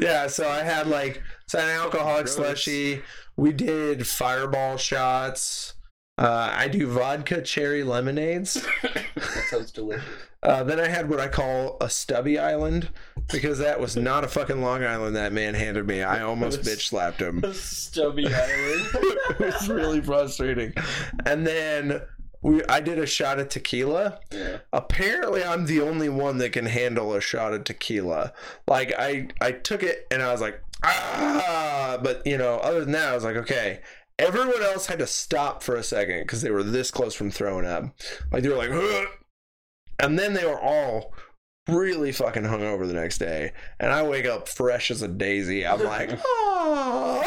yeah. 0.00 0.26
So 0.26 0.48
I 0.48 0.64
had 0.64 0.88
like 0.88 1.22
so 1.46 1.60
I 1.60 1.62
an 1.62 1.70
alcoholic 1.70 2.24
Gross. 2.24 2.34
slushy. 2.34 3.02
We 3.36 3.52
did 3.52 4.06
fireball 4.06 4.76
shots. 4.76 5.73
Uh, 6.16 6.52
I 6.54 6.68
do 6.68 6.86
vodka 6.86 7.42
cherry 7.42 7.82
lemonades. 7.82 8.54
that 8.82 9.44
sounds 9.50 9.72
delicious. 9.72 10.04
Uh, 10.44 10.62
then 10.62 10.78
I 10.78 10.86
had 10.88 11.08
what 11.08 11.20
I 11.20 11.26
call 11.26 11.78
a 11.80 11.88
stubby 11.88 12.38
island 12.38 12.90
because 13.32 13.58
that 13.58 13.80
was 13.80 13.96
not 13.96 14.24
a 14.24 14.28
fucking 14.28 14.60
Long 14.60 14.84
Island 14.84 15.16
that 15.16 15.32
man 15.32 15.54
handed 15.54 15.86
me. 15.86 16.02
I 16.02 16.22
almost 16.22 16.60
bitch 16.62 16.88
slapped 16.88 17.20
him. 17.20 17.42
Stubby 17.54 18.26
island. 18.26 18.86
it 18.94 19.38
was 19.40 19.68
really 19.68 20.02
frustrating. 20.02 20.74
And 21.24 21.46
then 21.46 22.02
we 22.42 22.62
I 22.66 22.80
did 22.80 22.98
a 22.98 23.06
shot 23.06 23.40
of 23.40 23.48
tequila. 23.48 24.20
Yeah. 24.30 24.58
Apparently 24.72 25.42
I'm 25.42 25.64
the 25.64 25.80
only 25.80 26.10
one 26.10 26.36
that 26.38 26.52
can 26.52 26.66
handle 26.66 27.14
a 27.14 27.20
shot 27.22 27.54
of 27.54 27.64
tequila. 27.64 28.34
Like 28.68 28.92
I 28.98 29.28
I 29.40 29.52
took 29.52 29.82
it 29.82 30.06
and 30.10 30.22
I 30.22 30.30
was 30.30 30.42
like 30.42 30.62
ah 30.84 31.98
but 32.02 32.24
you 32.26 32.36
know 32.36 32.56
other 32.58 32.80
than 32.84 32.92
that 32.92 33.08
I 33.08 33.14
was 33.14 33.24
like 33.24 33.36
okay. 33.36 33.80
Everyone 34.18 34.62
else 34.62 34.86
had 34.86 35.00
to 35.00 35.06
stop 35.06 35.62
for 35.62 35.74
a 35.74 35.82
second 35.82 36.20
because 36.20 36.42
they 36.42 36.50
were 36.50 36.62
this 36.62 36.90
close 36.90 37.14
from 37.14 37.30
throwing 37.30 37.66
up. 37.66 37.84
Like 38.30 38.42
they 38.42 38.48
were 38.48 38.56
like, 38.56 38.70
"Ugh." 38.70 39.08
and 39.98 40.18
then 40.18 40.34
they 40.34 40.44
were 40.44 40.60
all 40.60 41.12
really 41.68 42.12
fucking 42.12 42.42
hungover 42.42 42.86
the 42.86 42.94
next 42.94 43.18
day. 43.18 43.52
And 43.80 43.90
I 43.90 44.02
wake 44.02 44.26
up 44.26 44.48
fresh 44.48 44.90
as 44.90 45.02
a 45.02 45.08
daisy. 45.08 45.66
I'm 45.66 45.82
like, 45.84 46.10
oh. 46.24 47.22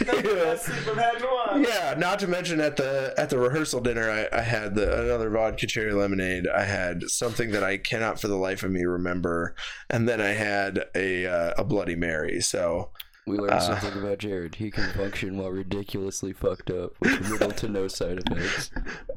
Best 0.00 0.64
sleep 0.64 0.88
I've 0.88 0.96
had 0.96 1.16
in 1.16 1.22
a 1.22 1.26
while. 1.26 1.60
Yeah, 1.60 1.94
not 1.98 2.18
to 2.20 2.26
mention 2.26 2.60
at 2.60 2.76
the 2.76 3.14
at 3.18 3.30
the 3.30 3.38
rehearsal 3.38 3.80
dinner, 3.80 4.10
I, 4.10 4.28
I 4.36 4.42
had 4.42 4.74
the, 4.74 5.04
another 5.04 5.30
vodka 5.30 5.66
cherry 5.66 5.92
lemonade. 5.92 6.46
I 6.48 6.64
had 6.64 7.10
something 7.10 7.50
that 7.50 7.62
I 7.62 7.76
cannot 7.76 8.20
for 8.20 8.28
the 8.28 8.36
life 8.36 8.62
of 8.62 8.70
me 8.70 8.84
remember, 8.84 9.54
and 9.88 10.08
then 10.08 10.20
I 10.20 10.30
had 10.30 10.86
a 10.94 11.26
uh, 11.26 11.54
a 11.58 11.64
Bloody 11.64 11.96
Mary. 11.96 12.40
So 12.40 12.90
We 13.26 13.36
learned 13.36 13.52
Uh. 13.52 13.60
something 13.60 14.02
about 14.02 14.18
Jared. 14.18 14.56
He 14.56 14.70
can 14.70 14.90
function 14.92 15.36
while 15.38 15.50
ridiculously 15.50 16.32
fucked 16.32 16.70
up 16.70 16.92
with 17.00 17.28
little 17.30 17.50
to 17.52 17.68
no 17.68 17.86
side 17.86 18.18
effects. 18.26 18.70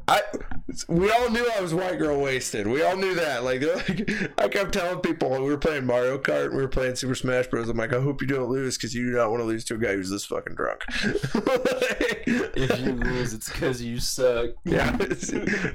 I 0.07 0.21
we 0.87 1.09
all 1.11 1.29
knew 1.29 1.47
I 1.57 1.61
was 1.61 1.73
white 1.73 1.97
girl 1.97 2.19
wasted. 2.21 2.67
We 2.67 2.83
all 2.83 2.97
knew 2.97 3.15
that. 3.15 3.43
Like, 3.43 3.61
like 3.75 4.31
I 4.37 4.47
kept 4.49 4.73
telling 4.73 4.99
people 4.99 5.29
we 5.31 5.39
were 5.39 5.57
playing 5.57 5.85
Mario 5.85 6.17
Kart, 6.17 6.51
we 6.51 6.57
were 6.57 6.67
playing 6.67 6.95
Super 6.95 7.15
Smash 7.15 7.47
Bros. 7.47 7.69
I'm 7.69 7.77
like, 7.77 7.93
I 7.93 8.01
hope 8.01 8.21
you 8.21 8.27
don't 8.27 8.49
lose 8.49 8.77
because 8.77 8.93
you 8.93 9.05
do 9.11 9.17
not 9.17 9.29
want 9.31 9.41
to 9.41 9.45
lose 9.45 9.63
to 9.65 9.75
a 9.75 9.77
guy 9.77 9.93
who's 9.95 10.09
this 10.09 10.25
fucking 10.25 10.55
drunk. 10.55 10.81
If 12.55 12.79
you 12.79 12.91
lose, 12.93 13.33
it's 13.33 13.51
because 13.51 13.81
you 13.81 13.99
suck. 13.99 14.51
yeah. 14.63 14.95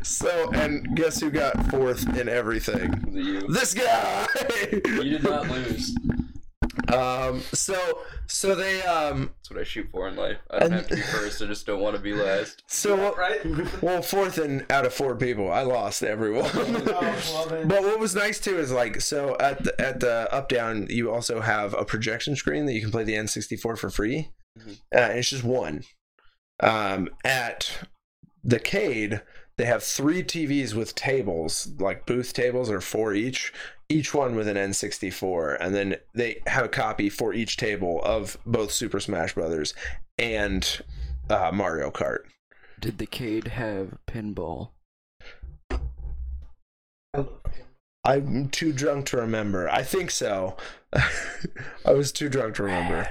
So 0.03 0.51
and 0.53 0.97
guess 0.97 1.21
who 1.21 1.31
got 1.31 1.71
fourth 1.71 2.07
in 2.17 2.29
everything? 2.29 2.93
This 3.49 3.75
guy. 3.75 4.27
You 4.73 4.81
did 5.19 5.25
not 5.25 5.49
lose. 5.49 5.95
Um. 6.95 7.41
So 7.53 7.79
so 8.27 8.55
they 8.55 8.83
um. 8.83 9.31
That's 9.37 9.51
what 9.51 9.61
I 9.61 9.65
shoot 9.65 9.89
for 9.91 10.09
in 10.09 10.17
life. 10.17 10.39
I 10.51 10.59
don't 10.61 10.65
And- 10.73 10.75
have 10.75 10.89
to 10.89 10.97
be 10.97 11.03
first. 11.03 11.43
I 11.43 11.47
just 11.47 11.67
don't 11.67 11.81
want 11.81 11.97
to 11.97 12.03
be 12.03 12.13
last. 12.15 12.63
So 12.69 13.15
Right? 13.15 13.41
well, 13.83 14.03
fourth 14.03 14.39
and 14.39 14.65
out 14.71 14.87
of 14.87 14.95
four 14.95 15.17
people, 15.17 15.51
I 15.51 15.63
lost 15.63 16.03
everyone. 16.03 16.51
Oh. 16.55 17.65
But 17.67 17.83
what 17.83 17.99
was 17.99 18.15
nice 18.15 18.39
too 18.41 18.59
is 18.59 18.71
like 18.73 19.01
so 19.01 19.37
at 19.41 19.65
the 19.65 19.79
at 19.81 20.01
the 20.01 20.33
up 20.33 20.49
down 20.49 20.87
you 20.91 21.11
also 21.13 21.41
have 21.41 21.75
a 21.75 21.85
projection 21.85 22.37
screen 22.37 22.67
that 22.67 22.73
you 22.75 22.81
can 22.81 22.91
play 22.91 23.05
the 23.05 23.15
N64 23.15 23.77
for 23.79 23.91
free. 23.91 24.31
Mhm. 24.59 24.73
Uh, 24.95 25.13
it's 25.13 25.31
just 25.31 25.45
one. 25.45 25.83
Um, 26.61 27.09
at 27.25 27.87
the 28.43 28.59
Cade, 28.59 29.21
they 29.59 29.65
have 29.65 29.83
three 29.83 30.23
TVs 30.23 30.73
with 30.73 30.95
tables, 30.95 31.69
like 31.79 32.07
booth 32.07 32.33
tables, 32.33 32.71
or 32.71 32.81
four 32.81 33.13
each, 33.13 33.53
each 33.89 34.15
one 34.15 34.37
with 34.37 34.47
an 34.47 34.57
N64, 34.57 35.57
and 35.61 35.75
then 35.75 35.97
they 36.15 36.41
have 36.47 36.65
a 36.65 36.69
copy 36.69 37.11
for 37.11 37.35
each 37.35 37.57
table 37.57 38.01
of 38.05 38.39
both 38.47 38.71
Super 38.71 39.01
Smash 39.01 39.35
Brothers 39.35 39.75
and 40.17 40.81
uh, 41.29 41.51
Mario 41.53 41.91
Kart. 41.91 42.21
Did 42.79 42.99
the 42.99 43.07
Cade 43.07 43.49
have 43.49 43.99
pinball? 44.07 44.71
I'm 48.05 48.49
too 48.51 48.73
drunk 48.73 49.07
to 49.07 49.17
remember. 49.17 49.69
I 49.69 49.83
think 49.83 50.13
so. 50.13 50.57
I 51.85 51.93
was 51.93 52.13
too 52.13 52.29
drunk 52.29 52.55
to 52.55 52.63
remember. 52.63 53.11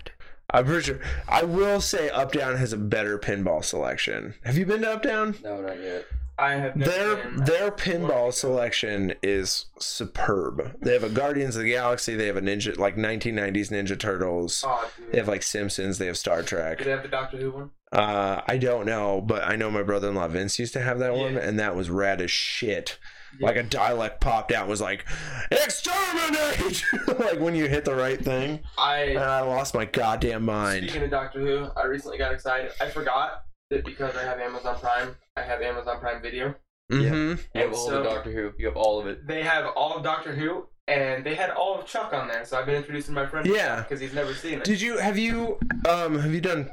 I'm 0.50 0.66
pretty 0.66 0.84
sure. 0.84 1.02
I 1.28 1.44
will 1.44 1.82
say 1.82 2.10
Up 2.10 2.32
Down 2.32 2.56
has 2.56 2.72
a 2.72 2.78
better 2.78 3.20
pinball 3.20 3.66
selection. 3.66 4.36
Have 4.46 4.58
you 4.58 4.66
been 4.66 4.84
to 4.84 4.94
Up 4.94 5.04
Down? 5.04 5.36
No, 5.44 5.60
not 5.60 5.82
yet. 5.82 6.06
I 6.40 6.52
have 6.54 6.78
Their 6.78 7.32
their 7.38 7.72
pinball 7.72 8.32
selection 8.32 9.14
is 9.24 9.66
superb. 9.80 10.78
They 10.82 10.94
have 10.94 11.04
a 11.04 11.10
Guardians 11.10 11.56
of 11.56 11.64
the 11.64 11.70
Galaxy. 11.72 12.16
They 12.16 12.28
have 12.28 12.38
a 12.38 12.42
Ninja 12.42 12.78
like 12.78 12.96
1990s 12.96 13.70
Ninja 13.72 14.00
Turtles. 14.00 14.64
Oh. 14.66 14.90
They 15.12 15.18
have 15.18 15.28
like 15.28 15.42
Simpsons. 15.42 15.98
They 15.98 16.06
have 16.06 16.18
Star 16.18 16.42
Do 16.42 16.48
Trek. 16.48 16.84
they 16.84 16.92
have 16.92 17.02
the 17.02 17.10
Doctor 17.10 17.38
Who 17.38 17.52
one? 17.52 17.70
Uh, 17.92 18.42
I 18.46 18.58
don't 18.58 18.86
know, 18.86 19.22
but 19.22 19.44
I 19.44 19.56
know 19.56 19.72
my 19.72 19.82
brother-in-law 19.82 20.28
Vince 20.28 20.60
used 20.60 20.74
to 20.74 20.82
have 20.82 21.00
that 21.00 21.16
one, 21.16 21.38
and 21.38 21.58
that 21.58 21.74
was 21.76 21.90
rad 21.90 22.20
as 22.22 22.30
shit. 22.30 23.00
Yeah. 23.40 23.48
Like 23.48 23.56
a 23.56 23.64
Dalek 23.64 24.20
popped 24.20 24.52
out, 24.52 24.64
and 24.64 24.70
was 24.70 24.82
like, 24.82 25.06
"Exterminate!" 25.52 26.84
like 27.20 27.40
when 27.40 27.56
you 27.56 27.68
hit 27.68 27.86
the 27.86 27.96
right 27.96 28.24
thing, 28.24 28.60
I 28.78 29.00
and 29.00 29.20
I 29.20 29.42
lost 29.42 29.74
my 29.74 29.86
goddamn 29.86 30.44
mind. 30.44 30.84
speaking 30.84 31.04
of 31.04 31.10
Doctor 31.12 31.40
Who, 31.40 31.68
I 31.80 31.86
recently 31.86 32.18
got 32.18 32.34
excited. 32.34 32.72
I 32.82 32.90
forgot 32.90 33.44
that 33.70 33.86
because 33.86 34.16
I 34.16 34.24
have 34.24 34.40
Amazon 34.40 34.78
Prime, 34.80 35.16
I 35.36 35.42
have 35.42 35.62
Amazon 35.62 36.00
Prime 36.00 36.22
Video. 36.22 36.56
Mm-hmm. 36.92 37.04
You 37.04 37.06
have 37.06 37.46
And 37.54 37.74
all 37.74 37.88
so- 37.88 37.98
the 37.98 38.04
Doctor 38.10 38.32
Who. 38.32 38.52
You 38.58 38.68
have 38.68 38.78
all 38.78 39.00
of 39.00 39.08
it. 39.08 39.28
They 39.28 39.44
have 39.44 39.66
all 39.76 39.98
of 39.98 40.04
Doctor 40.04 40.34
Who, 40.34 40.68
and 40.88 41.26
they 41.26 41.36
had 41.36 41.50
all 41.50 41.78
of 41.80 41.86
Chuck 41.86 42.14
on 42.14 42.28
there. 42.28 42.46
So 42.46 42.58
I've 42.58 42.66
been 42.66 42.76
introducing 42.76 43.14
my 43.14 43.26
friend. 43.26 43.46
Yeah. 43.46 43.82
because 43.82 44.00
he's 44.00 44.14
never 44.14 44.34
seen 44.34 44.60
it. 44.60 44.64
Did 44.64 44.80
you 44.82 44.98
have 44.98 45.18
you 45.18 45.60
um 45.88 46.18
have 46.20 46.34
you 46.34 46.42
done 46.42 46.72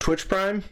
Twitch 0.00 0.28
Prime? 0.28 0.62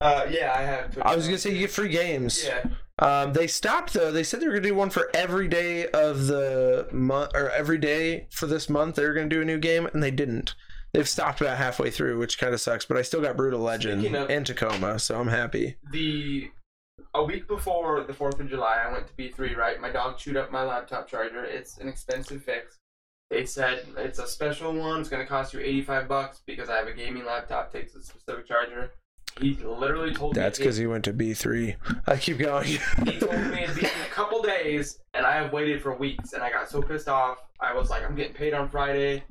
uh, 0.00 0.26
yeah, 0.30 0.54
I 0.56 0.62
have. 0.62 0.92
Twitch 0.92 1.04
I 1.04 1.14
was 1.14 1.24
Prime. 1.24 1.32
gonna 1.32 1.38
say 1.38 1.52
you 1.52 1.58
get 1.58 1.70
free 1.70 1.88
games. 1.90 2.44
Yeah, 2.46 2.64
Um, 3.00 3.32
they 3.34 3.46
stopped 3.46 3.92
though. 3.92 4.10
They 4.10 4.22
said 4.24 4.40
they 4.40 4.46
were 4.46 4.54
gonna 4.54 4.68
do 4.68 4.74
one 4.74 4.90
for 4.90 5.10
every 5.12 5.48
day 5.48 5.86
of 5.88 6.28
the 6.28 6.88
month 6.92 7.32
or 7.34 7.50
every 7.50 7.78
day 7.78 8.26
for 8.30 8.46
this 8.46 8.70
month. 8.70 8.94
They 8.96 9.04
were 9.06 9.12
gonna 9.12 9.28
do 9.28 9.42
a 9.42 9.44
new 9.44 9.58
game, 9.58 9.86
and 9.92 10.02
they 10.02 10.10
didn't. 10.12 10.54
They've 10.92 11.08
stopped 11.08 11.40
about 11.40 11.58
halfway 11.58 11.90
through, 11.90 12.18
which 12.18 12.38
kind 12.38 12.54
of 12.54 12.60
sucks. 12.60 12.84
But 12.86 12.96
I 12.96 13.02
still 13.02 13.20
got 13.20 13.36
Brutal 13.36 13.60
Legend 13.60 14.00
Speaking 14.02 14.16
of- 14.16 14.30
and 14.30 14.46
Tacoma, 14.46 14.98
so 14.98 15.20
I'm 15.20 15.28
happy. 15.28 15.76
the 15.90 16.50
a 17.14 17.22
week 17.22 17.46
before 17.46 18.02
the 18.04 18.12
Fourth 18.14 18.38
of 18.40 18.48
July, 18.48 18.82
I 18.86 18.92
went 18.92 19.06
to 19.08 19.14
B 19.14 19.30
three. 19.30 19.54
Right, 19.54 19.80
my 19.80 19.90
dog 19.90 20.18
chewed 20.18 20.36
up 20.36 20.50
my 20.50 20.62
laptop 20.64 21.08
charger. 21.08 21.44
It's 21.44 21.78
an 21.78 21.88
expensive 21.88 22.42
fix. 22.42 22.78
They 23.30 23.44
said 23.44 23.84
it's 23.96 24.18
a 24.18 24.26
special 24.26 24.72
one. 24.72 25.00
It's 25.00 25.08
gonna 25.08 25.26
cost 25.26 25.52
you 25.54 25.60
eighty 25.60 25.82
five 25.82 26.08
bucks 26.08 26.40
because 26.46 26.68
I 26.70 26.76
have 26.76 26.86
a 26.88 26.92
gaming 26.94 27.24
laptop. 27.26 27.72
Takes 27.72 27.94
a 27.94 28.02
specific 28.02 28.46
charger. 28.48 28.90
He 29.40 29.54
literally 29.54 30.12
told 30.14 30.34
me 30.34 30.42
That's 30.42 30.58
me. 30.58 30.64
because 30.64 30.76
he 30.78 30.86
went 30.86 31.04
to 31.04 31.12
B 31.12 31.34
three. 31.34 31.76
I 32.06 32.16
keep 32.16 32.38
going. 32.38 32.66
he 32.66 33.18
told 33.20 33.32
me 33.36 33.62
it'd 33.62 33.76
be 33.76 33.82
in 33.82 33.86
a 33.86 34.10
couple 34.12 34.42
days, 34.42 34.98
and 35.14 35.24
I 35.26 35.34
have 35.34 35.52
waited 35.52 35.80
for 35.82 35.94
weeks, 35.96 36.32
and 36.32 36.42
I 36.42 36.50
got 36.50 36.68
so 36.68 36.82
pissed 36.82 37.08
off. 37.08 37.38
I 37.60 37.74
was 37.74 37.90
like, 37.90 38.04
I'm 38.04 38.14
getting 38.16 38.34
paid 38.34 38.54
on 38.54 38.68
Friday. 38.68 39.22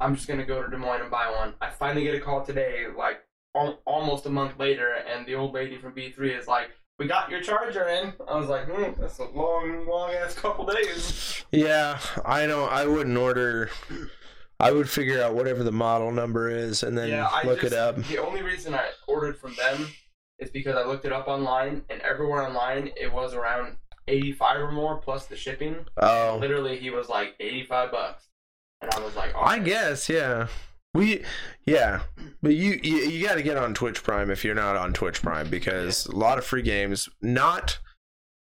I'm 0.00 0.14
just 0.14 0.28
gonna 0.28 0.44
go 0.44 0.62
to 0.62 0.70
Des 0.70 0.76
Moines 0.76 1.02
and 1.02 1.10
buy 1.10 1.30
one. 1.30 1.54
I 1.60 1.70
finally 1.70 2.04
get 2.04 2.14
a 2.14 2.20
call 2.20 2.44
today, 2.44 2.86
like 2.96 3.20
al- 3.56 3.80
almost 3.84 4.26
a 4.26 4.30
month 4.30 4.58
later, 4.58 4.92
and 4.94 5.26
the 5.26 5.34
old 5.34 5.54
lady 5.54 5.76
from 5.76 5.92
B3 5.92 6.38
is 6.38 6.46
like, 6.46 6.70
"We 6.98 7.08
got 7.08 7.30
your 7.30 7.40
charger 7.42 7.88
in." 7.88 8.12
I 8.28 8.36
was 8.36 8.48
like, 8.48 8.66
hmm, 8.66 9.00
"That's 9.00 9.18
a 9.18 9.24
long, 9.24 9.86
long 9.88 10.12
ass 10.12 10.34
couple 10.34 10.66
days." 10.66 11.44
yeah, 11.50 11.98
I 12.24 12.46
don't. 12.46 12.70
I 12.72 12.86
wouldn't 12.86 13.16
order. 13.16 13.70
I 14.60 14.72
would 14.72 14.88
figure 14.88 15.22
out 15.22 15.34
whatever 15.34 15.62
the 15.62 15.72
model 15.72 16.10
number 16.10 16.50
is 16.50 16.82
and 16.82 16.98
then 16.98 17.10
yeah, 17.10 17.28
look 17.44 17.60
just, 17.60 17.72
it 17.72 17.78
up. 17.78 17.96
The 17.96 18.18
only 18.18 18.42
reason 18.42 18.74
I 18.74 18.90
ordered 19.06 19.38
from 19.38 19.54
them 19.54 19.86
is 20.40 20.50
because 20.50 20.74
I 20.74 20.84
looked 20.84 21.04
it 21.04 21.12
up 21.12 21.26
online, 21.26 21.82
and 21.90 22.00
everywhere 22.02 22.42
online 22.42 22.90
it 22.96 23.12
was 23.12 23.34
around 23.34 23.76
85 24.06 24.60
or 24.60 24.72
more 24.72 24.96
plus 24.96 25.26
the 25.26 25.36
shipping. 25.36 25.86
Oh, 25.96 26.38
Literally, 26.40 26.78
he 26.78 26.90
was 26.90 27.08
like 27.08 27.34
85 27.40 27.90
bucks. 27.90 28.27
And 28.80 28.90
I 28.92 29.00
was 29.00 29.16
like, 29.16 29.34
I 29.36 29.58
guess, 29.58 30.08
yeah. 30.08 30.48
We, 30.94 31.22
yeah, 31.66 32.00
but 32.42 32.54
you 32.54 32.80
you, 32.82 32.96
you 32.96 33.26
got 33.26 33.34
to 33.34 33.42
get 33.42 33.56
on 33.56 33.74
Twitch 33.74 34.02
Prime 34.02 34.30
if 34.30 34.44
you're 34.44 34.54
not 34.54 34.76
on 34.76 34.92
Twitch 34.92 35.20
Prime 35.20 35.50
because 35.50 36.06
a 36.06 36.16
lot 36.16 36.38
of 36.38 36.44
free 36.44 36.62
games, 36.62 37.08
not 37.20 37.78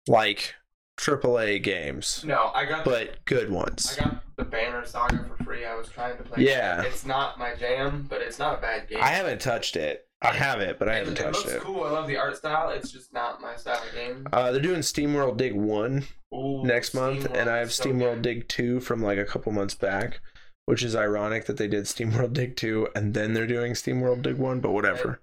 like 0.06 0.54
AAA 0.98 1.62
games, 1.62 2.24
No, 2.26 2.50
I 2.54 2.64
got 2.64 2.84
but 2.84 3.24
good 3.24 3.50
ones. 3.50 3.96
I 3.98 4.04
got 4.04 4.22
the 4.36 4.44
Banner 4.44 4.84
Saga 4.84 5.24
for 5.24 5.42
free. 5.44 5.64
I 5.64 5.74
was 5.74 5.88
trying 5.88 6.16
to 6.16 6.22
play. 6.24 6.44
Yeah. 6.44 6.82
It's 6.82 7.06
not 7.06 7.38
my 7.38 7.54
jam, 7.54 8.06
but 8.08 8.20
it's 8.20 8.38
not 8.38 8.58
a 8.58 8.60
bad 8.60 8.88
game. 8.88 8.98
I 9.00 9.08
haven't 9.10 9.40
touched 9.40 9.76
it. 9.76 10.07
I 10.20 10.32
have 10.32 10.60
it, 10.60 10.78
but 10.80 10.88
I 10.88 10.96
haven't 10.96 11.18
it, 11.18 11.22
touched 11.22 11.44
looks 11.46 11.52
it. 11.52 11.60
cool. 11.62 11.84
I 11.84 11.90
love 11.90 12.08
the 12.08 12.16
art 12.16 12.36
style. 12.36 12.70
It's 12.70 12.90
just 12.90 13.12
not 13.12 13.40
my 13.40 13.54
style 13.56 13.80
of 13.86 13.94
game. 13.94 14.26
Uh, 14.32 14.50
they're 14.50 14.60
doing 14.60 14.80
SteamWorld 14.80 15.36
Dig 15.36 15.54
One 15.54 16.04
Ooh, 16.34 16.64
next 16.64 16.92
month, 16.94 17.24
SteamWorld 17.24 17.36
and 17.40 17.48
I 17.50 17.58
have 17.58 17.72
so 17.72 17.84
SteamWorld 17.84 18.14
good. 18.14 18.22
Dig 18.22 18.48
Two 18.48 18.80
from 18.80 19.00
like 19.02 19.18
a 19.18 19.24
couple 19.24 19.52
months 19.52 19.74
back, 19.74 20.20
which 20.66 20.82
is 20.82 20.96
ironic 20.96 21.46
that 21.46 21.56
they 21.56 21.68
did 21.68 21.84
SteamWorld 21.84 22.32
Dig 22.32 22.56
Two 22.56 22.88
and 22.96 23.14
then 23.14 23.32
they're 23.34 23.46
doing 23.46 23.72
SteamWorld 23.74 24.22
Dig 24.22 24.36
One, 24.38 24.58
but 24.60 24.72
whatever. 24.72 25.20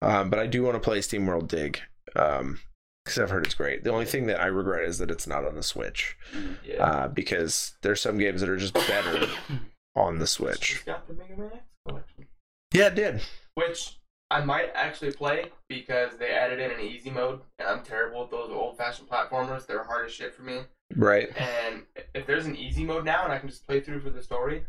Um, 0.00 0.30
but 0.30 0.38
I 0.38 0.46
do 0.46 0.62
want 0.62 0.74
to 0.74 0.80
play 0.80 0.98
SteamWorld 0.98 1.48
Dig 1.48 1.80
um, 2.14 2.60
because 3.04 3.18
I've 3.18 3.30
heard 3.30 3.46
it's 3.46 3.54
great. 3.54 3.82
The 3.82 3.90
only 3.92 4.04
thing 4.04 4.26
that 4.26 4.40
I 4.40 4.46
regret 4.46 4.84
is 4.88 4.98
that 4.98 5.10
it's 5.10 5.26
not 5.26 5.44
on 5.44 5.56
the 5.56 5.62
Switch 5.64 6.16
Yeah. 6.64 6.84
uh, 6.84 7.08
because 7.08 7.74
there's 7.82 8.00
some 8.00 8.16
games 8.18 8.42
that 8.42 8.50
are 8.50 8.56
just 8.56 8.74
better 8.74 9.26
on 9.96 10.18
the 10.20 10.26
Switch. 10.28 10.76
It's 10.76 10.84
got 10.84 11.08
the 11.08 11.14
Mega 11.14 11.36
Man 11.36 11.50
X 11.52 11.64
collection, 11.88 12.26
Yeah, 12.72 12.86
it 12.88 12.94
did. 12.94 13.22
which 13.54 13.98
I 14.30 14.44
might 14.44 14.70
actually 14.74 15.12
play 15.12 15.50
because 15.68 16.16
they 16.18 16.30
added 16.30 16.58
in 16.58 16.70
an 16.72 16.80
easy 16.80 17.10
mode, 17.10 17.40
and 17.58 17.68
I'm 17.68 17.82
terrible 17.84 18.22
with 18.22 18.30
those 18.30 18.50
old-fashioned 18.50 19.08
platformers. 19.08 19.66
They're 19.66 19.84
hard 19.84 20.06
as 20.06 20.12
shit 20.12 20.34
for 20.34 20.42
me. 20.42 20.60
Right. 20.96 21.28
And 21.36 21.82
if 22.14 22.26
there's 22.26 22.46
an 22.46 22.56
easy 22.56 22.84
mode 22.84 23.04
now, 23.04 23.22
and 23.24 23.32
I 23.32 23.38
can 23.38 23.48
just 23.48 23.66
play 23.66 23.80
through 23.80 24.00
for 24.00 24.10
the 24.10 24.22
story, 24.22 24.64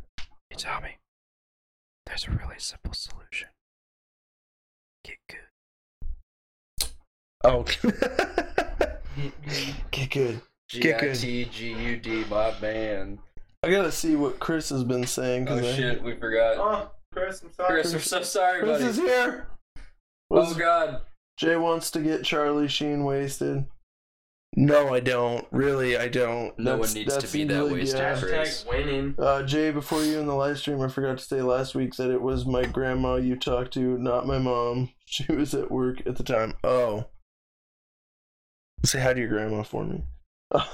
You 0.51 0.57
tell 0.57 0.81
me. 0.81 0.97
There's 2.05 2.27
a 2.27 2.31
really 2.31 2.59
simple 2.59 2.93
solution. 2.93 3.47
Get 5.03 5.17
good. 5.27 6.88
Oh. 7.43 7.63
Get 9.91 10.09
good. 10.11 10.41
G 10.69 10.79
Get 10.79 10.97
I 10.97 11.01
good. 11.01 11.15
T 11.15 11.45
G 11.45 11.73
U 11.73 11.97
D, 11.97 12.25
my 12.29 12.53
man. 12.59 13.19
I 13.63 13.71
gotta 13.71 13.91
see 13.91 14.15
what 14.15 14.39
Chris 14.39 14.69
has 14.69 14.84
been 14.84 15.05
saying. 15.05 15.47
Oh 15.49 15.61
shit, 15.61 16.01
we 16.03 16.15
forgot. 16.15 16.57
oh, 16.57 16.91
Chris, 17.18 17.41
I'm 17.41 17.53
sorry. 17.53 17.81
Chris, 17.81 17.94
we're 17.94 17.99
so 17.99 18.22
sorry, 18.22 18.60
Chris 18.61 18.72
buddy. 18.80 18.85
is 18.85 18.98
here. 18.98 19.48
Oh 20.31 20.53
god. 20.56 21.02
Jay 21.38 21.56
wants 21.56 21.91
to 21.91 21.99
get 22.02 22.23
Charlie 22.23 22.68
Sheen 22.68 23.03
wasted. 23.03 23.65
No, 24.56 24.94
I 24.94 25.02
don't. 25.02 25.45
Really, 25.52 25.98
I 25.98 26.07
don't. 26.07 26.57
No 26.57 26.72
That's- 26.72 26.95
one 26.95 27.03
needs 27.03 27.18
to 27.18 27.27
be 27.31 27.44
that 27.44 27.53
really- 27.53 27.73
wasted, 27.76 27.99
yeah. 27.99 28.19
Chris. 28.19 28.64
Hashtag 28.64 28.69
winning. 28.69 29.15
Uh, 29.19 29.44
Jay, 29.44 29.72
before 29.72 30.03
you 30.03 30.19
in 30.19 30.26
the 30.26 30.34
live 30.34 30.57
stream, 30.57 30.81
I 30.81 30.88
forgot 30.88 31.18
to 31.19 31.23
say 31.23 31.41
last 31.41 31.76
week 31.76 31.95
that 31.98 32.10
it 32.10 32.22
was 32.22 32.45
my 32.45 32.65
grandma 32.65 33.15
you 33.18 33.35
talked 33.35 33.73
to, 33.73 33.98
not 33.98 34.26
my 34.27 34.38
mom. 34.39 34.89
She 35.10 35.31
was 35.31 35.53
at 35.53 35.72
work 35.72 36.06
at 36.06 36.18
the 36.18 36.23
time. 36.23 36.56
Oh. 36.65 37.06
Say 38.84 38.99
hi 38.99 39.14
to 39.14 39.19
your 39.22 39.30
grandma 39.30 39.64
for 39.64 39.85
me. 39.85 40.03
uh, 40.52 40.65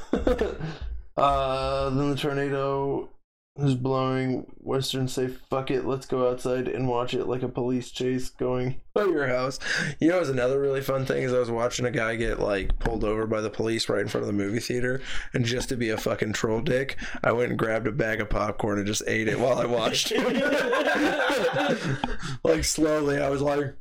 then 1.92 2.10
the 2.10 2.16
tornado 2.18 3.10
is 3.58 3.76
blowing. 3.76 4.46
Western 4.58 5.08
say, 5.08 5.28
fuck 5.28 5.70
it, 5.70 5.86
let's 5.86 6.08
go 6.08 6.30
outside 6.30 6.68
and 6.68 6.88
watch 6.88 7.14
it 7.14 7.26
like 7.26 7.44
a 7.44 7.48
police 7.48 7.92
chase 7.92 8.30
going. 8.30 8.82
by 8.94 9.04
your 9.04 9.28
house. 9.28 9.60
You 10.00 10.10
know, 10.10 10.18
it 10.18 10.22
was 10.22 10.30
another 10.30 10.60
really 10.60 10.82
fun 10.82 11.06
thing 11.06 11.24
is 11.24 11.34
I 11.34 11.40
was 11.40 11.52
watching 11.52 11.86
a 11.86 11.92
guy 11.92 12.16
get 12.16 12.40
like 12.40 12.80
pulled 12.80 13.04
over 13.04 13.28
by 13.28 13.42
the 13.42 13.50
police 13.50 13.90
right 13.90 14.02
in 14.02 14.08
front 14.08 14.24
of 14.24 14.28
the 14.28 14.34
movie 14.34 14.60
theater, 14.60 15.02
and 15.34 15.46
just 15.46 15.70
to 15.70 15.76
be 15.76 15.90
a 15.90 15.98
fucking 15.98 16.34
troll 16.34 16.62
dick, 16.62 16.98
I 17.24 17.32
went 17.32 17.52
and 17.52 17.60
grabbed 17.60 17.88
a 17.88 17.92
bag 17.92 18.22
of 18.22 18.30
popcorn 18.30 18.80
and 18.80 18.88
just 18.88 19.04
ate 19.08 19.28
it 19.28 19.40
while 19.40 19.60
I 19.60 19.66
watched 19.66 20.12
like 22.44 22.64
slowly, 22.64 23.20
I 23.20 23.30
was 23.30 23.42
like, 23.42 23.76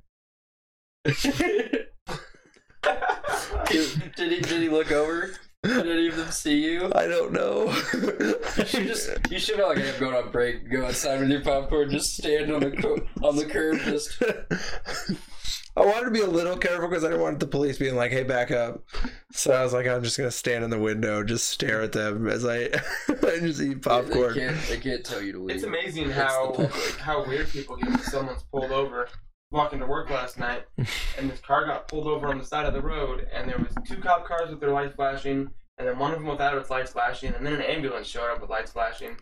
did 1.04 1.16
he 4.16 4.40
did 4.40 4.62
he 4.62 4.68
look 4.68 4.92
over? 4.92 5.32
Did 5.62 5.86
any 5.86 6.08
of 6.08 6.16
them 6.16 6.30
see 6.32 6.60
you? 6.60 6.90
I 6.94 7.06
don't 7.06 7.32
know. 7.32 7.66
You 8.56 8.64
should 8.64 8.86
just 8.86 9.10
you 9.30 9.38
should 9.38 9.56
be 9.58 9.62
like 9.62 9.78
I'm 9.78 10.00
going 10.00 10.14
on 10.14 10.32
break, 10.32 10.68
go 10.68 10.86
outside 10.86 11.20
with 11.20 11.30
your 11.30 11.40
popcorn, 11.40 11.90
just 11.90 12.16
stand 12.16 12.52
on 12.52 12.60
the 12.60 12.72
co- 12.72 13.06
on 13.26 13.36
the 13.36 13.44
curb, 13.46 13.78
just 13.80 14.20
I 15.74 15.86
wanted 15.86 16.04
to 16.04 16.10
be 16.10 16.20
a 16.20 16.26
little 16.26 16.56
careful 16.56 16.88
because 16.88 17.02
I 17.02 17.08
didn't 17.08 17.22
want 17.22 17.40
the 17.40 17.46
police 17.46 17.78
being 17.78 17.94
like, 17.96 18.10
"Hey, 18.10 18.24
back 18.24 18.50
up." 18.50 18.82
So 19.30 19.52
I 19.52 19.62
was 19.62 19.72
like, 19.72 19.86
"I'm 19.86 20.02
just 20.02 20.18
gonna 20.18 20.30
stand 20.30 20.64
in 20.64 20.70
the 20.70 20.78
window, 20.78 21.22
just 21.24 21.48
stare 21.48 21.80
at 21.80 21.92
them 21.92 22.26
as 22.28 22.44
I, 22.44 22.64
I 23.08 23.38
just 23.38 23.60
eat 23.62 23.80
popcorn." 23.80 24.34
They 24.34 24.40
can't, 24.40 24.68
they 24.68 24.78
can't 24.78 25.04
tell 25.04 25.22
you 25.22 25.32
to 25.32 25.38
leave. 25.38 25.56
It's 25.56 25.64
amazing 25.64 26.10
It's 26.10 26.14
how 26.14 26.68
how 26.98 27.26
weird 27.26 27.48
people 27.48 27.76
get 27.76 27.88
when 27.88 27.98
someone's 28.00 28.42
pulled 28.52 28.70
over. 28.70 29.08
Walking 29.52 29.78
to 29.80 29.86
work 29.86 30.08
last 30.10 30.38
night, 30.38 30.64
and 31.18 31.30
this 31.30 31.40
car 31.40 31.66
got 31.66 31.86
pulled 31.86 32.06
over 32.06 32.28
on 32.28 32.38
the 32.38 32.44
side 32.44 32.64
of 32.66 32.72
the 32.72 32.80
road, 32.80 33.28
and 33.32 33.48
there 33.48 33.58
was 33.58 33.74
two 33.86 34.00
cop 34.00 34.26
cars 34.26 34.50
with 34.50 34.60
their 34.60 34.70
lights 34.72 34.94
flashing, 34.94 35.50
and 35.78 35.86
then 35.86 35.98
one 35.98 36.12
of 36.12 36.18
them 36.18 36.26
without 36.28 36.56
its 36.56 36.70
lights 36.70 36.92
flashing, 36.92 37.34
and 37.34 37.44
then 37.44 37.52
an 37.54 37.60
ambulance 37.62 38.06
showed 38.06 38.30
up 38.32 38.40
with 38.40 38.48
lights 38.50 38.72
flashing. 38.72 39.16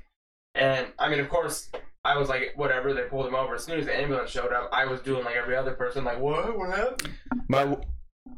And 0.55 0.87
I 0.99 1.09
mean, 1.09 1.19
of 1.21 1.29
course, 1.29 1.71
I 2.05 2.17
was 2.17 2.29
like, 2.29 2.53
whatever. 2.57 2.95
They 2.95 3.03
pulled 3.03 3.27
him 3.27 3.35
over. 3.35 3.55
As 3.57 3.65
soon 3.65 3.79
as 3.79 3.87
the 3.87 3.97
ambulance 3.97 4.31
showed 4.31 4.53
up, 4.53 4.69
I 4.73 4.85
was 4.87 5.01
doing 5.01 5.25
like 5.25 5.37
every 5.37 5.57
other 5.57 5.73
person, 5.73 6.05
like, 6.05 6.19
what? 6.21 6.57
What 6.57 6.77
happened? 6.77 7.11
My 7.49 7.77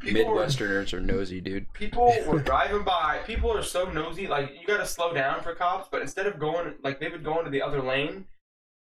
People 0.01 0.33
were- 0.35 0.45
Midwesterners 0.47 0.93
are 0.95 1.01
nosy, 1.01 1.41
dude. 1.41 1.71
people 1.75 2.13
were 2.27 2.39
driving 2.41 2.83
by. 2.83 3.21
People 3.27 3.53
are 3.53 3.63
so 3.63 3.91
nosy. 3.91 4.27
Like 4.27 4.53
you 4.59 4.67
got 4.67 4.79
to 4.79 4.87
slow 4.87 5.13
down 5.13 5.43
for 5.43 5.55
cops, 5.55 5.89
but 5.93 6.01
instead 6.03 6.27
of 6.27 6.39
going, 6.39 6.75
like 6.83 6.99
they 7.01 7.09
would 7.09 7.23
go 7.25 7.39
into 7.39 7.51
the 7.51 7.63
other 7.63 7.83
lane, 7.83 8.25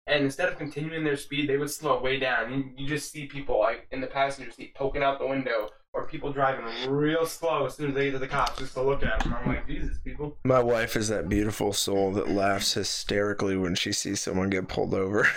and 0.07 0.23
instead 0.23 0.49
of 0.49 0.57
continuing 0.57 1.03
their 1.03 1.18
speed, 1.18 1.49
they 1.49 1.57
would 1.57 1.72
slow 1.72 1.99
way 2.02 2.19
down. 2.19 2.53
You, 2.53 2.72
you 2.77 2.88
just 2.88 3.11
see 3.11 3.26
people 3.26 3.60
like 3.60 3.88
in 3.91 4.02
the 4.02 4.07
passenger 4.07 4.52
seat 4.52 4.76
poking 4.76 5.03
out 5.03 5.19
the 5.19 5.27
window, 5.27 5.69
people 6.16 6.32
driving 6.32 6.66
real 6.90 7.26
slow 7.26 7.66
as 7.66 7.76
soon 7.76 7.90
as 7.90 7.94
they 7.94 8.06
get 8.06 8.12
to 8.14 8.20
the 8.20 8.28
cops 8.28 8.58
just 8.58 8.74
to 8.74 8.82
look 8.82 9.04
at 9.04 9.20
them. 9.20 9.34
I'm 9.34 9.48
like, 9.48 9.68
Jesus, 9.68 9.98
people. 9.98 10.38
My 10.46 10.62
wife 10.62 10.96
is 10.96 11.10
that 11.10 11.28
beautiful 11.28 11.74
soul 11.74 12.14
that 12.14 12.30
laughs 12.30 12.74
hysterically 12.76 13.58
when 13.58 13.76
she 13.76 13.92
sees 13.92 14.22
someone 14.22 14.50
get 14.50 14.70
pulled 14.70 14.94
over. 14.94 15.28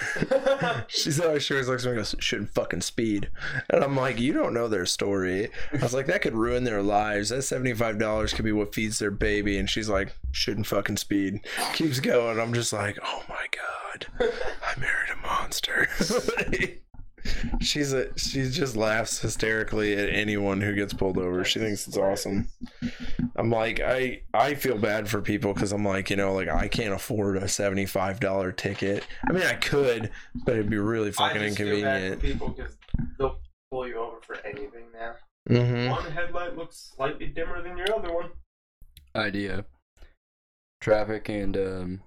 She's 0.86 1.18
always 1.20 1.42
she 1.42 1.54
always 1.54 1.68
looks 1.68 1.84
at 1.84 1.86
me 1.86 1.96
and 1.96 1.98
goes, 1.98 2.14
shouldn't 2.20 2.50
fucking 2.50 2.82
speed. 2.82 3.28
And 3.70 3.82
I'm 3.82 3.96
like, 3.96 4.20
you 4.20 4.32
don't 4.32 4.54
know 4.54 4.68
their 4.68 4.86
story. 4.86 5.48
I 5.72 5.82
was 5.82 5.94
like, 5.94 6.06
that 6.06 6.22
could 6.22 6.36
ruin 6.36 6.62
their 6.62 6.82
lives. 6.82 7.30
That 7.30 7.38
$75 7.38 8.36
could 8.36 8.44
be 8.44 8.52
what 8.52 8.72
feeds 8.72 9.00
their 9.00 9.10
baby. 9.10 9.58
And 9.58 9.68
she's 9.68 9.88
like, 9.88 10.14
shouldn't 10.30 10.68
fucking 10.68 10.98
speed. 10.98 11.40
Keeps 11.72 11.98
going. 11.98 12.38
I'm 12.38 12.54
just 12.54 12.72
like, 12.72 13.00
oh 13.02 13.24
my 13.28 13.46
God. 13.50 14.06
I 14.20 14.78
married 14.78 15.10
a 15.12 15.26
monster. 15.26 15.88
She's 17.60 17.92
a 17.92 18.16
she 18.18 18.48
just 18.50 18.76
laughs 18.76 19.18
hysterically 19.20 19.94
at 19.96 20.08
anyone 20.08 20.60
who 20.60 20.74
gets 20.74 20.92
pulled 20.92 21.18
over. 21.18 21.44
She 21.44 21.58
thinks 21.58 21.86
it's 21.86 21.96
awesome. 21.96 22.48
I'm 23.36 23.50
like 23.50 23.80
I 23.80 24.22
I 24.34 24.54
feel 24.54 24.78
bad 24.78 25.08
for 25.08 25.20
people 25.20 25.54
because 25.54 25.72
I'm 25.72 25.84
like 25.84 26.10
you 26.10 26.16
know 26.16 26.34
like 26.34 26.48
I 26.48 26.68
can't 26.68 26.94
afford 26.94 27.36
a 27.36 27.48
seventy 27.48 27.86
five 27.86 28.20
dollar 28.20 28.52
ticket. 28.52 29.06
I 29.28 29.32
mean 29.32 29.44
I 29.44 29.54
could, 29.54 30.10
but 30.44 30.54
it'd 30.54 30.70
be 30.70 30.78
really 30.78 31.12
fucking 31.12 31.42
I 31.42 31.46
just 31.46 31.58
feel 31.58 31.82
bad 31.82 32.00
for 32.00 32.06
inconvenient. 32.06 32.22
people 32.22 32.48
because 32.48 32.76
they'll 33.18 33.38
pull 33.70 33.86
you 33.86 33.98
over 33.98 34.20
for 34.20 34.36
anything 34.44 34.84
now. 34.92 35.14
Mm-hmm. 35.48 35.90
One 35.90 36.10
headlight 36.12 36.56
looks 36.56 36.92
slightly 36.94 37.26
dimmer 37.26 37.62
than 37.62 37.76
your 37.78 37.94
other 37.94 38.12
one. 38.12 38.30
Idea. 39.16 39.64
Traffic 40.80 41.28
and 41.28 41.56
um, 41.56 42.00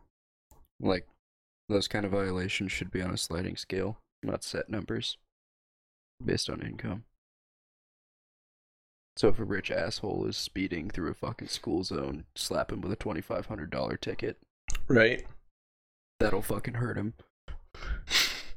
like 0.80 1.08
those 1.72 1.88
kind 1.88 2.06
of 2.06 2.12
violations 2.12 2.72
should 2.72 2.92
be 2.92 3.02
on 3.02 3.12
a 3.12 3.18
sliding 3.18 3.56
scale, 3.56 3.98
not 4.24 4.44
set 4.44 4.70
numbers, 4.70 5.18
based 6.24 6.50
on 6.50 6.62
income. 6.62 7.04
So 9.18 9.28
if 9.28 9.40
a 9.40 9.44
rich 9.44 9.70
asshole 9.70 10.26
is 10.26 10.38
speeding 10.38 10.90
through 10.90 11.12
a 11.12 11.14
fucking 11.14 11.50
school 11.50 11.84
zone, 11.84 12.24
slap 12.36 12.72
him 12.72 12.82
with 12.82 12.92
a 12.92 12.96
twenty 12.96 13.22
five 13.22 13.48
hundred 13.48 13.70
dollar 13.70 13.98
ticket. 13.98 14.38
Right. 14.88 15.26
That'll 16.20 16.42
fucking 16.42 16.76
hurt 16.76 16.98
him. 16.98 17.14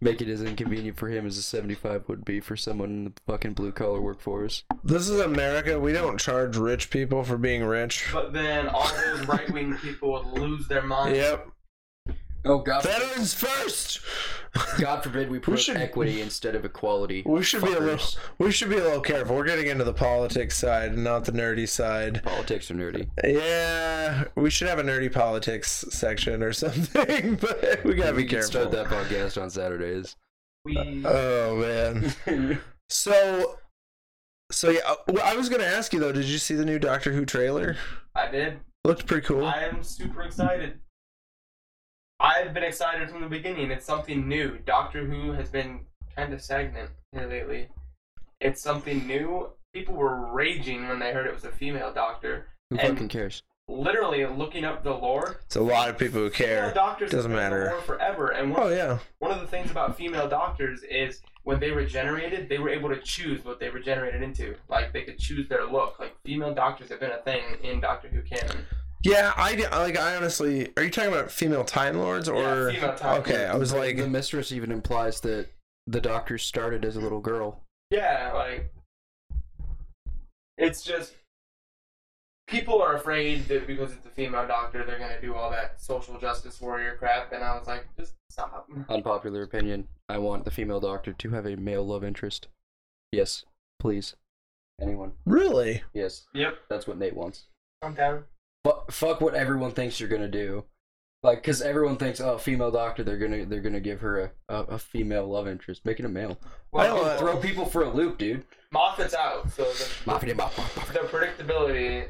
Make 0.00 0.20
it 0.20 0.28
as 0.28 0.42
inconvenient 0.42 0.98
for 0.98 1.08
him 1.08 1.26
as 1.26 1.38
a 1.38 1.42
seventy 1.42 1.74
five 1.74 2.08
would 2.08 2.24
be 2.24 2.38
for 2.40 2.56
someone 2.56 2.90
in 2.90 3.04
the 3.04 3.12
fucking 3.26 3.54
blue 3.54 3.72
collar 3.72 4.00
workforce. 4.00 4.64
This 4.84 5.08
is 5.08 5.20
America. 5.20 5.80
We 5.80 5.92
don't 5.92 6.20
charge 6.20 6.56
rich 6.56 6.90
people 6.90 7.24
for 7.24 7.38
being 7.38 7.64
rich. 7.64 8.06
But 8.12 8.32
then 8.32 8.68
all 8.68 8.88
those 8.88 9.26
right 9.26 9.50
wing 9.50 9.76
people 9.78 10.12
would 10.12 10.38
lose 10.38 10.68
their 10.68 10.82
minds. 10.82 11.16
Yep. 11.16 11.48
Oh 12.44 12.58
God! 12.58 12.82
Veterans 12.82 13.32
first. 13.34 14.00
God 14.78 15.02
forbid 15.02 15.30
we 15.30 15.38
put 15.40 15.58
should- 15.58 15.76
equity 15.76 16.20
instead 16.20 16.54
of 16.54 16.64
equality. 16.64 17.22
We 17.26 17.42
should 17.42 17.62
be 17.64 17.72
a 17.72 17.80
little. 17.80 18.06
We 18.38 18.52
should 18.52 18.68
be 18.70 18.76
a 18.78 18.82
little 18.84 19.00
careful. 19.00 19.34
We're 19.36 19.44
getting 19.46 19.66
into 19.66 19.82
the 19.84 19.92
politics 19.94 20.56
side, 20.56 20.92
and 20.92 21.02
not 21.02 21.24
the 21.24 21.32
nerdy 21.32 21.68
side. 21.68 22.22
Politics 22.22 22.70
are 22.70 22.74
nerdy. 22.74 23.08
Yeah, 23.24 24.24
we 24.36 24.50
should 24.50 24.68
have 24.68 24.78
a 24.78 24.84
nerdy 24.84 25.12
politics 25.12 25.84
section 25.90 26.42
or 26.42 26.52
something, 26.64 27.36
but 27.36 27.82
we 27.84 27.94
gotta 27.94 28.12
we 28.14 28.22
be 28.22 28.28
can 28.28 28.38
careful. 28.40 28.50
start 28.50 28.70
that 28.72 28.86
podcast 28.86 29.40
on 29.42 29.50
Saturdays. 29.50 30.14
We 30.64 31.02
Oh 31.04 31.56
man. 31.56 32.60
So, 32.90 33.56
so 34.52 34.68
yeah, 34.68 34.80
uh, 34.86 34.96
I 35.24 35.34
was 35.36 35.48
gonna 35.48 35.64
ask 35.64 35.92
you 35.94 36.00
though. 36.00 36.12
Did 36.12 36.26
you 36.26 36.36
see 36.38 36.54
the 36.54 36.64
new 36.66 36.78
Doctor 36.78 37.12
Who 37.12 37.24
trailer? 37.24 37.76
I 38.14 38.30
did. 38.30 38.58
Looked 38.84 39.06
pretty 39.06 39.26
cool. 39.26 39.44
I 39.46 39.62
am 39.64 39.82
super 39.82 40.22
excited. 40.22 40.78
I've 42.24 42.54
been 42.54 42.62
excited 42.62 43.10
from 43.10 43.20
the 43.20 43.28
beginning. 43.28 43.70
It's 43.70 43.84
something 43.84 44.26
new. 44.26 44.58
Doctor 44.64 45.04
Who 45.04 45.32
has 45.32 45.50
been 45.50 45.80
kind 46.16 46.32
of 46.32 46.40
stagnant 46.40 46.88
here 47.12 47.26
lately. 47.28 47.68
It's 48.40 48.62
something 48.62 49.06
new. 49.06 49.50
People 49.74 49.94
were 49.94 50.32
raging 50.32 50.88
when 50.88 50.98
they 51.00 51.12
heard 51.12 51.26
it 51.26 51.34
was 51.34 51.44
a 51.44 51.50
female 51.52 51.92
doctor. 51.92 52.46
Who 52.70 52.78
And- 52.78 52.94
fucking 52.94 53.08
cares? 53.08 53.42
Literally 53.68 54.24
looking 54.26 54.64
up 54.64 54.84
the 54.84 54.92
lore. 54.92 55.40
It's 55.44 55.56
a 55.56 55.60
lot 55.60 55.88
of 55.90 55.98
people 55.98 56.20
who 56.20 56.30
Female 56.30 56.48
care. 56.64 56.74
doctors 56.74 57.10
Doesn't 57.10 57.30
have 57.30 57.38
been 57.38 57.46
in 57.46 57.50
matter. 57.64 57.70
lore 57.72 57.80
forever. 57.82 58.28
And 58.30 58.52
one, 58.52 58.62
Oh 58.62 58.68
yeah. 58.68 58.98
one 59.18 59.30
of 59.32 59.40
the 59.40 59.46
things 59.46 59.70
about 59.70 59.96
female 59.96 60.28
doctors 60.28 60.82
is 60.82 61.20
when 61.44 61.60
they 61.60 61.70
regenerated, 61.72 62.48
they 62.48 62.58
were 62.58 62.68
able 62.70 62.88
to 62.90 63.00
choose 63.00 63.42
what 63.44 63.60
they 63.60 63.68
regenerated 63.70 64.22
into. 64.22 64.54
Like 64.68 64.92
they 64.92 65.02
could 65.02 65.18
choose 65.18 65.46
their 65.48 65.64
look. 65.66 65.98
Like 65.98 66.14
female 66.26 66.54
doctors 66.54 66.88
have 66.90 67.00
been 67.00 67.12
a 67.12 67.22
thing 67.22 67.42
in 67.62 67.80
Doctor 67.80 68.08
Who 68.08 68.20
canon. 68.22 68.66
Yeah, 69.04 69.34
I 69.36 69.54
like. 69.70 69.98
I 69.98 70.16
honestly, 70.16 70.72
are 70.78 70.82
you 70.82 70.90
talking 70.90 71.12
about 71.12 71.30
female 71.30 71.62
Time 71.64 71.98
Lords 71.98 72.28
or? 72.28 72.70
Yeah, 72.70 72.80
female 72.80 72.96
Time 72.96 73.20
okay, 73.20 73.44
I 73.44 73.54
was 73.54 73.72
like, 73.74 73.98
the 73.98 74.08
mistress 74.08 74.50
even 74.50 74.72
implies 74.72 75.20
that 75.20 75.48
the 75.86 76.00
doctor 76.00 76.38
started 76.38 76.84
as 76.86 76.96
a 76.96 77.00
little 77.00 77.20
girl. 77.20 77.60
Yeah, 77.90 78.32
like 78.34 78.72
it's 80.56 80.82
just 80.82 81.12
people 82.46 82.80
are 82.80 82.96
afraid 82.96 83.46
that 83.48 83.66
because 83.66 83.92
it's 83.92 84.06
a 84.06 84.10
female 84.10 84.46
doctor, 84.46 84.84
they're 84.86 84.98
gonna 84.98 85.20
do 85.20 85.34
all 85.34 85.50
that 85.50 85.82
social 85.82 86.18
justice 86.18 86.58
warrior 86.60 86.96
crap, 86.96 87.32
and 87.32 87.44
I 87.44 87.58
was 87.58 87.66
like, 87.66 87.86
just 87.98 88.14
stop. 88.30 88.66
Unpopular 88.88 89.42
opinion. 89.42 89.86
I 90.08 90.16
want 90.16 90.46
the 90.46 90.50
female 90.50 90.80
doctor 90.80 91.12
to 91.12 91.30
have 91.30 91.46
a 91.46 91.56
male 91.56 91.86
love 91.86 92.04
interest. 92.04 92.48
Yes, 93.12 93.44
please. 93.78 94.16
Anyone? 94.80 95.12
really? 95.24 95.82
Yes, 95.92 96.24
Yep, 96.34 96.54
that's 96.68 96.86
what 96.86 96.98
Nate 96.98 97.14
wants. 97.14 97.44
I'm 97.82 97.94
down. 97.94 98.24
Fuck, 98.64 98.90
fuck 98.90 99.20
what 99.20 99.34
everyone 99.34 99.72
thinks 99.72 100.00
you're 100.00 100.08
gonna 100.08 100.28
do. 100.28 100.64
Like, 101.22 101.42
cause 101.42 101.62
everyone 101.62 101.96
thinks, 101.96 102.20
oh, 102.20 102.36
female 102.38 102.70
doctor, 102.70 103.02
they're 103.02 103.18
gonna 103.18 103.44
they're 103.46 103.60
gonna 103.60 103.80
give 103.80 104.00
her 104.00 104.20
a, 104.20 104.54
a, 104.54 104.62
a 104.74 104.78
female 104.78 105.26
love 105.26 105.46
interest, 105.48 105.84
make 105.84 105.98
it 106.00 106.04
a 106.06 106.08
male. 106.08 106.38
I 106.42 106.48
Well, 106.72 106.96
don't- 106.96 107.06
uh, 107.08 107.16
Throw 107.18 107.36
people 107.38 107.66
for 107.66 107.82
a 107.82 107.88
loop, 107.90 108.18
dude. 108.18 108.44
Moffat's 108.72 109.14
out, 109.14 109.50
so 109.52 109.62
the, 109.64 109.88
Moffat, 110.06 110.36
Moffat, 110.36 110.76
Moffat. 110.76 110.92
the 110.94 111.00
predictability 111.08 112.08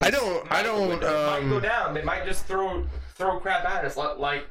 I 0.00 0.10
don't. 0.10 0.50
I 0.52 0.62
don't. 0.62 0.88
might 0.90 1.00
go 1.00 1.56
Um, 1.56 1.60
down. 1.62 1.92
They 1.94 2.02
might 2.02 2.24
just 2.24 2.44
throw 2.46 2.86
throw 3.16 3.40
crap 3.40 3.64
at 3.64 3.84
us, 3.84 3.96
li- 3.96 4.14
like 4.16 4.46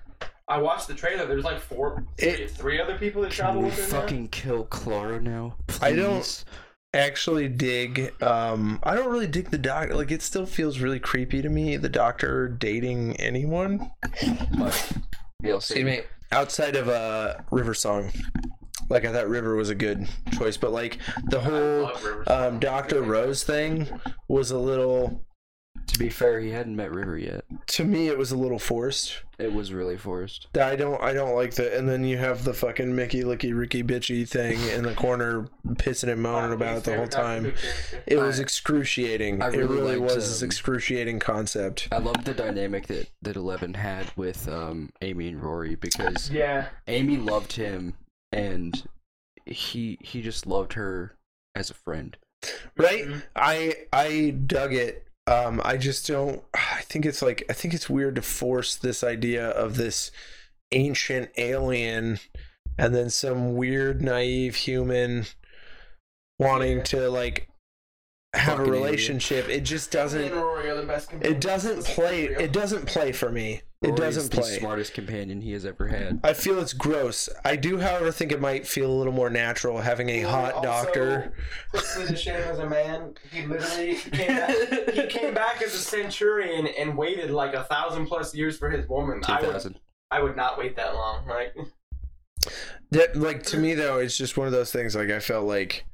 I 0.50 0.58
watched 0.60 0.88
the 0.88 0.94
trailer. 0.94 1.26
There's 1.26 1.46
like 1.46 1.60
four, 1.60 2.04
It- 2.18 2.52
three 2.52 2.82
other 2.82 2.98
people 2.98 3.22
that 3.22 3.32
travel 3.32 3.62
we 3.62 3.68
with 3.70 3.78
her. 3.78 3.94
now. 3.94 4.02
fucking 4.02 4.28
kill 4.30 4.66
Clara 4.66 5.22
now? 5.22 5.56
I 5.82 5.94
don't- 5.94 6.16
please? 6.18 6.46
Actually 6.94 7.50
dig 7.50 8.14
um 8.24 8.80
i 8.84 8.96
don't 8.96 9.12
really 9.12 9.28
dig 9.28 9.50
the 9.50 9.58
doc 9.58 9.90
like 9.92 10.10
it 10.10 10.22
still 10.22 10.46
feels 10.46 10.80
really 10.80 11.00
creepy 11.00 11.42
to 11.42 11.50
me 11.50 11.76
the 11.76 11.90
doctor 11.90 12.48
dating 12.48 13.16
anyone. 13.18 13.92
But, 14.58 14.94
yeah, 15.44 15.56
excuse 15.56 15.84
me. 15.84 16.02
Outside 16.32 16.76
of 16.76 16.88
uh 16.88 17.36
river 17.52 17.74
song. 17.74 18.12
Like 18.90 19.04
i 19.04 19.12
thought 19.12 19.28
river 19.28 19.56
was 19.56 19.70
a 19.70 19.76
good 19.76 20.08
choice 20.38 20.56
but 20.56 20.72
like 20.72 20.98
the 21.26 21.42
whole 21.42 21.92
um 22.28 22.60
dr 22.60 23.02
rose 23.02 23.44
thing 23.44 23.88
was 24.30 24.52
a 24.52 24.58
little 24.58 25.26
To 25.88 26.00
be 26.00 26.10
fair, 26.10 26.40
he 26.40 26.52
hadn't 26.52 26.76
met 26.76 26.92
River 26.92 27.18
yet. 27.18 27.46
to 27.68 27.84
me 27.84 28.08
it 28.08 28.18
was 28.18 28.32
a 28.32 28.38
little 28.38 28.60
forced 28.60 29.24
It 29.40 29.52
was 29.54 29.72
really 29.74 29.98
forced. 29.98 30.48
i 30.58 30.76
don't 30.76 31.02
i 31.02 31.14
don't 31.14 31.34
like 31.36 31.54
that 31.56 31.76
and 31.78 31.88
then 31.88 32.04
you 32.04 32.18
have 32.18 32.44
the 32.44 32.54
fucking 32.54 32.94
mickey 32.96 33.24
licky 33.24 33.58
ricky 33.58 33.84
bitchy 33.84 34.28
thing 34.28 34.60
in 34.70 34.84
the 34.84 34.94
corner 34.94 35.48
pissing 35.70 36.12
and 36.12 36.22
moaning 36.22 36.54
about 36.54 36.78
it 36.78 36.84
the 36.84 36.96
whole 36.96 37.08
time 37.08 37.54
it 38.06 38.18
was 38.18 38.40
excruciating 38.40 39.42
I 39.42 39.48
it 39.48 39.58
really 39.58 39.76
really 39.76 39.96
liked, 39.98 40.16
was 40.16 40.28
this 40.30 40.42
um, 40.42 40.46
excruciating 40.48 41.20
concept 41.20 41.88
I 41.92 41.98
loved 42.00 42.26
the 42.26 42.34
dynamic 42.34 42.88
that, 42.88 43.10
that 43.22 43.36
Eleven 43.36 43.74
had 43.74 44.12
with 44.16 44.48
um, 44.48 44.92
Amy 45.02 45.30
and 45.30 45.42
Rory 45.42 45.76
because 45.76 46.30
Yeah. 46.30 46.68
Amy 46.88 47.18
loved 47.18 47.54
him 47.54 47.94
and 48.32 48.84
he 49.46 49.98
he 50.02 50.22
just 50.22 50.46
loved 50.46 50.74
her 50.74 51.16
as 51.56 51.70
a 51.70 51.74
friend. 51.74 52.18
right 52.78 53.06
Mhm. 53.08 53.24
i 53.36 53.74
i 53.94 54.30
dug 54.46 54.74
it 54.74 55.07
um 55.28 55.62
i 55.64 55.78
just 55.78 56.08
don't 56.08 56.42
i 56.54 56.82
think 56.82 57.06
it's 57.06 57.22
like 57.22 57.44
i 57.50 57.54
think 57.54 57.74
it's 57.74 57.90
weird 57.90 58.16
to 58.16 58.22
force 58.22 58.76
this 58.76 59.04
idea 59.04 59.50
of 59.50 59.76
this 59.76 60.12
ancient 60.72 61.30
alien 61.38 62.20
and 62.78 62.96
then 62.96 63.10
some 63.10 63.56
weird 63.56 64.02
naive 64.02 64.56
human 64.56 65.26
wanting 66.40 66.84
to 66.84 67.10
like 67.10 67.50
have 68.34 68.56
a 68.56 68.58
Fucking 68.58 68.74
idiot. 68.74 68.84
relationship 68.86 69.50
it 69.50 69.62
just 69.62 69.90
doesn't 69.92 70.32
Rory 70.34 70.70
are 70.70 70.76
the 70.76 70.84
best 70.84 71.12
it 71.22 71.40
doesn't 71.40 71.86
play 71.86 72.26
it 72.26 72.52
doesn't 72.52 72.86
play 72.86 73.12
for 73.12 73.32
me 73.32 73.62
it 73.82 73.96
doesn't 73.96 74.32
the 74.32 74.42
play 74.42 74.58
smartest 74.58 74.96
companion 74.96 75.40
he 75.42 75.52
has 75.52 75.64
ever 75.64 75.88
had. 75.88 76.20
I 76.24 76.34
feel 76.34 76.60
it's 76.60 76.74
gross. 76.74 77.30
I 77.46 77.56
do, 77.56 77.78
however, 77.78 78.12
think 78.12 78.32
it 78.32 78.42
might 78.42 78.66
feel 78.66 78.90
a 78.90 78.98
little 78.98 79.14
more 79.14 79.30
natural 79.30 79.80
having 79.80 80.10
a 80.10 80.24
Rory 80.24 80.32
hot 80.34 80.54
also 80.56 80.64
doctor. 80.64 81.34
Puts 81.72 81.96
me 82.00 82.08
to 82.08 82.16
shame 82.16 82.42
as 82.42 82.58
a 82.58 82.68
man. 82.68 83.14
He 83.32 83.46
literally 83.46 83.94
came 84.12 84.28
back. 84.36 84.56
he 84.96 85.06
came 85.06 85.34
back 85.36 85.62
as 85.62 85.76
a 85.76 85.78
centurion 85.78 86.66
and 86.66 86.98
waited 86.98 87.30
like 87.30 87.54
a 87.54 87.66
thousand 87.66 88.08
plus 88.08 88.34
years 88.34 88.58
for 88.58 88.72
his 88.72 88.90
woman. 88.90 89.22
Two 89.22 89.32
I 89.32 89.42
would. 89.42 89.80
I 90.10 90.22
would 90.24 90.36
not 90.36 90.58
wait 90.58 90.76
that 90.78 90.96
long. 90.96 91.28
Like, 91.28 91.56
That, 92.90 93.16
like 93.16 93.44
to 93.44 93.58
me 93.58 93.76
though, 93.76 94.00
it's 94.00 94.18
just 94.18 94.38
one 94.38 94.48
of 94.48 94.54
those 94.54 94.72
things. 94.72 94.96
Like 94.96 95.12
I 95.12 95.20
felt 95.20 95.46
like 95.46 95.86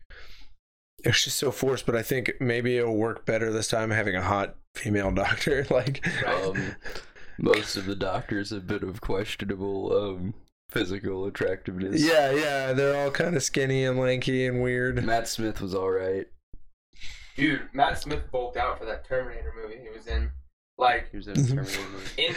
it 1.03 1.09
was 1.09 1.23
just 1.23 1.37
so 1.37 1.51
forced, 1.51 1.85
but 1.85 1.95
I 1.95 2.01
think 2.01 2.33
maybe 2.39 2.77
it'll 2.77 2.95
work 2.95 3.25
better 3.25 3.51
this 3.51 3.67
time 3.67 3.91
having 3.91 4.15
a 4.15 4.21
hot 4.21 4.55
female 4.75 5.11
doctor. 5.23 5.65
Like, 5.69 6.05
Um, 6.25 6.75
most 7.37 7.75
of 7.77 7.85
the 7.85 7.95
doctors 7.95 8.49
have 8.51 8.67
been 8.67 8.83
of 8.83 9.01
questionable 9.01 9.95
um, 9.97 10.33
physical 10.69 11.25
attractiveness. 11.25 12.01
yeah, 12.03 12.31
yeah, 12.31 12.73
they're 12.73 12.95
all 13.03 13.11
kind 13.11 13.35
of 13.35 13.43
skinny 13.43 13.83
and 13.85 13.99
lanky 13.99 14.45
and 14.45 14.61
weird. 14.63 15.03
Matt 15.03 15.27
Smith 15.27 15.59
was 15.61 15.73
all 15.75 15.91
right. 15.91 16.27
dude, 17.35 17.67
Matt 17.73 17.99
Smith 17.99 18.31
bulked 18.31 18.57
out 18.57 18.79
for 18.79 18.85
that 18.85 19.05
Terminator 19.05 19.53
movie 19.61 19.79
he 19.81 19.89
was 19.89 20.07
in. 20.07 20.31
Like, 20.77 21.09
He 21.11 21.17
was 21.17 21.27
in 21.27 21.33
a 21.39 21.43
Terminator 21.47 21.81
movie. 21.91 22.09
in 22.27 22.35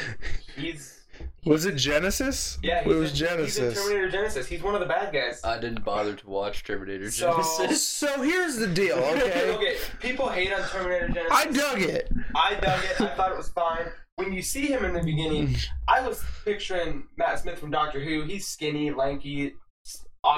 he's 0.57 0.96
Was 1.45 1.65
it 1.65 1.75
Genisys? 1.77 2.59
yeah, 2.63 2.81
it 2.81 2.87
was 2.87 3.21
in, 3.21 3.39
He's 3.45 3.57
in 3.59 3.65
Genisys. 3.71 3.75
Terminator 3.75 4.11
Genisys. 4.19 4.45
He's 4.47 4.63
one 4.63 4.75
of 4.75 4.81
the 4.81 4.87
bad 4.87 5.13
guys. 5.13 5.41
I 5.45 5.59
didn't 5.59 5.85
bother 5.85 6.15
to 6.15 6.29
watch 6.29 6.65
Terminator 6.65 7.11
So- 7.11 7.33
Genisys. 7.35 7.77
So 8.07 8.23
here's 8.23 8.57
the 8.57 8.67
deal, 8.67 8.97
okay? 8.99 9.51
okay, 9.55 9.77
people 10.01 10.29
hate 10.29 10.53
on 10.53 10.63
Terminator 10.69 11.09
Genisys. 11.09 11.31
I 11.31 11.47
dug 11.47 11.83
it. 11.83 12.11
I 12.35 12.55
dug 12.55 12.85
it. 12.85 13.01
I 13.01 13.15
thought 13.15 13.31
it 13.31 13.37
was 13.37 13.49
fine. 13.51 13.87
When 14.17 14.33
you 14.33 14.43
see 14.43 14.67
him 14.67 14.85
in 14.85 14.93
the 14.95 15.03
beginning, 15.03 15.55
I 15.89 16.01
was 16.07 16.25
picturing 16.45 17.05
Matt 17.17 17.39
Smith 17.41 17.59
from 17.59 17.71
Doctor 17.71 18.01
Who. 18.01 18.23
He's 18.23 18.47
skinny, 18.49 18.91
lanky. 18.91 19.55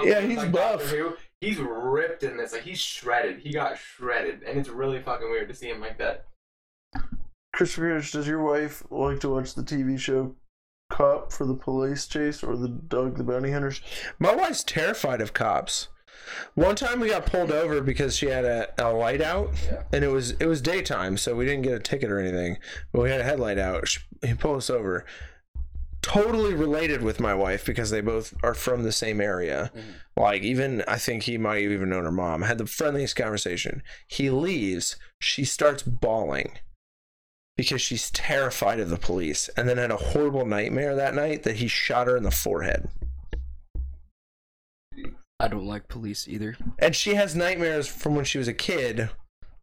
Yeah, 0.05 0.21
he's 0.21 0.37
like 0.37 0.53
buff. 0.53 0.81
Doctor 0.81 0.97
Who. 0.97 1.13
He's 1.41 1.59
ripped 1.59 2.23
in 2.25 2.37
this. 2.37 2.53
Like 2.53 2.63
he's 2.63 2.81
shredded. 2.81 3.39
He 3.39 3.53
got 3.53 3.79
shredded, 3.79 4.43
and 4.43 4.59
it's 4.59 4.69
really 4.69 5.01
fucking 5.01 5.31
weird 5.31 5.49
to 5.49 5.55
see 5.55 5.69
him 5.71 5.81
like 5.81 5.97
that. 5.99 6.27
Christopher, 7.55 7.99
does 8.01 8.27
your 8.27 8.43
wife 8.43 8.83
like 8.91 9.21
to 9.21 9.29
watch 9.31 9.55
the 9.55 9.63
TV 9.63 9.99
show 9.99 10.35
Cop 10.90 11.32
for 11.32 11.47
the 11.47 11.55
police 11.55 12.06
chase 12.06 12.43
or 12.43 12.56
the 12.56 12.69
Dog 12.69 13.16
the 13.19 13.24
Bounty 13.24 13.51
Hunters? 13.52 13.81
My 14.19 14.35
wife's 14.35 14.65
terrified 14.65 15.20
of 15.20 15.32
cops. 15.35 15.89
One 16.55 16.77
time 16.77 17.01
we 17.01 17.09
got 17.09 17.27
pulled 17.27 17.51
over 17.52 17.81
because 17.81 18.16
she 18.16 18.27
had 18.27 18.44
a, 18.44 18.69
a 18.78 18.93
light 18.93 19.20
out, 19.20 19.51
Yeah. 19.65 19.82
and 19.93 20.05
it 20.05 20.09
was 20.09 20.32
it 20.32 20.47
was 20.47 20.60
daytime, 20.60 21.16
so 21.16 21.35
we 21.35 21.44
didn't 21.44 21.62
get 21.62 21.74
a 21.74 21.78
ticket 21.78 22.10
or 22.10 22.19
anything. 22.19 22.59
But 22.93 23.02
we 23.02 23.10
had 23.10 23.20
a 23.20 23.24
headlight 23.24 23.59
out. 23.59 23.89
She, 23.89 24.01
he 24.24 24.35
pulled 24.35 24.59
us 24.59 24.70
over. 24.70 25.05
Totally 26.01 26.55
related 26.55 27.02
with 27.02 27.20
my 27.20 27.35
wife 27.35 27.66
because 27.66 27.90
they 27.90 28.01
both 28.01 28.32
are 28.43 28.55
from 28.55 28.82
the 28.82 28.93
same 28.93 29.20
area. 29.20 29.70
Mm-hmm. 29.74 29.90
Like 30.20 30.43
even 30.43 30.82
I 30.89 30.97
think 30.97 31.24
he 31.24 31.36
might 31.39 31.62
have 31.62 31.73
even 31.73 31.90
known 31.90 32.05
her 32.05 32.12
mom. 32.12 32.43
Had 32.43 32.59
the 32.59 32.66
friendliest 32.66 33.15
conversation. 33.16 33.82
He 34.06 34.31
leaves. 34.31 34.97
She 35.20 35.44
starts 35.44 35.82
bawling 35.82 36.52
because 37.59 37.82
she's 37.82 38.10
terrified 38.12 38.78
of 38.78 38.89
the 38.89 38.97
police, 38.97 39.51
and 39.56 39.68
then 39.68 39.76
had 39.76 39.90
a 39.90 39.97
horrible 39.97 40.47
nightmare 40.47 40.94
that 40.94 41.14
night 41.14 41.43
that 41.43 41.56
he 41.56 41.66
shot 41.66 42.06
her 42.06 42.16
in 42.16 42.22
the 42.22 42.30
forehead. 42.30 42.89
I 45.40 45.48
don't 45.48 45.66
like 45.66 45.89
police 45.89 46.26
either. 46.28 46.56
And 46.78 46.94
she 46.97 47.14
has 47.16 47.35
nightmares 47.35 47.86
from 47.89 48.14
when 48.14 48.24
she 48.24 48.39
was 48.39 48.48
a 48.48 48.55
kid 48.55 49.10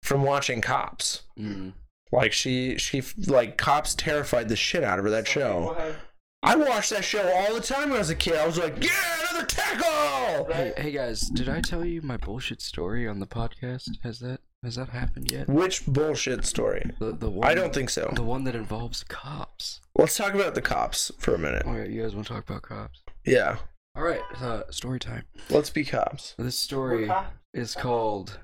from 0.04 0.24
watching 0.24 0.62
Cops. 0.62 1.24
Mm. 1.40 1.74
Like 2.12 2.34
she 2.34 2.78
she 2.78 3.02
like 3.28 3.58
Cops 3.58 3.96
terrified 3.96 4.50
the 4.50 4.56
shit 4.58 4.84
out 4.84 5.00
of 5.00 5.06
her 5.06 5.12
that 5.12 5.28
show. 5.28 5.74
have- 5.78 5.96
I 6.44 6.56
watched 6.56 6.92
that 6.92 7.04
show 7.04 7.28
all 7.28 7.56
the 7.56 7.62
time 7.62 7.90
when 7.90 7.94
I 7.96 8.00
was 8.00 8.12
a 8.12 8.16
kid. 8.16 8.36
I 8.36 8.46
was 8.46 8.60
like, 8.60 8.76
"Yeah, 8.84 8.92
another 9.32 9.48
tackle!" 9.48 10.46
Hey, 10.54 10.74
hey 10.78 10.92
guys, 10.92 11.22
did 11.22 11.50
I 11.50 11.60
tell 11.60 11.84
you 11.84 12.04
my 12.04 12.18
bullshit 12.18 12.62
story 12.62 13.08
on 13.08 13.20
the 13.20 13.26
podcast? 13.26 13.90
Has 14.04 14.20
that 14.20 14.42
has 14.66 14.76
that 14.76 14.90
happened 14.90 15.32
yet? 15.32 15.48
Which 15.48 15.86
bullshit 15.86 16.46
story? 16.46 16.92
The 17.00 17.12
the 17.14 17.30
one 17.30 17.48
I 17.50 17.54
don't 17.54 17.74
think 17.74 17.90
so. 17.90 18.12
the 18.14 18.24
one 18.24 18.44
that 18.44 18.56
involves 18.56 19.04
cops. 19.04 19.80
Let's 19.98 20.18
talk 20.18 20.34
about 20.34 20.56
the 20.56 20.62
cops 20.62 21.12
for 21.20 21.34
a 21.34 21.38
minute. 21.40 21.66
All 21.66 21.74
right, 21.74 21.90
you 21.90 22.02
guys 22.02 22.14
want 22.16 22.28
to 22.28 22.34
talk 22.34 22.50
about 22.50 22.64
cops? 22.64 23.02
Yeah, 23.26 23.58
All 23.96 24.04
right, 24.04 24.22
uh, 24.42 24.64
story 24.70 25.00
time. 25.00 25.24
let's 25.50 25.70
be 25.70 25.86
cops. 25.86 26.36
This 26.38 26.60
story 26.60 27.10
is 27.54 27.74
called 27.76 28.40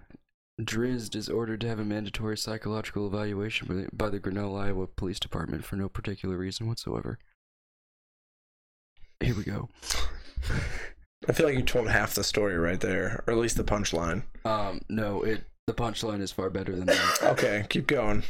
Drizzt 0.59 1.15
is 1.15 1.27
ordered 1.29 1.61
to 1.61 1.67
have 1.67 1.79
a 1.79 1.85
mandatory 1.85 2.37
psychological 2.37 3.07
evaluation 3.07 3.67
by 3.67 3.73
the, 3.73 3.87
by 3.91 4.09
the 4.09 4.19
Grinnell, 4.19 4.55
Iowa 4.55 4.87
Police 4.87 5.19
Department 5.19 5.63
for 5.65 5.75
no 5.75 5.89
particular 5.89 6.37
reason 6.37 6.67
whatsoever. 6.67 7.19
Here 9.19 9.35
we 9.35 9.43
go. 9.43 9.69
I 11.29 11.33
feel 11.33 11.45
like 11.45 11.55
you 11.57 11.63
told 11.63 11.87
half 11.89 12.15
the 12.15 12.23
story 12.23 12.57
right 12.57 12.79
there, 12.79 13.23
or 13.27 13.33
at 13.33 13.39
least 13.39 13.55
the 13.57 13.63
punchline. 13.63 14.23
Um, 14.43 14.81
no, 14.89 15.21
it 15.21 15.43
the 15.67 15.73
punchline 15.73 16.21
is 16.21 16.31
far 16.31 16.49
better 16.49 16.75
than 16.75 16.85
that. 16.87 17.19
Okay, 17.23 17.65
keep 17.69 17.87
going. 17.87 18.23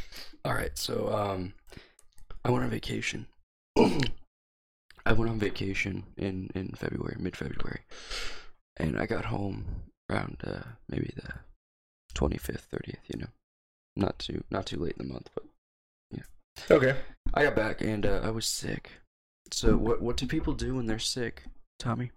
All 0.44 0.54
right, 0.54 0.76
so 0.76 1.12
um, 1.12 1.54
I 2.44 2.50
went 2.50 2.64
on 2.64 2.70
vacation. 2.70 3.26
I 3.76 5.12
went 5.12 5.30
on 5.30 5.38
vacation 5.38 6.04
in 6.16 6.50
in 6.54 6.68
February, 6.76 7.16
mid 7.18 7.36
February, 7.36 7.80
and 8.76 8.98
I 8.98 9.06
got 9.06 9.26
home 9.26 9.64
around 10.10 10.36
uh, 10.44 10.62
maybe 10.88 11.12
the 11.16 11.32
twenty 12.14 12.38
fifth, 12.38 12.68
thirtieth. 12.70 13.00
You 13.12 13.20
know, 13.20 13.28
not 13.96 14.18
too 14.18 14.44
not 14.50 14.66
too 14.66 14.78
late 14.78 14.96
in 14.98 15.06
the 15.06 15.12
month, 15.12 15.30
but 15.34 15.44
yeah. 16.12 16.22
Okay. 16.70 16.96
I 17.34 17.44
got 17.44 17.56
back 17.56 17.80
and 17.80 18.04
uh, 18.06 18.20
I 18.22 18.30
was 18.30 18.46
sick. 18.46 18.90
So 19.50 19.76
what 19.76 20.00
what 20.00 20.16
do 20.16 20.26
people 20.26 20.52
do 20.54 20.76
when 20.76 20.86
they're 20.86 20.98
sick, 20.98 21.44
Tommy? 21.78 22.10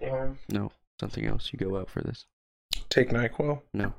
Yeah, 0.00 0.30
No, 0.50 0.72
something 1.00 1.24
else. 1.24 1.50
You 1.52 1.58
go 1.58 1.78
out 1.78 1.88
for 1.88 2.02
this. 2.02 2.26
Take 2.88 3.10
Nyquil. 3.10 3.60
No. 3.74 3.92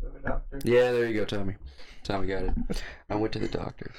go 0.00 0.08
to 0.08 0.14
the 0.14 0.28
doctor. 0.28 0.60
Yeah, 0.64 0.92
there 0.92 1.06
you 1.06 1.14
go, 1.14 1.24
Tommy. 1.24 1.56
Tommy 2.02 2.26
got 2.26 2.44
it. 2.44 2.82
I 3.08 3.16
went 3.16 3.32
to 3.34 3.38
the 3.38 3.48
doctor. 3.48 3.92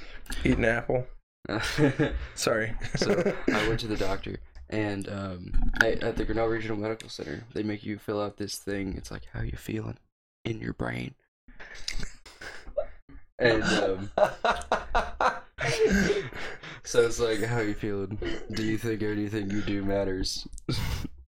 Eat 0.43 0.57
an 0.57 0.65
apple. 0.65 1.07
Sorry. 2.35 2.73
So 2.95 3.33
I 3.51 3.67
went 3.67 3.79
to 3.81 3.87
the 3.87 3.97
doctor, 3.99 4.37
and 4.69 5.07
um, 5.09 5.53
I, 5.81 5.91
at 5.93 6.17
the 6.17 6.25
Grinnell 6.25 6.47
Regional 6.47 6.77
Medical 6.77 7.09
Center, 7.09 7.43
they 7.53 7.63
make 7.63 7.83
you 7.83 7.97
fill 7.97 8.21
out 8.21 8.37
this 8.37 8.57
thing. 8.57 8.95
It's 8.97 9.11
like, 9.11 9.23
how 9.31 9.41
you 9.41 9.57
feeling 9.57 9.97
in 10.45 10.59
your 10.59 10.73
brain? 10.73 11.15
And 13.39 13.63
um, 13.63 14.11
so 16.83 17.01
it's 17.05 17.19
like, 17.19 17.41
how 17.43 17.59
you 17.59 17.73
feeling? 17.73 18.17
Do 18.51 18.63
you 18.63 18.77
think 18.77 19.01
anything 19.01 19.49
you 19.49 19.61
do 19.61 19.83
matters? 19.83 20.47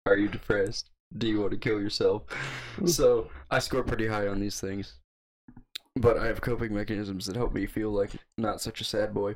Are 0.06 0.16
you 0.16 0.28
depressed? 0.28 0.90
Do 1.16 1.26
you 1.26 1.40
want 1.40 1.52
to 1.52 1.58
kill 1.58 1.80
yourself? 1.80 2.22
So 2.86 3.28
I 3.50 3.58
score 3.58 3.82
pretty 3.82 4.06
high 4.06 4.28
on 4.28 4.38
these 4.38 4.60
things. 4.60 4.94
But 5.96 6.16
I 6.16 6.26
have 6.26 6.40
coping 6.40 6.72
mechanisms 6.72 7.26
that 7.26 7.34
help 7.34 7.52
me 7.52 7.66
feel 7.66 7.90
like 7.90 8.12
not 8.36 8.60
such 8.60 8.80
a 8.80 8.84
sad 8.84 9.12
boy. 9.12 9.34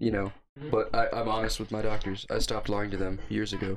You 0.00 0.10
know, 0.10 0.32
But 0.70 0.94
I, 0.94 1.08
I'm 1.12 1.28
honest 1.28 1.60
with 1.60 1.70
my 1.70 1.82
doctors. 1.82 2.26
I 2.30 2.38
stopped 2.38 2.70
lying 2.70 2.90
to 2.92 2.96
them 2.96 3.18
years 3.28 3.52
ago. 3.52 3.76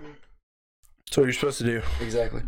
That's 1.05 1.17
what 1.17 1.23
you're 1.23 1.33
supposed 1.33 1.57
to 1.57 1.65
do. 1.65 1.81
Exactly. 1.99 2.41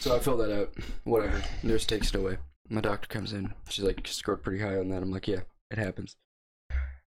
So 0.00 0.16
I 0.16 0.18
fill 0.18 0.36
that 0.38 0.52
out. 0.52 0.72
Whatever. 1.04 1.40
Nurse 1.62 1.86
takes 1.86 2.08
it 2.08 2.16
away. 2.16 2.38
My 2.68 2.80
doctor 2.80 3.06
comes 3.06 3.32
in. 3.32 3.54
She's 3.68 3.84
like 3.84 4.04
scored 4.08 4.42
pretty 4.42 4.62
high 4.62 4.76
on 4.76 4.88
that. 4.88 5.02
I'm 5.02 5.12
like, 5.12 5.28
yeah, 5.28 5.40
it 5.70 5.78
happens. 5.78 6.16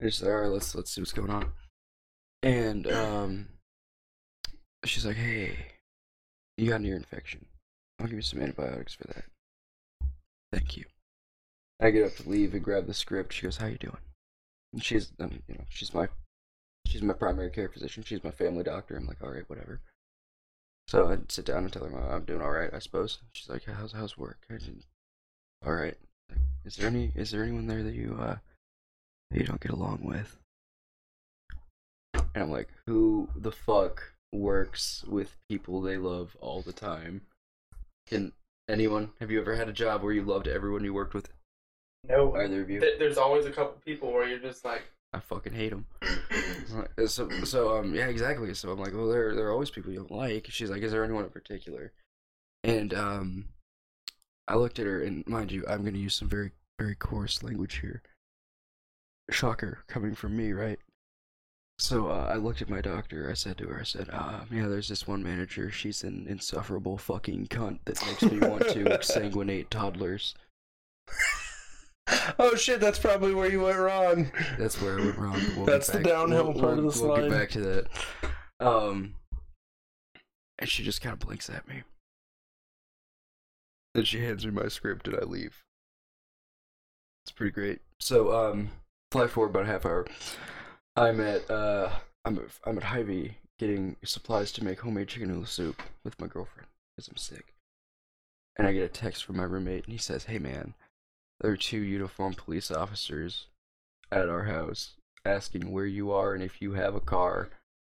And 0.00 0.10
she's 0.10 0.22
like, 0.22 0.32
all 0.32 0.40
right, 0.40 0.50
let's 0.50 0.74
let's 0.74 0.90
see 0.92 1.00
what's 1.02 1.12
going 1.12 1.30
on. 1.30 1.52
And 2.42 2.86
um, 2.90 3.48
she's 4.86 5.04
like, 5.04 5.16
hey, 5.16 5.56
you 6.60 6.68
got 6.68 6.80
an 6.80 6.86
ear 6.86 6.96
infection. 6.96 7.46
I'll 7.98 8.06
give 8.06 8.16
you 8.16 8.22
some 8.22 8.42
antibiotics 8.42 8.94
for 8.94 9.04
that. 9.08 9.24
Thank 10.52 10.76
you. 10.76 10.84
I 11.80 11.90
get 11.90 12.04
up 12.04 12.16
to 12.16 12.28
leave 12.28 12.52
and 12.52 12.62
grab 12.62 12.86
the 12.86 12.94
script. 12.94 13.32
She 13.32 13.42
goes, 13.42 13.56
how 13.56 13.66
you 13.66 13.78
doing? 13.78 13.96
And 14.72 14.84
she's, 14.84 15.12
um, 15.18 15.42
you 15.48 15.54
know, 15.54 15.64
she's 15.70 15.94
my, 15.94 16.08
she's 16.86 17.02
my 17.02 17.14
primary 17.14 17.50
care 17.50 17.68
physician. 17.68 18.02
She's 18.02 18.22
my 18.22 18.30
family 18.30 18.62
doctor. 18.62 18.96
I'm 18.96 19.06
like, 19.06 19.22
all 19.22 19.30
right, 19.30 19.48
whatever. 19.48 19.80
So 20.88 21.08
I 21.08 21.18
sit 21.28 21.46
down 21.46 21.64
and 21.64 21.72
tell 21.72 21.84
her 21.84 21.96
"Oh, 21.96 22.14
I'm 22.16 22.24
doing 22.24 22.42
all 22.42 22.50
right, 22.50 22.74
I 22.74 22.80
suppose. 22.80 23.20
She's 23.32 23.48
like, 23.48 23.64
"How's 23.64 23.92
how's 23.92 24.18
work?" 24.18 24.38
I 24.50 24.58
said, 24.58 24.82
all 25.64 25.72
right. 25.72 25.96
Is 26.64 26.74
there 26.74 26.88
any 26.88 27.12
is 27.14 27.30
there 27.30 27.44
anyone 27.44 27.68
there 27.68 27.84
that 27.84 27.94
you 27.94 28.18
uh 28.20 28.38
that 29.30 29.38
you 29.38 29.46
don't 29.46 29.60
get 29.60 29.70
along 29.70 30.00
with? 30.02 30.36
And 32.34 32.42
I'm 32.42 32.50
like, 32.50 32.70
who 32.86 33.28
the 33.36 33.52
fuck 33.52 34.14
works 34.32 35.04
with 35.08 35.36
people 35.48 35.80
they 35.80 35.96
love 35.96 36.36
all 36.40 36.62
the 36.62 36.72
time? 36.72 37.22
Can 38.06 38.32
anyone? 38.68 39.10
Have 39.20 39.30
you 39.30 39.40
ever 39.40 39.54
had 39.56 39.68
a 39.68 39.72
job 39.72 40.02
where 40.02 40.12
you 40.12 40.22
loved 40.22 40.48
everyone 40.48 40.84
you 40.84 40.94
worked 40.94 41.14
with? 41.14 41.28
No. 42.08 42.34
Either 42.36 42.62
of 42.62 42.70
you? 42.70 42.80
Th- 42.80 42.98
There's 42.98 43.18
always 43.18 43.46
a 43.46 43.50
couple 43.50 43.80
people 43.84 44.12
where 44.12 44.26
you're 44.28 44.38
just 44.38 44.64
like, 44.64 44.82
I 45.12 45.18
fucking 45.20 45.52
hate 45.52 45.70
them. 45.70 45.86
So, 47.06 47.28
so 47.44 47.76
um, 47.76 47.94
yeah, 47.94 48.06
exactly. 48.06 48.54
So 48.54 48.70
I'm 48.70 48.78
like, 48.78 48.94
well, 48.94 49.08
there, 49.08 49.34
there 49.34 49.46
are 49.48 49.52
always 49.52 49.70
people 49.70 49.90
you 49.90 49.98
don't 49.98 50.10
like. 50.12 50.46
She's 50.50 50.70
like, 50.70 50.82
is 50.82 50.92
there 50.92 51.02
anyone 51.02 51.24
in 51.24 51.30
particular? 51.30 51.92
And 52.62 52.94
um, 52.94 53.46
I 54.46 54.54
looked 54.56 54.78
at 54.78 54.86
her, 54.86 55.02
and 55.02 55.26
mind 55.26 55.50
you, 55.50 55.64
I'm 55.68 55.84
gonna 55.84 55.98
use 55.98 56.14
some 56.14 56.28
very, 56.28 56.52
very 56.78 56.94
coarse 56.94 57.42
language 57.42 57.78
here. 57.78 58.02
Shocker, 59.30 59.78
coming 59.88 60.14
from 60.14 60.36
me, 60.36 60.52
right? 60.52 60.78
So 61.80 62.08
uh, 62.08 62.30
I 62.30 62.36
looked 62.36 62.60
at 62.60 62.68
my 62.68 62.82
doctor. 62.82 63.30
I 63.30 63.34
said 63.34 63.56
to 63.58 63.66
her, 63.68 63.80
I 63.80 63.84
said, 63.84 64.10
uh, 64.12 64.40
yeah, 64.52 64.68
there's 64.68 64.88
this 64.90 65.06
one 65.08 65.22
manager. 65.22 65.70
She's 65.70 66.04
an 66.04 66.26
insufferable 66.28 66.98
fucking 66.98 67.46
cunt 67.46 67.78
that 67.86 68.04
makes 68.04 68.22
me 68.22 68.38
want 68.38 68.68
to 68.68 68.84
exsanguinate 68.84 69.70
toddlers. 69.70 70.34
Oh 72.40 72.56
shit, 72.56 72.80
that's 72.80 72.98
probably 72.98 73.34
where 73.34 73.48
you 73.48 73.60
went 73.60 73.78
wrong. 73.78 74.32
That's 74.58 74.80
where 74.82 74.98
I 74.98 75.04
went 75.04 75.18
wrong. 75.18 75.40
We'll 75.54 75.64
That's 75.66 75.86
the 75.86 76.00
downhill 76.00 76.52
we'll- 76.52 76.60
part 76.60 76.78
of 76.78 76.84
we'll- 76.84 76.92
the 76.92 77.06
We'll 77.06 77.16
get 77.18 77.30
back 77.30 77.50
to 77.50 77.60
that. 77.60 77.86
Um, 78.58 79.14
and 80.58 80.68
she 80.68 80.82
just 80.82 81.00
kind 81.02 81.12
of 81.12 81.20
blinks 81.20 81.48
at 81.48 81.68
me. 81.68 81.82
Then 83.94 84.04
she 84.04 84.24
hands 84.24 84.44
me 84.44 84.50
my 84.50 84.66
script, 84.66 85.06
and 85.06 85.16
I 85.18 85.24
leave. 85.24 85.62
It's 87.24 87.32
pretty 87.32 87.52
great. 87.52 87.80
So, 88.00 88.32
um, 88.32 88.70
fly 89.12 89.28
forward 89.28 89.50
about 89.50 89.64
a 89.64 89.66
half 89.66 89.86
hour. 89.86 90.04
I'm 90.96 91.20
at 91.20 91.50
uh, 91.50 91.90
I'm 92.24 92.38
at, 92.38 92.44
I'm 92.64 92.76
at 92.78 92.84
Hy-Vee 92.84 93.36
getting 93.58 93.96
supplies 94.04 94.52
to 94.52 94.64
make 94.64 94.80
homemade 94.80 95.08
chicken 95.08 95.28
noodle 95.28 95.46
soup 95.46 95.82
with 96.04 96.20
my 96.20 96.26
girlfriend 96.26 96.68
because 96.96 97.08
I'm 97.08 97.16
sick. 97.16 97.54
And 98.56 98.66
I 98.66 98.72
get 98.72 98.82
a 98.82 98.88
text 98.88 99.24
from 99.24 99.36
my 99.36 99.44
roommate, 99.44 99.84
and 99.84 99.92
he 99.92 99.98
says, 99.98 100.24
"Hey 100.24 100.38
man, 100.38 100.74
there 101.40 101.50
are 101.50 101.56
two 101.56 101.78
uniformed 101.78 102.36
police 102.36 102.70
officers 102.70 103.46
at 104.12 104.28
our 104.28 104.44
house 104.44 104.96
asking 105.24 105.70
where 105.70 105.86
you 105.86 106.12
are 106.12 106.34
and 106.34 106.42
if 106.42 106.60
you 106.60 106.72
have 106.72 106.94
a 106.94 107.00
car. 107.00 107.48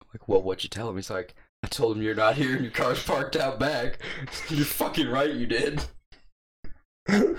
I'm 0.01 0.07
like, 0.13 0.27
well, 0.27 0.41
what'd 0.41 0.63
you 0.63 0.69
tell 0.69 0.89
him? 0.89 0.95
He's 0.95 1.09
like, 1.09 1.35
I 1.63 1.67
told 1.67 1.95
him 1.95 2.03
you're 2.03 2.15
not 2.15 2.35
here 2.35 2.53
and 2.53 2.61
your 2.61 2.71
car's 2.71 3.03
parked 3.03 3.35
out 3.35 3.59
back. 3.59 3.99
you're 4.49 4.65
fucking 4.65 5.09
right, 5.09 5.33
you 5.33 5.45
did. 5.45 5.83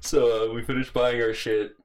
so 0.00 0.50
uh, 0.50 0.54
we 0.54 0.62
finished 0.62 0.92
buying 0.92 1.20
our 1.20 1.34
shit. 1.34 1.76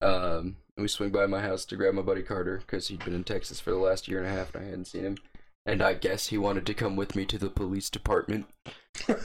Um, 0.00 0.56
and 0.76 0.82
we 0.82 0.88
swing 0.88 1.10
by 1.10 1.26
my 1.26 1.40
house 1.40 1.64
to 1.66 1.76
grab 1.76 1.94
my 1.94 2.02
buddy 2.02 2.22
Carter 2.22 2.58
because 2.58 2.88
he'd 2.88 3.04
been 3.04 3.14
in 3.14 3.24
Texas 3.24 3.60
for 3.60 3.70
the 3.70 3.78
last 3.78 4.08
year 4.08 4.18
and 4.18 4.26
a 4.26 4.30
half 4.30 4.54
and 4.54 4.64
I 4.64 4.68
hadn't 4.68 4.86
seen 4.86 5.04
him. 5.04 5.18
And 5.64 5.82
I 5.82 5.94
guess 5.94 6.26
he 6.28 6.38
wanted 6.38 6.66
to 6.66 6.74
come 6.74 6.96
with 6.96 7.16
me 7.16 7.24
to 7.26 7.38
the 7.38 7.50
police 7.50 7.90
department 7.90 8.46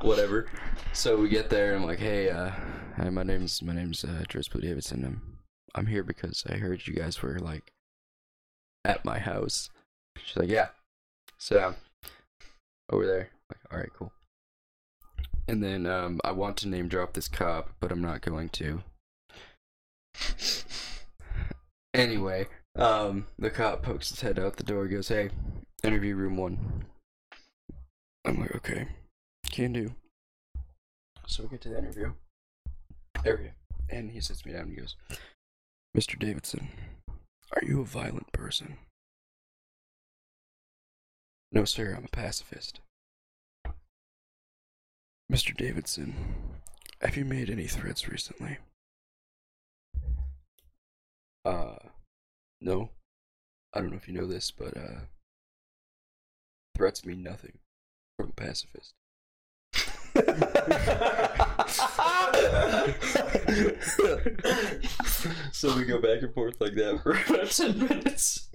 whatever. 0.00 0.46
So 0.92 1.16
we 1.16 1.28
get 1.28 1.50
there 1.50 1.74
and 1.74 1.82
I'm 1.82 1.86
like, 1.86 1.98
hey, 1.98 2.30
uh, 2.30 2.50
hi, 2.96 3.10
my 3.10 3.22
name's 3.22 3.62
my 3.62 3.74
name's 3.74 4.04
uh, 4.04 4.24
Dres 4.28 4.48
Blue 4.48 4.60
Davidson. 4.60 5.04
I'm 5.04 5.38
I'm 5.74 5.86
here 5.86 6.02
because 6.02 6.44
I 6.48 6.54
heard 6.54 6.86
you 6.86 6.94
guys 6.94 7.22
were 7.22 7.38
like 7.38 7.72
at 8.84 9.04
my 9.04 9.18
house. 9.18 9.70
She's 10.16 10.36
like, 10.36 10.48
yeah. 10.48 10.68
Sit 11.38 11.56
down 11.56 11.76
over 12.90 13.06
there. 13.06 13.28
Like, 13.50 13.60
all 13.70 13.78
right, 13.78 13.92
cool. 13.92 14.12
And 15.48 15.62
then 15.62 15.86
um, 15.86 16.20
I 16.24 16.32
want 16.32 16.56
to 16.58 16.68
name 16.68 16.88
drop 16.88 17.12
this 17.12 17.28
cop, 17.28 17.70
but 17.78 17.92
I'm 17.92 18.00
not 18.00 18.22
going 18.22 18.48
to. 18.50 18.82
Anyway, 21.94 22.46
um, 22.74 23.26
the 23.38 23.48
cop 23.48 23.82
pokes 23.82 24.10
his 24.10 24.20
head 24.20 24.38
out 24.38 24.56
the 24.56 24.62
door. 24.62 24.86
Goes, 24.86 25.08
hey, 25.08 25.30
interview 25.82 26.14
room 26.14 26.36
one. 26.36 26.84
I'm 28.24 28.38
like, 28.38 28.54
okay. 28.56 28.88
Can 29.50 29.72
do. 29.72 29.94
So 31.26 31.44
we 31.44 31.48
get 31.48 31.62
to 31.62 31.70
the 31.70 31.78
interview 31.78 32.12
area, 33.24 33.52
and 33.88 34.10
he 34.10 34.20
sits 34.20 34.44
me 34.44 34.52
down 34.52 34.62
and 34.62 34.70
he 34.72 34.76
goes, 34.76 34.94
Mr. 35.96 36.18
Davidson, 36.18 36.68
are 37.52 37.64
you 37.64 37.80
a 37.80 37.84
violent 37.84 38.30
person? 38.32 38.76
No, 41.50 41.64
sir, 41.64 41.94
I'm 41.96 42.04
a 42.04 42.08
pacifist. 42.08 42.80
Mr. 45.32 45.56
Davidson, 45.56 46.14
have 47.00 47.16
you 47.16 47.24
made 47.24 47.48
any 47.48 47.66
threats 47.66 48.08
recently? 48.08 48.58
Uh, 51.46 51.76
no. 52.60 52.90
I 53.72 53.80
don't 53.80 53.90
know 53.90 53.96
if 53.96 54.08
you 54.08 54.14
know 54.14 54.26
this, 54.26 54.50
but, 54.50 54.76
uh, 54.76 55.02
threats 56.76 57.06
mean 57.06 57.22
nothing 57.22 57.58
from 58.18 58.30
a 58.30 58.32
pacifist. 58.32 58.94
so 65.52 65.76
we 65.76 65.84
go 65.84 66.00
back 66.00 66.22
and 66.22 66.34
forth 66.34 66.60
like 66.60 66.74
that 66.74 66.98
for 67.02 67.12
about 67.12 67.50
10 67.50 67.78
minutes. 67.78 68.48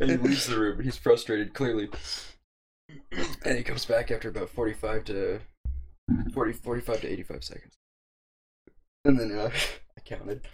and 0.00 0.10
he 0.10 0.16
leaves 0.16 0.46
the 0.46 0.58
room. 0.58 0.80
He's 0.80 0.96
frustrated, 0.96 1.52
clearly. 1.52 1.90
And 3.44 3.58
he 3.58 3.62
comes 3.62 3.84
back 3.84 4.10
after 4.10 4.30
about 4.30 4.48
45 4.48 5.04
to 5.04 5.40
40, 6.32 6.52
45 6.54 7.00
to 7.02 7.12
85 7.12 7.44
seconds. 7.44 7.74
And 9.04 9.20
then 9.20 9.32
uh, 9.32 9.50
I 9.98 10.00
counted. 10.00 10.46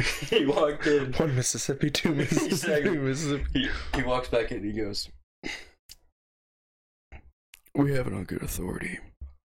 he 0.30 0.46
walked 0.46 0.86
in. 0.86 1.12
One 1.12 1.34
Mississippi, 1.36 1.90
two 1.90 2.14
Mississippi, 2.14 2.46
Exactly. 2.46 2.98
Mississippi. 2.98 3.44
He, 3.52 3.68
he 3.96 4.02
walks 4.02 4.28
back 4.28 4.50
in 4.50 4.58
and 4.58 4.66
he 4.66 4.72
goes, 4.72 5.08
We 7.74 7.92
have 7.94 8.06
it 8.06 8.12
on 8.12 8.24
good 8.24 8.42
authority 8.42 8.98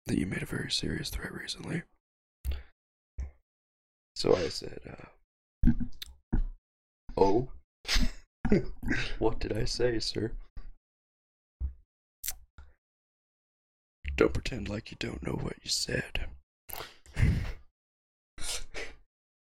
that 0.07 0.19
you 0.19 0.27
made 0.27 0.43
a 0.43 0.47
very 0.47 0.71
serious 0.71 1.11
threat 1.11 1.33
recently. 1.33 1.83
So 4.15 4.35
I 4.35 4.49
said, 4.49 4.81
uh, 4.89 6.39
Oh? 7.17 7.49
what 9.19 9.41
did 9.41 9.57
I 9.57 9.65
say, 9.65 9.99
sir? 9.99 10.33
Don't 14.17 14.33
pretend 14.33 14.69
like 14.69 14.91
you 14.91 14.97
don't 14.99 15.23
know 15.27 15.35
what 15.35 15.57
you 15.63 15.71
said. 15.71 16.27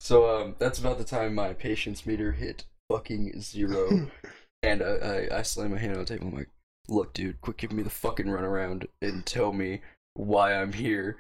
So, 0.08 0.38
um, 0.38 0.56
that's 0.58 0.80
about 0.80 0.98
the 1.00 1.04
time 1.04 1.36
my 1.36 1.52
patience 1.52 2.06
meter 2.06 2.32
hit 2.32 2.64
fucking 2.90 3.42
zero. 3.42 4.10
And 4.64 4.82
I, 4.82 4.86
I, 4.86 5.40
I 5.40 5.42
slam 5.42 5.72
my 5.72 5.78
hand 5.78 5.94
on 5.94 6.00
the 6.00 6.06
table. 6.06 6.30
I'm 6.30 6.34
like, 6.34 6.50
look, 6.88 7.14
dude, 7.14 7.42
quit 7.42 7.58
giving 7.58 7.76
me 7.76 7.84
the 7.84 7.90
fucking 7.90 8.26
runaround 8.26 8.88
and 9.02 9.26
tell 9.26 9.52
me 9.52 9.82
why 10.14 10.56
I'm 10.56 10.72
here. 10.72 11.18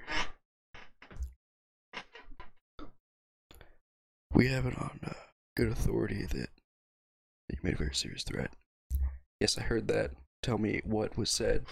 We 4.34 4.47
have 4.47 4.65
it 4.65 4.77
on 4.77 4.99
uh, 5.05 5.14
good 5.55 5.68
authority 5.68 6.23
that, 6.23 6.49
that 6.49 6.49
you 7.51 7.59
made 7.61 7.73
a 7.73 7.77
very 7.77 7.93
serious 7.93 8.23
threat. 8.23 8.51
Yes, 9.41 9.57
I 9.57 9.61
heard 9.61 9.88
that. 9.89 10.11
Tell 10.41 10.57
me 10.57 10.81
what 10.84 11.18
was 11.18 11.30
said, 11.30 11.65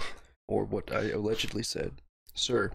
or 0.47 0.65
what 0.65 0.93
I 0.93 1.09
allegedly 1.09 1.63
said. 1.63 1.93
Sir, 2.35 2.71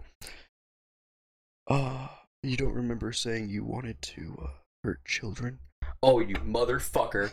uh, 1.67 2.07
you 2.43 2.57
don't 2.57 2.73
remember 2.73 3.11
saying 3.11 3.49
you 3.49 3.63
wanted 3.63 4.01
to 4.01 4.37
uh, 4.41 4.47
hurt 4.83 5.05
children? 5.05 5.59
Oh, 6.01 6.19
you 6.19 6.35
motherfucker. 6.35 7.31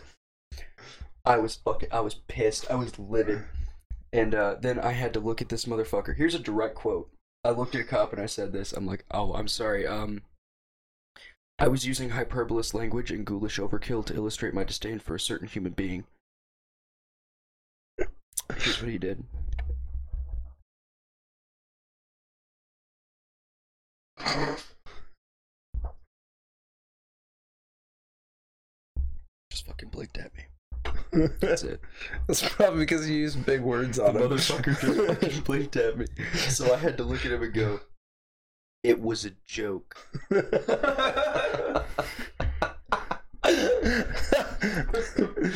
I 1.25 1.37
was 1.37 1.55
fucking, 1.55 1.89
I 1.91 1.99
was 1.99 2.15
pissed. 2.27 2.69
I 2.69 2.75
was 2.75 2.97
livid. 2.99 3.43
And 4.11 4.33
uh, 4.33 4.55
then 4.59 4.79
I 4.79 4.91
had 4.91 5.13
to 5.13 5.19
look 5.19 5.41
at 5.41 5.49
this 5.49 5.65
motherfucker. 5.65 6.15
Here's 6.15 6.35
a 6.35 6.39
direct 6.39 6.75
quote. 6.75 7.09
I 7.43 7.51
looked 7.51 7.75
at 7.75 7.81
a 7.81 7.85
cop 7.85 8.11
and 8.11 8.21
I 8.21 8.25
said 8.25 8.51
this. 8.51 8.73
I'm 8.73 8.85
like, 8.85 9.05
oh, 9.11 9.33
I'm 9.33 9.47
sorry. 9.47 9.87
Um, 9.87 10.21
I 11.57 11.67
was 11.67 11.85
using 11.85 12.11
hyperbolous 12.11 12.73
language 12.73 13.11
and 13.11 13.25
ghoulish 13.25 13.59
overkill 13.59 14.05
to 14.05 14.15
illustrate 14.15 14.53
my 14.53 14.63
disdain 14.63 14.99
for 14.99 15.15
a 15.15 15.19
certain 15.19 15.47
human 15.47 15.73
being. 15.73 16.05
Here's 18.57 18.81
what 18.81 18.89
he 18.89 18.97
did. 18.97 19.23
Fucking 29.69 29.89
blinked 29.89 30.17
at 30.17 30.31
me. 30.35 30.43
That's 31.39 31.63
it. 31.63 31.79
That's 32.27 32.41
probably 32.47 32.79
because 32.81 33.09
you 33.09 33.15
used 33.17 33.45
big 33.45 33.61
words 33.61 33.97
The 33.97 34.07
on 34.09 34.15
it. 34.15 34.21
motherfucker 34.21 34.79
just 34.79 35.21
fucking 35.21 35.41
blinked 35.45 35.75
at 35.75 35.97
me. 35.97 36.05
So 36.49 36.73
I 36.73 36.77
had 36.77 36.97
to 36.97 37.03
look 37.03 37.25
at 37.25 37.31
him 37.31 37.43
and 37.43 37.53
go, 37.53 37.79
It 38.83 38.99
was 38.99 39.25
a 39.25 39.31
joke. 39.45 39.95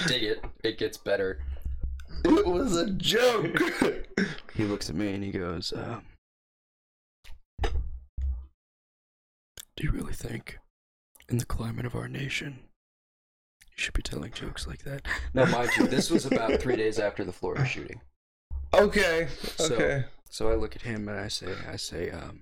Dig 0.07 0.23
it. 0.23 0.43
It 0.63 0.77
gets 0.77 0.97
better. 0.97 1.39
it 2.25 2.45
was 2.45 2.75
a 2.75 2.89
joke. 2.91 3.59
He 4.55 4.65
looks 4.65 4.87
at 4.87 4.95
me 4.95 5.11
and 5.15 5.23
he 5.23 5.31
goes, 5.31 5.73
um, 5.75 6.03
Do 7.63 7.71
you 9.81 9.89
really 9.89 10.13
think, 10.13 10.59
in 11.27 11.39
the 11.39 11.45
climate 11.45 11.87
of 11.87 11.95
our 11.95 12.07
nation, 12.07 12.59
should 13.75 13.93
be 13.93 14.01
telling 14.01 14.31
jokes 14.31 14.67
like 14.67 14.83
that? 14.83 15.01
Now, 15.33 15.45
mind 15.45 15.71
you, 15.77 15.87
this 15.87 16.09
was 16.11 16.25
about 16.25 16.59
three 16.61 16.75
days 16.75 16.99
after 16.99 17.23
the 17.23 17.31
Florida 17.33 17.65
shooting. 17.67 18.01
okay. 18.73 19.27
So- 19.57 19.73
Okay. 19.75 20.05
So 20.29 20.49
I 20.49 20.55
look 20.55 20.75
at 20.75 20.81
him 20.81 21.07
and 21.07 21.19
I 21.19 21.27
say, 21.27 21.53
I 21.71 21.75
say, 21.75 22.09
um, 22.09 22.41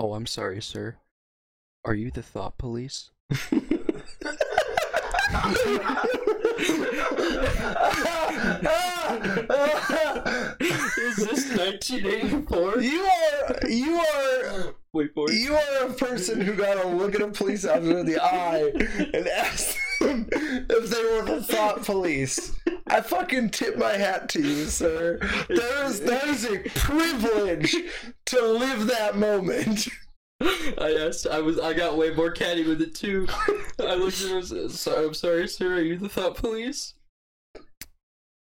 Oh, 0.00 0.14
I'm 0.14 0.26
sorry, 0.26 0.60
sir. 0.60 0.96
Are 1.84 1.94
you 1.94 2.10
the 2.10 2.22
thought 2.22 2.58
police? 2.58 3.10
Is 11.32 11.48
this 11.48 11.58
1984? 11.58 12.80
you 12.80 13.02
are 13.02 13.68
you 13.68 13.94
are 13.98 14.74
Wait 14.92 15.12
for 15.14 15.30
it. 15.30 15.34
you 15.34 15.54
are 15.54 15.86
a 15.88 15.92
person 15.94 16.40
who 16.40 16.54
got 16.54 16.80
to 16.80 16.88
look 16.88 17.14
at 17.16 17.20
a 17.22 17.28
police 17.28 17.64
officer 17.64 17.98
in 17.98 18.06
the 18.06 18.22
eye 18.22 18.70
and 19.12 19.26
ask 19.28 19.76
them 20.00 20.28
if 20.32 20.90
they 20.90 21.02
were 21.02 21.22
the 21.24 21.42
thought 21.42 21.82
police. 21.84 22.52
I 22.86 23.00
fucking 23.00 23.50
tip 23.50 23.76
my 23.76 23.92
hat 23.94 24.28
to 24.30 24.40
you, 24.42 24.66
sir. 24.66 25.18
That 25.48 25.84
is 25.86 26.00
that 26.02 26.28
is 26.28 26.44
a 26.44 26.58
privilege 26.78 27.74
to 28.26 28.46
live 28.46 28.86
that 28.86 29.16
moment. 29.16 29.88
I 30.40 30.96
asked. 31.08 31.26
I 31.26 31.40
was. 31.40 31.58
I 31.58 31.72
got 31.72 31.96
way 31.96 32.10
more 32.14 32.30
catty 32.30 32.64
with 32.64 32.82
it 32.82 32.94
too. 32.94 33.26
I 33.80 33.94
looked 33.94 34.20
at 34.20 34.28
him. 34.30 34.36
and 34.38 34.46
said, 34.46 34.70
"Sorry, 34.72 35.06
I'm 35.06 35.14
sorry, 35.14 35.48
sir. 35.48 35.74
Are 35.76 35.80
you 35.80 35.96
the 35.96 36.08
thought 36.08 36.36
police? 36.36 36.94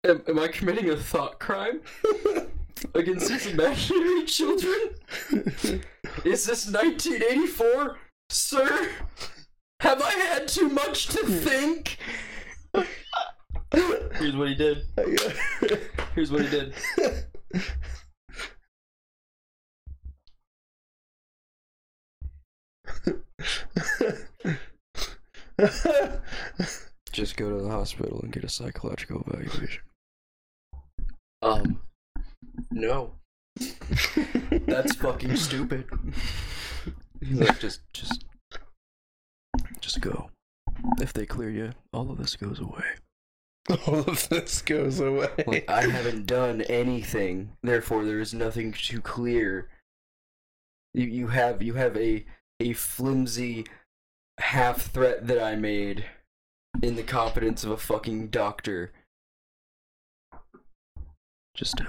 Am, 0.04 0.22
am 0.28 0.38
I 0.38 0.48
committing 0.48 0.90
a 0.90 0.96
thought 0.96 1.40
crime 1.40 1.80
against 2.94 3.28
these 3.28 3.46
imaginary 3.46 4.24
children? 4.24 4.94
Is 6.24 6.46
this 6.46 6.66
1984, 6.70 7.98
sir? 8.30 8.90
Have 9.80 10.02
I 10.02 10.10
had 10.10 10.48
too 10.48 10.68
much 10.68 11.06
to 11.08 11.24
think?" 11.26 11.98
Here's 13.72 14.36
what 14.36 14.48
he 14.48 14.54
did. 14.54 14.84
Here's 16.14 16.32
what 16.32 16.42
he 16.42 16.48
did. 16.48 16.74
Just 27.12 27.36
go 27.36 27.50
to 27.50 27.62
the 27.62 27.70
hospital 27.70 28.20
and 28.22 28.32
get 28.32 28.44
a 28.44 28.48
psychological 28.48 29.24
evaluation. 29.26 29.82
Um, 31.42 31.80
no. 32.70 33.12
That's 34.66 34.94
fucking 34.96 35.36
stupid. 35.36 35.86
He's 37.20 37.40
like, 37.40 37.58
just, 37.58 37.80
just, 37.92 38.24
just 39.80 40.00
go. 40.00 40.30
If 41.00 41.12
they 41.12 41.26
clear 41.26 41.50
you, 41.50 41.72
all 41.92 42.10
of 42.10 42.18
this 42.18 42.36
goes 42.36 42.60
away. 42.60 42.84
All 43.86 43.98
of 43.98 44.28
this 44.30 44.62
goes 44.62 44.98
away. 44.98 45.28
Like, 45.46 45.68
I 45.68 45.82
haven't 45.82 46.24
done 46.24 46.62
anything, 46.62 47.50
therefore 47.62 48.02
there 48.02 48.18
is 48.18 48.32
nothing 48.32 48.72
to 48.72 49.02
clear. 49.02 49.68
You, 50.94 51.04
you 51.04 51.26
have, 51.26 51.62
you 51.62 51.74
have 51.74 51.94
a, 51.94 52.24
a 52.60 52.72
flimsy 52.72 53.66
half 54.40 54.90
threat 54.90 55.26
that 55.26 55.42
I 55.42 55.54
made 55.56 56.06
in 56.82 56.96
the 56.96 57.02
competence 57.02 57.62
of 57.62 57.70
a 57.70 57.76
fucking 57.76 58.28
doctor. 58.28 58.92
Just, 61.54 61.82
uh, 61.82 61.84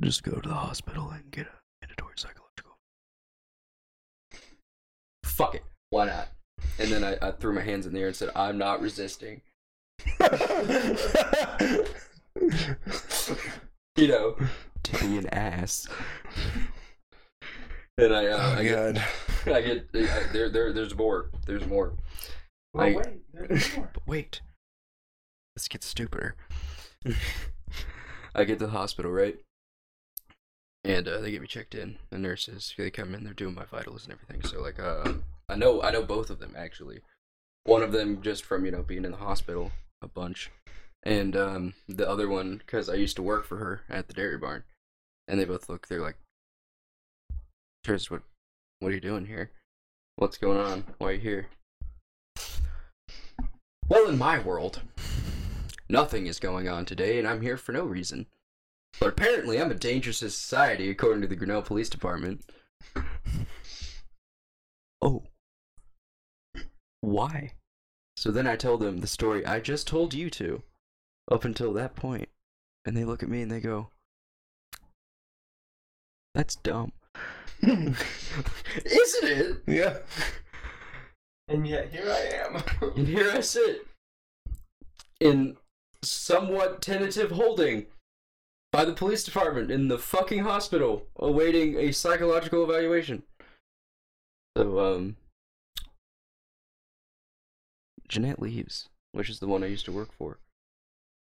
just 0.00 0.22
go 0.22 0.32
to 0.32 0.48
the 0.48 0.54
hospital 0.54 1.10
and 1.10 1.30
get 1.30 1.46
a 1.46 1.52
mandatory 1.82 2.14
psychological. 2.16 2.76
Fuck 5.24 5.54
it. 5.56 5.64
Why 5.90 6.06
not? 6.06 6.28
And 6.78 6.90
then 6.90 7.04
I, 7.04 7.16
I 7.28 7.30
threw 7.32 7.52
my 7.54 7.62
hands 7.62 7.86
in 7.86 7.92
the 7.92 8.00
air 8.00 8.08
and 8.08 8.16
said, 8.16 8.30
I'm 8.34 8.58
not 8.58 8.80
resisting. 8.80 9.42
You 13.96 14.08
know, 14.08 14.36
to 14.82 14.98
be 14.98 15.18
an 15.18 15.28
ass. 15.28 15.86
And 17.96 18.12
I, 18.12 18.26
uh, 18.26 18.36
oh 18.40 18.58
I 18.58 18.62
get, 18.64 18.94
god. 18.94 19.04
I 19.46 19.60
get, 19.60 19.86
I, 19.94 20.32
there, 20.32 20.48
there, 20.50 20.72
there's 20.72 20.96
more. 20.96 21.30
There's 21.46 21.64
more. 21.64 21.92
Well, 22.72 22.86
I- 22.86 22.94
wait, 22.96 23.06
there's 23.32 23.76
more. 23.76 23.90
But 23.94 24.02
wait, 24.04 24.40
this 25.54 25.68
gets 25.68 25.86
stupider. 25.86 26.34
I 28.34 28.42
get 28.42 28.58
to 28.58 28.66
the 28.66 28.72
hospital, 28.72 29.12
right? 29.12 29.38
And 30.84 31.08
uh, 31.08 31.20
they 31.20 31.30
get 31.30 31.40
me 31.40 31.46
checked 31.46 31.74
in. 31.74 31.96
The 32.10 32.18
nurses, 32.18 32.74
they 32.76 32.90
come 32.90 33.14
in, 33.14 33.24
they're 33.24 33.32
doing 33.32 33.54
my 33.54 33.64
vitals 33.64 34.04
and 34.04 34.12
everything. 34.12 34.42
So 34.42 34.60
like, 34.60 34.78
uh, 34.78 35.14
I 35.48 35.56
know, 35.56 35.82
I 35.82 35.90
know 35.90 36.02
both 36.02 36.30
of 36.30 36.38
them 36.38 36.54
actually. 36.56 37.00
One 37.64 37.82
of 37.82 37.92
them 37.92 38.20
just 38.20 38.44
from 38.44 38.66
you 38.66 38.70
know 38.70 38.82
being 38.82 39.06
in 39.06 39.12
the 39.12 39.16
hospital 39.16 39.72
a 40.02 40.06
bunch, 40.06 40.50
and 41.02 41.34
um, 41.34 41.74
the 41.88 42.08
other 42.08 42.28
one 42.28 42.58
because 42.58 42.90
I 42.90 42.94
used 42.94 43.16
to 43.16 43.22
work 43.22 43.46
for 43.46 43.56
her 43.56 43.80
at 43.88 44.06
the 44.06 44.12
dairy 44.12 44.36
barn, 44.36 44.64
and 45.26 45.40
they 45.40 45.46
both 45.46 45.70
look. 45.70 45.88
They're 45.88 46.02
like, 46.02 46.18
"Tris, 47.82 48.10
what, 48.10 48.20
what 48.80 48.92
are 48.92 48.94
you 48.94 49.00
doing 49.00 49.26
here? 49.26 49.50
What's 50.16 50.36
going 50.36 50.58
on? 50.58 50.84
Why 50.98 51.08
are 51.08 51.12
you 51.12 51.20
here?" 51.20 51.46
Well, 53.88 54.08
in 54.08 54.18
my 54.18 54.38
world, 54.38 54.82
nothing 55.88 56.26
is 56.26 56.38
going 56.38 56.68
on 56.68 56.84
today, 56.84 57.18
and 57.18 57.26
I'm 57.26 57.40
here 57.40 57.56
for 57.56 57.72
no 57.72 57.84
reason. 57.84 58.26
But 59.00 59.08
apparently, 59.10 59.60
I'm 59.60 59.70
a 59.70 59.74
danger 59.74 60.12
to 60.12 60.30
society, 60.30 60.90
according 60.90 61.22
to 61.22 61.28
the 61.28 61.36
Grinnell 61.36 61.62
Police 61.62 61.88
Department. 61.88 62.44
Oh. 65.02 65.24
Why? 67.00 67.52
So 68.16 68.30
then 68.30 68.46
I 68.46 68.56
tell 68.56 68.78
them 68.78 68.98
the 68.98 69.06
story 69.06 69.44
I 69.44 69.60
just 69.60 69.86
told 69.86 70.14
you 70.14 70.30
to, 70.30 70.62
up 71.30 71.44
until 71.44 71.72
that 71.74 71.94
point. 71.94 72.28
And 72.86 72.96
they 72.96 73.04
look 73.04 73.22
at 73.22 73.28
me 73.28 73.42
and 73.42 73.50
they 73.50 73.60
go, 73.60 73.90
That's 76.34 76.56
dumb. 76.56 76.92
Isn't 77.62 77.96
it? 78.84 79.62
Yeah. 79.66 79.98
And 81.48 81.66
yet 81.66 81.92
here 81.92 82.10
I 82.10 82.46
am. 82.46 82.62
And 82.96 83.06
here 83.06 83.30
I 83.30 83.40
sit 83.40 83.86
in 85.20 85.56
somewhat 86.02 86.82
tentative 86.82 87.30
holding 87.30 87.86
by 88.74 88.84
the 88.84 88.92
police 88.92 89.22
department 89.22 89.70
in 89.70 89.86
the 89.86 90.00
fucking 90.00 90.40
hospital 90.40 91.06
awaiting 91.14 91.76
a 91.76 91.92
psychological 91.92 92.64
evaluation. 92.64 93.22
So, 94.56 94.80
um, 94.80 95.16
Jeanette 98.08 98.42
leaves, 98.42 98.88
which 99.12 99.30
is 99.30 99.38
the 99.38 99.46
one 99.46 99.62
I 99.62 99.68
used 99.68 99.84
to 99.84 99.92
work 99.92 100.12
for. 100.12 100.40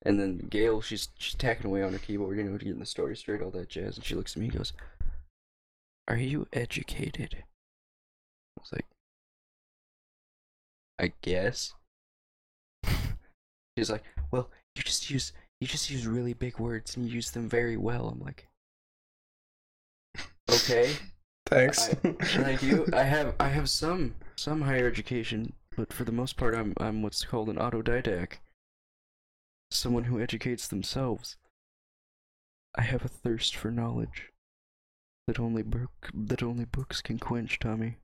And 0.02 0.20
then 0.20 0.48
Gail, 0.50 0.82
she's 0.82 1.10
she's 1.20 1.36
tacking 1.36 1.68
away 1.68 1.84
on 1.84 1.94
her 1.94 2.00
keyboard, 2.00 2.36
you 2.36 2.46
know, 2.46 2.58
getting 2.58 2.80
the 2.80 2.86
story 2.86 3.16
straight, 3.16 3.44
all 3.44 3.52
that 3.52 3.70
jazz. 3.70 3.98
And 3.98 4.04
she 4.04 4.16
looks 4.16 4.36
at 4.36 4.40
me 4.40 4.48
and 4.48 4.58
goes, 4.58 4.74
Are 6.08 6.18
you 6.18 6.48
educated? 6.52 7.44
I 8.58 8.60
was 8.60 8.72
like, 8.74 8.88
I 10.98 11.14
guess. 11.22 11.76
She's 13.78 13.92
like, 13.92 14.04
well, 14.32 14.50
you 14.76 14.82
just 14.82 15.12
use 15.12 15.32
you 15.62 15.68
just 15.68 15.90
use 15.90 16.06
really 16.08 16.34
big 16.34 16.60
words 16.60 16.96
and 16.96 17.06
you 17.08 17.14
use 17.16 17.32
them 17.32 17.50
very 17.50 17.78
well. 17.78 18.08
I'm 18.10 18.20
like, 18.20 18.48
okay, 20.50 20.94
Thanks. 21.48 21.90
I- 21.90 21.96
thank 22.24 22.64
you. 22.64 22.88
I 22.94 23.04
have 23.04 23.36
I 23.40 23.50
have 23.50 23.70
some 23.70 24.16
some 24.36 24.62
higher 24.62 24.88
education, 24.88 25.54
but 25.78 25.94
for 25.94 26.04
the 26.04 26.12
most 26.12 26.38
part, 26.38 26.56
I'm 26.56 26.74
I'm 26.78 27.02
what's 27.04 27.24
called 27.24 27.50
an 27.50 27.58
autodidact. 27.58 28.38
Someone 29.72 30.06
who 30.06 30.20
educates 30.22 30.68
themselves. 30.68 31.38
I 32.78 32.82
have 32.82 33.06
a 33.06 33.10
thirst 33.10 33.56
for 33.56 33.72
knowledge 33.72 34.32
that 35.28 35.40
only 35.40 35.64
book 35.64 36.10
that 36.14 36.44
only 36.44 36.66
books 36.66 37.02
can 37.02 37.20
quench, 37.20 37.60
Tommy. 37.60 37.98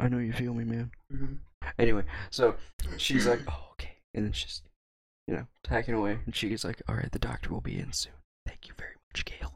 I 0.00 0.08
know 0.08 0.18
you 0.18 0.32
feel 0.32 0.54
me, 0.54 0.64
man. 0.64 0.90
Mhm. 1.12 1.38
Anyway, 1.78 2.04
so 2.30 2.54
she's 2.96 3.26
like, 3.26 3.40
oh, 3.48 3.68
okay. 3.72 3.96
And 4.14 4.24
then 4.24 4.32
she's, 4.32 4.62
you 5.26 5.34
know, 5.34 5.46
tacking 5.62 5.94
away. 5.94 6.18
And 6.26 6.34
she's 6.34 6.64
like, 6.64 6.82
all 6.88 6.94
right, 6.96 7.10
the 7.10 7.18
doctor 7.18 7.50
will 7.50 7.60
be 7.60 7.78
in 7.78 7.92
soon. 7.92 8.12
Thank 8.46 8.68
you 8.68 8.74
very 8.78 8.94
much, 9.10 9.24
Gail. 9.24 9.54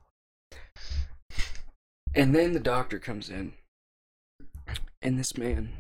And 2.15 2.35
then 2.35 2.53
the 2.53 2.61
doctor 2.61 2.99
comes 2.99 3.29
in. 3.29 3.53
And 5.03 5.19
this 5.19 5.37
man, 5.37 5.71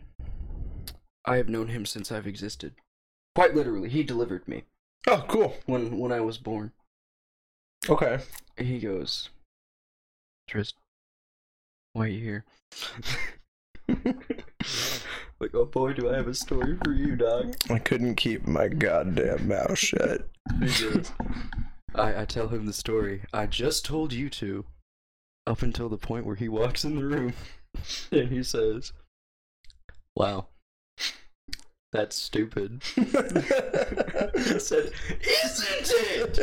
I 1.25 1.37
have 1.37 1.49
known 1.49 1.69
him 1.69 1.85
since 1.87 2.13
I've 2.13 2.27
existed. 2.27 2.75
Quite 3.35 3.55
literally, 3.55 3.89
he 3.89 4.03
delivered 4.03 4.47
me 4.47 4.65
Oh, 5.07 5.25
cool. 5.29 5.55
when 5.67 5.99
when 5.99 6.13
I 6.13 6.21
was 6.21 6.39
born. 6.39 6.73
Okay. 7.89 8.19
And 8.57 8.67
he 8.67 8.79
goes, 8.79 9.31
Trist, 10.47 10.75
why 11.93 12.05
are 12.05 12.09
you 12.09 12.21
here? 12.21 12.45
like, 15.41 15.55
oh 15.55 15.65
boy, 15.67 15.93
do 15.93 16.11
I 16.11 16.17
have 16.17 16.29
a 16.29 16.35
story 16.35 16.77
for 16.85 16.93
you, 16.93 17.17
dog. 17.17 17.55
I 17.71 17.79
couldn't 17.79 18.17
keep 18.17 18.47
my 18.47 18.69
goddamn 18.69 19.49
mouth 19.49 19.79
shut. 19.79 20.29
I, 21.95 22.23
I 22.23 22.25
tell 22.25 22.49
him 22.49 22.67
the 22.67 22.73
story. 22.73 23.23
I 23.33 23.47
just 23.47 23.85
told 23.85 24.13
you 24.13 24.29
to. 24.31 24.65
Up 25.47 25.63
until 25.63 25.89
the 25.89 25.97
point 25.97 26.27
where 26.27 26.37
he 26.37 26.49
walks 26.49 26.85
in 26.85 26.97
the 26.97 27.07
room 27.07 27.33
and 28.13 28.29
he 28.29 28.43
says, 28.43 28.93
Wow, 30.15 30.49
that's 31.91 32.17
stupid. 32.17 32.83
I 32.99 34.59
said, 34.59 34.91
Isn't 35.23 35.91
it? 35.91 36.39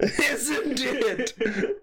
Isn't 0.00 0.80
it? 0.80 1.82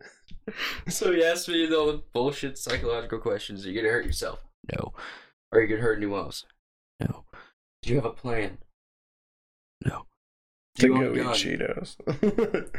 So 0.90 1.12
he 1.12 1.24
asked 1.24 1.50
me 1.50 1.74
all 1.74 1.88
the 1.88 2.04
bullshit 2.14 2.60
psychological 2.60 3.18
questions. 3.18 3.66
Are 3.66 3.70
you 3.70 3.82
gonna 3.82 3.92
hurt 3.92 4.06
yourself? 4.06 4.44
No. 4.78 4.94
Are 5.52 5.61
you 5.61 5.68
gonna 5.68 5.82
hurt 5.82 5.98
anyone 5.98 6.19
else? 6.19 6.45
No. 6.99 7.26
Do 7.82 7.90
you 7.90 7.95
have 7.95 8.06
a 8.06 8.11
plan? 8.11 8.57
No. 9.84 10.06
Do 10.76 10.82
to 10.82 10.88
you 10.88 10.95
own 10.95 11.14
go 11.15 11.30
a 11.30 11.34
eat? 11.34 11.60
Cheetos. 11.60 12.72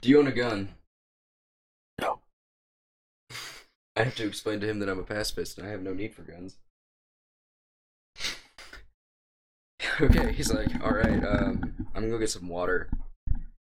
Do 0.00 0.08
you 0.08 0.18
own 0.18 0.26
a 0.26 0.32
gun? 0.32 0.70
No. 2.00 2.20
I 3.96 4.04
have 4.04 4.16
to 4.16 4.26
explain 4.26 4.60
to 4.60 4.66
him 4.66 4.78
that 4.80 4.88
I'm 4.88 4.98
a 4.98 5.04
pacifist 5.04 5.58
and 5.58 5.66
I 5.66 5.70
have 5.70 5.82
no 5.82 5.92
need 5.92 6.14
for 6.14 6.22
guns. 6.22 6.58
okay, 10.00 10.32
he's 10.32 10.52
like, 10.52 10.68
all 10.82 10.92
right, 10.92 11.24
um, 11.24 11.74
I'm 11.94 12.02
gonna 12.02 12.08
go 12.08 12.18
get 12.18 12.30
some 12.30 12.48
water, 12.48 12.90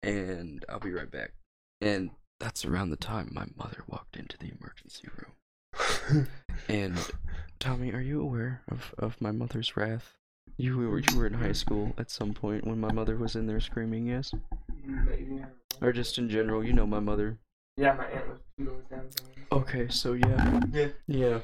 and 0.02 0.64
I'll 0.68 0.80
be 0.80 0.92
right 0.92 1.10
back. 1.10 1.32
And 1.80 2.10
that's 2.38 2.64
around 2.64 2.90
the 2.90 2.96
time 2.96 3.30
my 3.32 3.46
mother 3.56 3.84
walked 3.86 4.16
into 4.16 4.36
the 4.38 4.52
emergency 4.58 5.08
room. 5.16 5.32
And 6.68 6.96
Tommy, 7.58 7.92
are 7.92 8.00
you 8.00 8.20
aware 8.20 8.62
of, 8.70 8.94
of 8.98 9.20
my 9.20 9.32
mother's 9.32 9.76
wrath? 9.76 10.16
You 10.56 10.76
were 10.76 10.98
you 10.98 11.16
were 11.16 11.26
in 11.26 11.34
high 11.34 11.52
school 11.52 11.92
at 11.98 12.10
some 12.10 12.34
point 12.34 12.66
when 12.66 12.78
my 12.78 12.92
mother 12.92 13.16
was 13.16 13.34
in 13.34 13.46
there 13.46 13.60
screaming, 13.60 14.06
yes? 14.06 14.32
Maybe. 14.84 15.42
Or 15.80 15.92
just 15.92 16.18
in 16.18 16.28
general, 16.28 16.62
you 16.62 16.72
know 16.72 16.86
my 16.86 17.00
mother. 17.00 17.38
Yeah, 17.76 17.94
my 17.94 18.04
aunt 18.06 18.28
was 18.28 18.40
two 18.58 18.66
doors 18.66 18.84
down. 18.90 19.08
from. 19.48 19.58
Okay, 19.58 19.88
so 19.88 20.12
yeah. 20.12 20.60
Yeah. 20.72 20.88
Yeah. 21.06 21.38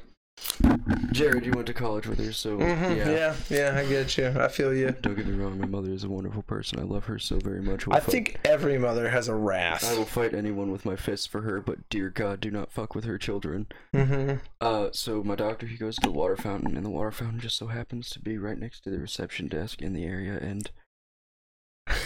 Jared, 1.12 1.44
you 1.46 1.52
went 1.52 1.66
to 1.66 1.74
college 1.74 2.06
with 2.06 2.18
her, 2.24 2.32
so 2.32 2.58
Mhm, 2.58 2.96
yeah. 2.96 3.10
yeah, 3.10 3.34
yeah, 3.48 3.78
I 3.78 3.86
get 3.86 4.16
you. 4.18 4.28
I 4.38 4.48
feel 4.48 4.74
you. 4.74 4.94
Don't 5.00 5.14
get 5.14 5.26
me 5.26 5.34
wrong, 5.34 5.58
my 5.58 5.66
mother 5.66 5.90
is 5.90 6.04
a 6.04 6.08
wonderful 6.08 6.42
person. 6.42 6.78
I 6.78 6.82
love 6.82 7.04
her 7.06 7.18
so 7.18 7.38
very 7.38 7.60
much. 7.62 7.86
Will 7.86 7.94
I 7.94 8.00
fight- 8.00 8.10
think 8.12 8.40
every 8.44 8.78
mother 8.78 9.08
has 9.10 9.28
a 9.28 9.34
wrath. 9.34 9.84
I 9.84 9.96
will 9.96 10.04
fight 10.04 10.34
anyone 10.34 10.70
with 10.70 10.84
my 10.84 10.94
fists 10.96 11.26
for 11.26 11.42
her, 11.42 11.60
but 11.60 11.88
dear 11.88 12.10
God, 12.10 12.40
do 12.40 12.50
not 12.50 12.70
fuck 12.70 12.94
with 12.94 13.04
her 13.04 13.18
children. 13.18 13.66
Mm-hmm. 13.94 14.36
Uh, 14.60 14.88
so 14.92 15.22
my 15.22 15.34
doctor, 15.36 15.66
he 15.66 15.76
goes 15.76 15.96
to 15.96 16.02
the 16.08 16.12
water 16.12 16.36
fountain, 16.36 16.76
and 16.76 16.84
the 16.84 16.90
water 16.90 17.10
fountain 17.12 17.40
just 17.40 17.56
so 17.56 17.68
happens 17.68 18.10
to 18.10 18.20
be 18.20 18.36
right 18.38 18.58
next 18.58 18.80
to 18.84 18.90
the 18.90 18.98
reception 18.98 19.48
desk 19.48 19.80
in 19.82 19.92
the 19.94 20.04
area, 20.04 20.38
and 20.38 20.70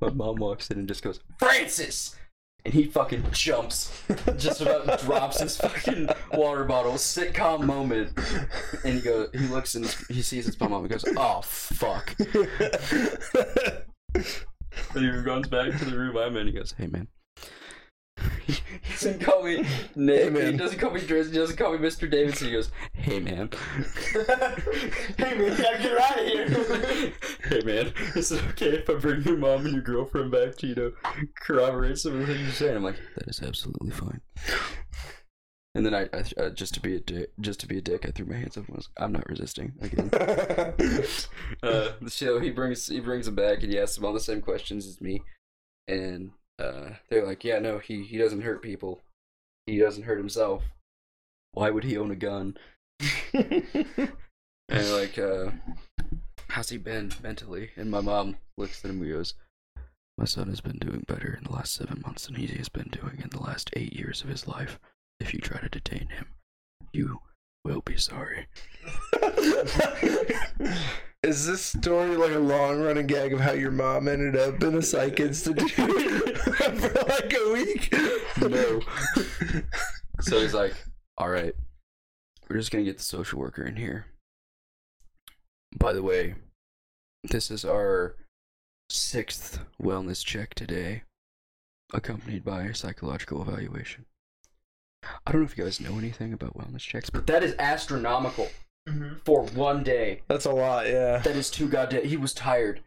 my 0.00 0.10
mom 0.10 0.36
walks 0.36 0.70
in 0.70 0.78
and 0.78 0.88
just 0.88 1.02
goes, 1.02 1.20
Francis! 1.38 2.16
And 2.66 2.74
he 2.74 2.82
fucking 2.82 3.24
jumps, 3.30 4.02
just 4.36 4.60
about 4.60 5.00
drops 5.02 5.40
his 5.40 5.56
fucking 5.56 6.08
water 6.32 6.64
bottle. 6.64 6.94
Sitcom 6.94 7.64
moment. 7.64 8.10
And 8.84 8.94
he 8.94 9.00
goes, 9.00 9.28
he 9.32 9.46
looks 9.46 9.76
and 9.76 9.86
he 10.08 10.20
sees 10.20 10.46
his 10.46 10.58
mom 10.58 10.72
and 10.72 10.88
goes, 10.88 11.04
oh 11.16 11.42
fuck. 11.42 12.16
And 14.94 15.04
he 15.04 15.10
runs 15.10 15.48
back 15.48 15.78
to 15.78 15.84
the 15.84 15.96
room 15.96 16.16
I'm 16.16 16.36
in. 16.36 16.46
He 16.46 16.52
goes, 16.52 16.74
"Hey 16.76 16.86
man." 16.86 17.08
He 18.46 18.92
doesn't 18.92 19.20
call 19.20 19.42
me 19.42 19.66
Nick. 19.94 20.24
Hey, 20.24 20.30
man. 20.30 20.52
He 20.52 20.58
doesn't 20.58 20.78
call 20.78 20.90
me 20.90 21.00
Drizzy. 21.00 21.32
He 21.32 21.38
doesn't 21.38 21.56
call 21.56 21.76
me 21.76 21.78
Mr. 21.78 22.10
Davidson. 22.10 22.48
He 22.48 22.52
goes, 22.52 22.70
"Hey 22.92 23.20
man." 23.20 23.50
hey 24.12 25.34
man, 25.34 25.40
you 25.40 25.56
gotta 25.56 25.78
get 25.82 25.98
out 25.98 26.18
of 26.18 26.26
here. 26.26 27.12
hey 27.44 27.60
man, 27.62 27.92
is 28.14 28.32
it 28.32 28.42
okay 28.50 28.76
if 28.76 28.88
I 28.88 28.94
bring 28.94 29.22
your 29.22 29.36
mom 29.36 29.64
and 29.64 29.74
your 29.74 29.82
girlfriend 29.82 30.30
back 30.30 30.56
to 30.56 30.66
you 30.66 30.74
know 30.74 30.92
corroborate 31.40 31.98
some 31.98 32.12
of 32.12 32.20
the 32.20 32.26
things 32.26 32.40
you're 32.40 32.52
saying? 32.52 32.76
I'm 32.76 32.84
like, 32.84 33.00
that 33.16 33.28
is 33.28 33.42
absolutely 33.42 33.90
fine. 33.90 34.20
And 35.74 35.84
then 35.84 35.94
I, 35.94 36.08
I 36.14 36.42
uh, 36.42 36.50
just 36.50 36.72
to 36.74 36.80
be 36.80 36.96
a 36.96 37.00
dick, 37.00 37.32
just 37.38 37.60
to 37.60 37.66
be 37.66 37.76
a 37.76 37.82
dick, 37.82 38.06
I 38.06 38.10
threw 38.10 38.24
my 38.24 38.36
hands 38.36 38.56
up 38.56 38.66
and 38.66 38.76
was, 38.76 38.88
I'm 38.96 39.12
not 39.12 39.28
resisting 39.28 39.74
again. 39.82 40.10
uh, 41.62 41.88
so 42.06 42.40
he 42.40 42.50
brings 42.50 42.86
he 42.86 43.00
brings 43.00 43.28
him 43.28 43.34
back 43.34 43.62
and 43.62 43.70
he 43.70 43.78
asks 43.78 43.98
him 43.98 44.06
all 44.06 44.14
the 44.14 44.20
same 44.20 44.40
questions 44.40 44.86
as 44.86 45.02
me, 45.02 45.20
and 45.86 46.30
uh, 46.58 46.90
they're 47.08 47.26
like, 47.26 47.44
yeah, 47.44 47.58
no, 47.58 47.78
he 47.78 48.04
he 48.04 48.18
doesn't 48.18 48.42
hurt 48.42 48.62
people, 48.62 49.02
he 49.66 49.78
doesn't 49.78 50.04
hurt 50.04 50.18
himself. 50.18 50.62
Why 51.52 51.70
would 51.70 51.84
he 51.84 51.96
own 51.96 52.10
a 52.10 52.16
gun? 52.16 52.56
And 54.68 54.92
like, 54.92 55.18
uh, 55.18 55.50
how's 56.48 56.70
he 56.70 56.76
been 56.76 57.12
mentally? 57.22 57.70
And 57.76 57.90
my 57.90 58.00
mom 58.00 58.36
looks 58.58 58.84
at 58.84 58.90
him 58.90 59.00
and 59.00 59.12
goes, 59.12 59.34
My 60.18 60.24
son 60.24 60.48
has 60.48 60.60
been 60.60 60.78
doing 60.78 61.04
better 61.06 61.34
in 61.38 61.44
the 61.44 61.52
last 61.52 61.74
seven 61.74 62.02
months 62.04 62.26
than 62.26 62.34
he 62.34 62.46
has 62.46 62.68
been 62.68 62.88
doing 62.90 63.20
in 63.22 63.30
the 63.30 63.40
last 63.40 63.70
eight 63.74 63.92
years 63.92 64.22
of 64.22 64.28
his 64.28 64.48
life. 64.48 64.80
If 65.20 65.32
you 65.32 65.40
try 65.40 65.60
to 65.60 65.68
detain 65.68 66.08
him, 66.08 66.26
you 66.92 67.20
will 67.64 67.80
be 67.80 67.96
sorry. 67.96 68.48
Is 71.26 71.44
this 71.44 71.60
story 71.60 72.16
like 72.16 72.30
a 72.30 72.38
long 72.38 72.80
running 72.80 73.08
gag 73.08 73.32
of 73.32 73.40
how 73.40 73.50
your 73.50 73.72
mom 73.72 74.06
ended 74.06 74.36
up 74.36 74.62
in 74.62 74.76
a 74.76 74.80
psych 74.80 75.18
institute 75.18 75.70
for 75.72 77.04
like 77.04 77.34
a 77.34 77.52
week? 77.52 77.92
No. 78.40 78.80
So 80.20 80.40
he's 80.40 80.54
like, 80.54 80.72
All 81.18 81.28
right, 81.28 81.52
we're 82.48 82.56
just 82.56 82.70
gonna 82.70 82.84
get 82.84 82.98
the 82.98 83.02
social 83.02 83.40
worker 83.40 83.64
in 83.64 83.74
here. 83.74 84.06
By 85.76 85.92
the 85.92 86.02
way, 86.02 86.36
this 87.24 87.50
is 87.50 87.64
our 87.64 88.14
sixth 88.88 89.58
wellness 89.82 90.24
check 90.24 90.54
today, 90.54 91.02
accompanied 91.92 92.44
by 92.44 92.62
a 92.62 92.74
psychological 92.74 93.42
evaluation. 93.42 94.06
I 95.26 95.32
don't 95.32 95.40
know 95.42 95.46
if 95.46 95.58
you 95.58 95.64
guys 95.64 95.80
know 95.80 95.98
anything 95.98 96.32
about 96.32 96.56
wellness 96.56 96.80
checks, 96.80 97.10
but 97.10 97.26
that 97.26 97.42
is 97.42 97.56
astronomical 97.58 98.48
Mhm. 98.86 99.20
for 99.24 99.42
one 99.46 99.82
day. 99.82 100.22
That's 100.28 100.44
a 100.44 100.52
lot, 100.52 100.86
yeah. 100.86 101.18
That 101.18 101.36
is 101.36 101.50
too 101.50 101.68
goddamn. 101.68 102.04
He 102.04 102.16
was 102.16 102.32
tired. 102.32 102.80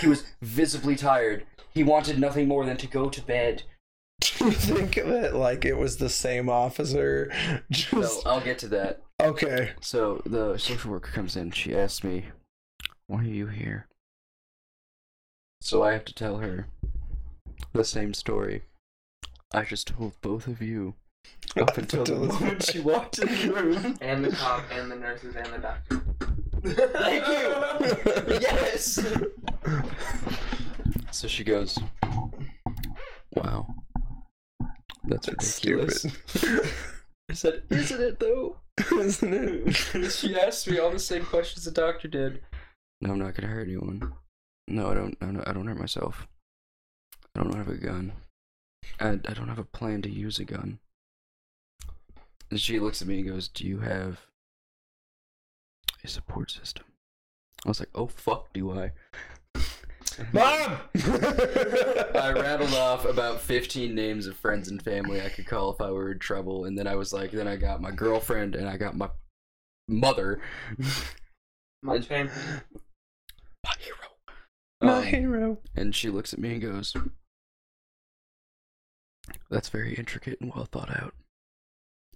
He 0.00 0.06
was 0.08 0.24
visibly 0.42 0.96
tired. 0.96 1.46
He 1.72 1.82
wanted 1.84 2.18
nothing 2.18 2.48
more 2.48 2.66
than 2.66 2.76
to 2.78 2.86
go 2.86 3.08
to 3.08 3.22
bed. 3.22 3.62
Do 4.20 4.44
you 4.46 4.50
think 4.50 4.96
of 4.96 5.08
it 5.08 5.34
like 5.34 5.64
it 5.64 5.76
was 5.76 5.98
the 5.98 6.08
same 6.08 6.48
officer? 6.48 7.30
So 7.72 8.00
Just 8.00 8.26
I'll 8.26 8.40
get 8.40 8.58
to 8.60 8.68
that. 8.68 9.02
okay. 9.20 9.72
So 9.80 10.20
the 10.26 10.58
social 10.58 10.90
worker 10.90 11.10
comes 11.12 11.36
in. 11.36 11.52
She 11.52 11.74
asks 11.74 12.02
me, 12.02 12.26
"Why 13.06 13.20
are 13.20 13.22
you 13.24 13.46
here?" 13.46 13.86
So 15.60 15.82
I 15.82 15.92
have 15.92 16.04
to 16.06 16.14
tell 16.14 16.38
her 16.38 16.66
the 17.72 17.84
same 17.84 18.14
story 18.14 18.62
I 19.52 19.62
just 19.64 19.88
told 19.88 20.20
both 20.20 20.46
of 20.46 20.60
you 20.62 20.94
up 21.56 21.76
until 21.78 22.04
the 22.04 22.14
until 22.14 22.26
this 22.28 22.40
moment 22.40 22.62
she 22.62 22.80
walked 22.80 23.18
in 23.18 23.26
the 23.28 23.54
room. 23.54 23.98
And 24.00 24.24
the 24.24 24.30
cop, 24.30 24.64
and 24.70 24.90
the 24.90 24.96
nurses, 24.96 25.34
and 25.36 25.46
the 25.46 25.58
doctor. 25.58 26.00
Thank 26.64 27.26
you. 27.28 28.38
yes. 28.40 28.98
So 31.10 31.28
she 31.28 31.44
goes, 31.44 31.78
"Wow, 33.34 33.74
that's 35.04 35.26
That's 35.26 35.64
ridiculous." 35.64 36.06
stupid. 36.26 36.70
I 37.30 37.34
said, 37.34 37.62
"Isn't 37.70 38.00
it 38.00 38.20
though?" 38.20 38.56
Isn't 38.92 39.34
it? 39.34 40.10
she 40.10 40.38
asked 40.38 40.68
me 40.70 40.78
all 40.78 40.90
the 40.90 40.98
same 40.98 41.24
questions 41.24 41.64
the 41.64 41.70
doctor 41.70 42.08
did. 42.08 42.40
No, 43.00 43.12
I'm 43.12 43.18
not 43.18 43.34
gonna 43.34 43.48
hurt 43.52 43.66
anyone. 43.66 44.12
No, 44.66 44.90
I 44.90 44.94
don't. 44.94 45.16
I 45.20 45.26
don't, 45.26 45.48
I 45.48 45.52
don't 45.52 45.66
hurt 45.66 45.78
myself. 45.78 46.26
I 47.36 47.42
don't 47.42 47.56
have 47.56 47.68
a 47.68 47.76
gun. 47.76 48.12
I, 49.00 49.10
I 49.10 49.34
don't 49.34 49.48
have 49.48 49.58
a 49.58 49.64
plan 49.64 50.02
to 50.02 50.10
use 50.10 50.38
a 50.38 50.44
gun. 50.44 50.78
And 52.50 52.60
she 52.60 52.78
looks 52.80 53.02
at 53.02 53.08
me 53.08 53.18
and 53.20 53.28
goes, 53.28 53.48
"Do 53.48 53.66
you 53.66 53.80
have 53.80 54.20
a 56.02 56.08
support 56.08 56.50
system?" 56.50 56.84
I 57.64 57.68
was 57.68 57.80
like, 57.80 57.90
"Oh 57.94 58.06
fuck, 58.06 58.52
do 58.52 58.72
I?" 58.72 58.92
Mom! 60.32 60.78
I 60.96 62.32
rattled 62.34 62.74
off 62.74 63.04
about 63.04 63.40
15 63.40 63.94
names 63.94 64.26
of 64.26 64.36
friends 64.36 64.68
and 64.68 64.82
family 64.82 65.20
I 65.22 65.28
could 65.28 65.46
call 65.46 65.72
if 65.72 65.80
I 65.80 65.92
were 65.92 66.10
in 66.10 66.18
trouble, 66.18 66.64
and 66.64 66.76
then 66.76 66.88
I 66.88 66.96
was 66.96 67.12
like, 67.12 67.30
then 67.30 67.46
I 67.46 67.54
got 67.56 67.80
my 67.80 67.92
girlfriend 67.92 68.56
and 68.56 68.68
I 68.68 68.76
got 68.76 68.96
my 68.96 69.10
mother. 69.86 70.40
My 71.84 72.00
champion. 72.00 72.36
My 73.64 73.74
hero. 73.78 73.96
My 74.80 74.96
Um, 74.98 75.04
hero. 75.04 75.58
and 75.76 75.94
she 75.94 76.10
looks 76.10 76.32
at 76.32 76.40
me 76.40 76.52
and 76.54 76.62
goes, 76.62 76.96
That's 79.50 79.68
very 79.68 79.94
intricate 79.94 80.40
and 80.40 80.52
well 80.52 80.64
thought 80.64 80.90
out. 80.90 81.14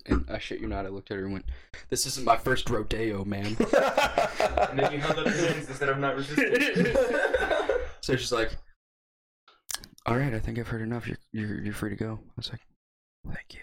And 0.06 0.24
I 0.30 0.38
shit 0.38 0.60
you 0.60 0.66
not, 0.68 0.84
I 0.86 0.88
looked 0.88 1.10
at 1.10 1.16
her 1.16 1.24
and 1.24 1.32
went, 1.32 1.44
This 1.88 2.06
isn't 2.06 2.24
my 2.26 2.36
first 2.36 2.68
rodeo, 2.70 3.24
man. 3.24 3.56
And 4.70 4.78
then 4.78 4.92
you 4.92 4.98
held 5.00 5.18
up 5.18 5.26
your 5.26 5.34
hands 5.34 5.68
instead 5.68 5.88
of 5.90 5.98
not 5.98 6.16
resisting. 6.16 6.86
So 8.00 8.16
she's 8.16 8.32
like, 8.32 8.50
All 10.06 10.16
right, 10.16 10.34
I 10.34 10.40
think 10.40 10.58
I've 10.58 10.66
heard 10.68 10.82
enough. 10.82 11.06
You're, 11.06 11.18
you're, 11.32 11.62
you're 11.62 11.74
free 11.74 11.90
to 11.90 11.96
go. 11.96 12.18
I 12.20 12.32
was 12.36 12.50
like, 12.50 12.60
Thank 13.26 13.54
you. 13.54 13.60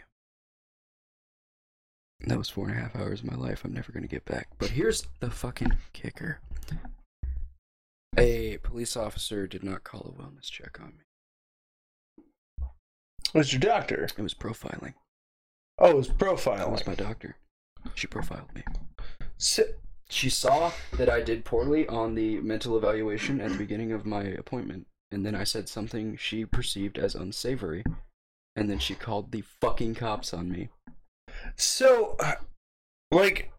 That 2.27 2.37
was 2.37 2.49
four 2.49 2.67
and 2.69 2.77
a 2.77 2.81
half 2.81 2.95
hours 2.95 3.21
of 3.21 3.31
my 3.31 3.35
life 3.35 3.63
I'm 3.65 3.73
never 3.73 3.91
going 3.91 4.03
to 4.03 4.09
get 4.09 4.25
back. 4.25 4.47
But 4.59 4.69
here's 4.69 5.03
the 5.19 5.29
fucking 5.31 5.73
kicker 5.93 6.39
a 8.17 8.57
police 8.63 8.97
officer 8.97 9.47
did 9.47 9.63
not 9.63 9.83
call 9.83 10.01
a 10.01 10.21
wellness 10.21 10.49
check 10.49 10.79
on 10.81 10.93
me, 10.97 12.23
What's 13.31 13.53
your 13.53 13.59
doctor? 13.59 14.03
it 14.05 14.21
was 14.21 14.33
profiling. 14.33 14.93
Oh, 15.79 15.99
it's 15.99 16.07
That 16.09 16.17
profiling. 16.17 16.71
was 16.71 16.85
my 16.87 16.95
doctor. 16.95 17.37
She 17.95 18.07
profiled 18.07 18.53
me. 18.53 18.63
Si- 19.37 19.63
She 20.09 20.29
saw 20.29 20.71
that 20.93 21.09
I 21.09 21.21
did 21.21 21.45
poorly 21.45 21.87
on 21.87 22.15
the 22.15 22.39
mental 22.41 22.77
evaluation 22.77 23.39
at 23.39 23.51
the 23.51 23.57
beginning 23.57 23.91
of 23.91 24.05
my 24.05 24.23
appointment, 24.23 24.87
and 25.11 25.25
then 25.25 25.35
I 25.35 25.43
said 25.43 25.69
something 25.69 26.17
she 26.17 26.45
perceived 26.45 26.97
as 26.97 27.15
unsavory, 27.15 27.83
and 28.55 28.69
then 28.69 28.79
she 28.79 28.95
called 28.95 29.31
the 29.31 29.43
fucking 29.61 29.95
cops 29.95 30.33
on 30.33 30.51
me. 30.51 30.69
So, 31.55 32.17
like, 33.11 33.51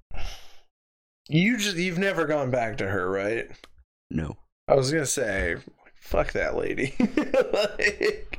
you 1.29 1.57
just 1.57 1.77
you've 1.77 1.99
never 1.99 2.27
gone 2.27 2.51
back 2.51 2.77
to 2.79 2.89
her, 2.89 3.09
right? 3.09 3.49
No. 4.11 4.37
I 4.69 4.75
was 4.75 4.91
gonna 4.93 5.07
say, 5.07 5.57
fuck 5.95 6.33
that 6.33 6.57
lady. 6.57 6.95
like, 6.99 8.39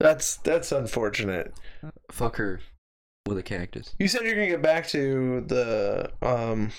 that's 0.00 0.36
that's 0.38 0.72
unfortunate. 0.72 1.54
Fuck 2.10 2.36
her 2.36 2.60
with 3.26 3.38
a 3.38 3.42
cactus. 3.42 3.94
You 3.98 4.08
said 4.08 4.22
you're 4.22 4.34
gonna 4.34 4.46
get 4.48 4.62
back 4.62 4.86
to 4.88 5.42
the 5.46 6.10
um. 6.22 6.72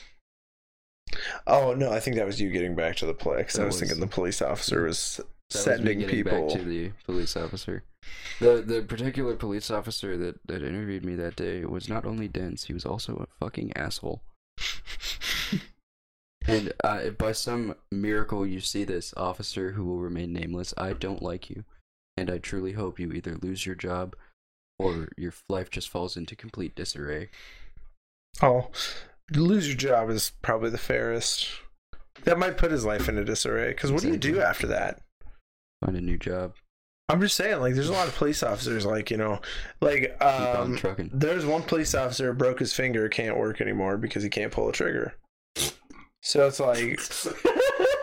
Oh 1.46 1.74
no, 1.74 1.92
I 1.92 2.00
think 2.00 2.18
that 2.18 2.26
was 2.26 2.40
you 2.42 2.52
getting 2.52 2.76
back 2.76 2.96
to 2.98 3.06
the 3.06 3.14
play 3.14 3.38
because 3.38 3.58
I 3.60 3.66
was, 3.66 3.74
was- 3.76 3.82
thinking 3.90 4.00
the 4.00 4.08
police 4.14 4.42
officer 4.42 4.84
was 4.84 5.18
That 5.18 5.26
was 5.54 5.64
sending 5.64 6.06
people. 6.08 6.48
back 6.48 6.58
to 6.58 6.64
the 6.64 6.92
police 7.06 7.36
officer. 7.38 7.84
The 8.40 8.62
the 8.66 8.82
particular 8.82 9.36
police 9.36 9.72
officer 9.72 10.18
that, 10.18 10.40
that 10.48 10.62
interviewed 10.62 11.04
me 11.06 11.16
that 11.16 11.36
day 11.36 11.66
was 11.66 11.90
not 11.90 12.06
only 12.06 12.28
dense, 12.28 12.66
he 12.66 12.74
was 12.74 12.86
also 12.86 13.16
a 13.16 13.44
fucking 13.44 13.72
asshole. 13.76 14.22
And 16.48 16.72
uh, 16.82 17.00
if 17.04 17.18
by 17.18 17.34
some 17.34 17.76
miracle 17.92 18.46
you 18.48 18.62
see 18.62 18.86
this 18.86 19.14
officer 19.18 19.72
who 19.74 19.84
will 19.84 20.00
remain 20.00 20.32
nameless, 20.32 20.74
I 20.78 20.94
don't 20.94 21.22
like 21.22 21.50
you. 21.50 21.66
And 22.18 22.32
I 22.32 22.40
truly 22.40 22.74
hope 22.74 23.00
you 23.00 23.12
either 23.12 23.38
lose 23.42 23.66
your 23.66 23.76
job 23.76 24.16
or 24.80 25.10
your 25.18 25.34
life 25.50 25.70
just 25.70 25.90
falls 25.90 26.18
into 26.18 26.36
complete 26.36 26.76
disarray. 26.76 27.30
Oh, 28.42 28.70
lose 29.32 29.68
your 29.68 29.78
job 29.78 30.10
is 30.10 30.32
probably 30.42 30.70
the 30.70 30.78
fairest. 30.78 31.48
That 32.24 32.40
might 32.40 32.58
put 32.58 32.72
his 32.72 32.86
life 32.86 33.08
into 33.08 33.24
disarray. 33.24 33.70
Because 33.70 33.92
what 33.92 34.02
do 34.02 34.10
you 34.10 34.18
do 34.18 34.42
after 34.42 34.68
that? 34.68 35.02
Find 35.84 35.96
a 35.96 36.02
new 36.02 36.18
job. 36.18 36.56
I'm 37.10 37.22
just 37.22 37.36
saying, 37.36 37.62
like, 37.62 37.74
there's 37.74 37.88
a 37.88 37.94
lot 37.94 38.10
of 38.10 38.16
police 38.16 38.44
officers, 38.44 38.86
like, 38.86 39.10
you 39.10 39.16
know, 39.16 39.40
like, 39.80 40.18
on 40.20 40.78
um, 40.86 41.10
there's 41.14 41.46
one 41.46 41.64
police 41.64 41.96
officer 41.96 42.34
broke 42.34 42.60
his 42.60 42.74
finger, 42.74 43.08
can't 43.08 43.38
work 43.38 43.62
anymore 43.62 43.96
because 43.96 44.24
he 44.24 44.30
can't 44.30 44.52
pull 44.52 44.68
a 44.68 44.74
trigger. 44.74 45.16
So 46.22 46.48
it's 46.48 46.60
like, 46.60 47.00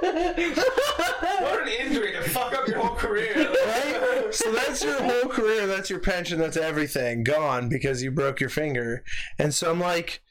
what 0.05 1.63
an 1.63 1.69
injury 1.69 2.13
to 2.13 2.23
fuck 2.23 2.53
up 2.55 2.69
your 2.69 2.79
whole 2.79 2.97
career. 2.97 3.35
right? 3.37 4.35
So 4.35 4.53
that's 4.53 4.83
your 4.83 5.03
whole 5.03 5.31
career, 5.31 5.67
that's 5.67 5.91
your 5.91 6.01
pension, 6.01 6.39
that's 6.39 6.57
everything 6.57 7.25
gone 7.25 7.69
because 7.69 8.03
you 8.03 8.11
broke 8.11 8.41
your 8.41 8.51
finger. 8.51 9.05
And 9.39 9.55
so 9.55 9.71
I'm 9.71 9.81
like, 9.81 10.23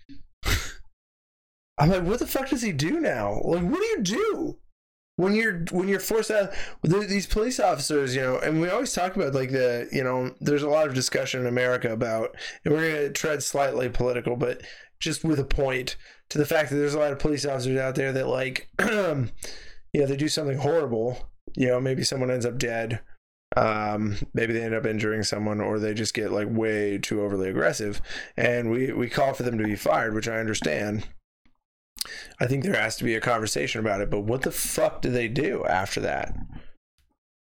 I'm 1.77 1.89
like, 1.89 2.03
what 2.03 2.19
the 2.19 2.27
fuck 2.27 2.49
does 2.49 2.61
he 2.61 2.71
do 2.71 2.99
now? 2.99 3.41
Like, 3.43 3.63
what 3.63 3.79
do 3.79 3.85
you 3.85 4.01
do? 4.01 4.57
When 5.15 5.35
you're 5.35 5.63
when 5.69 5.87
you're 5.87 5.99
forced 5.99 6.31
out, 6.31 6.53
these 6.81 7.27
police 7.27 7.59
officers, 7.59 8.15
you 8.15 8.21
know, 8.21 8.39
and 8.39 8.59
we 8.59 8.69
always 8.69 8.93
talk 8.93 9.15
about 9.15 9.35
like 9.35 9.51
the, 9.51 9.87
you 9.91 10.03
know, 10.03 10.33
there's 10.39 10.63
a 10.63 10.69
lot 10.69 10.87
of 10.87 10.95
discussion 10.95 11.41
in 11.41 11.47
America 11.47 11.91
about, 11.93 12.35
and 12.65 12.73
we're 12.73 12.91
gonna 12.91 13.09
tread 13.11 13.43
slightly 13.43 13.89
political, 13.89 14.35
but 14.35 14.63
just 14.99 15.23
with 15.23 15.39
a 15.39 15.43
point 15.45 15.97
to 16.33 16.39
the 16.39 16.45
fact 16.47 16.71
that 16.71 16.77
there's 16.77 16.95
a 16.95 16.99
lot 16.99 17.11
of 17.11 17.19
police 17.19 17.45
officers 17.45 17.77
out 17.77 17.93
there 17.93 18.11
that 18.11 18.25
like, 18.25 18.67
you 18.81 18.87
know, 18.89 19.27
they 19.93 20.15
do 20.15 20.27
something 20.27 20.57
horrible, 20.57 21.29
you 21.55 21.67
know, 21.67 21.79
maybe 21.79 22.03
someone 22.03 22.31
ends 22.31 22.43
up 22.43 22.57
dead, 22.57 23.01
um, 23.55 24.17
maybe 24.33 24.51
they 24.51 24.63
end 24.63 24.73
up 24.73 24.87
injuring 24.87 25.21
someone, 25.21 25.61
or 25.61 25.77
they 25.77 25.93
just 25.93 26.15
get 26.15 26.31
like 26.31 26.47
way 26.49 26.97
too 26.97 27.21
overly 27.21 27.49
aggressive, 27.49 28.01
and 28.35 28.71
we 28.71 28.91
we 28.91 29.09
call 29.09 29.35
for 29.35 29.43
them 29.43 29.59
to 29.59 29.63
be 29.63 29.75
fired, 29.75 30.15
which 30.15 30.27
I 30.27 30.39
understand. 30.39 31.05
I 32.39 32.47
think 32.47 32.63
there 32.63 32.81
has 32.81 32.95
to 32.95 33.03
be 33.03 33.13
a 33.13 33.21
conversation 33.21 33.79
about 33.79 34.01
it, 34.01 34.09
but 34.09 34.21
what 34.21 34.41
the 34.41 34.51
fuck 34.51 35.03
do 35.03 35.11
they 35.11 35.27
do 35.27 35.63
after 35.65 36.01
that? 36.01 36.35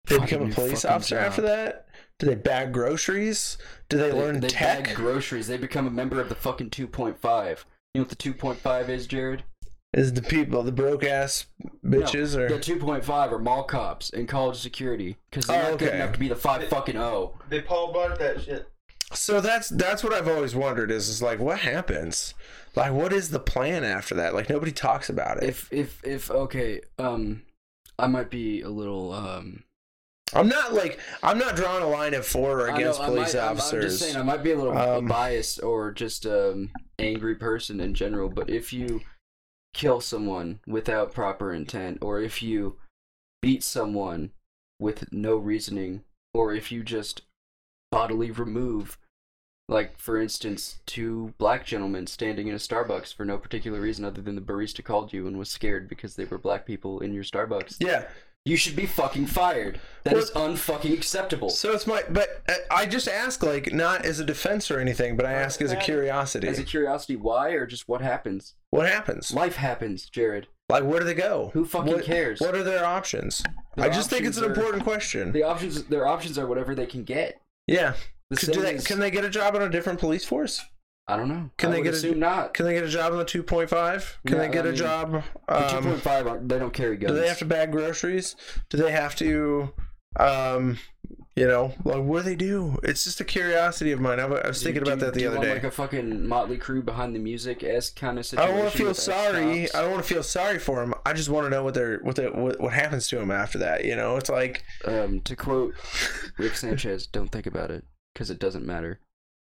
They 0.05 0.17
become 0.17 0.49
a 0.49 0.53
police 0.53 0.85
officer 0.85 1.15
job. 1.15 1.25
after 1.25 1.41
that? 1.41 1.87
Do 2.19 2.25
they 2.25 2.35
bag 2.35 2.71
groceries? 2.71 3.57
Do 3.89 3.97
they, 3.97 4.13
learn 4.13 4.39
they 4.39 4.47
tech? 4.47 4.85
bag 4.85 4.95
groceries. 4.95 5.47
They 5.47 5.57
become 5.57 5.87
a 5.87 5.91
member 5.91 6.21
of 6.21 6.29
the 6.29 6.35
fucking 6.35 6.69
2.5. 6.69 7.65
You 7.93 8.01
know 8.01 8.07
what 8.07 8.09
the 8.09 8.15
2.5 8.15 8.89
is, 8.89 9.07
Jared? 9.07 9.43
Is 9.93 10.13
the 10.13 10.21
people 10.21 10.61
the 10.63 10.71
broke 10.71 11.03
ass 11.03 11.47
bitches 11.83 12.35
no, 12.35 12.43
or 12.43 12.49
the 12.49 12.59
2.5 12.59 13.07
are 13.31 13.39
mall 13.39 13.63
cops 13.63 14.09
and 14.11 14.27
college 14.27 14.57
security 14.57 15.17
because 15.31 15.47
they're 15.47 15.65
Oh, 15.65 15.69
not 15.71 15.79
good 15.79 15.93
enough 15.93 16.11
to 16.11 16.19
be 16.19 16.27
the 16.27 16.35
five 16.35 16.67
fucking 16.67 16.97
O. 16.97 17.33
They 17.49 17.61
Paul 17.61 17.93
Blart 17.93 18.19
that 18.19 18.41
shit. 18.41 18.67
So 19.13 19.39
that's 19.39 19.69
that's 19.69 20.03
what 20.03 20.13
I've 20.13 20.27
always 20.27 20.53
wondered 20.53 20.91
is 20.91 21.07
is 21.07 21.21
like 21.21 21.39
what 21.39 21.59
happens? 21.59 22.33
Like 22.75 22.91
what 22.91 23.13
is 23.13 23.29
the 23.29 23.39
plan 23.39 23.85
after 23.85 24.13
that? 24.15 24.33
Like 24.35 24.49
nobody 24.49 24.73
talks 24.73 25.09
about 25.09 25.37
it. 25.37 25.43
If 25.49 25.71
if 25.71 26.03
if 26.05 26.29
okay, 26.29 26.81
um, 26.99 27.43
I 27.97 28.07
might 28.07 28.29
be 28.29 28.61
a 28.61 28.69
little 28.69 29.13
um. 29.13 29.63
I'm 30.33 30.49
not 30.49 30.73
like 30.73 30.99
I'm 31.23 31.39
not 31.39 31.55
drawing 31.55 31.81
a 31.83 31.87
line 31.87 32.13
at 32.13 32.25
for 32.25 32.59
or 32.59 32.65
I 32.67 32.71
know, 32.71 32.75
against 32.75 33.01
police 33.01 33.33
might- 33.33 33.39
I'm- 33.39 33.57
I'm, 33.61 33.81
just 33.81 33.99
saying 33.99 34.17
I 34.17 34.21
might 34.23 34.43
be 34.43 34.51
a 34.51 34.57
little 34.57 34.77
Um, 34.77 35.05
biased 35.07 35.63
or 35.63 35.91
just 35.91 36.25
um 36.25 36.71
angry 36.99 37.35
person 37.35 37.79
in 37.79 37.93
general. 37.93 38.29
But 38.29 38.49
if 38.49 38.73
you 38.73 39.01
kill 39.73 40.01
someone 40.01 40.59
without 40.65 41.13
proper 41.13 41.53
intent, 41.53 41.99
or 42.01 42.21
if 42.21 42.41
you 42.41 42.77
beat 43.41 43.63
someone 43.63 44.31
with 44.79 45.11
no 45.11 45.35
reasoning, 45.35 46.03
or 46.33 46.53
if 46.53 46.71
you 46.71 46.83
just 46.83 47.23
bodily 47.91 48.31
remove, 48.31 48.97
like 49.69 49.97
for 49.99 50.19
instance, 50.19 50.79
two 50.85 51.33
black 51.37 51.65
gentlemen 51.65 52.07
standing 52.07 52.47
in 52.47 52.55
a 52.55 52.57
Starbucks 52.57 53.13
for 53.13 53.25
no 53.25 53.37
particular 53.37 53.79
reason 53.79 54.05
other 54.05 54.21
than 54.21 54.35
the 54.35 54.41
barista 54.41 54.83
called 54.83 55.13
you 55.13 55.27
and 55.27 55.37
was 55.37 55.49
scared 55.49 55.89
because 55.89 56.15
they 56.15 56.25
were 56.25 56.37
black 56.37 56.65
people 56.65 56.99
in 56.99 57.13
your 57.13 57.23
Starbucks. 57.23 57.77
yeah. 57.79 58.05
You 58.47 58.55
should 58.57 58.75
be 58.77 58.85
fucking 58.85 59.27
fired. 59.27 59.79
That 60.05 60.15
is 60.15 60.31
unfucking 60.31 60.93
acceptable. 60.93 61.49
So 61.49 61.73
it's 61.73 61.85
my 61.85 62.03
but 62.09 62.41
uh, 62.47 62.53
I 62.71 62.85
just 62.85 63.09
ask 63.09 63.43
like 63.43 63.73
not 63.73 64.05
as 64.05 64.21
a 64.21 64.23
defense 64.23 64.71
or 64.71 64.79
anything, 64.79 65.17
but 65.17 65.25
I 65.25 65.33
ask 65.33 65.61
as 65.61 65.73
a 65.73 65.75
curiosity. 65.75 66.47
As 66.47 66.57
a 66.57 66.63
curiosity, 66.63 67.17
why 67.17 67.49
or 67.49 67.65
just 67.65 67.89
what 67.89 68.01
happens? 68.01 68.53
what 68.69 68.87
happens? 68.87 69.33
Life 69.33 69.57
happens, 69.57 70.09
Jared. 70.09 70.47
Like 70.69 70.83
where 70.85 70.99
do 70.99 71.05
they 71.05 71.13
go? 71.13 71.51
Who 71.53 71.65
fucking 71.65 71.91
What- 71.93 72.05
cares? 72.05 72.39
What 72.39 72.55
are 72.55 72.63
their 72.63 72.85
options? 72.85 73.43
Their 73.75 73.85
I 73.85 73.89
just 73.89 74.09
think 74.09 74.25
it's 74.25 74.37
an 74.37 74.45
are- 74.45 74.47
important 74.47 74.83
question. 74.85 75.33
The 75.33 75.43
options, 75.43 75.83
their 75.83 76.07
options 76.07 76.37
are 76.37 76.47
whatever 76.47 76.73
they 76.73 76.85
can 76.85 77.03
get. 77.03 77.41
yeah. 77.67 77.93
The 78.29 78.51
do 78.51 78.61
they, 78.61 78.77
can 78.77 78.99
they 78.99 79.09
get 79.11 79.23
a 79.23 79.29
job 79.29 79.55
on 79.55 79.61
a 79.61 79.69
different 79.69 79.99
police 79.99 80.25
force? 80.25 80.61
I 81.09 81.15
don't 81.15 81.29
know. 81.29 81.49
Can 81.57 81.69
I 81.71 81.75
they 81.77 81.81
get 81.83 82.03
a- 82.03 82.15
not? 82.15 82.53
Can 82.53 82.65
they 82.65 82.73
get 82.73 82.83
a 82.83 82.89
job 82.89 83.13
on 83.13 83.17
the 83.19 83.25
2.5? 83.25 84.17
Can 84.25 84.35
Yeah, 84.35 84.41
they 84.41 84.49
get 84.49 84.65
I 84.65 84.69
a 84.69 84.71
mean, 84.71 84.75
job? 84.75 85.23
The 85.47 85.55
Um, 85.55 85.69
two 85.83 85.89
point 85.89 86.01
five, 86.01 86.47
they 86.49 86.59
don't 86.59 86.73
carry 86.73 86.97
guns. 86.97 87.13
do 87.13 87.19
they 87.19 87.27
have 87.29 87.37
to 87.39 87.45
bag 87.45 87.71
groceries? 87.71 88.35
Do 88.69 88.77
they 88.77 88.91
have 88.91 89.15
to, 89.17 89.73
um, 90.19 90.79
you 91.37 91.47
know, 91.47 91.73
like 91.85 92.01
what 92.03 92.23
do 92.23 92.29
they 92.29 92.35
do? 92.35 92.77
It's 92.83 93.05
just 93.05 93.21
a 93.21 93.23
curiosity 93.23 93.91
of 93.93 94.01
mine. 94.01 94.19
I 94.19 94.25
was 94.25 94.41
I 94.43 94.47
was 94.49 94.59
Do- 94.59 94.65
thinking 94.65 94.83
do- 94.83 94.91
about 94.91 95.05
that 95.05 95.13
the 95.13 95.27
other 95.27 95.39
day. 95.39 95.53
Like 95.53 95.63
a 95.63 95.71
fucking 95.71 96.27
Motley 96.27 96.57
Crue 96.57 96.83
behind 96.83 97.15
the 97.15 97.19
music 97.19 97.63
s 97.63 97.89
kind 97.89 98.19
of 98.19 98.27
I 98.37 98.47
don't 98.47 98.57
want 98.57 98.71
to 98.73 98.77
feel 98.77 98.93
sorry. 98.93 99.71
I 99.73 99.81
don't 99.81 99.91
want 99.91 100.03
to 100.05 100.13
feel 100.13 100.23
sorry 100.23 100.59
for 100.59 100.81
them. 100.81 100.93
I 101.05 101.13
just 101.13 101.29
want 101.29 101.45
to 101.45 101.49
know 101.49 101.63
what 101.63 101.73
they're 101.73 101.99
what 101.99 102.17
they 102.17 102.25
what, 102.27 102.59
what 102.59 102.73
happens 102.73 103.07
to 103.09 103.17
them 103.17 103.31
after 103.31 103.59
that. 103.59 103.85
You 103.85 103.95
know, 103.95 104.17
it's 104.17 104.29
like, 104.29 104.63
Um, 104.83 105.21
to 105.21 105.35
quote 105.37 105.73
Rick 106.37 106.55
Sanchez, 106.57 107.07
"Don't 107.07 107.31
think 107.31 107.45
about 107.45 107.71
it 107.71 107.85
because 108.13 108.29
it 108.29 108.39
doesn't 108.39 108.65
matter." 108.65 108.99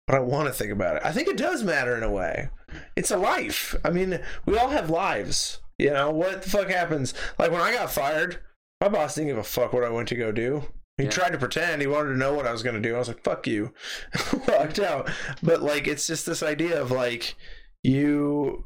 But 0.07 0.15
I 0.15 0.19
want 0.19 0.47
to 0.47 0.53
think 0.53 0.71
about 0.71 0.97
it. 0.97 1.01
I 1.05 1.11
think 1.11 1.27
it 1.27 1.37
does 1.37 1.63
matter 1.63 1.95
in 1.97 2.03
a 2.03 2.11
way. 2.11 2.49
It's 2.95 3.11
a 3.11 3.17
life. 3.17 3.75
I 3.83 3.89
mean, 3.89 4.19
we 4.45 4.57
all 4.57 4.69
have 4.69 4.89
lives. 4.89 5.59
You 5.77 5.91
know, 5.91 6.11
what 6.11 6.43
the 6.43 6.49
fuck 6.49 6.69
happens? 6.69 7.13
Like 7.39 7.51
when 7.51 7.61
I 7.61 7.73
got 7.73 7.91
fired, 7.91 8.39
my 8.81 8.89
boss 8.89 9.15
didn't 9.15 9.29
give 9.29 9.37
a 9.37 9.43
fuck 9.43 9.73
what 9.73 9.83
I 9.83 9.89
went 9.89 10.07
to 10.09 10.15
go 10.15 10.31
do. 10.31 10.63
He 10.97 11.05
Yeah. 11.05 11.09
tried 11.09 11.31
to 11.31 11.37
pretend 11.39 11.81
he 11.81 11.87
wanted 11.87 12.09
to 12.09 12.17
know 12.17 12.33
what 12.33 12.45
I 12.45 12.51
was 12.51 12.61
going 12.63 12.75
to 12.75 12.81
do. 12.81 12.95
I 12.95 12.99
was 12.99 13.07
like, 13.07 13.23
"Fuck 13.23 13.47
you," 13.47 13.73
walked 14.47 14.77
out. 14.79 15.09
But 15.41 15.63
like, 15.63 15.87
it's 15.87 16.05
just 16.05 16.25
this 16.27 16.43
idea 16.43 16.79
of 16.79 16.91
like 16.91 17.35
you 17.83 18.65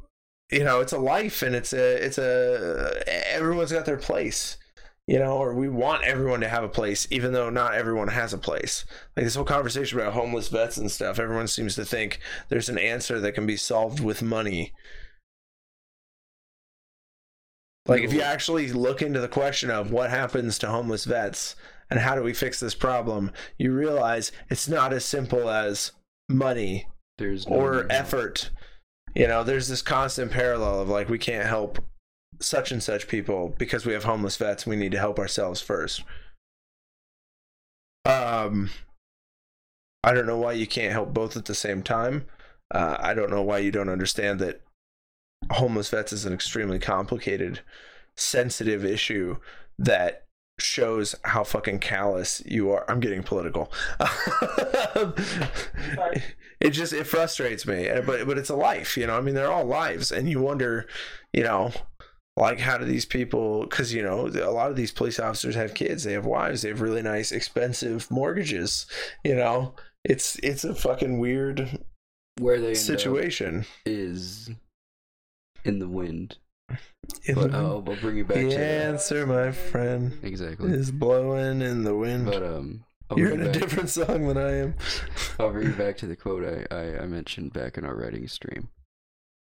you 0.50 0.64
know, 0.64 0.80
it's 0.80 0.92
a 0.92 0.98
life 0.98 1.42
and 1.42 1.54
it's 1.54 1.72
a 1.72 2.04
it's 2.04 2.18
a 2.18 3.02
everyone's 3.30 3.72
got 3.72 3.84
their 3.86 3.96
place. 3.96 4.56
You 5.08 5.18
know, 5.18 5.38
or 5.38 5.54
we 5.54 5.70
want 5.70 6.04
everyone 6.04 6.40
to 6.40 6.48
have 6.50 6.62
a 6.62 6.68
place, 6.68 7.08
even 7.10 7.32
though 7.32 7.48
not 7.48 7.74
everyone 7.74 8.08
has 8.08 8.34
a 8.34 8.38
place. 8.38 8.84
Like 9.16 9.24
this 9.24 9.36
whole 9.36 9.44
conversation 9.44 9.98
about 9.98 10.12
homeless 10.12 10.48
vets 10.48 10.76
and 10.76 10.90
stuff, 10.90 11.18
everyone 11.18 11.48
seems 11.48 11.74
to 11.76 11.84
think 11.86 12.20
there's 12.50 12.68
an 12.68 12.76
answer 12.76 13.18
that 13.18 13.32
can 13.32 13.46
be 13.46 13.56
solved 13.56 14.00
with 14.00 14.20
money. 14.20 14.74
Like 17.86 18.02
if 18.02 18.12
you 18.12 18.20
actually 18.20 18.70
look 18.70 19.00
into 19.00 19.18
the 19.18 19.28
question 19.28 19.70
of 19.70 19.90
what 19.90 20.10
happens 20.10 20.58
to 20.58 20.68
homeless 20.68 21.06
vets 21.06 21.56
and 21.88 22.00
how 22.00 22.14
do 22.14 22.22
we 22.22 22.34
fix 22.34 22.60
this 22.60 22.74
problem, 22.74 23.32
you 23.56 23.72
realize 23.72 24.30
it's 24.50 24.68
not 24.68 24.92
as 24.92 25.06
simple 25.06 25.48
as 25.48 25.92
money 26.28 26.86
There's 27.16 27.48
no 27.48 27.56
or 27.56 27.72
no. 27.84 27.86
effort. 27.88 28.50
You 29.14 29.26
know, 29.26 29.42
there's 29.42 29.68
this 29.68 29.80
constant 29.80 30.32
parallel 30.32 30.82
of 30.82 30.90
like 30.90 31.08
we 31.08 31.18
can't 31.18 31.48
help 31.48 31.78
such 32.40 32.70
and 32.70 32.82
such 32.82 33.08
people 33.08 33.54
because 33.58 33.84
we 33.84 33.92
have 33.92 34.04
homeless 34.04 34.36
vets. 34.36 34.66
We 34.66 34.76
need 34.76 34.92
to 34.92 34.98
help 34.98 35.18
ourselves 35.18 35.60
first. 35.60 36.02
Um, 38.04 38.70
I 40.02 40.12
don't 40.12 40.26
know 40.26 40.38
why 40.38 40.52
you 40.52 40.66
can't 40.66 40.92
help 40.92 41.12
both 41.12 41.36
at 41.36 41.44
the 41.44 41.54
same 41.54 41.82
time. 41.82 42.26
Uh, 42.74 42.96
I 42.98 43.14
don't 43.14 43.30
know 43.30 43.42
why 43.42 43.58
you 43.58 43.70
don't 43.70 43.88
understand 43.88 44.40
that 44.40 44.60
homeless 45.50 45.90
vets 45.90 46.12
is 46.12 46.24
an 46.24 46.32
extremely 46.32 46.78
complicated, 46.78 47.60
sensitive 48.16 48.84
issue 48.84 49.36
that 49.78 50.24
shows 50.60 51.14
how 51.24 51.44
fucking 51.44 51.78
callous 51.78 52.42
you 52.44 52.70
are. 52.70 52.84
I'm 52.90 53.00
getting 53.00 53.22
political. 53.22 53.72
it 56.60 56.70
just 56.70 56.92
it 56.92 57.04
frustrates 57.04 57.66
me, 57.66 57.88
but 58.04 58.26
but 58.26 58.38
it's 58.38 58.50
a 58.50 58.56
life, 58.56 58.96
you 58.96 59.06
know. 59.06 59.16
I 59.16 59.20
mean, 59.20 59.34
they're 59.34 59.52
all 59.52 59.64
lives, 59.64 60.12
and 60.12 60.28
you 60.28 60.40
wonder, 60.40 60.86
you 61.32 61.42
know, 61.42 61.72
like 62.38 62.60
how 62.60 62.78
do 62.78 62.84
these 62.84 63.04
people? 63.04 63.62
Because 63.62 63.92
you 63.92 64.02
know, 64.02 64.26
a 64.28 64.50
lot 64.50 64.70
of 64.70 64.76
these 64.76 64.92
police 64.92 65.18
officers 65.18 65.54
have 65.54 65.74
kids, 65.74 66.04
they 66.04 66.12
have 66.12 66.26
wives, 66.26 66.62
they 66.62 66.68
have 66.68 66.80
really 66.80 67.02
nice, 67.02 67.32
expensive 67.32 68.10
mortgages. 68.10 68.86
You 69.24 69.34
know, 69.34 69.74
it's 70.04 70.36
it's 70.42 70.64
a 70.64 70.74
fucking 70.74 71.18
weird 71.18 71.78
where 72.38 72.60
they 72.60 72.74
situation. 72.74 73.64
is 73.84 74.50
in 75.64 75.78
the 75.80 75.88
wind. 75.88 76.36
In 77.24 77.34
But 77.34 77.50
the- 77.52 77.56
I'll, 77.58 77.84
I'll 77.86 77.96
bring 77.96 78.18
you 78.18 78.24
back 78.24 78.36
the 78.36 78.50
to 78.50 78.58
answer, 78.58 79.26
my 79.26 79.50
friend, 79.52 80.18
exactly. 80.22 80.70
is 80.72 80.90
blowing 80.90 81.62
in 81.62 81.82
the 81.84 81.96
wind. 81.96 82.26
But 82.26 82.42
um, 82.42 82.84
I'll 83.10 83.18
You're 83.18 83.30
in 83.32 83.40
a 83.40 83.50
different 83.50 83.88
song 83.88 84.28
than 84.28 84.36
I 84.36 84.56
am. 84.58 84.74
I'll 85.40 85.50
bring 85.50 85.68
you 85.68 85.72
back 85.72 85.96
to 85.98 86.06
the 86.06 86.14
quote 86.14 86.44
I, 86.44 86.74
I, 86.74 86.98
I 87.02 87.06
mentioned 87.06 87.54
back 87.54 87.78
in 87.78 87.84
our 87.86 87.94
writing 87.96 88.28
stream. 88.28 88.68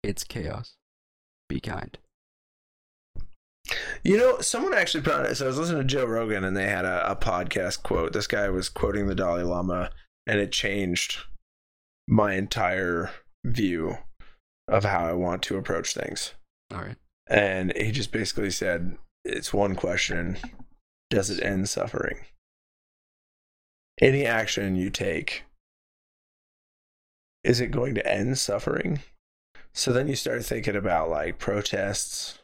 It's 0.04 0.24
chaos. 0.24 0.78
Be 1.50 1.60
kind. 1.60 1.98
You 4.04 4.18
know, 4.18 4.40
someone 4.40 4.74
actually 4.74 5.04
put 5.04 5.14
on 5.14 5.26
it. 5.26 5.36
So 5.36 5.46
I 5.46 5.48
was 5.48 5.58
listening 5.58 5.82
to 5.82 5.88
Joe 5.88 6.06
Rogan 6.06 6.44
and 6.44 6.56
they 6.56 6.68
had 6.68 6.86
a, 6.86 7.12
a 7.12 7.16
podcast 7.16 7.84
quote. 7.84 8.14
This 8.14 8.28
guy 8.28 8.50
was 8.50 8.70
quoting 8.70 9.08
the 9.08 9.16
Dalai 9.16 9.44
Lama 9.44 9.92
and 10.28 10.40
it 10.40 10.52
changed 10.52 11.20
my 12.08 12.34
entire 12.34 13.12
view 13.46 13.98
of 14.68 14.84
how 14.84 15.06
I 15.06 15.14
want 15.14 15.42
to 15.44 15.58
approach 15.58 15.94
things. 15.94 16.34
All 16.74 16.82
right. 16.82 16.96
And 17.28 17.74
he 17.76 17.92
just 17.92 18.12
basically 18.12 18.52
said, 18.52 18.98
it's 19.24 19.54
one 19.54 19.76
question 19.76 20.38
Does 21.10 21.30
it 21.30 21.44
end 21.44 21.70
suffering? 21.70 22.26
Any 24.00 24.26
action 24.26 24.76
you 24.76 24.90
take, 24.90 25.44
is 27.44 27.60
it 27.60 27.68
going 27.68 27.96
to 27.96 28.08
end 28.08 28.38
suffering? 28.38 29.02
So 29.74 29.94
then 29.94 30.08
you 30.08 30.16
start 30.16 30.44
thinking 30.44 30.76
about 30.76 31.10
like 31.10 31.40
protests 31.40 32.40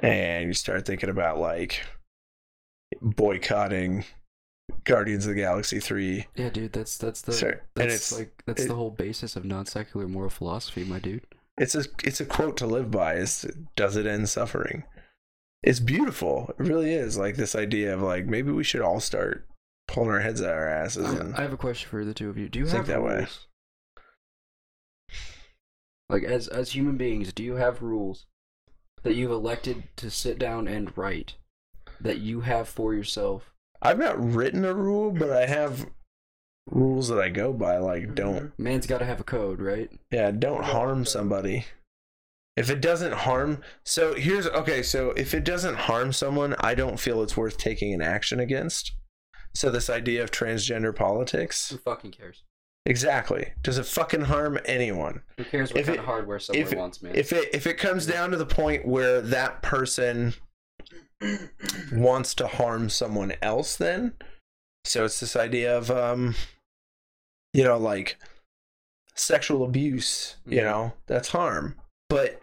and 0.00 0.48
you 0.48 0.54
start 0.54 0.84
thinking 0.86 1.08
about 1.10 1.38
like 1.38 1.80
boycotting 3.00 4.04
Guardians 4.84 5.26
of 5.26 5.34
the 5.34 5.40
Galaxy 5.40 5.80
3. 5.80 6.26
Yeah, 6.36 6.50
dude. 6.50 6.72
That's 6.72 6.96
that's 6.98 7.22
the 7.22 7.32
Sorry, 7.32 7.58
and 7.76 7.84
it's- 7.86 8.12
like 8.12 8.42
that's 8.46 8.62
it- 8.64 8.68
the 8.68 8.74
whole 8.74 8.90
basis 8.90 9.36
of 9.36 9.44
non 9.44 9.66
secular 9.66 10.06
moral 10.08 10.30
philosophy, 10.30 10.84
my 10.84 10.98
dude. 10.98 11.26
It's 11.58 11.74
a 11.74 11.84
it's 12.04 12.20
a 12.20 12.24
quote 12.24 12.56
to 12.58 12.66
live 12.66 12.90
by 12.90 13.14
is 13.16 13.44
does 13.76 13.96
it 13.96 14.06
end 14.06 14.28
suffering? 14.28 14.84
It's 15.62 15.80
beautiful. 15.80 16.54
It 16.58 16.62
really 16.62 16.94
is 16.94 17.18
like 17.18 17.36
this 17.36 17.54
idea 17.54 17.92
of 17.92 18.00
like 18.00 18.26
maybe 18.26 18.50
we 18.50 18.64
should 18.64 18.80
all 18.80 19.00
start 19.00 19.46
pulling 19.86 20.08
our 20.10 20.20
heads 20.20 20.40
out 20.40 20.54
our 20.54 20.68
asses 20.68 21.10
and 21.12 21.34
I 21.34 21.42
have 21.42 21.52
a 21.52 21.58
question 21.58 21.90
for 21.90 22.04
the 22.04 22.14
two 22.14 22.30
of 22.30 22.38
you. 22.38 22.48
Do 22.48 22.60
you 22.60 22.66
Think 22.66 22.86
that 22.86 23.02
way. 23.02 23.26
Like 26.08 26.22
as 26.24 26.48
as 26.48 26.70
human 26.72 26.96
beings, 26.96 27.32
do 27.32 27.42
you 27.42 27.54
have 27.56 27.82
rules 27.82 28.26
that 29.02 29.14
you've 29.14 29.30
elected 29.30 29.84
to 29.96 30.10
sit 30.10 30.38
down 30.38 30.68
and 30.68 30.96
write 30.96 31.34
that 32.00 32.18
you 32.18 32.40
have 32.42 32.68
for 32.68 32.94
yourself? 32.94 33.52
I've 33.82 33.98
not 33.98 34.22
written 34.22 34.64
a 34.64 34.74
rule, 34.74 35.10
but 35.10 35.30
I 35.30 35.46
have 35.46 35.86
rules 36.70 37.08
that 37.08 37.18
I 37.18 37.28
go 37.30 37.52
by 37.52 37.78
like 37.78 38.14
don't 38.14 38.56
Man's 38.58 38.86
got 38.86 38.98
to 38.98 39.04
have 39.04 39.20
a 39.20 39.24
code, 39.24 39.60
right? 39.60 39.90
Yeah, 40.10 40.30
don't 40.30 40.64
harm 40.64 41.04
somebody. 41.04 41.66
If 42.56 42.68
it 42.68 42.80
doesn't 42.80 43.12
harm, 43.12 43.62
so 43.84 44.14
here's 44.14 44.46
okay. 44.48 44.82
So 44.82 45.10
if 45.10 45.34
it 45.34 45.44
doesn't 45.44 45.76
harm 45.76 46.12
someone, 46.12 46.54
I 46.60 46.74
don't 46.74 47.00
feel 47.00 47.22
it's 47.22 47.36
worth 47.36 47.56
taking 47.56 47.94
an 47.94 48.02
action 48.02 48.40
against. 48.40 48.92
So 49.54 49.70
this 49.70 49.88
idea 49.88 50.22
of 50.22 50.30
transgender 50.30 50.94
politics, 50.94 51.70
Who 51.70 51.78
fucking 51.78 52.12
cares? 52.12 52.42
Exactly. 52.90 53.52
Does 53.62 53.78
it 53.78 53.86
fucking 53.86 54.22
harm 54.22 54.58
anyone? 54.66 55.22
Who 55.38 55.44
cares 55.44 55.70
what 55.72 55.80
If 55.80 55.86
kind 55.86 55.96
it- 55.96 56.00
of 56.00 56.04
hardware 56.06 56.38
someone 56.38 56.66
if 56.66 56.74
wants, 56.74 57.02
man? 57.02 57.14
If 57.14 57.32
it 57.32 57.48
if 57.54 57.66
it 57.66 57.74
comes 57.78 58.04
down 58.06 58.30
to 58.32 58.36
the 58.36 58.44
point 58.46 58.84
where 58.86 59.20
that 59.22 59.62
person 59.62 60.34
wants 61.92 62.34
to 62.34 62.46
harm 62.46 62.88
someone 62.88 63.34
else, 63.42 63.76
then 63.76 64.14
so 64.84 65.04
it's 65.04 65.20
this 65.20 65.36
idea 65.36 65.76
of 65.76 65.90
um, 65.90 66.34
you 67.52 67.64
know, 67.64 67.76
like 67.78 68.16
sexual 69.14 69.64
abuse. 69.64 70.36
You 70.46 70.60
Mhm. 70.60 70.64
know, 70.64 70.92
that's 71.06 71.28
harm. 71.28 71.76
But 72.08 72.42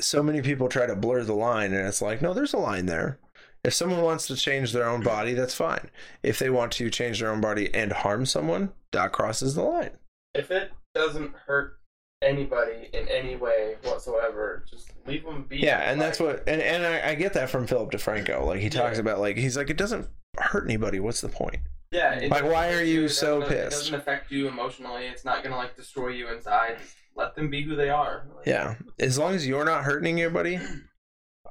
so 0.00 0.22
many 0.22 0.42
people 0.42 0.68
try 0.68 0.86
to 0.86 0.96
blur 0.96 1.24
the 1.24 1.34
line, 1.34 1.72
and 1.72 1.86
it's 1.86 2.00
like, 2.02 2.22
no, 2.22 2.32
there's 2.32 2.54
a 2.54 2.58
line 2.58 2.86
there. 2.86 3.18
If 3.64 3.74
someone 3.74 4.02
wants 4.02 4.26
to 4.28 4.36
change 4.36 4.72
their 4.72 4.88
own 4.88 5.02
body, 5.02 5.34
that's 5.34 5.54
fine. 5.54 5.90
If 6.22 6.38
they 6.38 6.48
want 6.50 6.72
to 6.74 6.88
change 6.90 7.20
their 7.20 7.30
own 7.30 7.40
body 7.40 7.72
and 7.74 7.92
harm 7.92 8.24
someone, 8.24 8.72
that 8.92 9.12
crosses 9.12 9.54
the 9.54 9.62
line. 9.62 9.90
If 10.34 10.50
it 10.50 10.72
doesn't 10.94 11.34
hurt 11.46 11.78
anybody 12.22 12.88
in 12.92 13.08
any 13.08 13.36
way 13.36 13.76
whatsoever, 13.82 14.64
just 14.68 14.90
leave 15.06 15.24
them 15.24 15.44
be. 15.48 15.58
Yeah, 15.58 15.90
and 15.90 16.00
that's 16.00 16.18
what, 16.20 16.48
and, 16.48 16.60
and 16.60 16.84
I, 16.84 17.10
I 17.10 17.14
get 17.14 17.32
that 17.34 17.50
from 17.50 17.66
Philip 17.66 17.90
DeFranco. 17.92 18.44
Like 18.46 18.60
he 18.60 18.70
talks 18.70 18.96
Yeah. 18.96 19.02
about, 19.02 19.20
like 19.20 19.36
he's 19.36 19.56
like, 19.56 19.70
it 19.70 19.76
doesn't 19.76 20.08
hurt 20.36 20.64
anybody. 20.64 21.00
What's 21.00 21.20
the 21.20 21.28
point? 21.28 21.58
Yeah. 21.90 22.14
it 22.14 22.30
Like, 22.30 22.44
why 22.44 22.68
are 22.68 22.72
affect 22.74 22.88
you 22.88 23.08
so 23.08 23.40
doesn't- 23.40 23.56
It 23.56 23.70
doesn't 23.70 23.94
affect 23.94 24.30
you 24.30 24.48
emotionally. 24.48 25.06
It's 25.06 25.24
not 25.24 25.42
gonna 25.42 25.56
like 25.56 25.76
destroy 25.76 26.08
you 26.08 26.28
inside. 26.28 26.78
Just 26.80 26.94
let 27.16 27.34
them 27.34 27.50
be 27.50 27.62
who 27.62 27.76
they 27.76 27.88
are. 27.90 28.26
Like, 28.36 28.46
Yeah, 28.46 28.74
as 28.98 29.18
long 29.18 29.34
as 29.34 29.46
you're 29.46 29.64
not 29.64 29.84
hurting 29.84 30.20
anybody, 30.20 30.58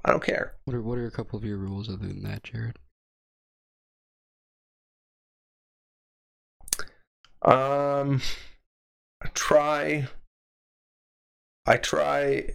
I 0.06 0.12
don't 0.12 0.24
care. 0.24 0.54
what 0.66 0.76
are 0.76 0.82
what 0.82 0.98
are 0.98 1.08
a 1.08 1.12
couple 1.12 1.38
of 1.40 1.44
your 1.46 1.58
rules 1.58 1.90
other 1.90 2.08
than 2.08 2.24
that, 2.24 2.44
Jared? 2.44 2.78
Um, 7.48 8.22
I 9.22 9.30
try. 9.34 10.08
I 11.66 11.78
try. 11.78 12.50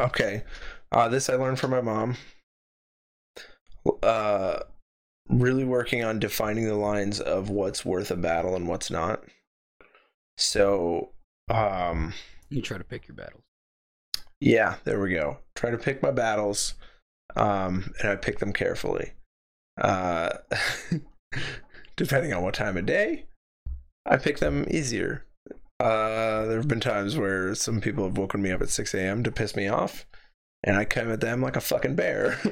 Okay, 0.00 0.44
uh, 0.90 1.08
this 1.08 1.28
I 1.28 1.34
learned 1.34 1.60
from 1.60 1.72
my 1.72 1.82
mom. 1.82 2.16
Uh, 4.02 4.60
really 5.28 5.64
working 5.64 6.02
on 6.02 6.18
defining 6.18 6.64
the 6.64 6.74
lines 6.74 7.20
of 7.20 7.50
what's 7.50 7.84
worth 7.84 8.10
a 8.10 8.16
battle 8.16 8.56
and 8.56 8.66
what's 8.66 8.90
not. 8.90 9.22
So, 10.38 11.10
um, 11.50 12.14
You 12.48 12.62
try 12.62 12.78
to 12.78 12.84
pick 12.84 13.06
your 13.08 13.16
battles. 13.16 13.42
Yeah, 14.40 14.76
there 14.84 15.00
we 15.00 15.10
go. 15.10 15.38
Try 15.56 15.70
to 15.70 15.78
pick 15.78 16.02
my 16.02 16.10
battles, 16.10 16.74
um, 17.36 17.92
and 18.00 18.10
I 18.10 18.16
pick 18.16 18.38
them 18.38 18.52
carefully. 18.52 19.12
Uh, 19.80 20.30
depending 21.96 22.32
on 22.32 22.42
what 22.42 22.54
time 22.54 22.76
of 22.76 22.86
day, 22.86 23.27
I 24.08 24.16
pick 24.16 24.38
them 24.38 24.66
easier. 24.70 25.24
Uh, 25.78 26.46
there 26.46 26.56
have 26.56 26.66
been 26.66 26.80
times 26.80 27.16
where 27.16 27.54
some 27.54 27.80
people 27.80 28.04
have 28.04 28.18
woken 28.18 28.42
me 28.42 28.50
up 28.50 28.62
at 28.62 28.70
6 28.70 28.94
a.m. 28.94 29.22
to 29.22 29.30
piss 29.30 29.54
me 29.54 29.68
off, 29.68 30.06
and 30.64 30.76
I 30.76 30.84
come 30.84 31.12
at 31.12 31.20
them 31.20 31.40
like 31.42 31.56
a 31.56 31.60
fucking 31.60 31.94
bear. 31.94 32.38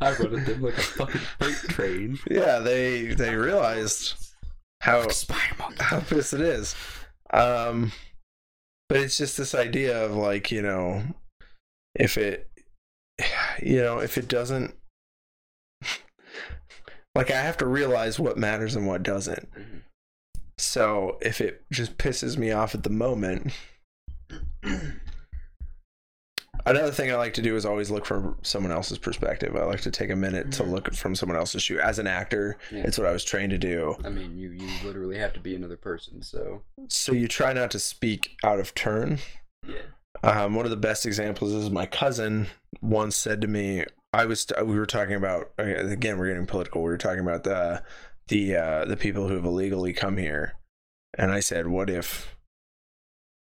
I 0.00 0.12
run 0.12 0.38
at 0.38 0.46
them 0.46 0.62
like 0.62 0.78
a 0.78 0.82
fucking 0.82 1.20
freight 1.38 1.56
train. 1.68 2.18
yeah, 2.30 2.60
they 2.60 3.08
they 3.08 3.34
realized 3.34 4.14
how 4.80 5.06
how 5.78 6.00
pissed 6.00 6.32
it 6.32 6.40
is. 6.40 6.74
Um, 7.32 7.92
but 8.88 8.98
it's 8.98 9.18
just 9.18 9.36
this 9.36 9.54
idea 9.54 10.02
of 10.02 10.14
like 10.14 10.50
you 10.50 10.62
know, 10.62 11.02
if 11.94 12.16
it, 12.16 12.50
you 13.62 13.82
know, 13.82 13.98
if 13.98 14.16
it 14.16 14.28
doesn't, 14.28 14.74
like 17.14 17.30
I 17.30 17.40
have 17.40 17.56
to 17.58 17.66
realize 17.66 18.18
what 18.18 18.38
matters 18.38 18.76
and 18.76 18.86
what 18.86 19.02
doesn't. 19.02 19.50
Mhm. 19.52 19.82
So 20.58 21.18
if 21.22 21.40
it 21.40 21.64
just 21.72 21.96
pisses 21.98 22.36
me 22.36 22.50
off 22.52 22.74
at 22.74 22.82
the 22.82 22.90
moment, 22.90 23.52
Another 26.66 26.90
thing 26.90 27.10
I 27.10 27.14
like 27.16 27.32
to 27.34 27.42
do 27.42 27.56
is 27.56 27.64
always 27.64 27.90
look 27.90 28.04
from 28.04 28.36
someone 28.42 28.70
else's 28.70 28.98
perspective. 28.98 29.56
I 29.56 29.64
like 29.64 29.80
to 29.80 29.90
take 29.90 30.10
a 30.10 30.14
minute 30.16 30.52
to 30.52 30.62
Mhm. 30.62 30.70
look 30.70 30.94
from 30.94 31.14
someone 31.14 31.38
else's 31.38 31.62
shoe. 31.62 31.80
As 31.80 31.98
an 31.98 32.06
actor, 32.06 32.58
Yeah. 32.70 32.82
it's 32.84 32.98
what 32.98 33.06
I 33.06 33.12
was 33.12 33.24
trained 33.24 33.50
to 33.52 33.58
do. 33.58 33.96
I 34.04 34.10
mean, 34.10 34.36
you 34.36 34.50
you 34.50 34.68
literally 34.84 35.16
have 35.16 35.32
to 35.32 35.40
be 35.40 35.54
another 35.56 35.78
person. 35.78 36.20
So 36.22 36.62
So 36.88 37.12
you 37.12 37.28
try 37.28 37.54
not 37.54 37.70
to 37.70 37.78
speak 37.78 38.36
out 38.44 38.60
of 38.60 38.74
turn. 38.74 39.20
Yeah. 39.66 39.78
Um, 40.22 40.54
one 40.54 40.66
of 40.66 40.70
the 40.70 40.76
best 40.76 41.06
examples 41.06 41.52
is 41.52 41.70
my 41.70 41.86
cousin 41.86 42.48
once 42.82 43.16
said 43.16 43.40
to 43.40 43.46
me, 43.48 43.86
I 44.12 44.26
was 44.26 44.46
we 44.64 44.78
were 44.78 44.86
talking 44.86 45.14
about 45.14 45.52
again 45.58 46.18
we're 46.18 46.28
getting 46.28 46.46
political. 46.46 46.82
We 46.82 46.90
were 46.90 46.98
talking 46.98 47.20
about 47.20 47.44
the 47.44 47.82
the 48.28 48.56
uh, 48.56 48.84
the 48.84 48.96
people 48.96 49.28
who 49.28 49.34
have 49.34 49.44
illegally 49.44 49.92
come 49.92 50.16
here, 50.16 50.54
and 51.16 51.30
I 51.32 51.40
said, 51.40 51.68
what 51.68 51.90
if 51.90 52.36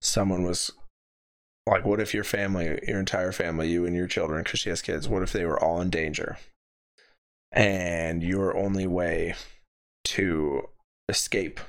someone 0.01 0.45
was 0.45 0.71
like, 1.67 1.85
what 1.85 2.01
if 2.01 2.13
your 2.13 2.25
family, 2.25 2.79
your 2.87 2.99
entire 2.99 3.33
family, 3.33 3.69
you 3.69 3.87
and 3.87 3.97
your 3.97 4.07
children, 4.07 4.43
because 4.43 4.61
she 4.61 4.69
has 4.69 4.83
kids, 4.83 5.09
what 5.09 5.23
if 5.23 5.33
they 5.33 5.45
were 5.45 5.63
all 5.63 5.81
in 5.81 5.91
danger, 5.91 6.37
and 7.51 8.23
your 8.23 8.57
only 8.57 8.87
way 8.87 9.35
to 10.05 10.69
escape 11.09 11.61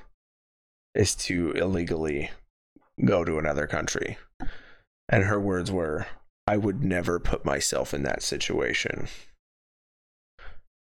is 0.93 1.15
to 1.15 1.51
illegally 1.51 2.31
go 3.03 3.23
to 3.23 3.37
another 3.37 3.67
country. 3.67 4.17
And 5.07 5.25
her 5.25 5.39
words 5.39 5.71
were, 5.71 6.07
I 6.47 6.57
would 6.57 6.83
never 6.83 7.19
put 7.19 7.45
myself 7.45 7.93
in 7.93 8.03
that 8.03 8.21
situation. 8.21 9.07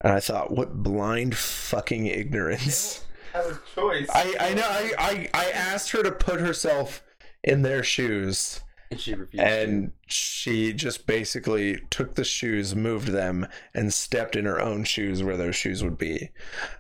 And 0.02 0.14
I 0.14 0.20
thought, 0.20 0.52
what 0.52 0.82
blind 0.82 1.38
fucking 1.38 2.08
ignorance. 2.08 3.06
Have 3.34 3.46
a 3.46 3.60
choice. 3.76 4.08
I, 4.14 4.36
I 4.40 4.54
know, 4.54 4.66
I, 4.68 4.94
I, 4.98 5.30
I 5.34 5.52
asked 5.52 5.92
her 5.92 6.04
to 6.04 6.12
put 6.12 6.42
herself 6.42 7.04
in 7.44 7.62
their 7.62 7.84
shoes, 7.84 8.62
and 8.90 9.00
she 9.00 9.14
refused. 9.14 9.42
and 9.42 9.92
she 10.08 10.74
just 10.74 11.08
basically 11.08 11.80
took 11.90 12.16
the 12.16 12.26
shoes, 12.26 12.76
moved 12.76 13.08
them, 13.08 13.48
and 13.74 13.94
stepped 13.94 14.36
in 14.36 14.44
her 14.44 14.60
own 14.60 14.84
shoes 14.84 15.24
where 15.24 15.38
those 15.38 15.56
shoes 15.56 15.82
would 15.82 15.98
be. 15.98 16.30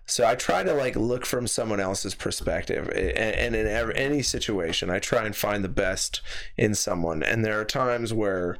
So 0.05 0.27
I 0.27 0.35
try 0.35 0.63
to 0.63 0.73
like 0.73 0.97
look 0.97 1.25
from 1.25 1.47
someone 1.47 1.79
else's 1.79 2.15
perspective, 2.15 2.89
and 2.89 3.55
in 3.55 3.67
any 3.67 4.21
situation, 4.21 4.89
I 4.89 4.99
try 4.99 5.23
and 5.25 5.35
find 5.35 5.63
the 5.63 5.69
best 5.69 6.21
in 6.57 6.75
someone. 6.75 7.23
And 7.23 7.45
there 7.45 7.59
are 7.61 7.65
times 7.65 8.13
where, 8.13 8.57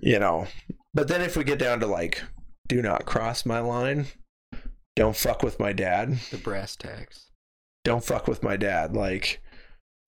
you 0.00 0.18
know, 0.18 0.46
but 0.92 1.08
then 1.08 1.20
if 1.20 1.36
we 1.36 1.44
get 1.44 1.58
down 1.58 1.80
to 1.80 1.86
like, 1.86 2.22
do 2.68 2.82
not 2.82 3.04
cross 3.06 3.44
my 3.46 3.60
line, 3.60 4.06
don't 4.96 5.16
fuck 5.16 5.42
with 5.42 5.58
my 5.58 5.72
dad. 5.72 6.18
The 6.30 6.38
brass 6.38 6.76
tacks. 6.76 7.30
don't 7.84 8.04
fuck 8.04 8.26
with 8.28 8.42
my 8.42 8.56
dad. 8.56 8.94
Like 8.94 9.40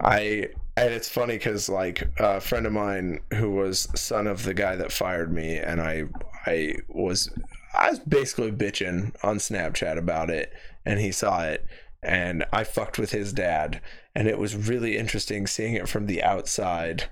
i 0.02 0.46
and 0.76 0.92
it's 0.92 1.08
funny 1.08 1.34
because 1.34 1.70
like 1.70 2.06
a 2.18 2.38
friend 2.38 2.66
of 2.66 2.72
mine 2.72 3.18
who 3.32 3.50
was 3.50 3.88
son 3.94 4.26
of 4.26 4.42
the 4.44 4.52
guy 4.52 4.76
that 4.76 4.92
fired 4.92 5.32
me 5.32 5.56
and 5.56 5.80
i 5.80 6.04
i 6.44 6.74
was 6.88 7.30
i 7.74 7.88
was 7.88 7.98
basically 8.00 8.52
bitching 8.52 9.10
on 9.24 9.38
snapchat 9.38 9.96
about 9.96 10.28
it 10.28 10.52
and 10.84 11.00
he 11.00 11.10
saw 11.10 11.42
it 11.44 11.66
and 12.02 12.44
i 12.52 12.62
fucked 12.62 12.98
with 12.98 13.12
his 13.12 13.32
dad. 13.32 13.80
And 14.14 14.28
it 14.28 14.38
was 14.38 14.56
really 14.56 14.96
interesting 14.96 15.46
seeing 15.46 15.74
it 15.74 15.88
from 15.90 16.06
the 16.06 16.22
outside 16.22 17.04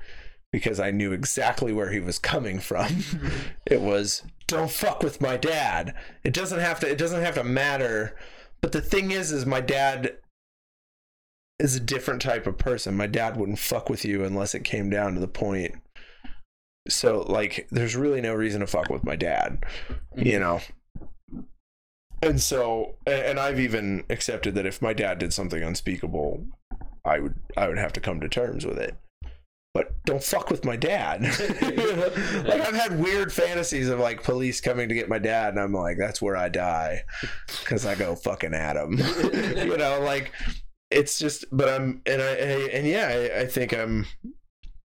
because 0.54 0.78
i 0.78 0.92
knew 0.92 1.10
exactly 1.10 1.72
where 1.72 1.90
he 1.90 1.98
was 1.98 2.16
coming 2.16 2.60
from. 2.60 3.02
It 3.66 3.80
was 3.80 4.22
don't 4.46 4.70
fuck 4.70 5.02
with 5.02 5.20
my 5.20 5.36
dad. 5.36 5.94
It 6.22 6.32
doesn't 6.32 6.60
have 6.60 6.78
to 6.80 6.88
it 6.88 6.96
doesn't 6.96 7.22
have 7.22 7.34
to 7.34 7.42
matter. 7.42 8.14
But 8.60 8.70
the 8.70 8.80
thing 8.80 9.10
is 9.10 9.32
is 9.32 9.44
my 9.44 9.60
dad 9.60 10.18
is 11.58 11.74
a 11.74 11.80
different 11.80 12.22
type 12.22 12.46
of 12.46 12.56
person. 12.56 12.96
My 12.96 13.08
dad 13.08 13.36
wouldn't 13.36 13.58
fuck 13.58 13.90
with 13.90 14.04
you 14.04 14.22
unless 14.22 14.54
it 14.54 14.62
came 14.62 14.90
down 14.90 15.14
to 15.14 15.20
the 15.20 15.26
point. 15.26 15.74
So 16.88 17.22
like 17.22 17.66
there's 17.72 17.96
really 17.96 18.20
no 18.20 18.32
reason 18.32 18.60
to 18.60 18.68
fuck 18.68 18.90
with 18.90 19.02
my 19.02 19.16
dad 19.16 19.64
you 20.14 20.38
mm-hmm. 20.38 20.40
know? 20.40 20.60
And 22.22 22.40
so 22.40 22.94
and 23.06 23.38
i've 23.38 23.60
even 23.60 24.04
accepted 24.08 24.54
that 24.54 24.64
if 24.64 24.80
my 24.80 24.94
dad 24.94 25.18
did 25.18 25.34
something 25.34 25.62
unspeakable 25.62 26.46
i 27.04 27.18
would 27.18 27.34
i 27.54 27.68
would 27.68 27.76
have 27.76 27.92
to 27.92 28.00
come 28.00 28.18
to 28.20 28.30
terms 28.30 28.64
with 28.64 28.78
it 28.78 28.96
but 29.74 29.92
don't 30.04 30.22
fuck 30.22 30.50
with 30.50 30.64
my 30.64 30.76
dad. 30.76 31.22
like 32.46 32.60
I've 32.60 32.74
had 32.74 32.98
weird 32.98 33.32
fantasies 33.32 33.88
of 33.88 33.98
like 33.98 34.22
police 34.22 34.60
coming 34.60 34.88
to 34.88 34.94
get 34.94 35.08
my 35.08 35.18
dad, 35.18 35.50
and 35.50 35.60
I'm 35.60 35.72
like, 35.72 35.98
that's 35.98 36.22
where 36.22 36.36
I 36.36 36.48
die, 36.48 37.02
because 37.60 37.84
I 37.84 37.96
go 37.96 38.14
fucking 38.14 38.54
at 38.54 38.76
him. 38.76 38.98
you 39.56 39.76
know, 39.76 40.00
like 40.00 40.32
it's 40.90 41.18
just. 41.18 41.44
But 41.50 41.68
I'm 41.68 42.00
and 42.06 42.22
I 42.22 42.30
and 42.72 42.86
yeah, 42.86 43.08
I, 43.08 43.40
I 43.40 43.46
think 43.46 43.74
I'm 43.74 44.06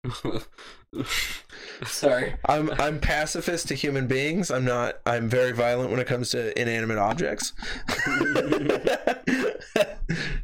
Sorry. 1.84 2.34
I'm 2.46 2.70
I'm 2.72 2.98
pacifist 3.00 3.68
to 3.68 3.74
human 3.74 4.06
beings. 4.06 4.50
I'm 4.50 4.64
not. 4.64 5.00
I'm 5.06 5.28
very 5.28 5.52
violent 5.52 5.90
when 5.90 6.00
it 6.00 6.06
comes 6.06 6.30
to 6.30 6.58
inanimate 6.60 6.98
objects. 6.98 7.52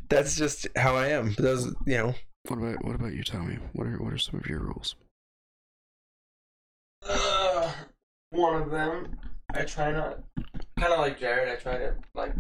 That's 0.09 0.37
just 0.37 0.69
how 0.77 0.97
I 0.97 1.09
am. 1.09 1.35
Those, 1.39 1.75
you 1.87 1.97
know. 1.97 2.15
What 2.49 2.59
about 2.59 2.85
what 2.85 2.95
about 2.95 3.15
you, 3.15 3.25
Tommy? 3.25 3.59
What 3.73 3.87
are 3.87 3.97
what 4.03 4.13
are 4.13 4.19
some 4.19 4.39
of 4.39 4.47
your 4.47 4.61
rules? 4.61 4.97
Uh, 7.03 7.73
one 8.31 8.61
of 8.61 8.71
them, 8.71 9.17
I 9.55 9.65
try 9.65 9.91
not, 9.93 10.21
kind 10.79 10.93
of 10.93 10.99
like 10.99 11.19
Jared. 11.19 11.49
I 11.49 11.57
try 11.57 11.79
to 11.79 11.95
like 12.15 12.35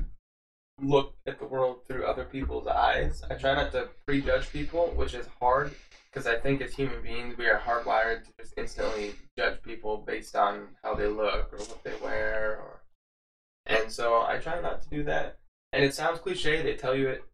look 0.78 1.14
at 1.26 1.38
the 1.38 1.46
world 1.46 1.86
through 1.88 2.04
other 2.04 2.24
people's 2.24 2.66
eyes. 2.66 3.22
I 3.30 3.34
try 3.34 3.54
not 3.54 3.72
to 3.72 3.88
prejudge 4.04 4.50
people, 4.52 4.92
which 4.94 5.14
is 5.14 5.26
hard 5.40 5.72
because 6.12 6.26
I 6.26 6.36
think 6.36 6.60
as 6.60 6.74
human 6.74 7.00
beings 7.02 7.38
we 7.38 7.46
are 7.46 7.58
hardwired 7.58 8.24
to 8.24 8.30
just 8.38 8.52
instantly 8.58 9.14
judge 9.38 9.62
people 9.62 10.04
based 10.06 10.36
on 10.36 10.68
how 10.82 10.94
they 10.94 11.06
look 11.06 11.50
or 11.50 11.58
what 11.60 11.82
they 11.82 11.94
wear, 12.02 12.58
or 12.60 12.82
and 13.64 13.90
so 13.90 14.20
I 14.20 14.36
try 14.36 14.60
not 14.60 14.82
to 14.82 14.88
do 14.90 15.02
that. 15.04 15.38
And 15.72 15.82
it 15.82 15.94
sounds 15.94 16.20
cliche; 16.20 16.60
they 16.60 16.76
tell 16.76 16.94
you 16.94 17.08
it 17.08 17.24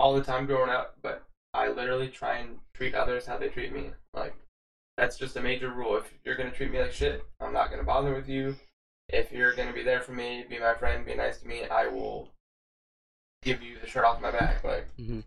all 0.00 0.14
the 0.14 0.24
time 0.24 0.46
growing 0.46 0.70
up, 0.70 0.96
but 1.02 1.26
I 1.54 1.68
literally 1.68 2.08
try 2.08 2.38
and 2.38 2.58
treat 2.74 2.94
others 2.94 3.26
how 3.26 3.36
they 3.38 3.48
treat 3.48 3.72
me. 3.72 3.90
Like 4.14 4.34
that's 4.96 5.16
just 5.18 5.36
a 5.36 5.40
major 5.42 5.70
rule. 5.70 5.96
If 5.96 6.12
you're 6.24 6.36
gonna 6.36 6.50
treat 6.50 6.70
me 6.70 6.80
like 6.80 6.92
shit, 6.92 7.24
I'm 7.40 7.52
not 7.52 7.70
gonna 7.70 7.84
bother 7.84 8.14
with 8.14 8.28
you. 8.28 8.56
If 9.08 9.32
you're 9.32 9.54
gonna 9.54 9.72
be 9.72 9.82
there 9.82 10.00
for 10.00 10.12
me, 10.12 10.44
be 10.48 10.58
my 10.58 10.74
friend, 10.74 11.04
be 11.04 11.14
nice 11.14 11.38
to 11.40 11.48
me, 11.48 11.64
I 11.66 11.86
will 11.88 12.30
give 13.42 13.62
you 13.62 13.78
the 13.80 13.86
shirt 13.86 14.04
off 14.04 14.20
my 14.20 14.30
back. 14.30 14.62
Like 14.64 14.86
Mhm. 14.96 15.24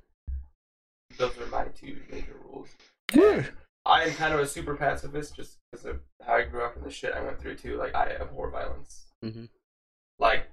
those 1.17 1.37
are 1.37 1.45
my 1.47 1.65
two 1.69 2.01
major 2.09 2.35
rules. 2.45 2.69
Yeah. 3.13 3.45
I 3.85 4.03
am 4.05 4.15
kind 4.15 4.33
of 4.33 4.39
a 4.39 4.47
super 4.47 4.75
pacifist 4.75 5.35
just 5.35 5.59
because 5.71 5.85
of 5.85 6.01
how 6.25 6.35
I 6.35 6.43
grew 6.43 6.63
up 6.63 6.75
and 6.75 6.83
the 6.83 6.89
shit 6.89 7.13
I 7.13 7.21
went 7.21 7.39
through 7.39 7.57
too. 7.57 7.77
Like 7.77 7.93
I 7.93 8.15
abhor 8.15 8.49
violence. 8.49 9.05
Mhm. 9.23 9.49
Like 10.17 10.47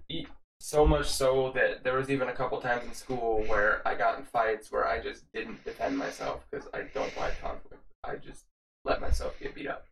so 0.62 0.86
much 0.86 1.08
so 1.08 1.50
that 1.54 1.82
there 1.82 1.96
was 1.96 2.08
even 2.08 2.28
a 2.28 2.32
couple 2.32 2.60
times 2.60 2.84
in 2.84 2.94
school 2.94 3.42
where 3.46 3.86
I 3.86 3.94
got 3.94 4.18
in 4.18 4.24
fights 4.24 4.70
where 4.70 4.86
I 4.86 5.00
just 5.02 5.24
didn't 5.32 5.64
defend 5.64 5.98
myself 5.98 6.44
because 6.50 6.68
I 6.72 6.82
don't 6.94 7.14
like 7.16 7.40
conflict. 7.40 7.82
I 8.04 8.16
just 8.16 8.44
let 8.84 9.00
myself 9.00 9.38
get 9.40 9.54
beat 9.54 9.66
up. 9.68 9.86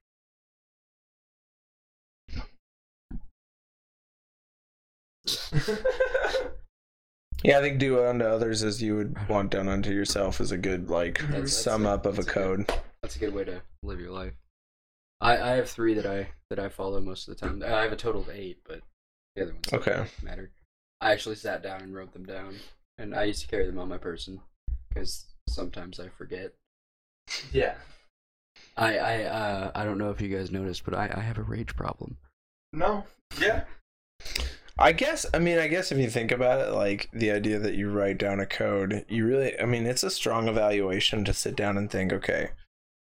Yeah, 7.42 7.58
I 7.58 7.62
think 7.62 7.78
do 7.78 8.04
unto 8.04 8.26
others 8.26 8.62
as 8.62 8.82
you 8.82 8.96
would 8.96 9.16
want 9.26 9.52
done 9.52 9.66
unto 9.66 9.90
yourself 9.92 10.42
is 10.42 10.52
a 10.52 10.58
good 10.58 10.90
like 10.90 11.20
That's- 11.20 11.34
that's 11.34 11.56
sum 11.56 11.86
a- 11.86 11.94
up 11.94 12.04
of 12.04 12.14
a 12.14 12.16
that's 12.18 12.28
a 12.28 12.32
code. 12.32 12.72
That's 13.00 13.16
a 13.16 13.18
good 13.18 13.32
way 13.32 13.44
to 13.44 13.62
live 13.82 13.98
your 13.98 14.10
life. 14.10 14.34
I 15.22 15.38
I 15.38 15.48
have 15.56 15.70
three 15.70 15.94
that 15.94 16.04
I 16.04 16.28
that 16.50 16.58
I 16.58 16.68
follow 16.68 17.00
most 17.00 17.26
of 17.28 17.34
the 17.34 17.40
time. 17.40 17.62
I 17.62 17.80
have 17.82 17.92
a 17.92 17.96
total 17.96 18.20
of 18.20 18.28
eight, 18.28 18.58
but 18.66 18.82
the 19.36 19.42
other 19.44 19.52
ones 19.54 19.64
don't 19.70 19.80
Okay. 19.88 20.04
matter. 20.22 20.50
I 21.00 21.12
actually 21.12 21.36
sat 21.36 21.62
down 21.62 21.82
and 21.82 21.94
wrote 21.94 22.12
them 22.12 22.24
down, 22.24 22.56
and 22.98 23.14
I 23.14 23.24
used 23.24 23.42
to 23.42 23.48
carry 23.48 23.66
them 23.66 23.78
on 23.78 23.88
my 23.88 23.98
person 23.98 24.40
because 24.88 25.26
sometimes 25.48 25.98
I 25.98 26.08
forget. 26.08 26.52
yeah. 27.52 27.74
I 28.76 28.98
I 28.98 29.22
uh 29.24 29.70
I 29.74 29.84
don't 29.84 29.98
know 29.98 30.10
if 30.10 30.20
you 30.20 30.28
guys 30.28 30.50
noticed, 30.50 30.84
but 30.84 30.94
I 30.94 31.10
I 31.14 31.20
have 31.20 31.38
a 31.38 31.42
rage 31.42 31.76
problem. 31.76 32.16
No. 32.72 33.04
Yeah. 33.40 33.64
I 34.78 34.92
guess 34.92 35.26
I 35.32 35.38
mean 35.38 35.58
I 35.58 35.68
guess 35.68 35.92
if 35.92 35.98
you 35.98 36.10
think 36.10 36.32
about 36.32 36.66
it, 36.66 36.72
like 36.72 37.08
the 37.12 37.30
idea 37.30 37.58
that 37.58 37.74
you 37.74 37.90
write 37.90 38.18
down 38.18 38.40
a 38.40 38.46
code, 38.46 39.04
you 39.08 39.26
really 39.26 39.58
I 39.60 39.66
mean 39.66 39.86
it's 39.86 40.02
a 40.02 40.10
strong 40.10 40.48
evaluation 40.48 41.24
to 41.24 41.34
sit 41.34 41.56
down 41.56 41.76
and 41.76 41.90
think, 41.90 42.12
okay, 42.12 42.50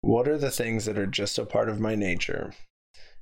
what 0.01 0.27
are 0.27 0.37
the 0.37 0.51
things 0.51 0.85
that 0.85 0.97
are 0.97 1.07
just 1.07 1.37
a 1.39 1.45
part 1.45 1.69
of 1.69 1.79
my 1.79 1.95
nature? 1.95 2.53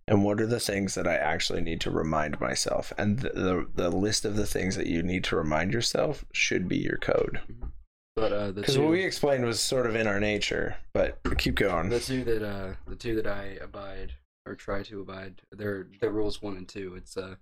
And 0.10 0.24
what 0.24 0.42
are 0.42 0.48
the 0.48 0.60
things 0.60 0.96
that 0.96 1.06
I 1.06 1.14
actually 1.14 1.62
need 1.62 1.80
to 1.82 1.92
remind 1.92 2.42
myself? 2.42 2.92
And 2.98 3.20
the, 3.20 3.30
the, 3.30 3.68
the 3.76 3.90
list 3.92 4.26
of 4.26 4.36
the 4.36 4.48
things 4.48 4.76
that 4.76 4.88
you 4.88 5.04
need 5.04 5.24
to 5.26 5.36
remind 5.36 5.72
yourself 5.72 6.26
should 6.34 6.68
be 6.68 6.78
your 6.78 6.98
code. 6.98 7.40
But 8.16 8.34
uh, 8.34 8.52
Because 8.52 8.74
two, 8.74 8.82
what 8.82 8.90
we 8.90 9.04
explained 9.04 9.46
was 9.46 9.60
sort 9.60 9.86
of 9.86 9.96
in 9.96 10.08
our 10.08 10.20
nature, 10.20 10.78
but 10.94 11.20
keep 11.38 11.54
going. 11.56 11.90
the 11.90 12.00
two 12.00 12.24
that 12.24 12.44
uh 12.44 12.74
the 12.88 12.96
two 12.96 13.16
that 13.16 13.28
I 13.28 13.58
abide 13.62 14.14
or 14.48 14.56
try 14.56 14.82
to 14.82 15.00
abide, 15.00 15.44
they're 15.52 15.88
the 16.02 16.10
rules 16.10 16.42
one 16.42 16.58
and 16.58 16.68
two. 16.68 16.96
It's 16.96 17.16
uh 17.16 17.36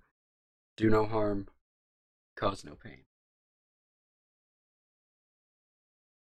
do 0.75 0.89
no 0.89 1.05
harm, 1.05 1.47
cause 2.35 2.65
no 2.65 2.75
pain. 2.75 2.99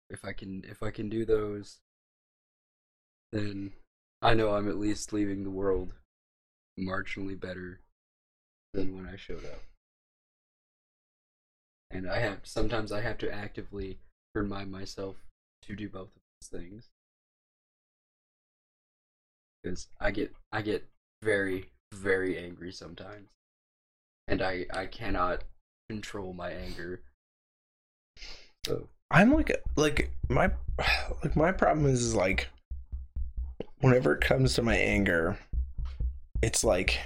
If 0.10 0.24
I 0.24 0.32
can 0.32 0.64
if 0.68 0.82
I 0.82 0.90
can 0.92 1.10
do 1.10 1.26
those, 1.26 1.80
then 3.34 3.74
I 4.22 4.34
know 4.34 4.54
I'm 4.56 4.70
at 4.70 4.80
least 4.80 5.12
leaving 5.14 5.44
the 5.44 5.52
world 5.52 5.94
marginally 6.80 7.40
better 7.40 7.80
than 8.74 8.96
when 8.96 9.08
I 9.08 9.16
showed 9.16 9.46
up. 9.46 9.64
And 11.92 12.10
I 12.10 12.20
have 12.20 12.40
sometimes 12.44 12.92
I 12.92 13.02
have 13.02 13.18
to 13.20 13.32
actively 13.32 14.00
remind 14.36 14.72
myself 14.72 15.16
to 15.64 15.76
do 15.76 15.90
both 15.90 16.10
of 16.16 16.22
those 16.42 16.62
things. 16.62 16.90
Because 19.64 19.88
I 20.00 20.12
get 20.12 20.34
I 20.52 20.62
get 20.62 20.88
very, 21.22 21.66
very 21.94 22.38
angry 22.38 22.72
sometimes. 22.72 23.30
And 24.28 24.42
I, 24.42 24.68
I 24.72 24.86
cannot 24.86 25.44
control 25.90 26.34
my 26.34 26.52
anger. 26.52 27.02
So 28.66 28.88
I'm 29.10 29.34
like 29.34 29.52
like 29.76 30.12
my 30.30 30.52
like 31.24 31.36
my 31.36 31.52
problem 31.52 31.88
is, 31.88 32.02
is 32.02 32.16
like 32.16 32.50
whenever 33.82 34.14
it 34.14 34.22
comes 34.22 34.54
to 34.54 34.62
my 34.62 34.76
anger, 34.76 35.38
it's 36.42 36.64
like 36.64 37.00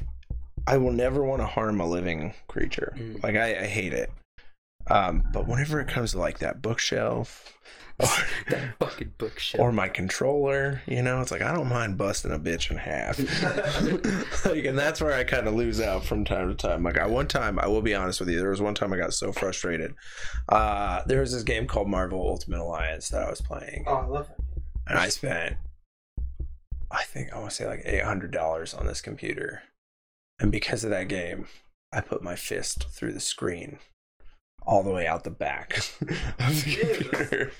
I 0.68 0.78
will 0.78 0.94
never 0.94 1.24
want 1.24 1.42
to 1.42 1.46
harm 1.46 1.80
a 1.82 1.88
living 1.88 2.34
creature. 2.48 2.94
Mm. 2.98 3.24
Like 3.24 3.36
I, 3.36 3.62
I 3.64 3.66
hate 3.68 3.94
it. 3.94 4.12
Um, 4.90 5.24
but 5.34 5.48
whenever 5.48 5.80
it 5.80 5.88
comes 5.88 6.12
to 6.12 6.20
like 6.20 6.40
that 6.40 6.62
bookshelf 6.62 7.54
or, 8.00 8.08
that 8.50 8.76
fucking 8.80 9.14
bookshelf. 9.18 9.62
or 9.62 9.72
my 9.72 9.88
controller, 9.88 10.82
you 10.88 11.02
know, 11.02 11.22
it's 11.22 11.32
like 11.32 11.42
I 11.42 11.54
don't 11.54 11.70
mind 11.70 11.98
busting 11.98 12.32
a 12.32 12.40
bitch 12.40 12.70
in 12.72 12.78
half. 12.78 13.18
like, 14.46 14.66
and 14.66 14.78
that's 14.78 15.00
where 15.02 15.14
I 15.14 15.24
kind 15.24 15.48
of 15.48 15.54
lose 15.54 15.80
out 15.80 16.04
from 16.04 16.26
time 16.26 16.50
to 16.50 16.56
time. 16.56 16.84
Like 16.84 16.98
I 16.98 17.06
one 17.08 17.28
time, 17.28 17.60
I 17.60 17.68
will 17.68 17.82
be 17.82 17.94
honest 17.96 18.20
with 18.20 18.30
you, 18.30 18.40
there 18.40 18.50
was 18.50 18.62
one 18.62 18.74
time 18.76 18.92
I 18.94 18.98
got 18.98 19.14
so 19.14 19.32
frustrated. 19.32 19.94
Uh, 20.50 21.02
there 21.06 21.22
was 21.22 21.32
this 21.34 21.44
game 21.44 21.68
called 21.68 21.88
Marvel 21.88 22.20
Ultimate 22.28 22.60
Alliance 22.60 23.10
that 23.10 23.24
I 23.24 23.30
was 23.30 23.42
playing, 23.42 23.84
Oh, 23.88 23.94
I 23.96 24.06
love 24.06 24.30
it. 24.30 24.44
and 24.88 24.98
I 25.00 25.10
spent, 25.10 25.56
I 26.94 27.04
think 27.04 27.34
I 27.34 27.40
want 27.40 27.50
to 27.50 27.56
say 27.56 27.68
like 27.68 27.82
eight 27.86 28.04
hundred 28.04 28.32
dollars 28.32 28.74
on 28.74 28.86
this 28.86 29.02
computer, 29.02 29.64
and 30.40 30.52
because 30.52 30.84
of 30.84 30.92
that 30.92 31.08
game, 31.08 31.48
I 31.92 32.02
put 32.02 32.24
my 32.24 32.36
fist 32.36 32.88
through 32.90 33.14
the 33.14 33.20
screen. 33.20 33.80
All 34.66 34.82
the 34.82 34.92
way 34.92 35.06
out 35.06 35.26
the 35.26 35.30
back 35.30 35.78
of 36.02 36.64
the 36.64 36.78
computer. 36.80 37.52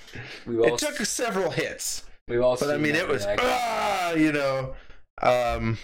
all 0.48 0.74
It 0.74 0.78
took 0.78 0.96
several 1.04 1.50
hits, 1.50 2.04
we've 2.28 2.40
all 2.40 2.56
but 2.56 2.70
I 2.70 2.78
mean, 2.78 2.94
it 2.94 3.06
was 3.06 3.26
ah, 3.28 4.12
you 4.12 4.32
know, 4.32 4.74
um, 5.20 5.76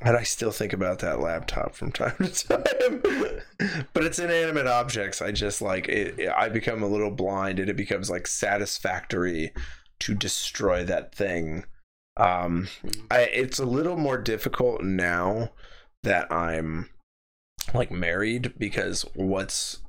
and 0.00 0.16
I 0.16 0.22
still 0.22 0.52
think 0.52 0.72
about 0.72 1.00
that 1.00 1.18
laptop 1.18 1.74
from 1.74 1.90
time 1.90 2.14
to 2.20 2.28
time. 2.46 3.02
but 3.92 4.04
it's 4.04 4.20
inanimate 4.20 4.68
objects. 4.68 5.20
I 5.20 5.32
just 5.32 5.60
like 5.60 5.88
it, 5.88 6.18
it- 6.18 6.28
I 6.36 6.48
become 6.48 6.82
a 6.84 6.88
little 6.88 7.10
blind, 7.10 7.58
and 7.58 7.68
it 7.68 7.76
becomes 7.76 8.08
like 8.08 8.28
satisfactory 8.28 9.52
to 10.00 10.14
destroy 10.14 10.84
that 10.84 11.12
thing. 11.14 11.64
Um, 12.16 12.68
I, 13.10 13.22
it's 13.22 13.58
a 13.58 13.64
little 13.64 13.96
more 13.96 14.18
difficult 14.18 14.82
now 14.82 15.50
that 16.02 16.30
I'm 16.32 16.90
like 17.72 17.90
married 17.90 18.54
because 18.58 19.04
what's 19.14 19.80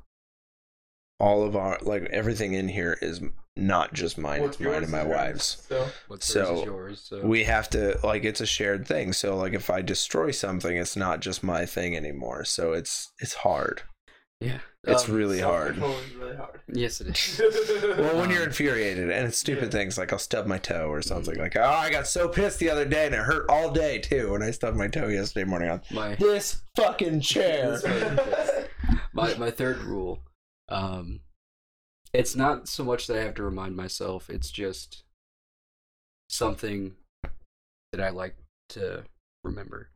all 1.20 1.44
of 1.44 1.56
our 1.56 1.78
like 1.82 2.04
everything 2.06 2.54
in 2.54 2.70
here 2.70 2.98
is 3.02 3.22
not 3.58 3.94
just 3.94 4.18
mine 4.18 4.42
What's 4.42 4.58
it's 4.58 4.66
mine 4.66 4.84
and 4.84 4.92
my 4.92 5.02
is 5.02 5.06
yours. 5.06 5.16
wife's 5.16 5.68
So, 5.70 5.88
What's 6.08 6.26
so, 6.26 6.46
hers 6.46 6.60
is 6.60 6.66
yours. 6.66 7.02
So 7.02 7.22
we 7.22 7.44
have 7.46 7.70
to 7.72 8.00
like 8.04 8.26
it's 8.26 8.42
a 8.42 8.46
shared 8.46 8.86
thing 8.86 9.14
so 9.14 9.38
like 9.38 9.54
if 9.54 9.70
i 9.70 9.82
destroy 9.82 10.32
something 10.32 10.76
it's 10.76 10.98
not 10.98 11.22
just 11.22 11.42
my 11.42 11.66
thing 11.66 11.96
anymore 11.96 12.44
so 12.44 12.74
it's 12.74 13.14
it's 13.20 13.36
hard 13.36 13.84
yeah, 14.42 14.60
it's 14.88 15.10
um, 15.10 15.16
really 15.16 15.40
hard 15.40 15.78
really 15.78 16.36
hard. 16.36 16.60
Yes, 16.68 17.02
it 17.02 17.18
is. 17.18 17.40
well 17.98 18.18
when 18.20 18.30
you're 18.30 18.44
infuriated 18.44 19.10
and 19.10 19.28
it's 19.28 19.38
stupid 19.38 19.66
yeah. 19.66 19.70
things 19.70 19.98
like 19.98 20.12
i'll 20.12 20.20
stub 20.20 20.48
my 20.48 20.58
toe 20.58 20.90
or 20.90 21.02
something 21.02 21.38
like 21.38 21.56
oh 21.56 21.64
i 21.64 21.90
got 21.90 22.08
so 22.08 22.28
pissed 22.28 22.60
the 22.60 22.70
other 22.70 22.86
day 22.86 23.06
and 23.06 23.16
it 23.16 23.20
hurt 23.20 23.50
all 23.50 23.72
day 23.72 24.00
too 24.00 24.36
and 24.36 24.44
i 24.44 24.52
stubbed 24.52 24.78
my 24.78 24.88
toe 24.88 25.08
yesterday 25.08 25.46
morning 25.46 25.70
on 25.70 25.82
My 25.92 26.16
this 26.16 26.62
fucking 26.76 27.22
chair 27.22 27.80
my 29.16 29.34
my 29.36 29.50
third 29.50 29.78
rule, 29.80 30.20
um, 30.70 31.22
it's 32.14 32.36
not 32.36 32.68
so 32.68 32.84
much 32.84 33.08
that 33.08 33.18
I 33.18 33.24
have 33.24 33.36
to 33.36 33.44
remind 33.44 33.76
myself. 33.76 34.30
It's 34.30 34.52
just 34.52 35.04
something 36.30 36.96
that 37.92 38.02
I 38.02 38.10
like 38.10 38.36
to 38.70 39.04
remember. 39.44 39.90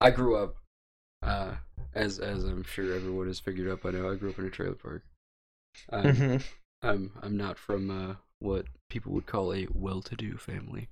I 0.00 0.10
grew 0.10 0.36
up, 0.36 0.56
uh, 1.22 1.56
as 1.94 2.18
as 2.18 2.44
I'm 2.44 2.62
sure 2.64 2.92
everyone 2.94 3.26
has 3.26 3.40
figured 3.40 3.68
out 3.70 3.82
by 3.82 3.90
now. 3.92 4.10
I 4.10 4.16
grew 4.16 4.30
up 4.30 4.38
in 4.38 4.46
a 4.46 4.50
trailer 4.50 4.74
park. 4.74 5.02
Um, 5.90 6.04
Mhm. 6.04 6.44
I'm 6.82 7.12
I'm 7.22 7.36
not 7.36 7.58
from 7.58 7.90
uh, 7.90 8.14
what 8.38 8.66
people 8.90 9.12
would 9.12 9.26
call 9.26 9.52
a 9.52 9.66
well-to-do 9.72 10.36
family. 10.38 10.88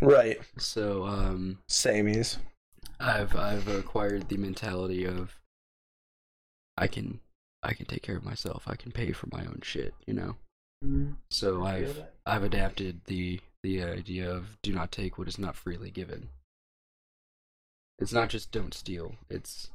right 0.00 0.38
So 0.58 1.04
um, 1.06 1.58
samies 1.70 2.38
I've 3.00 3.34
I've 3.36 3.68
acquired 3.68 4.28
the 4.28 4.36
mentality 4.36 5.04
of 5.04 5.38
I 6.76 6.86
can 6.86 7.20
I 7.62 7.72
can 7.74 7.86
take 7.86 8.02
care 8.02 8.16
of 8.16 8.24
myself. 8.24 8.64
I 8.68 8.76
can 8.76 8.92
pay 8.92 9.12
for 9.12 9.28
my 9.32 9.40
own 9.46 9.60
shit, 9.62 9.94
you 10.06 10.14
know. 10.14 10.36
Mhm. 10.84 11.16
So 11.30 11.64
I 11.64 11.80
feel 11.84 11.90
I've. 11.90 12.36
I've 12.36 12.42
adapted 12.44 13.00
the 13.06 13.40
the 13.62 13.82
idea 13.82 14.30
of 14.30 14.58
do 14.62 14.72
not 14.72 14.92
take 14.92 15.18
what 15.18 15.28
is 15.28 15.38
not 15.38 15.56
freely 15.56 15.90
given. 15.90 16.28
It's 17.98 18.12
not 18.12 18.28
just 18.28 18.50
don't 18.50 18.74
steal. 18.74 19.14
It's 19.30 19.70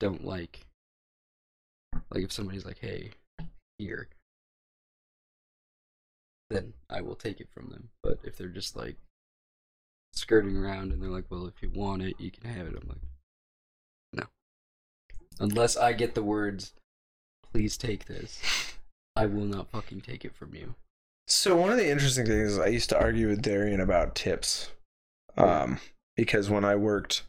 don't 0.00 0.24
like 0.24 0.66
like 2.10 2.24
if 2.24 2.32
somebody's 2.32 2.64
like, 2.64 2.78
"Hey, 2.78 3.10
here." 3.78 4.08
Then 6.50 6.74
I 6.90 7.00
will 7.00 7.14
take 7.14 7.40
it 7.40 7.48
from 7.50 7.68
them. 7.70 7.90
But 8.02 8.18
if 8.24 8.36
they're 8.36 8.48
just 8.48 8.76
like 8.76 8.96
skirting 10.12 10.56
around 10.56 10.92
and 10.92 11.02
they're 11.02 11.10
like, 11.10 11.30
"Well, 11.30 11.46
if 11.46 11.62
you 11.62 11.70
want 11.70 12.02
it, 12.02 12.14
you 12.18 12.30
can 12.30 12.44
have 12.50 12.66
it." 12.66 12.74
I'm 12.80 12.88
like, 12.88 12.98
"No." 14.12 14.24
Unless 15.38 15.76
I 15.76 15.92
get 15.92 16.14
the 16.14 16.22
words, 16.22 16.72
"Please 17.52 17.76
take 17.76 18.06
this." 18.06 18.40
I 19.16 19.26
will 19.26 19.44
not 19.44 19.70
fucking 19.70 20.00
take 20.00 20.24
it 20.24 20.34
from 20.34 20.54
you. 20.54 20.74
So 21.26 21.56
one 21.56 21.70
of 21.70 21.76
the 21.76 21.90
interesting 21.90 22.26
things 22.26 22.52
is 22.52 22.58
I 22.58 22.66
used 22.66 22.88
to 22.90 22.98
argue 22.98 23.28
with 23.28 23.42
Darian 23.42 23.80
about 23.80 24.14
tips, 24.14 24.70
um, 25.36 25.78
because 26.22 26.48
when 26.48 26.64
I 26.64 26.76
worked 26.76 27.24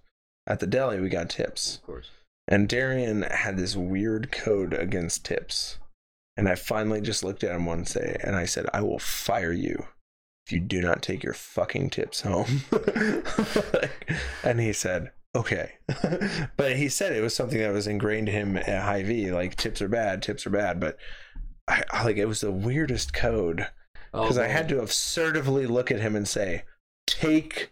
at 0.46 0.60
the 0.60 0.68
deli, 0.68 1.00
we 1.00 1.10
got 1.10 1.32
tips, 1.32 1.78
Of 1.78 1.84
course. 1.88 2.12
and 2.48 2.70
Darian 2.70 3.24
had 3.24 3.58
this 3.58 3.76
weird 3.76 4.32
code 4.32 4.72
against 4.72 5.26
tips, 5.26 5.80
and 6.38 6.48
I 6.48 6.54
finally 6.54 7.02
just 7.02 7.24
looked 7.24 7.44
at 7.44 7.56
him 7.56 7.66
one 7.66 7.82
day 7.86 8.18
and 8.24 8.36
I 8.36 8.46
said, 8.46 8.68
"I 8.72 8.82
will 8.82 9.00
fire 9.00 9.52
you 9.52 9.88
if 10.46 10.52
you 10.54 10.60
do 10.60 10.80
not 10.80 11.02
take 11.02 11.24
your 11.24 11.34
fucking 11.34 11.90
tips 11.90 12.22
home." 12.22 12.62
Like, 12.72 14.12
and 14.44 14.60
he 14.60 14.74
said. 14.74 15.12
Okay, 15.36 15.72
but 16.58 16.76
he 16.76 16.88
said 16.90 17.12
it 17.12 17.22
was 17.22 17.36
something 17.36 17.58
that 17.58 17.74
was 17.74 17.88
ingrained 17.88 18.30
in 18.30 18.36
him 18.36 18.58
at 18.58 18.84
Hy-Vee. 18.84 19.32
Like 19.32 19.56
tips 19.56 19.82
are 19.82 19.88
bad, 19.88 20.22
tips 20.22 20.46
are 20.46 20.52
bad. 20.52 20.80
But 20.80 20.98
I, 21.68 21.82
I 21.90 22.04
like 22.04 22.18
it 22.18 22.28
was 22.28 22.42
the 22.42 22.52
weirdest 22.52 23.14
code 23.14 23.66
oh, 24.14 24.22
because 24.22 24.38
I 24.38 24.46
had 24.46 24.70
to 24.70 24.84
assertively 24.84 25.66
look 25.66 25.90
at 25.90 26.02
him 26.02 26.16
and 26.16 26.28
say, 26.28 26.66
"Take 27.08 27.72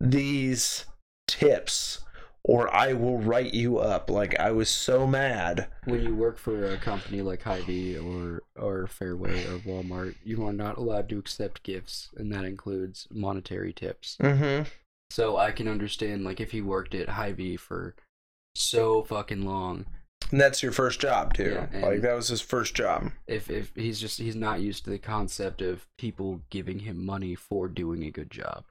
these 0.00 0.86
tips, 1.28 2.00
or 2.42 2.72
I 2.74 2.92
will 2.94 3.18
write 3.18 3.54
you 3.54 3.78
up." 3.78 4.10
Like 4.10 4.38
I 4.40 4.50
was 4.50 4.68
so 4.70 5.06
mad. 5.06 5.68
when 5.84 6.02
you 6.02 6.14
work 6.14 6.38
for 6.38 6.72
a 6.72 6.78
company 6.78 7.22
like 7.22 7.42
Hy-Vee 7.42 7.98
or 7.98 8.42
or 8.56 8.86
Fairway 8.86 9.44
or 9.44 9.58
Walmart, 9.58 10.14
you 10.24 10.44
are 10.46 10.52
not 10.52 10.78
allowed 10.78 11.08
to 11.10 11.18
accept 11.18 11.62
gifts, 11.62 12.08
and 12.16 12.32
that 12.32 12.44
includes 12.44 13.06
monetary 13.10 13.72
tips. 13.72 14.16
Mm-hmm. 14.20 14.68
So 15.10 15.36
I 15.36 15.50
can 15.50 15.66
understand 15.68 16.24
like 16.24 16.40
if 16.40 16.52
he 16.52 16.62
worked 16.62 16.94
at 16.94 17.08
Hy-Vee 17.10 17.56
for 17.56 17.94
so 18.54 19.02
fucking 19.02 19.44
long, 19.44 19.86
And 20.30 20.40
that's 20.40 20.62
your 20.62 20.72
first 20.72 21.00
job 21.00 21.34
too. 21.34 21.66
Yeah, 21.72 21.86
like 21.86 22.00
that 22.02 22.14
was 22.14 22.28
his 22.28 22.40
first 22.40 22.74
job. 22.74 23.10
if 23.26 23.50
if 23.50 23.72
he's 23.74 24.00
just 24.00 24.18
he's 24.18 24.36
not 24.36 24.60
used 24.60 24.84
to 24.84 24.90
the 24.90 24.98
concept 24.98 25.62
of 25.62 25.86
people 25.98 26.40
giving 26.50 26.80
him 26.80 27.04
money 27.04 27.34
for 27.34 27.68
doing 27.68 28.04
a 28.04 28.10
good 28.10 28.30
job. 28.30 28.64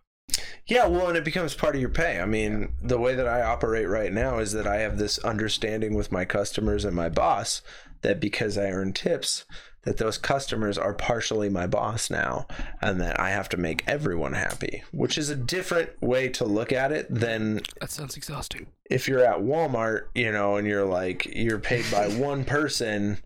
Yeah, 0.67 0.87
well, 0.87 1.07
and 1.07 1.17
it 1.17 1.23
becomes 1.23 1.53
part 1.53 1.75
of 1.75 1.81
your 1.81 1.89
pay. 1.89 2.19
I 2.19 2.25
mean, 2.25 2.73
the 2.81 2.99
way 2.99 3.15
that 3.15 3.27
I 3.27 3.41
operate 3.41 3.87
right 3.87 4.11
now 4.11 4.39
is 4.39 4.51
that 4.53 4.67
I 4.67 4.77
have 4.77 4.97
this 4.97 5.19
understanding 5.19 5.95
with 5.95 6.11
my 6.11 6.25
customers 6.25 6.85
and 6.85 6.95
my 6.95 7.09
boss 7.09 7.61
that 8.01 8.19
because 8.19 8.57
I 8.57 8.69
earn 8.69 8.93
tips, 8.93 9.45
that 9.83 9.97
those 9.97 10.17
customers 10.17 10.77
are 10.77 10.93
partially 10.93 11.49
my 11.49 11.65
boss 11.67 12.09
now, 12.09 12.47
and 12.81 12.99
that 13.01 13.19
I 13.19 13.29
have 13.29 13.49
to 13.49 13.57
make 13.57 13.83
everyone 13.87 14.33
happy, 14.33 14.83
which 14.91 15.17
is 15.17 15.29
a 15.29 15.35
different 15.35 16.01
way 16.01 16.29
to 16.29 16.45
look 16.45 16.71
at 16.71 16.91
it 16.91 17.07
than 17.09 17.61
That 17.79 17.91
sounds 17.91 18.17
exhausting. 18.17 18.67
if 18.89 19.07
you're 19.07 19.23
at 19.23 19.39
Walmart, 19.39 20.07
you 20.13 20.31
know, 20.31 20.57
and 20.57 20.67
you're 20.67 20.85
like 20.85 21.25
you're 21.25 21.59
paid 21.59 21.85
by 21.91 22.07
one 22.17 22.43
person 22.43 23.19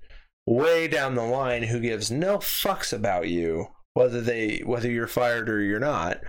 way 0.45 0.87
down 0.87 1.15
the 1.15 1.23
line 1.23 1.63
who 1.63 1.79
gives 1.79 2.11
no 2.11 2.37
fucks 2.37 2.93
about 2.93 3.29
you, 3.29 3.67
whether 3.93 4.21
they 4.21 4.61
whether 4.65 4.91
you're 4.91 5.07
fired 5.07 5.49
or 5.49 5.61
you're 5.61 5.79
not. 5.79 6.19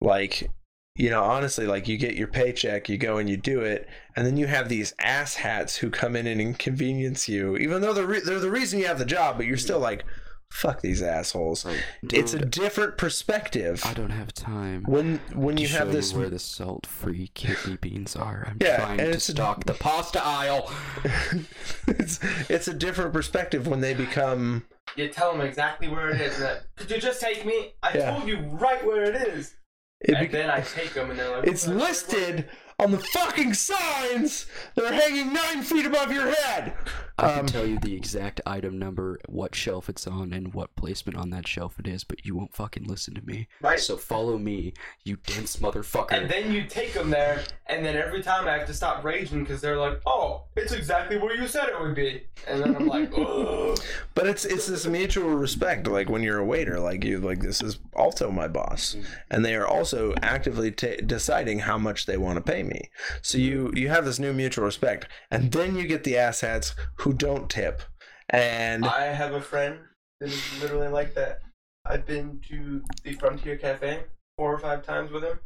Like, 0.00 0.50
you 0.96 1.10
know, 1.10 1.22
honestly, 1.22 1.66
like 1.66 1.88
you 1.88 1.96
get 1.96 2.14
your 2.14 2.28
paycheck, 2.28 2.88
you 2.88 2.98
go 2.98 3.18
and 3.18 3.28
you 3.28 3.36
do 3.36 3.60
it, 3.60 3.88
and 4.16 4.26
then 4.26 4.36
you 4.36 4.46
have 4.46 4.68
these 4.68 4.94
asshats 5.00 5.76
who 5.76 5.90
come 5.90 6.16
in 6.16 6.26
and 6.26 6.40
inconvenience 6.40 7.28
you, 7.28 7.56
even 7.56 7.80
though 7.82 7.92
they're 7.92 8.06
re- 8.06 8.20
they're 8.24 8.40
the 8.40 8.50
reason 8.50 8.78
you 8.78 8.86
have 8.86 8.98
the 8.98 9.04
job, 9.04 9.36
but 9.36 9.46
you're 9.46 9.56
still 9.56 9.80
like, 9.80 10.04
Fuck 10.50 10.80
these 10.80 11.02
assholes. 11.02 11.66
Like, 11.66 11.76
It's 12.10 12.32
a 12.32 12.38
different 12.38 12.96
perspective. 12.96 13.82
I 13.84 13.92
don't 13.92 14.08
have 14.08 14.32
time. 14.32 14.82
When 14.84 15.20
when 15.34 15.56
to 15.56 15.62
you 15.62 15.68
have 15.68 15.88
show 15.88 15.92
this 15.92 16.14
where 16.14 16.30
the 16.30 16.38
salt-free 16.38 17.32
kidney 17.34 17.76
beans 17.76 18.16
are, 18.16 18.46
I'm 18.50 18.56
Yeah, 18.58 18.76
trying 18.78 18.96
to 18.96 19.10
it's 19.10 19.28
a- 19.28 19.32
stock 19.32 19.64
the 19.66 19.74
pasta 19.74 20.24
aisle. 20.24 20.72
it's 21.86 22.18
it's 22.48 22.66
a 22.66 22.72
different 22.72 23.12
perspective 23.12 23.66
when 23.66 23.80
they 23.82 23.92
become 23.92 24.64
You 24.96 25.08
tell 25.08 25.32
them 25.32 25.42
exactly 25.42 25.86
where 25.88 26.08
it 26.10 26.20
is. 26.22 26.40
And 26.40 26.60
Could 26.76 26.90
you 26.92 26.98
just 26.98 27.20
take 27.20 27.44
me? 27.44 27.74
I 27.82 27.92
Yeah. 27.96 28.10
told 28.16 28.26
you 28.26 28.38
right 28.52 28.84
where 28.86 29.02
it 29.04 29.16
is. 29.28 29.54
It 30.00 30.14
and 30.14 30.28
be- 30.28 30.32
then 30.36 30.50
I 30.50 30.60
take 30.60 30.94
them, 30.94 31.10
and 31.10 31.18
they're 31.18 31.30
like, 31.30 31.46
it's 31.46 31.66
"Where- 31.66 31.76
where- 31.76 31.86
listed 31.88 32.48
on 32.78 32.92
the 32.92 32.98
fucking 32.98 33.54
signs 33.54 34.46
that 34.76 34.84
are 34.84 34.92
hanging 34.92 35.32
nine 35.32 35.62
feet 35.62 35.86
above 35.86 36.12
your 36.12 36.30
head. 36.32 36.72
I 37.18 37.30
can 37.30 37.40
Um, 37.40 37.46
tell 37.46 37.66
you 37.66 37.78
the 37.78 37.94
exact 37.94 38.40
item 38.46 38.78
number, 38.78 39.18
what 39.28 39.54
shelf 39.54 39.88
it's 39.88 40.06
on, 40.06 40.32
and 40.32 40.54
what 40.54 40.74
placement 40.76 41.18
on 41.18 41.30
that 41.30 41.46
shelf 41.48 41.78
it 41.78 41.86
is, 41.88 42.04
but 42.04 42.24
you 42.24 42.36
won't 42.36 42.54
fucking 42.54 42.84
listen 42.84 43.14
to 43.14 43.22
me. 43.26 43.48
Right. 43.60 43.80
So 43.80 43.96
follow 43.96 44.38
me, 44.38 44.72
you 45.04 45.16
dense 45.16 45.56
motherfucker. 45.56 46.12
And 46.12 46.30
then 46.30 46.52
you 46.52 46.64
take 46.66 46.92
them 46.94 47.10
there, 47.10 47.42
and 47.66 47.84
then 47.84 47.96
every 47.96 48.22
time 48.22 48.46
I 48.46 48.52
have 48.52 48.66
to 48.68 48.74
stop 48.74 49.02
raging 49.04 49.40
because 49.40 49.60
they're 49.60 49.76
like, 49.78 50.00
"Oh, 50.06 50.44
it's 50.56 50.72
exactly 50.72 51.18
where 51.18 51.34
you 51.34 51.48
said 51.48 51.68
it 51.68 51.80
would 51.80 51.94
be," 51.94 52.22
and 52.46 52.62
then 52.62 52.76
I'm 52.76 52.86
like, 52.86 53.10
"Ugh." 53.18 53.78
But 54.14 54.26
it's 54.26 54.44
it's 54.44 54.66
this 54.66 54.86
mutual 54.86 55.30
respect. 55.30 55.86
Like 55.88 56.08
when 56.08 56.22
you're 56.22 56.38
a 56.38 56.44
waiter, 56.44 56.78
like 56.78 57.04
you 57.04 57.18
like 57.18 57.40
this 57.40 57.60
is 57.62 57.78
also 57.94 58.30
my 58.30 58.46
boss, 58.48 58.96
and 59.30 59.44
they 59.44 59.54
are 59.56 59.66
also 59.66 60.14
actively 60.22 60.70
ta 60.70 60.88
deciding 61.04 61.60
how 61.60 61.78
much 61.78 62.06
they 62.06 62.16
want 62.16 62.36
to 62.36 62.52
pay 62.52 62.62
me. 62.62 62.90
So 63.22 63.38
you 63.38 63.72
you 63.74 63.88
have 63.88 64.04
this 64.04 64.18
new 64.18 64.32
mutual 64.32 64.64
respect, 64.64 65.06
and 65.30 65.50
then 65.52 65.74
you 65.76 65.86
get 65.86 66.04
the 66.04 66.14
asshats 66.14 66.74
who 66.96 67.07
don't 67.12 67.48
tip, 67.50 67.82
and 68.30 68.84
I 68.84 69.06
have 69.06 69.32
a 69.34 69.40
friend 69.40 69.78
that 70.20 70.28
is 70.30 70.62
literally 70.62 70.88
like 70.88 71.14
that. 71.14 71.40
I've 71.84 72.06
been 72.06 72.40
to 72.48 72.82
the 73.04 73.12
Frontier 73.14 73.56
Cafe 73.56 74.04
four 74.36 74.52
or 74.52 74.58
five 74.58 74.84
times 74.84 75.10
with 75.10 75.24
him 75.24 75.38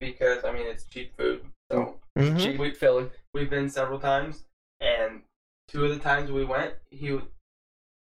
because 0.00 0.44
I 0.44 0.52
mean 0.52 0.66
it's 0.66 0.84
cheap 0.84 1.16
food. 1.16 1.44
So 1.70 2.00
Mhm. 2.16 2.38
Cheap 2.40 2.58
week 2.58 2.76
filling. 2.76 3.10
we've 3.34 3.50
been 3.50 3.68
several 3.70 3.98
times, 4.00 4.44
and 4.80 5.22
two 5.68 5.84
of 5.84 5.90
the 5.90 5.98
times 6.00 6.30
we 6.30 6.44
went, 6.44 6.74
he 6.90 7.12
would- 7.12 7.30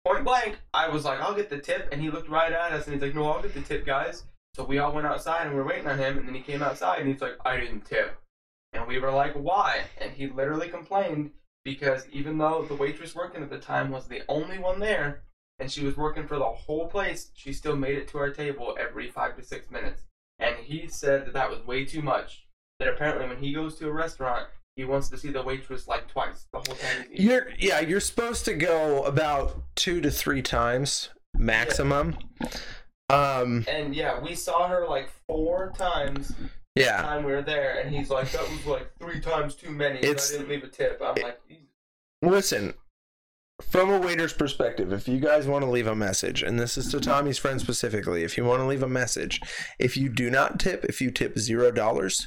point 0.05 0.25
blank. 0.25 0.59
I 0.73 0.89
was 0.89 1.05
like, 1.05 1.21
"I'll 1.21 1.35
get 1.35 1.51
the 1.51 1.59
tip," 1.59 1.89
and 1.93 2.01
he 2.01 2.11
looked 2.11 2.29
right 2.29 2.53
at 2.53 2.73
us, 2.73 2.87
and 2.87 2.95
he's 2.95 3.03
like, 3.03 3.15
"No, 3.15 3.31
I'll 3.31 3.43
get 3.43 3.55
the 3.55 3.61
tip, 3.61 3.85
guys." 3.85 4.25
So 4.55 4.65
we 4.65 4.79
all 4.79 4.93
went 4.93 5.07
outside 5.07 5.47
and 5.47 5.55
we 5.55 5.61
are 5.61 5.65
waiting 5.67 5.87
on 5.87 5.99
him, 5.99 6.17
and 6.17 6.27
then 6.27 6.35
he 6.35 6.41
came 6.41 6.63
outside 6.63 7.01
and 7.01 7.09
he's 7.09 7.21
like, 7.21 7.37
"I 7.45 7.59
didn't 7.59 7.83
tip," 7.83 8.17
and 8.73 8.87
we 8.87 8.99
were 8.99 9.11
like, 9.11 9.35
"Why?" 9.35 9.85
And 9.99 10.13
he 10.13 10.29
literally 10.29 10.69
complained 10.71 11.33
because 11.67 12.07
even 12.13 12.39
though 12.39 12.65
the 12.69 12.77
waitress 12.77 13.17
working 13.17 13.43
at 13.43 13.51
the 13.51 13.59
time 13.59 13.91
was 13.91 14.07
the 14.07 14.23
only 14.29 14.57
one 14.57 14.79
there, 14.79 15.25
and 15.59 15.69
she 15.69 15.85
was 15.85 15.97
working 15.97 16.25
for 16.25 16.39
the 16.39 16.45
whole 16.45 16.87
place, 16.87 17.33
she 17.35 17.53
still 17.53 17.75
made 17.75 17.99
it 17.99 18.07
to 18.07 18.19
our 18.19 18.31
table 18.31 18.77
every 18.79 19.11
five 19.11 19.37
to 19.37 19.43
six 19.43 19.69
minutes. 19.69 20.05
And 20.39 20.55
he 20.55 20.87
said 20.87 21.27
that 21.27 21.35
that 21.35 21.51
was 21.51 21.67
way 21.67 21.85
too 21.85 22.03
much. 22.03 22.47
That 22.79 22.87
apparently 22.87 23.27
when 23.27 23.39
he 23.39 23.53
goes 23.53 23.75
to 23.79 23.89
a 23.89 23.93
restaurant, 23.93 24.47
he 24.77 24.85
wants 24.85 25.09
to 25.09 25.19
see 25.19 25.33
the 25.33 25.43
waitress 25.43 25.89
like 25.89 26.07
twice 26.07 26.47
the 26.53 26.59
whole 26.59 26.77
time. 26.77 27.07
You're 27.11 27.49
yeah, 27.59 27.81
you're 27.81 27.99
supposed 27.99 28.45
to 28.45 28.55
go 28.55 29.03
about 29.03 29.61
two 29.75 30.01
to 30.03 30.11
three 30.11 30.43
times 30.43 31.09
maximum. 31.37 32.17
Um, 33.11 33.65
And 33.67 33.93
yeah, 33.93 34.21
we 34.21 34.37
saw 34.37 34.69
her 34.69 34.87
like 34.87 35.11
four 35.27 35.73
times 35.77 36.33
yeah, 36.77 37.03
time 37.03 37.25
we 37.25 37.33
were 37.33 37.43
there, 37.43 37.81
and 37.81 37.95
he's 37.95 38.11
like, 38.11 38.31
"That 38.33 38.49
was 38.51 38.65
like 38.67 38.91
three 39.01 39.21
times 39.21 39.55
too 39.55 39.71
many. 39.71 39.99
It's- 39.99 40.33
I 40.33 40.39
didn't 40.39 40.49
leave 40.51 40.65
a 40.65 40.69
tip." 40.69 41.01
I'm 41.05 41.15
like, 41.23 41.41
listen. 42.23 42.75
From 43.71 43.89
a 43.91 43.99
waiter's 43.99 44.35
perspective, 44.35 44.93
if 44.93 45.09
you 45.09 45.19
guys 45.19 45.47
want 45.47 45.65
to 45.65 45.71
leave 45.71 45.87
a 45.87 45.95
message, 45.97 46.43
and 46.43 46.61
this 46.61 46.77
is 46.77 46.91
to 46.91 47.01
Tommy's 47.01 47.39
friend 47.39 47.59
specifically, 47.59 48.23
if 48.23 48.37
you 48.37 48.45
want 48.45 48.61
to 48.61 48.67
leave 48.67 48.83
a 48.83 48.89
message, 48.89 49.41
if 49.79 49.97
you 49.97 50.11
do 50.11 50.29
not 50.29 50.61
tip, 50.61 50.85
if 50.85 51.01
you 51.01 51.11
tip 51.11 51.39
zero 51.39 51.71
dollars 51.71 52.27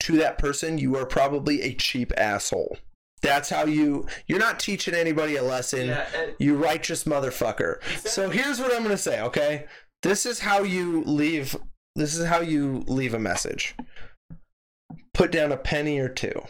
to 0.00 0.16
that 0.16 0.36
person, 0.36 0.76
you 0.78 0.96
are 0.96 1.06
probably 1.06 1.62
a 1.62 1.74
cheap 1.74 2.12
asshole. 2.16 2.76
That's 3.22 3.50
how 3.50 3.66
you. 3.66 4.08
You're 4.26 4.40
not 4.40 4.58
teaching 4.58 4.94
anybody 4.94 5.36
a 5.36 5.44
lesson. 5.44 5.86
"Yeah." 5.86 6.06
And 6.16 6.34
You 6.40 6.56
righteous 6.56 7.04
motherfucker. 7.04 7.76
So 8.00 8.28
here's 8.30 8.58
what 8.58 8.74
I'm 8.74 8.82
gonna 8.82 8.98
say, 8.98 9.20
okay? 9.20 9.66
This 10.02 10.26
is 10.26 10.40
how 10.40 10.64
you 10.64 11.04
leave 11.04 11.54
this 11.96 12.16
is 12.16 12.26
how 12.26 12.40
you 12.40 12.84
leave 12.86 13.14
a 13.14 13.18
message. 13.18 13.74
Put 15.12 15.30
down 15.30 15.52
a 15.52 15.56
penny 15.56 15.98
or 15.98 16.08
two. 16.08 16.42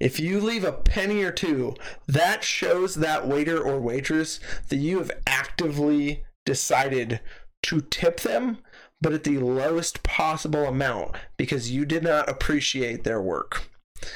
If 0.00 0.20
you 0.20 0.40
leave 0.40 0.64
a 0.64 0.72
penny 0.72 1.22
or 1.22 1.32
two, 1.32 1.74
that 2.06 2.44
shows 2.44 2.96
that 2.96 3.26
waiter 3.26 3.60
or 3.60 3.80
waitress 3.80 4.40
that 4.68 4.76
you 4.76 4.98
have 4.98 5.10
actively 5.26 6.24
decided 6.44 7.20
to 7.64 7.80
tip 7.80 8.20
them, 8.20 8.58
but 9.00 9.12
at 9.12 9.24
the 9.24 9.38
lowest 9.38 10.02
possible 10.02 10.66
amount 10.66 11.16
because 11.36 11.70
you 11.70 11.84
did 11.84 12.02
not 12.02 12.28
appreciate 12.28 13.04
their 13.04 13.20
work. 13.20 13.68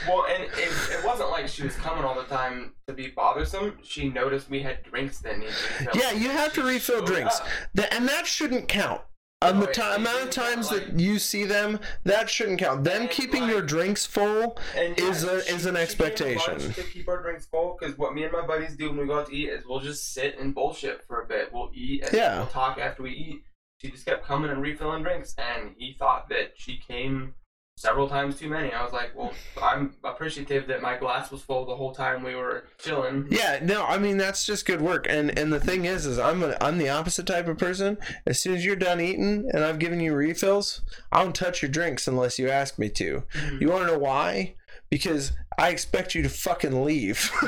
well, 0.08 0.26
and 0.28 0.42
it, 0.42 0.50
it 0.90 1.04
wasn't 1.04 1.30
like 1.30 1.48
she 1.48 1.62
was 1.62 1.76
coming 1.76 2.04
all 2.04 2.14
the 2.14 2.24
time 2.24 2.72
to 2.88 2.92
be 2.92 3.08
bothersome. 3.08 3.78
She 3.82 4.08
noticed 4.08 4.50
we 4.50 4.62
had 4.62 4.82
drinks 4.82 5.20
that 5.20 5.38
needed 5.38 5.54
to 5.54 5.84
be 5.84 5.90
filled. 5.90 5.96
Yeah, 5.96 6.12
you 6.12 6.30
have 6.30 6.52
to 6.54 6.62
refill 6.62 7.02
drinks. 7.02 7.40
That, 7.74 7.94
and 7.94 8.08
that 8.08 8.26
shouldn't 8.26 8.68
count. 8.68 9.02
No, 9.42 9.52
the 9.52 9.68
it 9.68 9.78
amount 9.78 10.22
of 10.24 10.30
times 10.30 10.70
that 10.70 10.98
you 10.98 11.18
see 11.18 11.44
them, 11.44 11.78
that 12.04 12.30
shouldn't 12.30 12.58
count. 12.58 12.84
Them 12.84 13.02
And, 13.02 13.10
keeping 13.10 13.46
your 13.46 13.58
like- 13.58 13.66
drinks 13.68 14.06
full 14.06 14.58
And 14.74 14.98
is 14.98 15.24
a- 15.24 15.44
she- 15.44 15.52
is 15.52 15.66
an 15.66 15.74
she 15.74 15.74
came 15.74 15.74
to 15.74 15.80
expectation. 15.82 16.72
To 16.72 16.82
keep 16.84 17.06
our 17.06 17.20
drinks 17.22 17.44
full, 17.44 17.76
because 17.78 17.98
what 17.98 18.14
me 18.14 18.24
and 18.24 18.32
my 18.32 18.46
buddies 18.46 18.76
do 18.76 18.88
when 18.88 18.96
we 19.00 19.06
go 19.06 19.18
out 19.20 19.26
to 19.26 19.36
eat 19.36 19.50
is 19.50 19.66
we'll 19.66 19.80
just 19.80 20.14
sit 20.14 20.38
and 20.38 20.54
bullshit 20.54 21.04
for 21.06 21.20
a 21.20 21.26
bit. 21.26 21.52
We'll 21.52 21.70
eat 21.74 22.02
and 22.04 22.14
Yeah. 22.14 22.38
we'll 22.38 22.46
talk 22.46 22.78
after 22.78 23.02
we 23.02 23.10
eat. 23.10 23.42
She 23.82 23.90
just 23.90 24.06
kept 24.06 24.24
coming 24.24 24.50
and 24.50 24.62
refilling 24.62 25.02
drinks, 25.02 25.34
and 25.36 25.74
he 25.78 25.94
thought 25.98 26.30
that 26.30 26.52
she 26.56 26.78
came 26.78 27.34
several 27.76 28.08
times 28.08 28.38
too 28.38 28.48
many. 28.48 28.72
I 28.72 28.82
was 28.82 28.92
like, 28.92 29.14
well, 29.14 29.32
I'm 29.62 29.94
appreciative 30.02 30.66
that 30.68 30.80
my 30.80 30.96
glass 30.96 31.30
was 31.30 31.42
full 31.42 31.66
the 31.66 31.76
whole 31.76 31.94
time 31.94 32.22
we 32.22 32.34
were 32.34 32.64
chilling. 32.78 33.28
Yeah, 33.30 33.60
no, 33.62 33.84
I 33.84 33.98
mean 33.98 34.16
that's 34.16 34.46
just 34.46 34.66
good 34.66 34.80
work. 34.80 35.06
And 35.08 35.38
and 35.38 35.52
the 35.52 35.60
thing 35.60 35.84
is, 35.84 36.06
is 36.06 36.18
I'm 36.18 36.42
a, 36.42 36.56
I'm 36.60 36.78
the 36.78 36.88
opposite 36.88 37.26
type 37.26 37.48
of 37.48 37.58
person. 37.58 37.98
As 38.26 38.40
soon 38.40 38.54
as 38.54 38.64
you're 38.64 38.76
done 38.76 39.00
eating 39.00 39.48
and 39.52 39.62
I've 39.62 39.78
given 39.78 40.00
you 40.00 40.14
refills, 40.14 40.82
I 41.12 41.22
don't 41.22 41.34
touch 41.34 41.62
your 41.62 41.70
drinks 41.70 42.08
unless 42.08 42.38
you 42.38 42.48
ask 42.48 42.78
me 42.78 42.88
to. 42.90 43.22
Mhm. 43.34 43.60
You 43.60 43.68
want 43.68 43.86
to 43.86 43.92
know 43.92 43.98
why? 43.98 44.54
Because 44.88 45.32
I 45.58 45.70
expect 45.70 46.14
you 46.14 46.22
to 46.22 46.28
fucking 46.28 46.84
leave. 46.84 47.30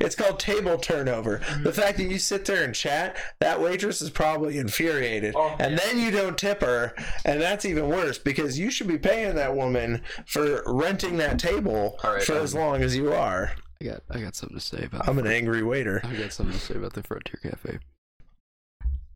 it's 0.00 0.14
called 0.14 0.38
table 0.38 0.76
turnover. 0.78 1.40
The 1.62 1.72
fact 1.72 1.96
that 1.98 2.04
you 2.04 2.18
sit 2.18 2.44
there 2.44 2.64
and 2.64 2.74
chat, 2.74 3.16
that 3.40 3.60
waitress 3.60 4.02
is 4.02 4.10
probably 4.10 4.58
infuriated. 4.58 5.34
Oh, 5.36 5.56
and 5.58 5.72
yeah. 5.72 5.78
then 5.78 5.98
you 5.98 6.10
don't 6.10 6.36
tip 6.36 6.60
her, 6.60 6.94
and 7.24 7.40
that's 7.40 7.64
even 7.64 7.88
worse 7.88 8.18
because 8.18 8.58
you 8.58 8.70
should 8.70 8.88
be 8.88 8.98
paying 8.98 9.34
that 9.36 9.56
woman 9.56 10.02
for 10.26 10.62
renting 10.66 11.16
that 11.16 11.38
table 11.38 11.98
right, 12.04 12.22
for 12.22 12.36
um, 12.36 12.42
as 12.42 12.54
long 12.54 12.82
as 12.82 12.94
you 12.94 13.12
are. 13.12 13.52
I 13.80 13.84
got 13.84 14.02
I 14.10 14.20
got 14.20 14.34
something 14.34 14.58
to 14.58 14.64
say 14.64 14.84
about. 14.84 15.08
I'm 15.08 15.18
an 15.18 15.26
angry 15.26 15.62
waiter. 15.62 16.00
I 16.04 16.14
got 16.14 16.32
something 16.32 16.56
to 16.56 16.60
say 16.60 16.74
about 16.74 16.92
the 16.92 17.02
Frontier 17.02 17.40
Cafe. 17.42 17.78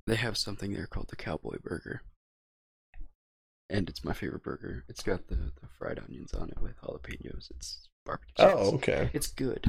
They 0.07 0.17
have 0.17 0.39
something 0.39 0.73
there 0.73 0.87
called 0.87 1.09
the 1.09 1.17
Cowboy 1.17 1.57
Burger. 1.63 2.01
And 3.71 3.89
it's 3.89 4.05
my 4.05 4.15
favorite 4.15 4.43
burger. 4.43 4.85
It's 4.89 5.03
got 5.03 5.29
the, 5.29 5.35
the 5.35 5.69
fried 5.79 5.99
onions 5.99 6.33
on 6.33 6.49
it 6.49 6.61
with 6.61 6.81
jalapenos. 6.81 7.51
It's 7.51 7.89
barbecue 8.07 8.33
sauce. 8.39 8.53
Oh, 8.57 8.75
okay. 8.77 9.11
It's 9.13 9.27
good. 9.27 9.67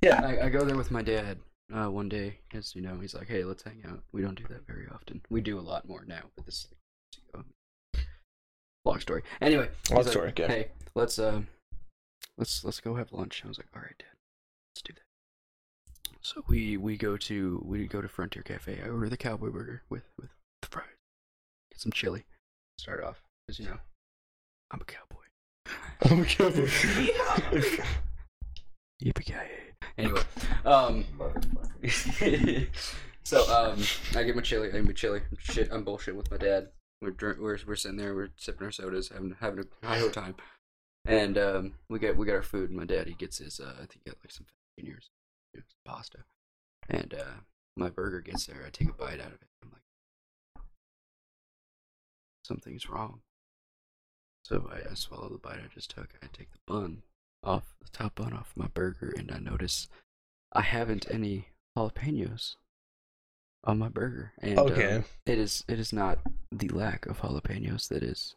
Yeah. 0.00 0.24
I, 0.24 0.46
I 0.46 0.48
go 0.48 0.64
there 0.64 0.76
with 0.76 0.90
my 0.90 1.02
dad 1.02 1.38
uh, 1.74 1.90
one 1.90 2.08
day, 2.08 2.38
because, 2.48 2.74
you 2.74 2.80
know, 2.80 2.98
he's 3.00 3.14
like, 3.14 3.28
hey, 3.28 3.44
let's 3.44 3.62
hang 3.62 3.82
out. 3.86 4.02
We 4.12 4.22
don't 4.22 4.36
do 4.36 4.44
that 4.48 4.66
very 4.66 4.86
often. 4.92 5.20
We 5.28 5.40
do 5.40 5.58
a 5.58 5.60
lot 5.60 5.86
more 5.86 6.04
now, 6.06 6.22
but 6.34 6.46
this 6.46 6.66
is 6.66 6.68
like, 7.34 7.44
long 8.84 9.00
story. 9.00 9.22
Anyway, 9.40 9.68
Long 9.90 10.02
like, 10.02 10.08
story, 10.08 10.28
okay. 10.30 10.46
Hey, 10.46 10.68
let's 10.94 11.18
uh, 11.18 11.42
let's 12.36 12.64
let's 12.64 12.80
go 12.80 12.96
have 12.96 13.12
lunch. 13.12 13.42
I 13.44 13.48
was 13.48 13.58
like, 13.58 13.68
all 13.74 13.80
right, 13.80 13.94
dad, 13.98 14.06
let's 14.74 14.82
do 14.82 14.92
that. 14.92 16.18
So 16.20 16.42
we 16.48 16.76
we 16.76 16.96
go 16.96 17.16
to 17.16 17.62
we 17.64 17.86
go 17.86 18.02
to 18.02 18.08
Frontier 18.08 18.42
Cafe. 18.42 18.80
I 18.84 18.88
order 18.88 19.08
the 19.08 19.16
cowboy 19.16 19.50
burger 19.50 19.82
with 19.88 20.02
with 20.18 20.30
the 20.62 20.68
fries. 20.68 20.86
Get 21.70 21.80
some 21.80 21.92
chili. 21.92 22.24
Start 22.78 23.04
off 23.04 23.22
because 23.46 23.58
you 23.58 23.66
know 23.66 23.78
I'm 24.70 24.80
a 24.80 24.84
cowboy. 24.84 25.24
I'm 26.10 26.22
a 26.22 26.24
cowboy. 26.24 26.68
Yippee 29.02 29.34
Anyway, 29.98 30.22
um, 30.64 31.04
so 33.24 33.42
um, 33.52 33.82
I 34.16 34.22
get 34.22 34.36
my 34.36 34.42
chili. 34.42 34.68
I 34.68 34.72
get 34.72 34.84
my 34.84 34.92
chili. 34.92 35.20
Shit, 35.38 35.68
I'm 35.70 35.84
bullshit 35.84 36.16
with 36.16 36.30
my 36.30 36.38
dad. 36.38 36.68
We're 37.02 37.10
drink, 37.10 37.38
we're 37.38 37.58
we're 37.66 37.76
sitting 37.76 37.98
there. 37.98 38.14
We're 38.14 38.30
sipping 38.36 38.64
our 38.64 38.70
sodas, 38.70 39.08
having 39.08 39.36
having 39.40 39.64
a 39.82 39.86
high 39.86 40.08
time, 40.08 40.36
and 41.04 41.36
um, 41.36 41.74
we 41.90 41.98
get 41.98 42.16
we 42.16 42.26
get 42.26 42.36
our 42.36 42.42
food. 42.42 42.70
And 42.70 42.78
my 42.78 42.84
dad 42.84 43.08
he 43.08 43.14
gets 43.14 43.38
his 43.38 43.60
uh, 43.60 43.72
I 43.74 43.80
think 43.80 44.00
he 44.04 44.10
got 44.10 44.18
like 44.22 44.30
some 44.30 44.46
fettuccine 44.80 45.62
pasta, 45.84 46.18
and 46.88 47.12
uh, 47.14 47.40
my 47.76 47.90
burger 47.90 48.20
gets 48.20 48.46
there. 48.46 48.62
I 48.66 48.70
take 48.70 48.88
a 48.88 48.92
bite 48.92 49.20
out 49.20 49.26
of 49.26 49.34
it. 49.34 49.48
I'm 49.62 49.70
like, 49.72 50.62
something's 52.44 52.88
wrong. 52.88 53.20
So 54.44 54.68
I, 54.72 54.90
I 54.90 54.94
swallow 54.94 55.28
the 55.28 55.38
bite 55.38 55.58
I 55.64 55.68
just 55.72 55.90
took. 55.90 56.08
I 56.22 56.26
take 56.32 56.50
the 56.52 56.58
bun 56.66 57.02
off 57.44 57.74
the 57.82 57.88
top 57.90 58.14
bun 58.16 58.32
off 58.32 58.52
my 58.56 58.66
burger, 58.68 59.12
and 59.16 59.30
I 59.30 59.38
notice 59.38 59.88
I 60.52 60.62
haven't 60.62 61.06
any 61.10 61.48
jalapenos 61.76 62.56
on 63.64 63.78
my 63.78 63.88
burger, 63.88 64.32
and 64.40 64.58
um, 64.58 64.66
Okay. 64.66 65.04
it 65.26 65.38
is 65.38 65.64
it 65.68 65.78
is 65.78 65.92
not 65.92 66.18
the 66.50 66.68
lack 66.68 67.06
of 67.06 67.20
jalapenos 67.20 67.88
that 67.88 68.02
is 68.02 68.34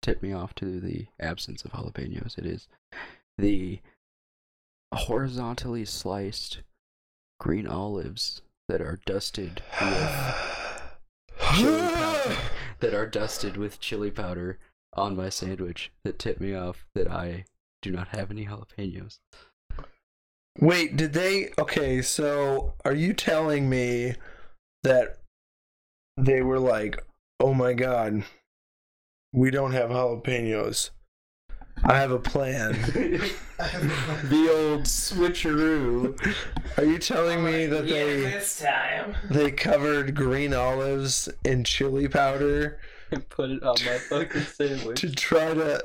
tipped 0.00 0.22
me 0.22 0.32
off 0.32 0.54
to 0.56 0.80
the 0.80 1.06
absence 1.20 1.64
of 1.64 1.72
jalapenos. 1.72 2.38
It 2.38 2.46
is 2.46 2.66
the 3.38 3.80
horizontally 4.94 5.84
sliced 5.84 6.60
green 7.40 7.66
olives 7.66 8.42
that 8.68 8.80
are 8.80 9.00
dusted 9.06 9.62
with 9.80 10.42
chili 11.54 11.80
powder, 11.92 12.36
that 12.80 12.94
are 12.94 13.06
dusted 13.06 13.56
with 13.56 13.80
chili 13.80 14.10
powder 14.10 14.58
on 14.94 15.16
my 15.16 15.28
sandwich 15.28 15.90
that 16.04 16.18
tipped 16.18 16.40
me 16.40 16.54
off 16.54 16.86
that 16.94 17.10
I 17.10 17.44
do 17.80 17.90
not 17.90 18.08
have 18.08 18.30
any 18.30 18.46
jalapenos. 18.46 19.18
Wait, 20.58 20.96
did 20.96 21.12
they? 21.12 21.50
Okay, 21.58 22.02
so 22.02 22.74
are 22.84 22.94
you 22.94 23.14
telling 23.14 23.68
me 23.70 24.14
that 24.82 25.18
they 26.16 26.42
were 26.42 26.58
like, 26.58 27.02
"Oh 27.40 27.54
my 27.54 27.72
god, 27.72 28.24
we 29.32 29.50
don't 29.50 29.72
have 29.72 29.90
jalapenos. 29.90 30.90
I 31.84 31.96
have 31.98 32.10
a 32.10 32.18
plan." 32.18 32.72
the 32.92 34.48
old 34.52 34.82
switcheroo. 34.82 36.20
Are 36.76 36.84
you 36.84 36.98
telling 36.98 37.42
me 37.42 37.66
that 37.66 37.86
yeah, 37.86 37.94
they 37.94 38.20
this 38.20 38.60
time. 38.60 39.16
they 39.30 39.50
covered 39.50 40.14
green 40.14 40.52
olives 40.52 41.30
in 41.44 41.64
chili 41.64 42.08
powder 42.08 42.78
and 43.16 43.28
put 43.28 43.50
it 43.50 43.62
on 43.62 43.76
my 43.84 43.98
fucking 43.98 44.42
sandwich. 44.56 45.00
to 45.00 45.10
try 45.12 45.54
to 45.54 45.82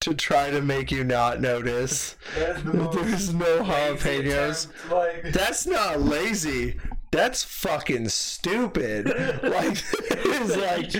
to 0.00 0.14
try 0.14 0.50
to 0.50 0.60
make 0.60 0.92
you 0.92 1.02
not 1.04 1.40
notice 1.40 2.16
That's 2.38 2.62
the 2.62 2.70
there's 2.92 3.32
no 3.34 3.46
lazy 3.46 3.64
jalapenos? 3.64 4.68
attempt, 4.68 4.92
Like, 4.92 5.32
That's 5.32 5.66
not 5.66 6.00
lazy. 6.02 6.78
That's 7.12 7.42
fucking 7.44 8.10
stupid. 8.10 9.06
Like, 9.06 9.82
it's 10.10 10.56
like, 10.56 10.92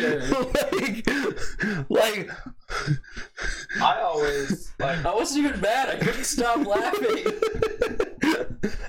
like, 0.73 1.90
like, 1.90 2.31
I 3.82 4.01
always 4.01 4.73
like. 4.78 5.05
I 5.05 5.15
wasn't 5.15 5.44
even 5.47 5.61
mad. 5.61 5.90
I 5.90 5.97
couldn't 5.97 6.24
stop 6.24 6.66
laughing. 6.66 7.27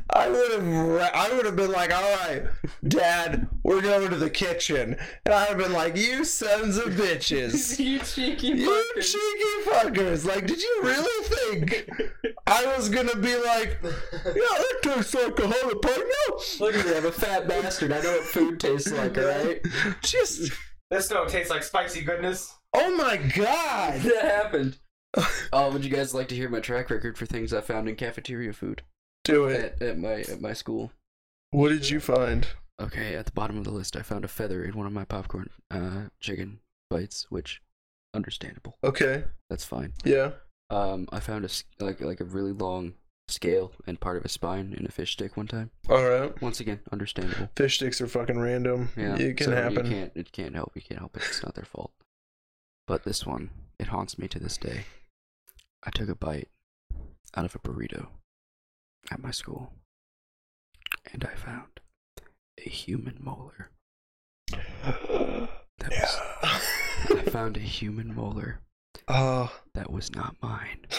I 0.10 0.30
would 0.30 0.52
have, 0.52 1.12
I 1.14 1.32
would 1.36 1.46
have 1.46 1.56
been 1.56 1.72
like, 1.72 1.94
all 1.94 2.02
right, 2.28 2.44
Dad, 2.88 3.48
we're 3.64 3.82
going 3.82 4.10
to 4.10 4.16
the 4.16 4.30
kitchen, 4.30 4.96
and 5.26 5.34
I'd 5.34 5.50
have 5.50 5.58
been 5.58 5.74
like, 5.74 5.96
you 5.96 6.24
sons 6.24 6.78
of 6.78 6.94
bitches. 6.94 7.78
you 7.84 8.00
cheeky 8.00 8.48
You 8.48 8.70
fuckers. 8.70 9.12
cheeky 9.14 9.70
fuckers! 9.70 10.26
Like, 10.26 10.48
did 10.48 10.62
you 10.62 10.80
really 10.84 11.24
think 11.26 11.92
I 12.48 12.66
was 12.76 12.90
gonna 12.90 13.16
be 13.16 13.36
like, 13.36 13.78
yeah, 13.84 14.32
that 14.34 14.80
tastes 14.82 15.14
like 15.14 15.38
a 15.40 15.42
jalapeno? 15.44 16.60
Look 16.60 16.76
at 16.76 16.86
me, 16.86 16.98
I'm 16.98 17.06
a 17.06 17.12
fat 17.12 17.48
bastard. 17.48 17.92
I 17.92 18.02
know 18.02 18.12
what 18.14 18.24
food 18.26 18.60
tastes 18.60 18.92
like, 18.92 19.18
alright? 19.18 19.62
Just, 20.02 20.52
This 20.90 21.10
don't 21.10 21.30
taste 21.30 21.50
like 21.50 21.64
spicy 21.64 22.02
goodness. 22.02 22.54
oh 22.74 22.96
my 22.96 23.18
god! 23.18 24.02
That 24.02 24.24
happened. 24.24 24.78
Oh, 25.52 25.72
would 25.72 25.84
you 25.84 25.90
guys 25.90 26.14
like 26.14 26.28
to 26.28 26.36
hear 26.36 26.50
my 26.50 26.60
track 26.60 26.90
record 26.90 27.18
for 27.18 27.26
things 27.26 27.52
I 27.54 27.62
found 27.62 27.90
in 27.90 27.96
cafeteria 27.96 28.54
food 28.54 28.84
Do 29.28 29.46
it. 29.46 29.78
at, 29.80 29.82
at 29.82 29.98
my 30.00 30.22
at 30.22 30.42
my 30.42 30.54
school? 30.54 30.92
What 31.52 31.70
did 31.70 31.90
you 31.90 32.00
find? 32.00 32.48
Okay, 32.80 33.16
at 33.16 33.26
the 33.26 33.32
bottom 33.32 33.58
of 33.58 33.64
the 33.64 33.72
list, 33.72 33.96
I 33.96 34.02
found 34.02 34.24
a 34.24 34.28
feather 34.28 34.64
in 34.64 34.76
one 34.78 34.86
of 34.88 34.94
my 34.94 35.06
popcorn 35.06 35.50
uh, 35.72 36.10
chicken 36.20 36.60
bites, 36.90 37.26
which 37.30 37.62
understandable. 38.14 38.78
Okay, 38.84 39.26
That's 39.50 39.66
fine. 39.66 39.94
yeah. 40.06 40.32
Um, 40.70 41.08
I 41.12 41.20
found 41.22 41.46
a 41.46 41.50
like 41.84 42.02
like 42.02 42.20
a 42.20 42.26
really 42.26 42.52
long 42.52 42.94
scale 43.30 43.72
and 43.86 44.00
part 44.00 44.18
of 44.18 44.26
a 44.26 44.30
spine 44.30 44.76
in 44.78 44.86
a 44.86 44.90
fish 44.90 45.14
stick 45.14 45.36
one 45.38 45.48
time. 45.48 45.72
Alright. 45.90 46.42
Once 46.42 46.60
again, 46.60 46.80
understandable. 46.92 47.50
Fish 47.56 47.76
sticks 47.76 48.02
are 48.02 48.08
fucking 48.08 48.40
random. 48.40 48.90
Yeah, 48.98 49.16
It 49.16 49.38
can 49.38 49.48
so 49.48 49.56
happen. 49.56 49.86
You 49.86 49.92
can't. 49.92 50.12
It 50.16 50.32
can't 50.32 50.56
help. 50.56 50.72
You 50.76 50.82
can't 50.82 51.00
help 51.00 51.16
it. 51.18 51.24
It's 51.28 51.44
not 51.44 51.56
their 51.56 51.66
fault. 51.66 51.92
But 52.86 53.04
this 53.04 53.26
one, 53.26 53.50
it 53.80 53.88
haunts 53.88 54.18
me 54.20 54.28
to 54.30 54.40
this 54.40 54.58
day. 54.58 54.86
I 55.84 55.90
took 55.90 56.10
a 56.10 56.16
bite 56.16 56.50
out 57.36 57.46
of 57.46 57.56
a 57.56 57.60
burrito 57.60 58.08
at 59.12 59.22
my 59.22 59.32
school, 59.32 59.74
and 61.12 61.24
I 61.24 61.36
found 61.36 61.80
a 62.66 62.70
human 62.70 63.18
molar. 63.20 63.72
That 65.80 65.92
was, 65.92 66.20
I 67.12 67.30
found 67.30 67.56
a 67.56 67.60
human 67.60 68.16
molar 68.16 68.62
Oh. 69.08 69.52
that 69.74 69.92
was 69.92 70.14
not 70.16 70.36
mine. 70.42 70.86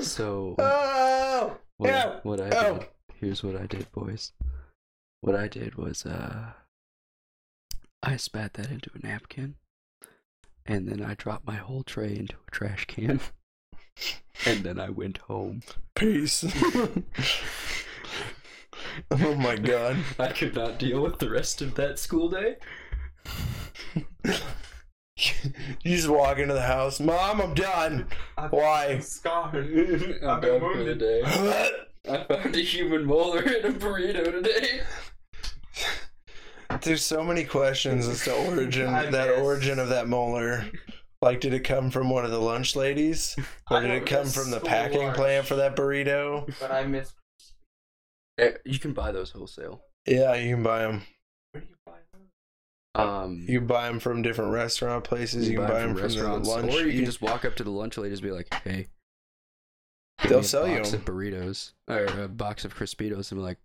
So 0.00 0.56
oh. 0.58 1.56
what, 1.76 1.90
Ow! 1.90 2.20
what 2.22 2.40
I 2.40 2.50
Ow! 2.56 2.78
did, 2.78 2.88
here's 3.14 3.42
what 3.42 3.56
I 3.56 3.66
did, 3.66 3.90
boys. 3.92 4.32
What 5.20 5.34
I 5.34 5.48
did 5.48 5.76
was, 5.76 6.04
uh, 6.04 6.52
I 8.02 8.16
spat 8.16 8.54
that 8.54 8.70
into 8.70 8.90
a 8.94 9.06
napkin, 9.06 9.56
and 10.64 10.88
then 10.88 11.02
I 11.02 11.14
dropped 11.14 11.46
my 11.46 11.56
whole 11.56 11.82
tray 11.82 12.16
into 12.16 12.34
a 12.34 12.50
trash 12.50 12.84
can, 12.86 13.20
and 14.46 14.64
then 14.64 14.80
I 14.80 14.90
went 14.90 15.18
home. 15.18 15.62
Peace. 15.94 16.44
oh 19.10 19.34
my 19.34 19.56
god. 19.56 19.96
I 20.18 20.28
could 20.28 20.54
not 20.54 20.78
deal 20.78 21.02
with 21.02 21.18
the 21.18 21.30
rest 21.30 21.62
of 21.62 21.74
that 21.74 21.98
school 21.98 22.28
day. 22.28 22.56
You 25.82 25.96
just 25.96 26.08
walk 26.08 26.38
into 26.38 26.52
the 26.52 26.60
house, 26.62 27.00
Mom, 27.00 27.40
I'm 27.40 27.54
done. 27.54 28.06
Why? 28.50 28.98
Scarred. 28.98 30.20
I'm 30.22 30.28
I've 30.28 30.42
done 30.42 30.60
for 30.60 30.84
the 30.84 30.94
day. 30.94 31.22
I 32.08 32.24
found 32.24 32.54
a 32.54 32.60
human 32.60 33.06
molar 33.06 33.42
in 33.42 33.64
a 33.64 33.72
burrito 33.72 34.24
today. 34.30 34.82
There's 36.82 37.04
so 37.04 37.24
many 37.24 37.44
questions 37.44 38.06
as 38.06 38.24
to 38.24 38.34
origin 38.34 38.88
I 38.88 39.06
that 39.10 39.30
miss- 39.30 39.38
origin 39.40 39.78
of 39.78 39.88
that 39.88 40.06
molar. 40.06 40.66
Like, 41.22 41.40
did 41.40 41.54
it 41.54 41.60
come 41.60 41.90
from 41.90 42.10
one 42.10 42.24
of 42.24 42.30
the 42.30 42.40
lunch 42.40 42.76
ladies, 42.76 43.36
or 43.70 43.78
I 43.78 43.80
did 43.80 43.90
it 43.90 44.06
come 44.06 44.26
from 44.26 44.50
the 44.50 44.58
school 44.58 44.68
packing 44.68 45.02
lunch, 45.06 45.16
plant 45.16 45.46
for 45.46 45.56
that 45.56 45.74
burrito? 45.76 46.52
But 46.60 46.70
I 46.70 46.84
miss. 46.84 47.12
Eh, 48.38 48.52
You 48.64 48.78
can 48.78 48.92
buy 48.92 49.12
those 49.12 49.30
wholesale. 49.30 49.82
Yeah, 50.06 50.34
you 50.34 50.54
can 50.54 50.62
buy 50.62 50.80
them. 50.82 51.02
Where 51.52 51.62
do 51.62 51.68
you 51.68 51.76
buy 51.86 51.98
them? 52.12 53.02
Um, 53.08 53.44
You 53.48 53.60
can 53.60 53.66
buy 53.66 53.88
them 53.88 53.98
from 53.98 54.20
different 54.22 54.52
restaurant 54.52 55.04
places. 55.04 55.48
You, 55.48 55.56
can 55.58 55.66
buy 55.66 55.80
them 55.80 55.94
from, 55.94 56.02
restaurants, 56.02 56.48
the 56.48 56.54
lunch. 56.54 56.74
or 56.74 56.80
you 56.80 56.86
you- 56.88 56.92
can 57.00 57.04
just 57.06 57.22
walk 57.22 57.44
up 57.46 57.54
to 57.56 57.64
the 57.64 57.70
lunch 57.70 57.96
ladies 57.96 58.18
and 58.18 58.28
be 58.28 58.32
like, 58.32 58.52
"Hey, 58.62 58.88
They'll 60.22 60.28
give 60.28 60.30
me 60.32 60.40
a 60.40 60.44
sell 60.44 60.68
you 60.68 60.76
box 60.76 60.92
'em. 60.92 61.00
of 61.00 61.04
burritos 61.06 61.72
or 61.88 62.04
a 62.24 62.28
box 62.28 62.64
of 62.64 62.74
Crispitos," 62.76 63.32
and 63.32 63.38
be 63.40 63.42
like, 63.42 63.58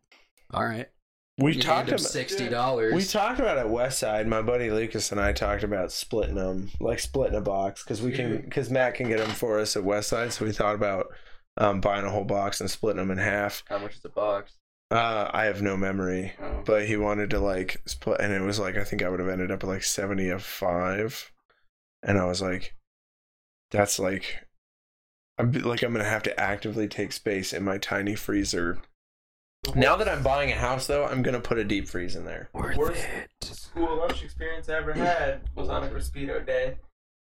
"All 0.54 0.64
right, 0.66 0.90
we 1.38 1.56
you 1.56 1.62
talked 1.62 1.90
about 1.90 2.02
sixty 2.02 2.50
dollars." 2.50 2.94
we 2.94 3.04
talked 3.04 3.40
about 3.40 3.58
it 3.58 3.70
West 3.70 4.00
Side. 4.00 4.28
My 4.28 4.42
buddy 4.42 4.70
Lucas 4.70 5.12
and 5.12 5.20
I 5.22 5.32
talked 5.34 5.64
about 5.64 5.92
splitting 5.92 6.36
them, 6.36 6.70
like 6.80 7.00
splitting 7.00 7.38
a 7.38 7.42
box, 7.42 7.84
because 7.84 8.02
we 8.02 8.12
can, 8.12 8.42
because 8.42 8.70
Matt 8.70 8.96
can 8.96 9.08
get 9.08 9.20
them 9.20 9.30
for 9.32 9.60
us 9.60 9.76
at 9.76 9.84
West 9.84 10.10
Side. 10.10 10.34
So 10.34 10.46
we 10.46 10.52
thought 10.52 10.76
about 10.76 11.08
um, 11.58 11.82
buying 11.82 12.06
a 12.06 12.10
whole 12.10 12.24
box 12.26 12.62
and 12.62 12.70
splitting 12.70 12.98
them 13.00 13.12
in 13.12 13.18
half. 13.18 13.64
How 13.68 13.78
much 13.80 13.96
is 13.96 14.06
a 14.06 14.10
box? 14.10 14.54
Uh, 14.92 15.30
I 15.34 15.46
have 15.46 15.62
no 15.62 15.78
memory, 15.78 16.34
Oh. 16.42 16.64
but 16.66 16.86
he 16.86 16.98
wanted 16.98 17.30
to 17.30 17.40
like 17.40 17.82
split, 17.86 18.20
and 18.20 18.34
it 18.34 18.42
was 18.42 18.60
like 18.60 18.76
I 18.76 18.84
think 18.84 19.02
I 19.02 19.10
would 19.10 19.22
have 19.22 19.30
ended 19.30 19.50
up 19.50 19.64
at 19.64 19.70
like 19.70 19.84
seventy 19.84 20.28
of 20.30 20.44
five, 20.44 21.32
and 22.04 22.18
I 22.18 22.26
was 22.26 22.42
like, 22.42 22.76
that's 23.72 24.00
like, 24.00 24.40
I'm 25.38 25.54
like 25.54 25.82
I'm 25.82 25.94
gonna 25.94 26.04
have 26.04 26.24
to 26.24 26.38
actively 26.38 26.90
take 26.90 27.14
space 27.14 27.54
in 27.54 27.64
my 27.64 27.78
tiny 27.78 28.16
freezer. 28.16 28.80
Now 29.76 29.96
that 29.96 30.10
I'm 30.10 30.24
buying 30.24 30.52
a 30.52 30.56
house, 30.56 30.88
though, 30.88 31.06
I'm 31.06 31.22
gonna 31.22 31.40
put 31.40 31.58
a 31.60 31.64
deep 31.64 31.88
freeze 31.88 32.16
in 32.16 32.26
there. 32.26 32.50
Worth 32.54 32.78
Worst- 32.78 33.06
it. 33.42 33.44
school 33.44 33.98
lunch 33.98 34.24
experience 34.24 34.68
I 34.68 34.74
ever 34.78 34.92
had 34.94 35.42
was 35.56 35.70
on 35.70 35.84
a 35.84 35.88
Crispito 35.88 36.46
day. 36.46 36.78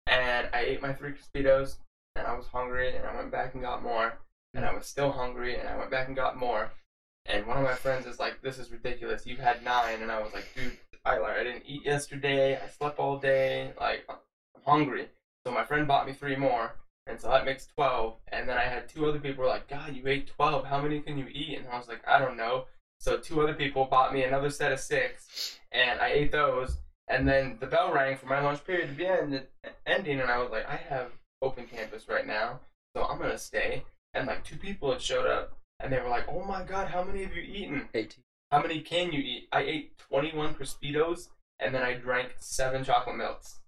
And 0.07 0.49
I 0.53 0.61
ate 0.61 0.83
my 0.83 0.93
three 0.93 1.13
Crispitos, 1.13 1.79
and 2.15 2.27
I 2.27 2.35
was 2.35 2.47
hungry, 2.47 2.95
and 2.97 3.07
I 3.07 3.17
went 3.17 3.31
back 3.33 3.55
and 3.55 3.63
got 3.63 3.83
more. 3.83 4.19
And 4.55 4.65
I 4.65 4.75
was 4.75 4.87
still 4.87 5.11
hungry, 5.13 5.59
and 5.59 5.69
I 5.69 5.77
went 5.77 5.91
back 5.91 6.09
and 6.09 6.17
got 6.17 6.37
more. 6.37 6.71
And 7.27 7.47
one 7.47 7.57
of 7.57 7.65
my 7.65 7.75
friends 7.75 8.07
is 8.07 8.19
like, 8.19 8.43
This 8.43 8.59
is 8.59 8.71
ridiculous. 8.71 9.27
You 9.27 9.37
had 9.37 9.65
nine. 9.65 10.03
And 10.03 10.11
I 10.13 10.21
was 10.21 10.33
like, 10.33 10.47
Dude, 10.55 10.77
I, 11.05 11.19
like, 11.19 11.37
I 11.39 11.45
didn't 11.45 11.65
eat 11.67 11.85
yesterday. 11.85 12.57
I 12.57 12.69
slept 12.69 12.99
all 12.99 13.19
day. 13.19 13.73
Like, 13.81 14.05
I'm 14.09 14.17
hungry. 14.65 15.09
So 15.45 15.53
my 15.53 15.65
friend 15.65 15.87
bought 15.89 16.07
me 16.07 16.13
three 16.13 16.37
more. 16.37 16.75
And 17.07 17.21
so 17.21 17.29
that 17.29 17.45
makes 17.45 17.67
12. 17.67 18.15
And 18.29 18.49
then 18.49 18.57
I 18.59 18.65
had 18.65 18.89
two 18.89 19.07
other 19.07 19.21
people 19.21 19.45
were 19.45 19.51
like, 19.51 19.69
God, 19.69 19.95
you 19.95 20.07
ate 20.07 20.29
12. 20.29 20.67
How 20.67 20.81
many 20.81 21.01
can 21.01 21.17
you 21.17 21.27
eat? 21.33 21.59
And 21.59 21.69
I 21.69 21.79
was 21.79 21.89
like, 21.89 22.07
I 22.07 22.19
don't 22.19 22.37
know. 22.37 22.67
So 22.99 23.19
two 23.19 23.41
other 23.41 23.55
people 23.55 23.85
bought 23.85 24.13
me 24.13 24.23
another 24.23 24.51
set 24.51 24.73
of 24.73 24.81
six, 24.81 25.59
and 25.73 26.01
I 26.01 26.09
ate 26.09 26.33
those. 26.33 26.79
And 27.09 27.29
then 27.29 27.59
the 27.61 27.67
bell 27.67 27.93
rang 27.93 28.17
for 28.17 28.27
my 28.27 28.41
lunch 28.41 28.65
period 28.65 28.89
to 28.89 28.95
be 28.95 29.07
end, 29.07 29.47
ending, 29.87 30.21
and 30.21 30.31
I 30.31 30.39
was 30.39 30.51
like, 30.51 30.69
I 30.69 30.77
have 30.77 31.13
open 31.43 31.67
campus 31.67 32.09
right 32.09 32.27
now, 32.27 32.61
so 32.97 33.05
I'm 33.05 33.19
gonna 33.19 33.39
stay. 33.39 33.85
And 34.15 34.27
like 34.27 34.45
two 34.45 34.57
people 34.57 34.91
had 34.91 35.01
showed 35.01 35.27
up, 35.27 35.57
and 35.79 35.93
they 35.93 36.01
were 36.01 36.09
like, 36.09 36.27
Oh 36.29 36.43
my 36.45 36.65
god, 36.65 36.89
how 36.89 37.05
many 37.05 37.23
have 37.23 37.37
you 37.37 37.43
eaten? 37.43 37.89
Eighteen. 37.95 38.25
How 38.51 38.63
many 38.63 38.81
can 38.81 39.13
you 39.13 39.21
eat? 39.21 39.49
I 39.53 39.63
ate 39.63 39.99
21 39.99 40.55
Crispitos, 40.55 41.29
and 41.59 41.75
then 41.75 41.83
I 41.83 41.95
drank 41.95 42.35
seven 42.39 42.85
chocolate 42.85 43.17
milks. 43.17 43.61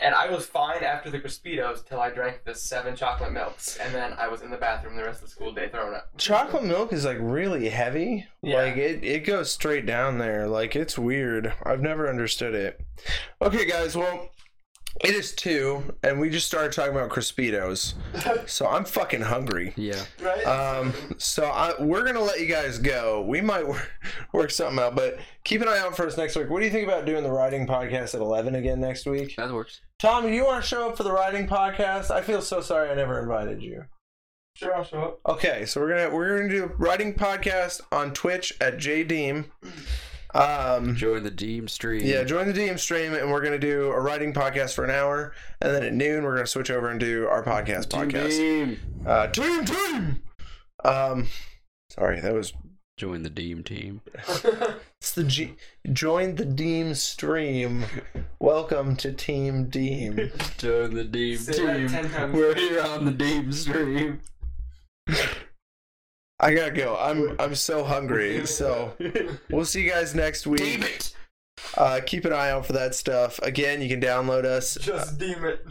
And 0.00 0.14
I 0.14 0.28
was 0.28 0.44
fine 0.44 0.82
after 0.82 1.08
the 1.08 1.20
Crispitos 1.20 1.86
till 1.86 2.00
I 2.00 2.10
drank 2.10 2.44
the 2.44 2.54
seven 2.54 2.96
chocolate 2.96 3.32
milks, 3.32 3.76
and 3.76 3.94
then 3.94 4.12
I 4.14 4.26
was 4.26 4.42
in 4.42 4.50
the 4.50 4.56
bathroom 4.56 4.96
the 4.96 5.04
rest 5.04 5.22
of 5.22 5.28
the 5.28 5.30
school 5.30 5.52
day 5.52 5.68
throwing 5.68 5.94
up. 5.94 6.10
Chocolate 6.18 6.64
milk 6.64 6.92
is 6.92 7.04
like 7.04 7.18
really 7.20 7.68
heavy. 7.68 8.26
Yeah. 8.42 8.56
Like 8.56 8.76
it, 8.76 9.04
it 9.04 9.24
goes 9.24 9.52
straight 9.52 9.86
down 9.86 10.18
there. 10.18 10.48
Like 10.48 10.74
it's 10.74 10.98
weird. 10.98 11.54
I've 11.62 11.80
never 11.80 12.08
understood 12.08 12.54
it. 12.54 12.80
Okay, 13.40 13.66
guys. 13.66 13.96
Well, 13.96 14.30
it 15.02 15.10
is 15.14 15.32
two, 15.34 15.94
and 16.02 16.20
we 16.20 16.30
just 16.30 16.46
started 16.46 16.72
talking 16.72 16.92
about 16.94 17.10
Crispitos. 17.10 17.94
So 18.48 18.66
I'm 18.66 18.84
fucking 18.84 19.22
hungry. 19.22 19.72
Yeah. 19.76 20.02
Right? 20.22 20.44
Um, 20.46 20.92
so 21.18 21.46
I, 21.46 21.74
we're 21.82 22.04
gonna 22.04 22.20
let 22.20 22.40
you 22.40 22.46
guys 22.46 22.78
go. 22.78 23.22
We 23.22 23.40
might 23.40 23.66
work, 23.66 23.90
work 24.32 24.50
something 24.50 24.78
out, 24.78 24.94
but 24.94 25.18
keep 25.44 25.60
an 25.62 25.68
eye 25.68 25.78
out 25.78 25.96
for 25.96 26.06
us 26.06 26.16
next 26.16 26.36
week. 26.36 26.48
What 26.48 26.60
do 26.60 26.66
you 26.66 26.70
think 26.72 26.86
about 26.86 27.06
doing 27.06 27.22
the 27.24 27.32
writing 27.32 27.66
podcast 27.66 28.14
at 28.14 28.20
eleven 28.20 28.54
again 28.54 28.80
next 28.80 29.04
week? 29.06 29.34
That 29.36 29.52
works. 29.52 29.80
Tom, 29.98 30.24
do 30.24 30.30
you 30.32 30.44
want 30.44 30.62
to 30.62 30.68
show 30.68 30.88
up 30.88 30.96
for 30.96 31.02
the 31.02 31.12
writing 31.12 31.46
podcast? 31.48 32.10
I 32.10 32.20
feel 32.22 32.40
so 32.42 32.60
sorry 32.60 32.90
I 32.90 32.94
never 32.94 33.20
invited 33.20 33.62
you. 33.62 33.84
sure, 34.56 34.74
I'll 34.76 34.84
show 34.84 35.02
up. 35.02 35.20
Okay, 35.26 35.66
so 35.66 35.80
we're 35.80 35.88
gonna 35.88 36.14
we're 36.14 36.36
gonna 36.38 36.48
do 36.50 36.64
a 36.64 36.68
writing 36.76 37.14
podcast 37.14 37.80
on 37.90 38.12
Twitch 38.12 38.52
at 38.60 38.76
jdeem. 38.78 39.46
Um, 40.34 40.96
Join 40.96 41.22
the 41.22 41.30
Deem 41.30 41.68
stream. 41.68 42.02
yeah, 42.04 42.24
join 42.24 42.46
the 42.48 42.52
Deem 42.52 42.76
stream, 42.76 43.14
and 43.14 43.30
we're 43.30 43.42
gonna 43.42 43.58
do 43.58 43.86
a 43.92 44.00
writing 44.00 44.32
podcast 44.32 44.74
for 44.74 44.82
an 44.84 44.90
hour, 44.90 45.32
and 45.60 45.72
then 45.72 45.84
at 45.84 45.92
noon 45.94 46.24
we're 46.24 46.34
gonna 46.34 46.46
switch 46.46 46.70
over 46.70 46.88
and 46.88 46.98
do 46.98 47.26
our 47.28 47.44
podcast 47.44 47.88
Team 47.90 48.10
podcast. 48.10 48.28
Deem. 48.30 48.80
Uh, 49.06 49.26
team, 49.28 49.64
team. 49.64 50.22
Um, 50.84 51.28
sorry, 51.90 52.20
that 52.20 52.34
was 52.34 52.52
Join 52.96 53.22
the 53.22 53.30
Deem 53.30 53.62
team. 53.64 54.00
it's 55.00 55.12
the 55.14 55.24
G. 55.24 55.54
Join 55.92 56.36
the 56.36 56.44
Deem 56.44 56.94
stream. 56.94 57.84
Welcome 58.38 58.94
to 58.96 59.12
Team 59.12 59.68
Deem. 59.68 60.30
Join 60.58 60.94
the 60.94 61.04
Deem 61.04 61.38
Say 61.38 61.86
team. 61.88 62.32
We're 62.32 62.54
here 62.54 62.82
on 62.82 63.04
the 63.04 63.10
Deem 63.10 63.50
stream. 63.52 64.20
I 66.40 66.52
gotta 66.54 66.72
go. 66.72 66.96
I'm 66.96 67.36
I'm 67.40 67.54
so 67.54 67.84
hungry. 67.84 68.44
So 68.46 68.94
we'll 69.50 69.64
see 69.64 69.84
you 69.84 69.90
guys 69.90 70.14
next 70.14 70.46
week. 70.46 70.60
Deem 70.60 70.82
it. 70.82 71.14
Uh, 71.76 72.00
keep 72.04 72.24
an 72.24 72.32
eye 72.32 72.50
out 72.50 72.66
for 72.66 72.72
that 72.74 72.94
stuff. 72.94 73.38
Again, 73.42 73.80
you 73.80 73.88
can 73.88 74.00
download 74.00 74.44
us. 74.44 74.76
Just 74.80 75.18
deem 75.18 75.44
it. 75.44 75.66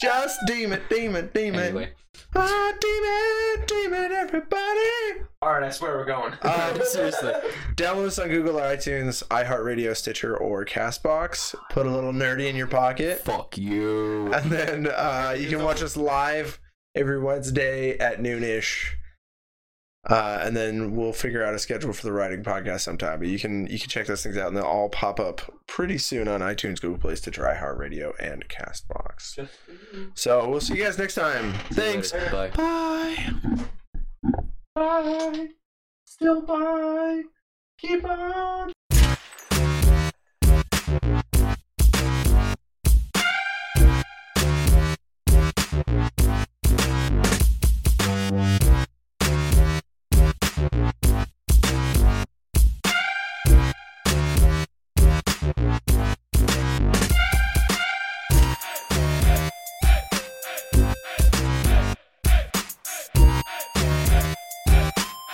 Just 0.00 0.38
deem 0.46 0.72
it, 0.72 0.88
deem 0.88 1.14
it, 1.14 1.34
deem 1.34 1.54
it. 1.56 1.58
Anyway, 1.58 1.92
Ah, 2.34 2.72
deem 2.80 3.02
it, 3.04 3.68
deem 3.68 3.92
it, 3.92 4.12
everybody. 4.12 5.26
Alright, 5.44 5.62
I 5.62 5.70
swear 5.70 5.96
we're 5.98 6.06
going. 6.06 6.32
Um, 6.40 6.80
seriously. 6.84 7.34
Download 7.74 8.06
us 8.06 8.18
on 8.18 8.28
Google, 8.28 8.58
or 8.58 8.62
iTunes, 8.62 9.22
iHeartRadio, 9.28 9.94
Stitcher, 9.94 10.34
or 10.34 10.64
Castbox. 10.64 11.54
Put 11.68 11.86
a 11.86 11.90
little 11.90 12.12
nerdy 12.14 12.48
in 12.48 12.56
your 12.56 12.66
pocket. 12.66 13.20
Fuck 13.24 13.58
you. 13.58 14.32
And 14.32 14.50
then 14.50 14.86
uh, 14.86 15.36
you 15.38 15.50
can 15.50 15.62
watch 15.62 15.82
us 15.82 15.98
live 15.98 16.58
every 16.94 17.20
Wednesday 17.20 17.98
at 17.98 18.20
noonish. 18.20 18.92
Uh, 20.08 20.40
and 20.42 20.56
then 20.56 20.96
we'll 20.96 21.12
figure 21.12 21.44
out 21.44 21.54
a 21.54 21.58
schedule 21.58 21.92
for 21.92 22.06
the 22.06 22.12
writing 22.12 22.42
podcast 22.42 22.80
sometime. 22.80 23.18
But 23.18 23.28
you 23.28 23.38
can 23.38 23.66
you 23.66 23.78
can 23.78 23.90
check 23.90 24.06
those 24.06 24.22
things 24.22 24.36
out, 24.36 24.48
and 24.48 24.56
they'll 24.56 24.64
all 24.64 24.88
pop 24.88 25.20
up 25.20 25.42
pretty 25.66 25.98
soon 25.98 26.26
on 26.26 26.40
iTunes, 26.40 26.80
Google 26.80 26.98
Play, 26.98 27.16
Stitcher, 27.16 27.42
iHeartRadio, 27.42 28.12
and 28.18 28.48
Castbox. 28.48 29.34
Just 29.36 29.52
So 30.14 30.48
we'll 30.48 30.60
see 30.60 30.74
you 30.76 30.84
guys 30.84 30.98
next 30.98 31.14
time. 31.14 31.52
Thanks. 31.72 32.12
Bye. 32.12 32.50
Bye. 32.56 33.34
Bye. 34.74 35.48
Still 36.06 36.42
bye. 36.42 37.22
Keep 37.78 38.04
on. 38.04 38.72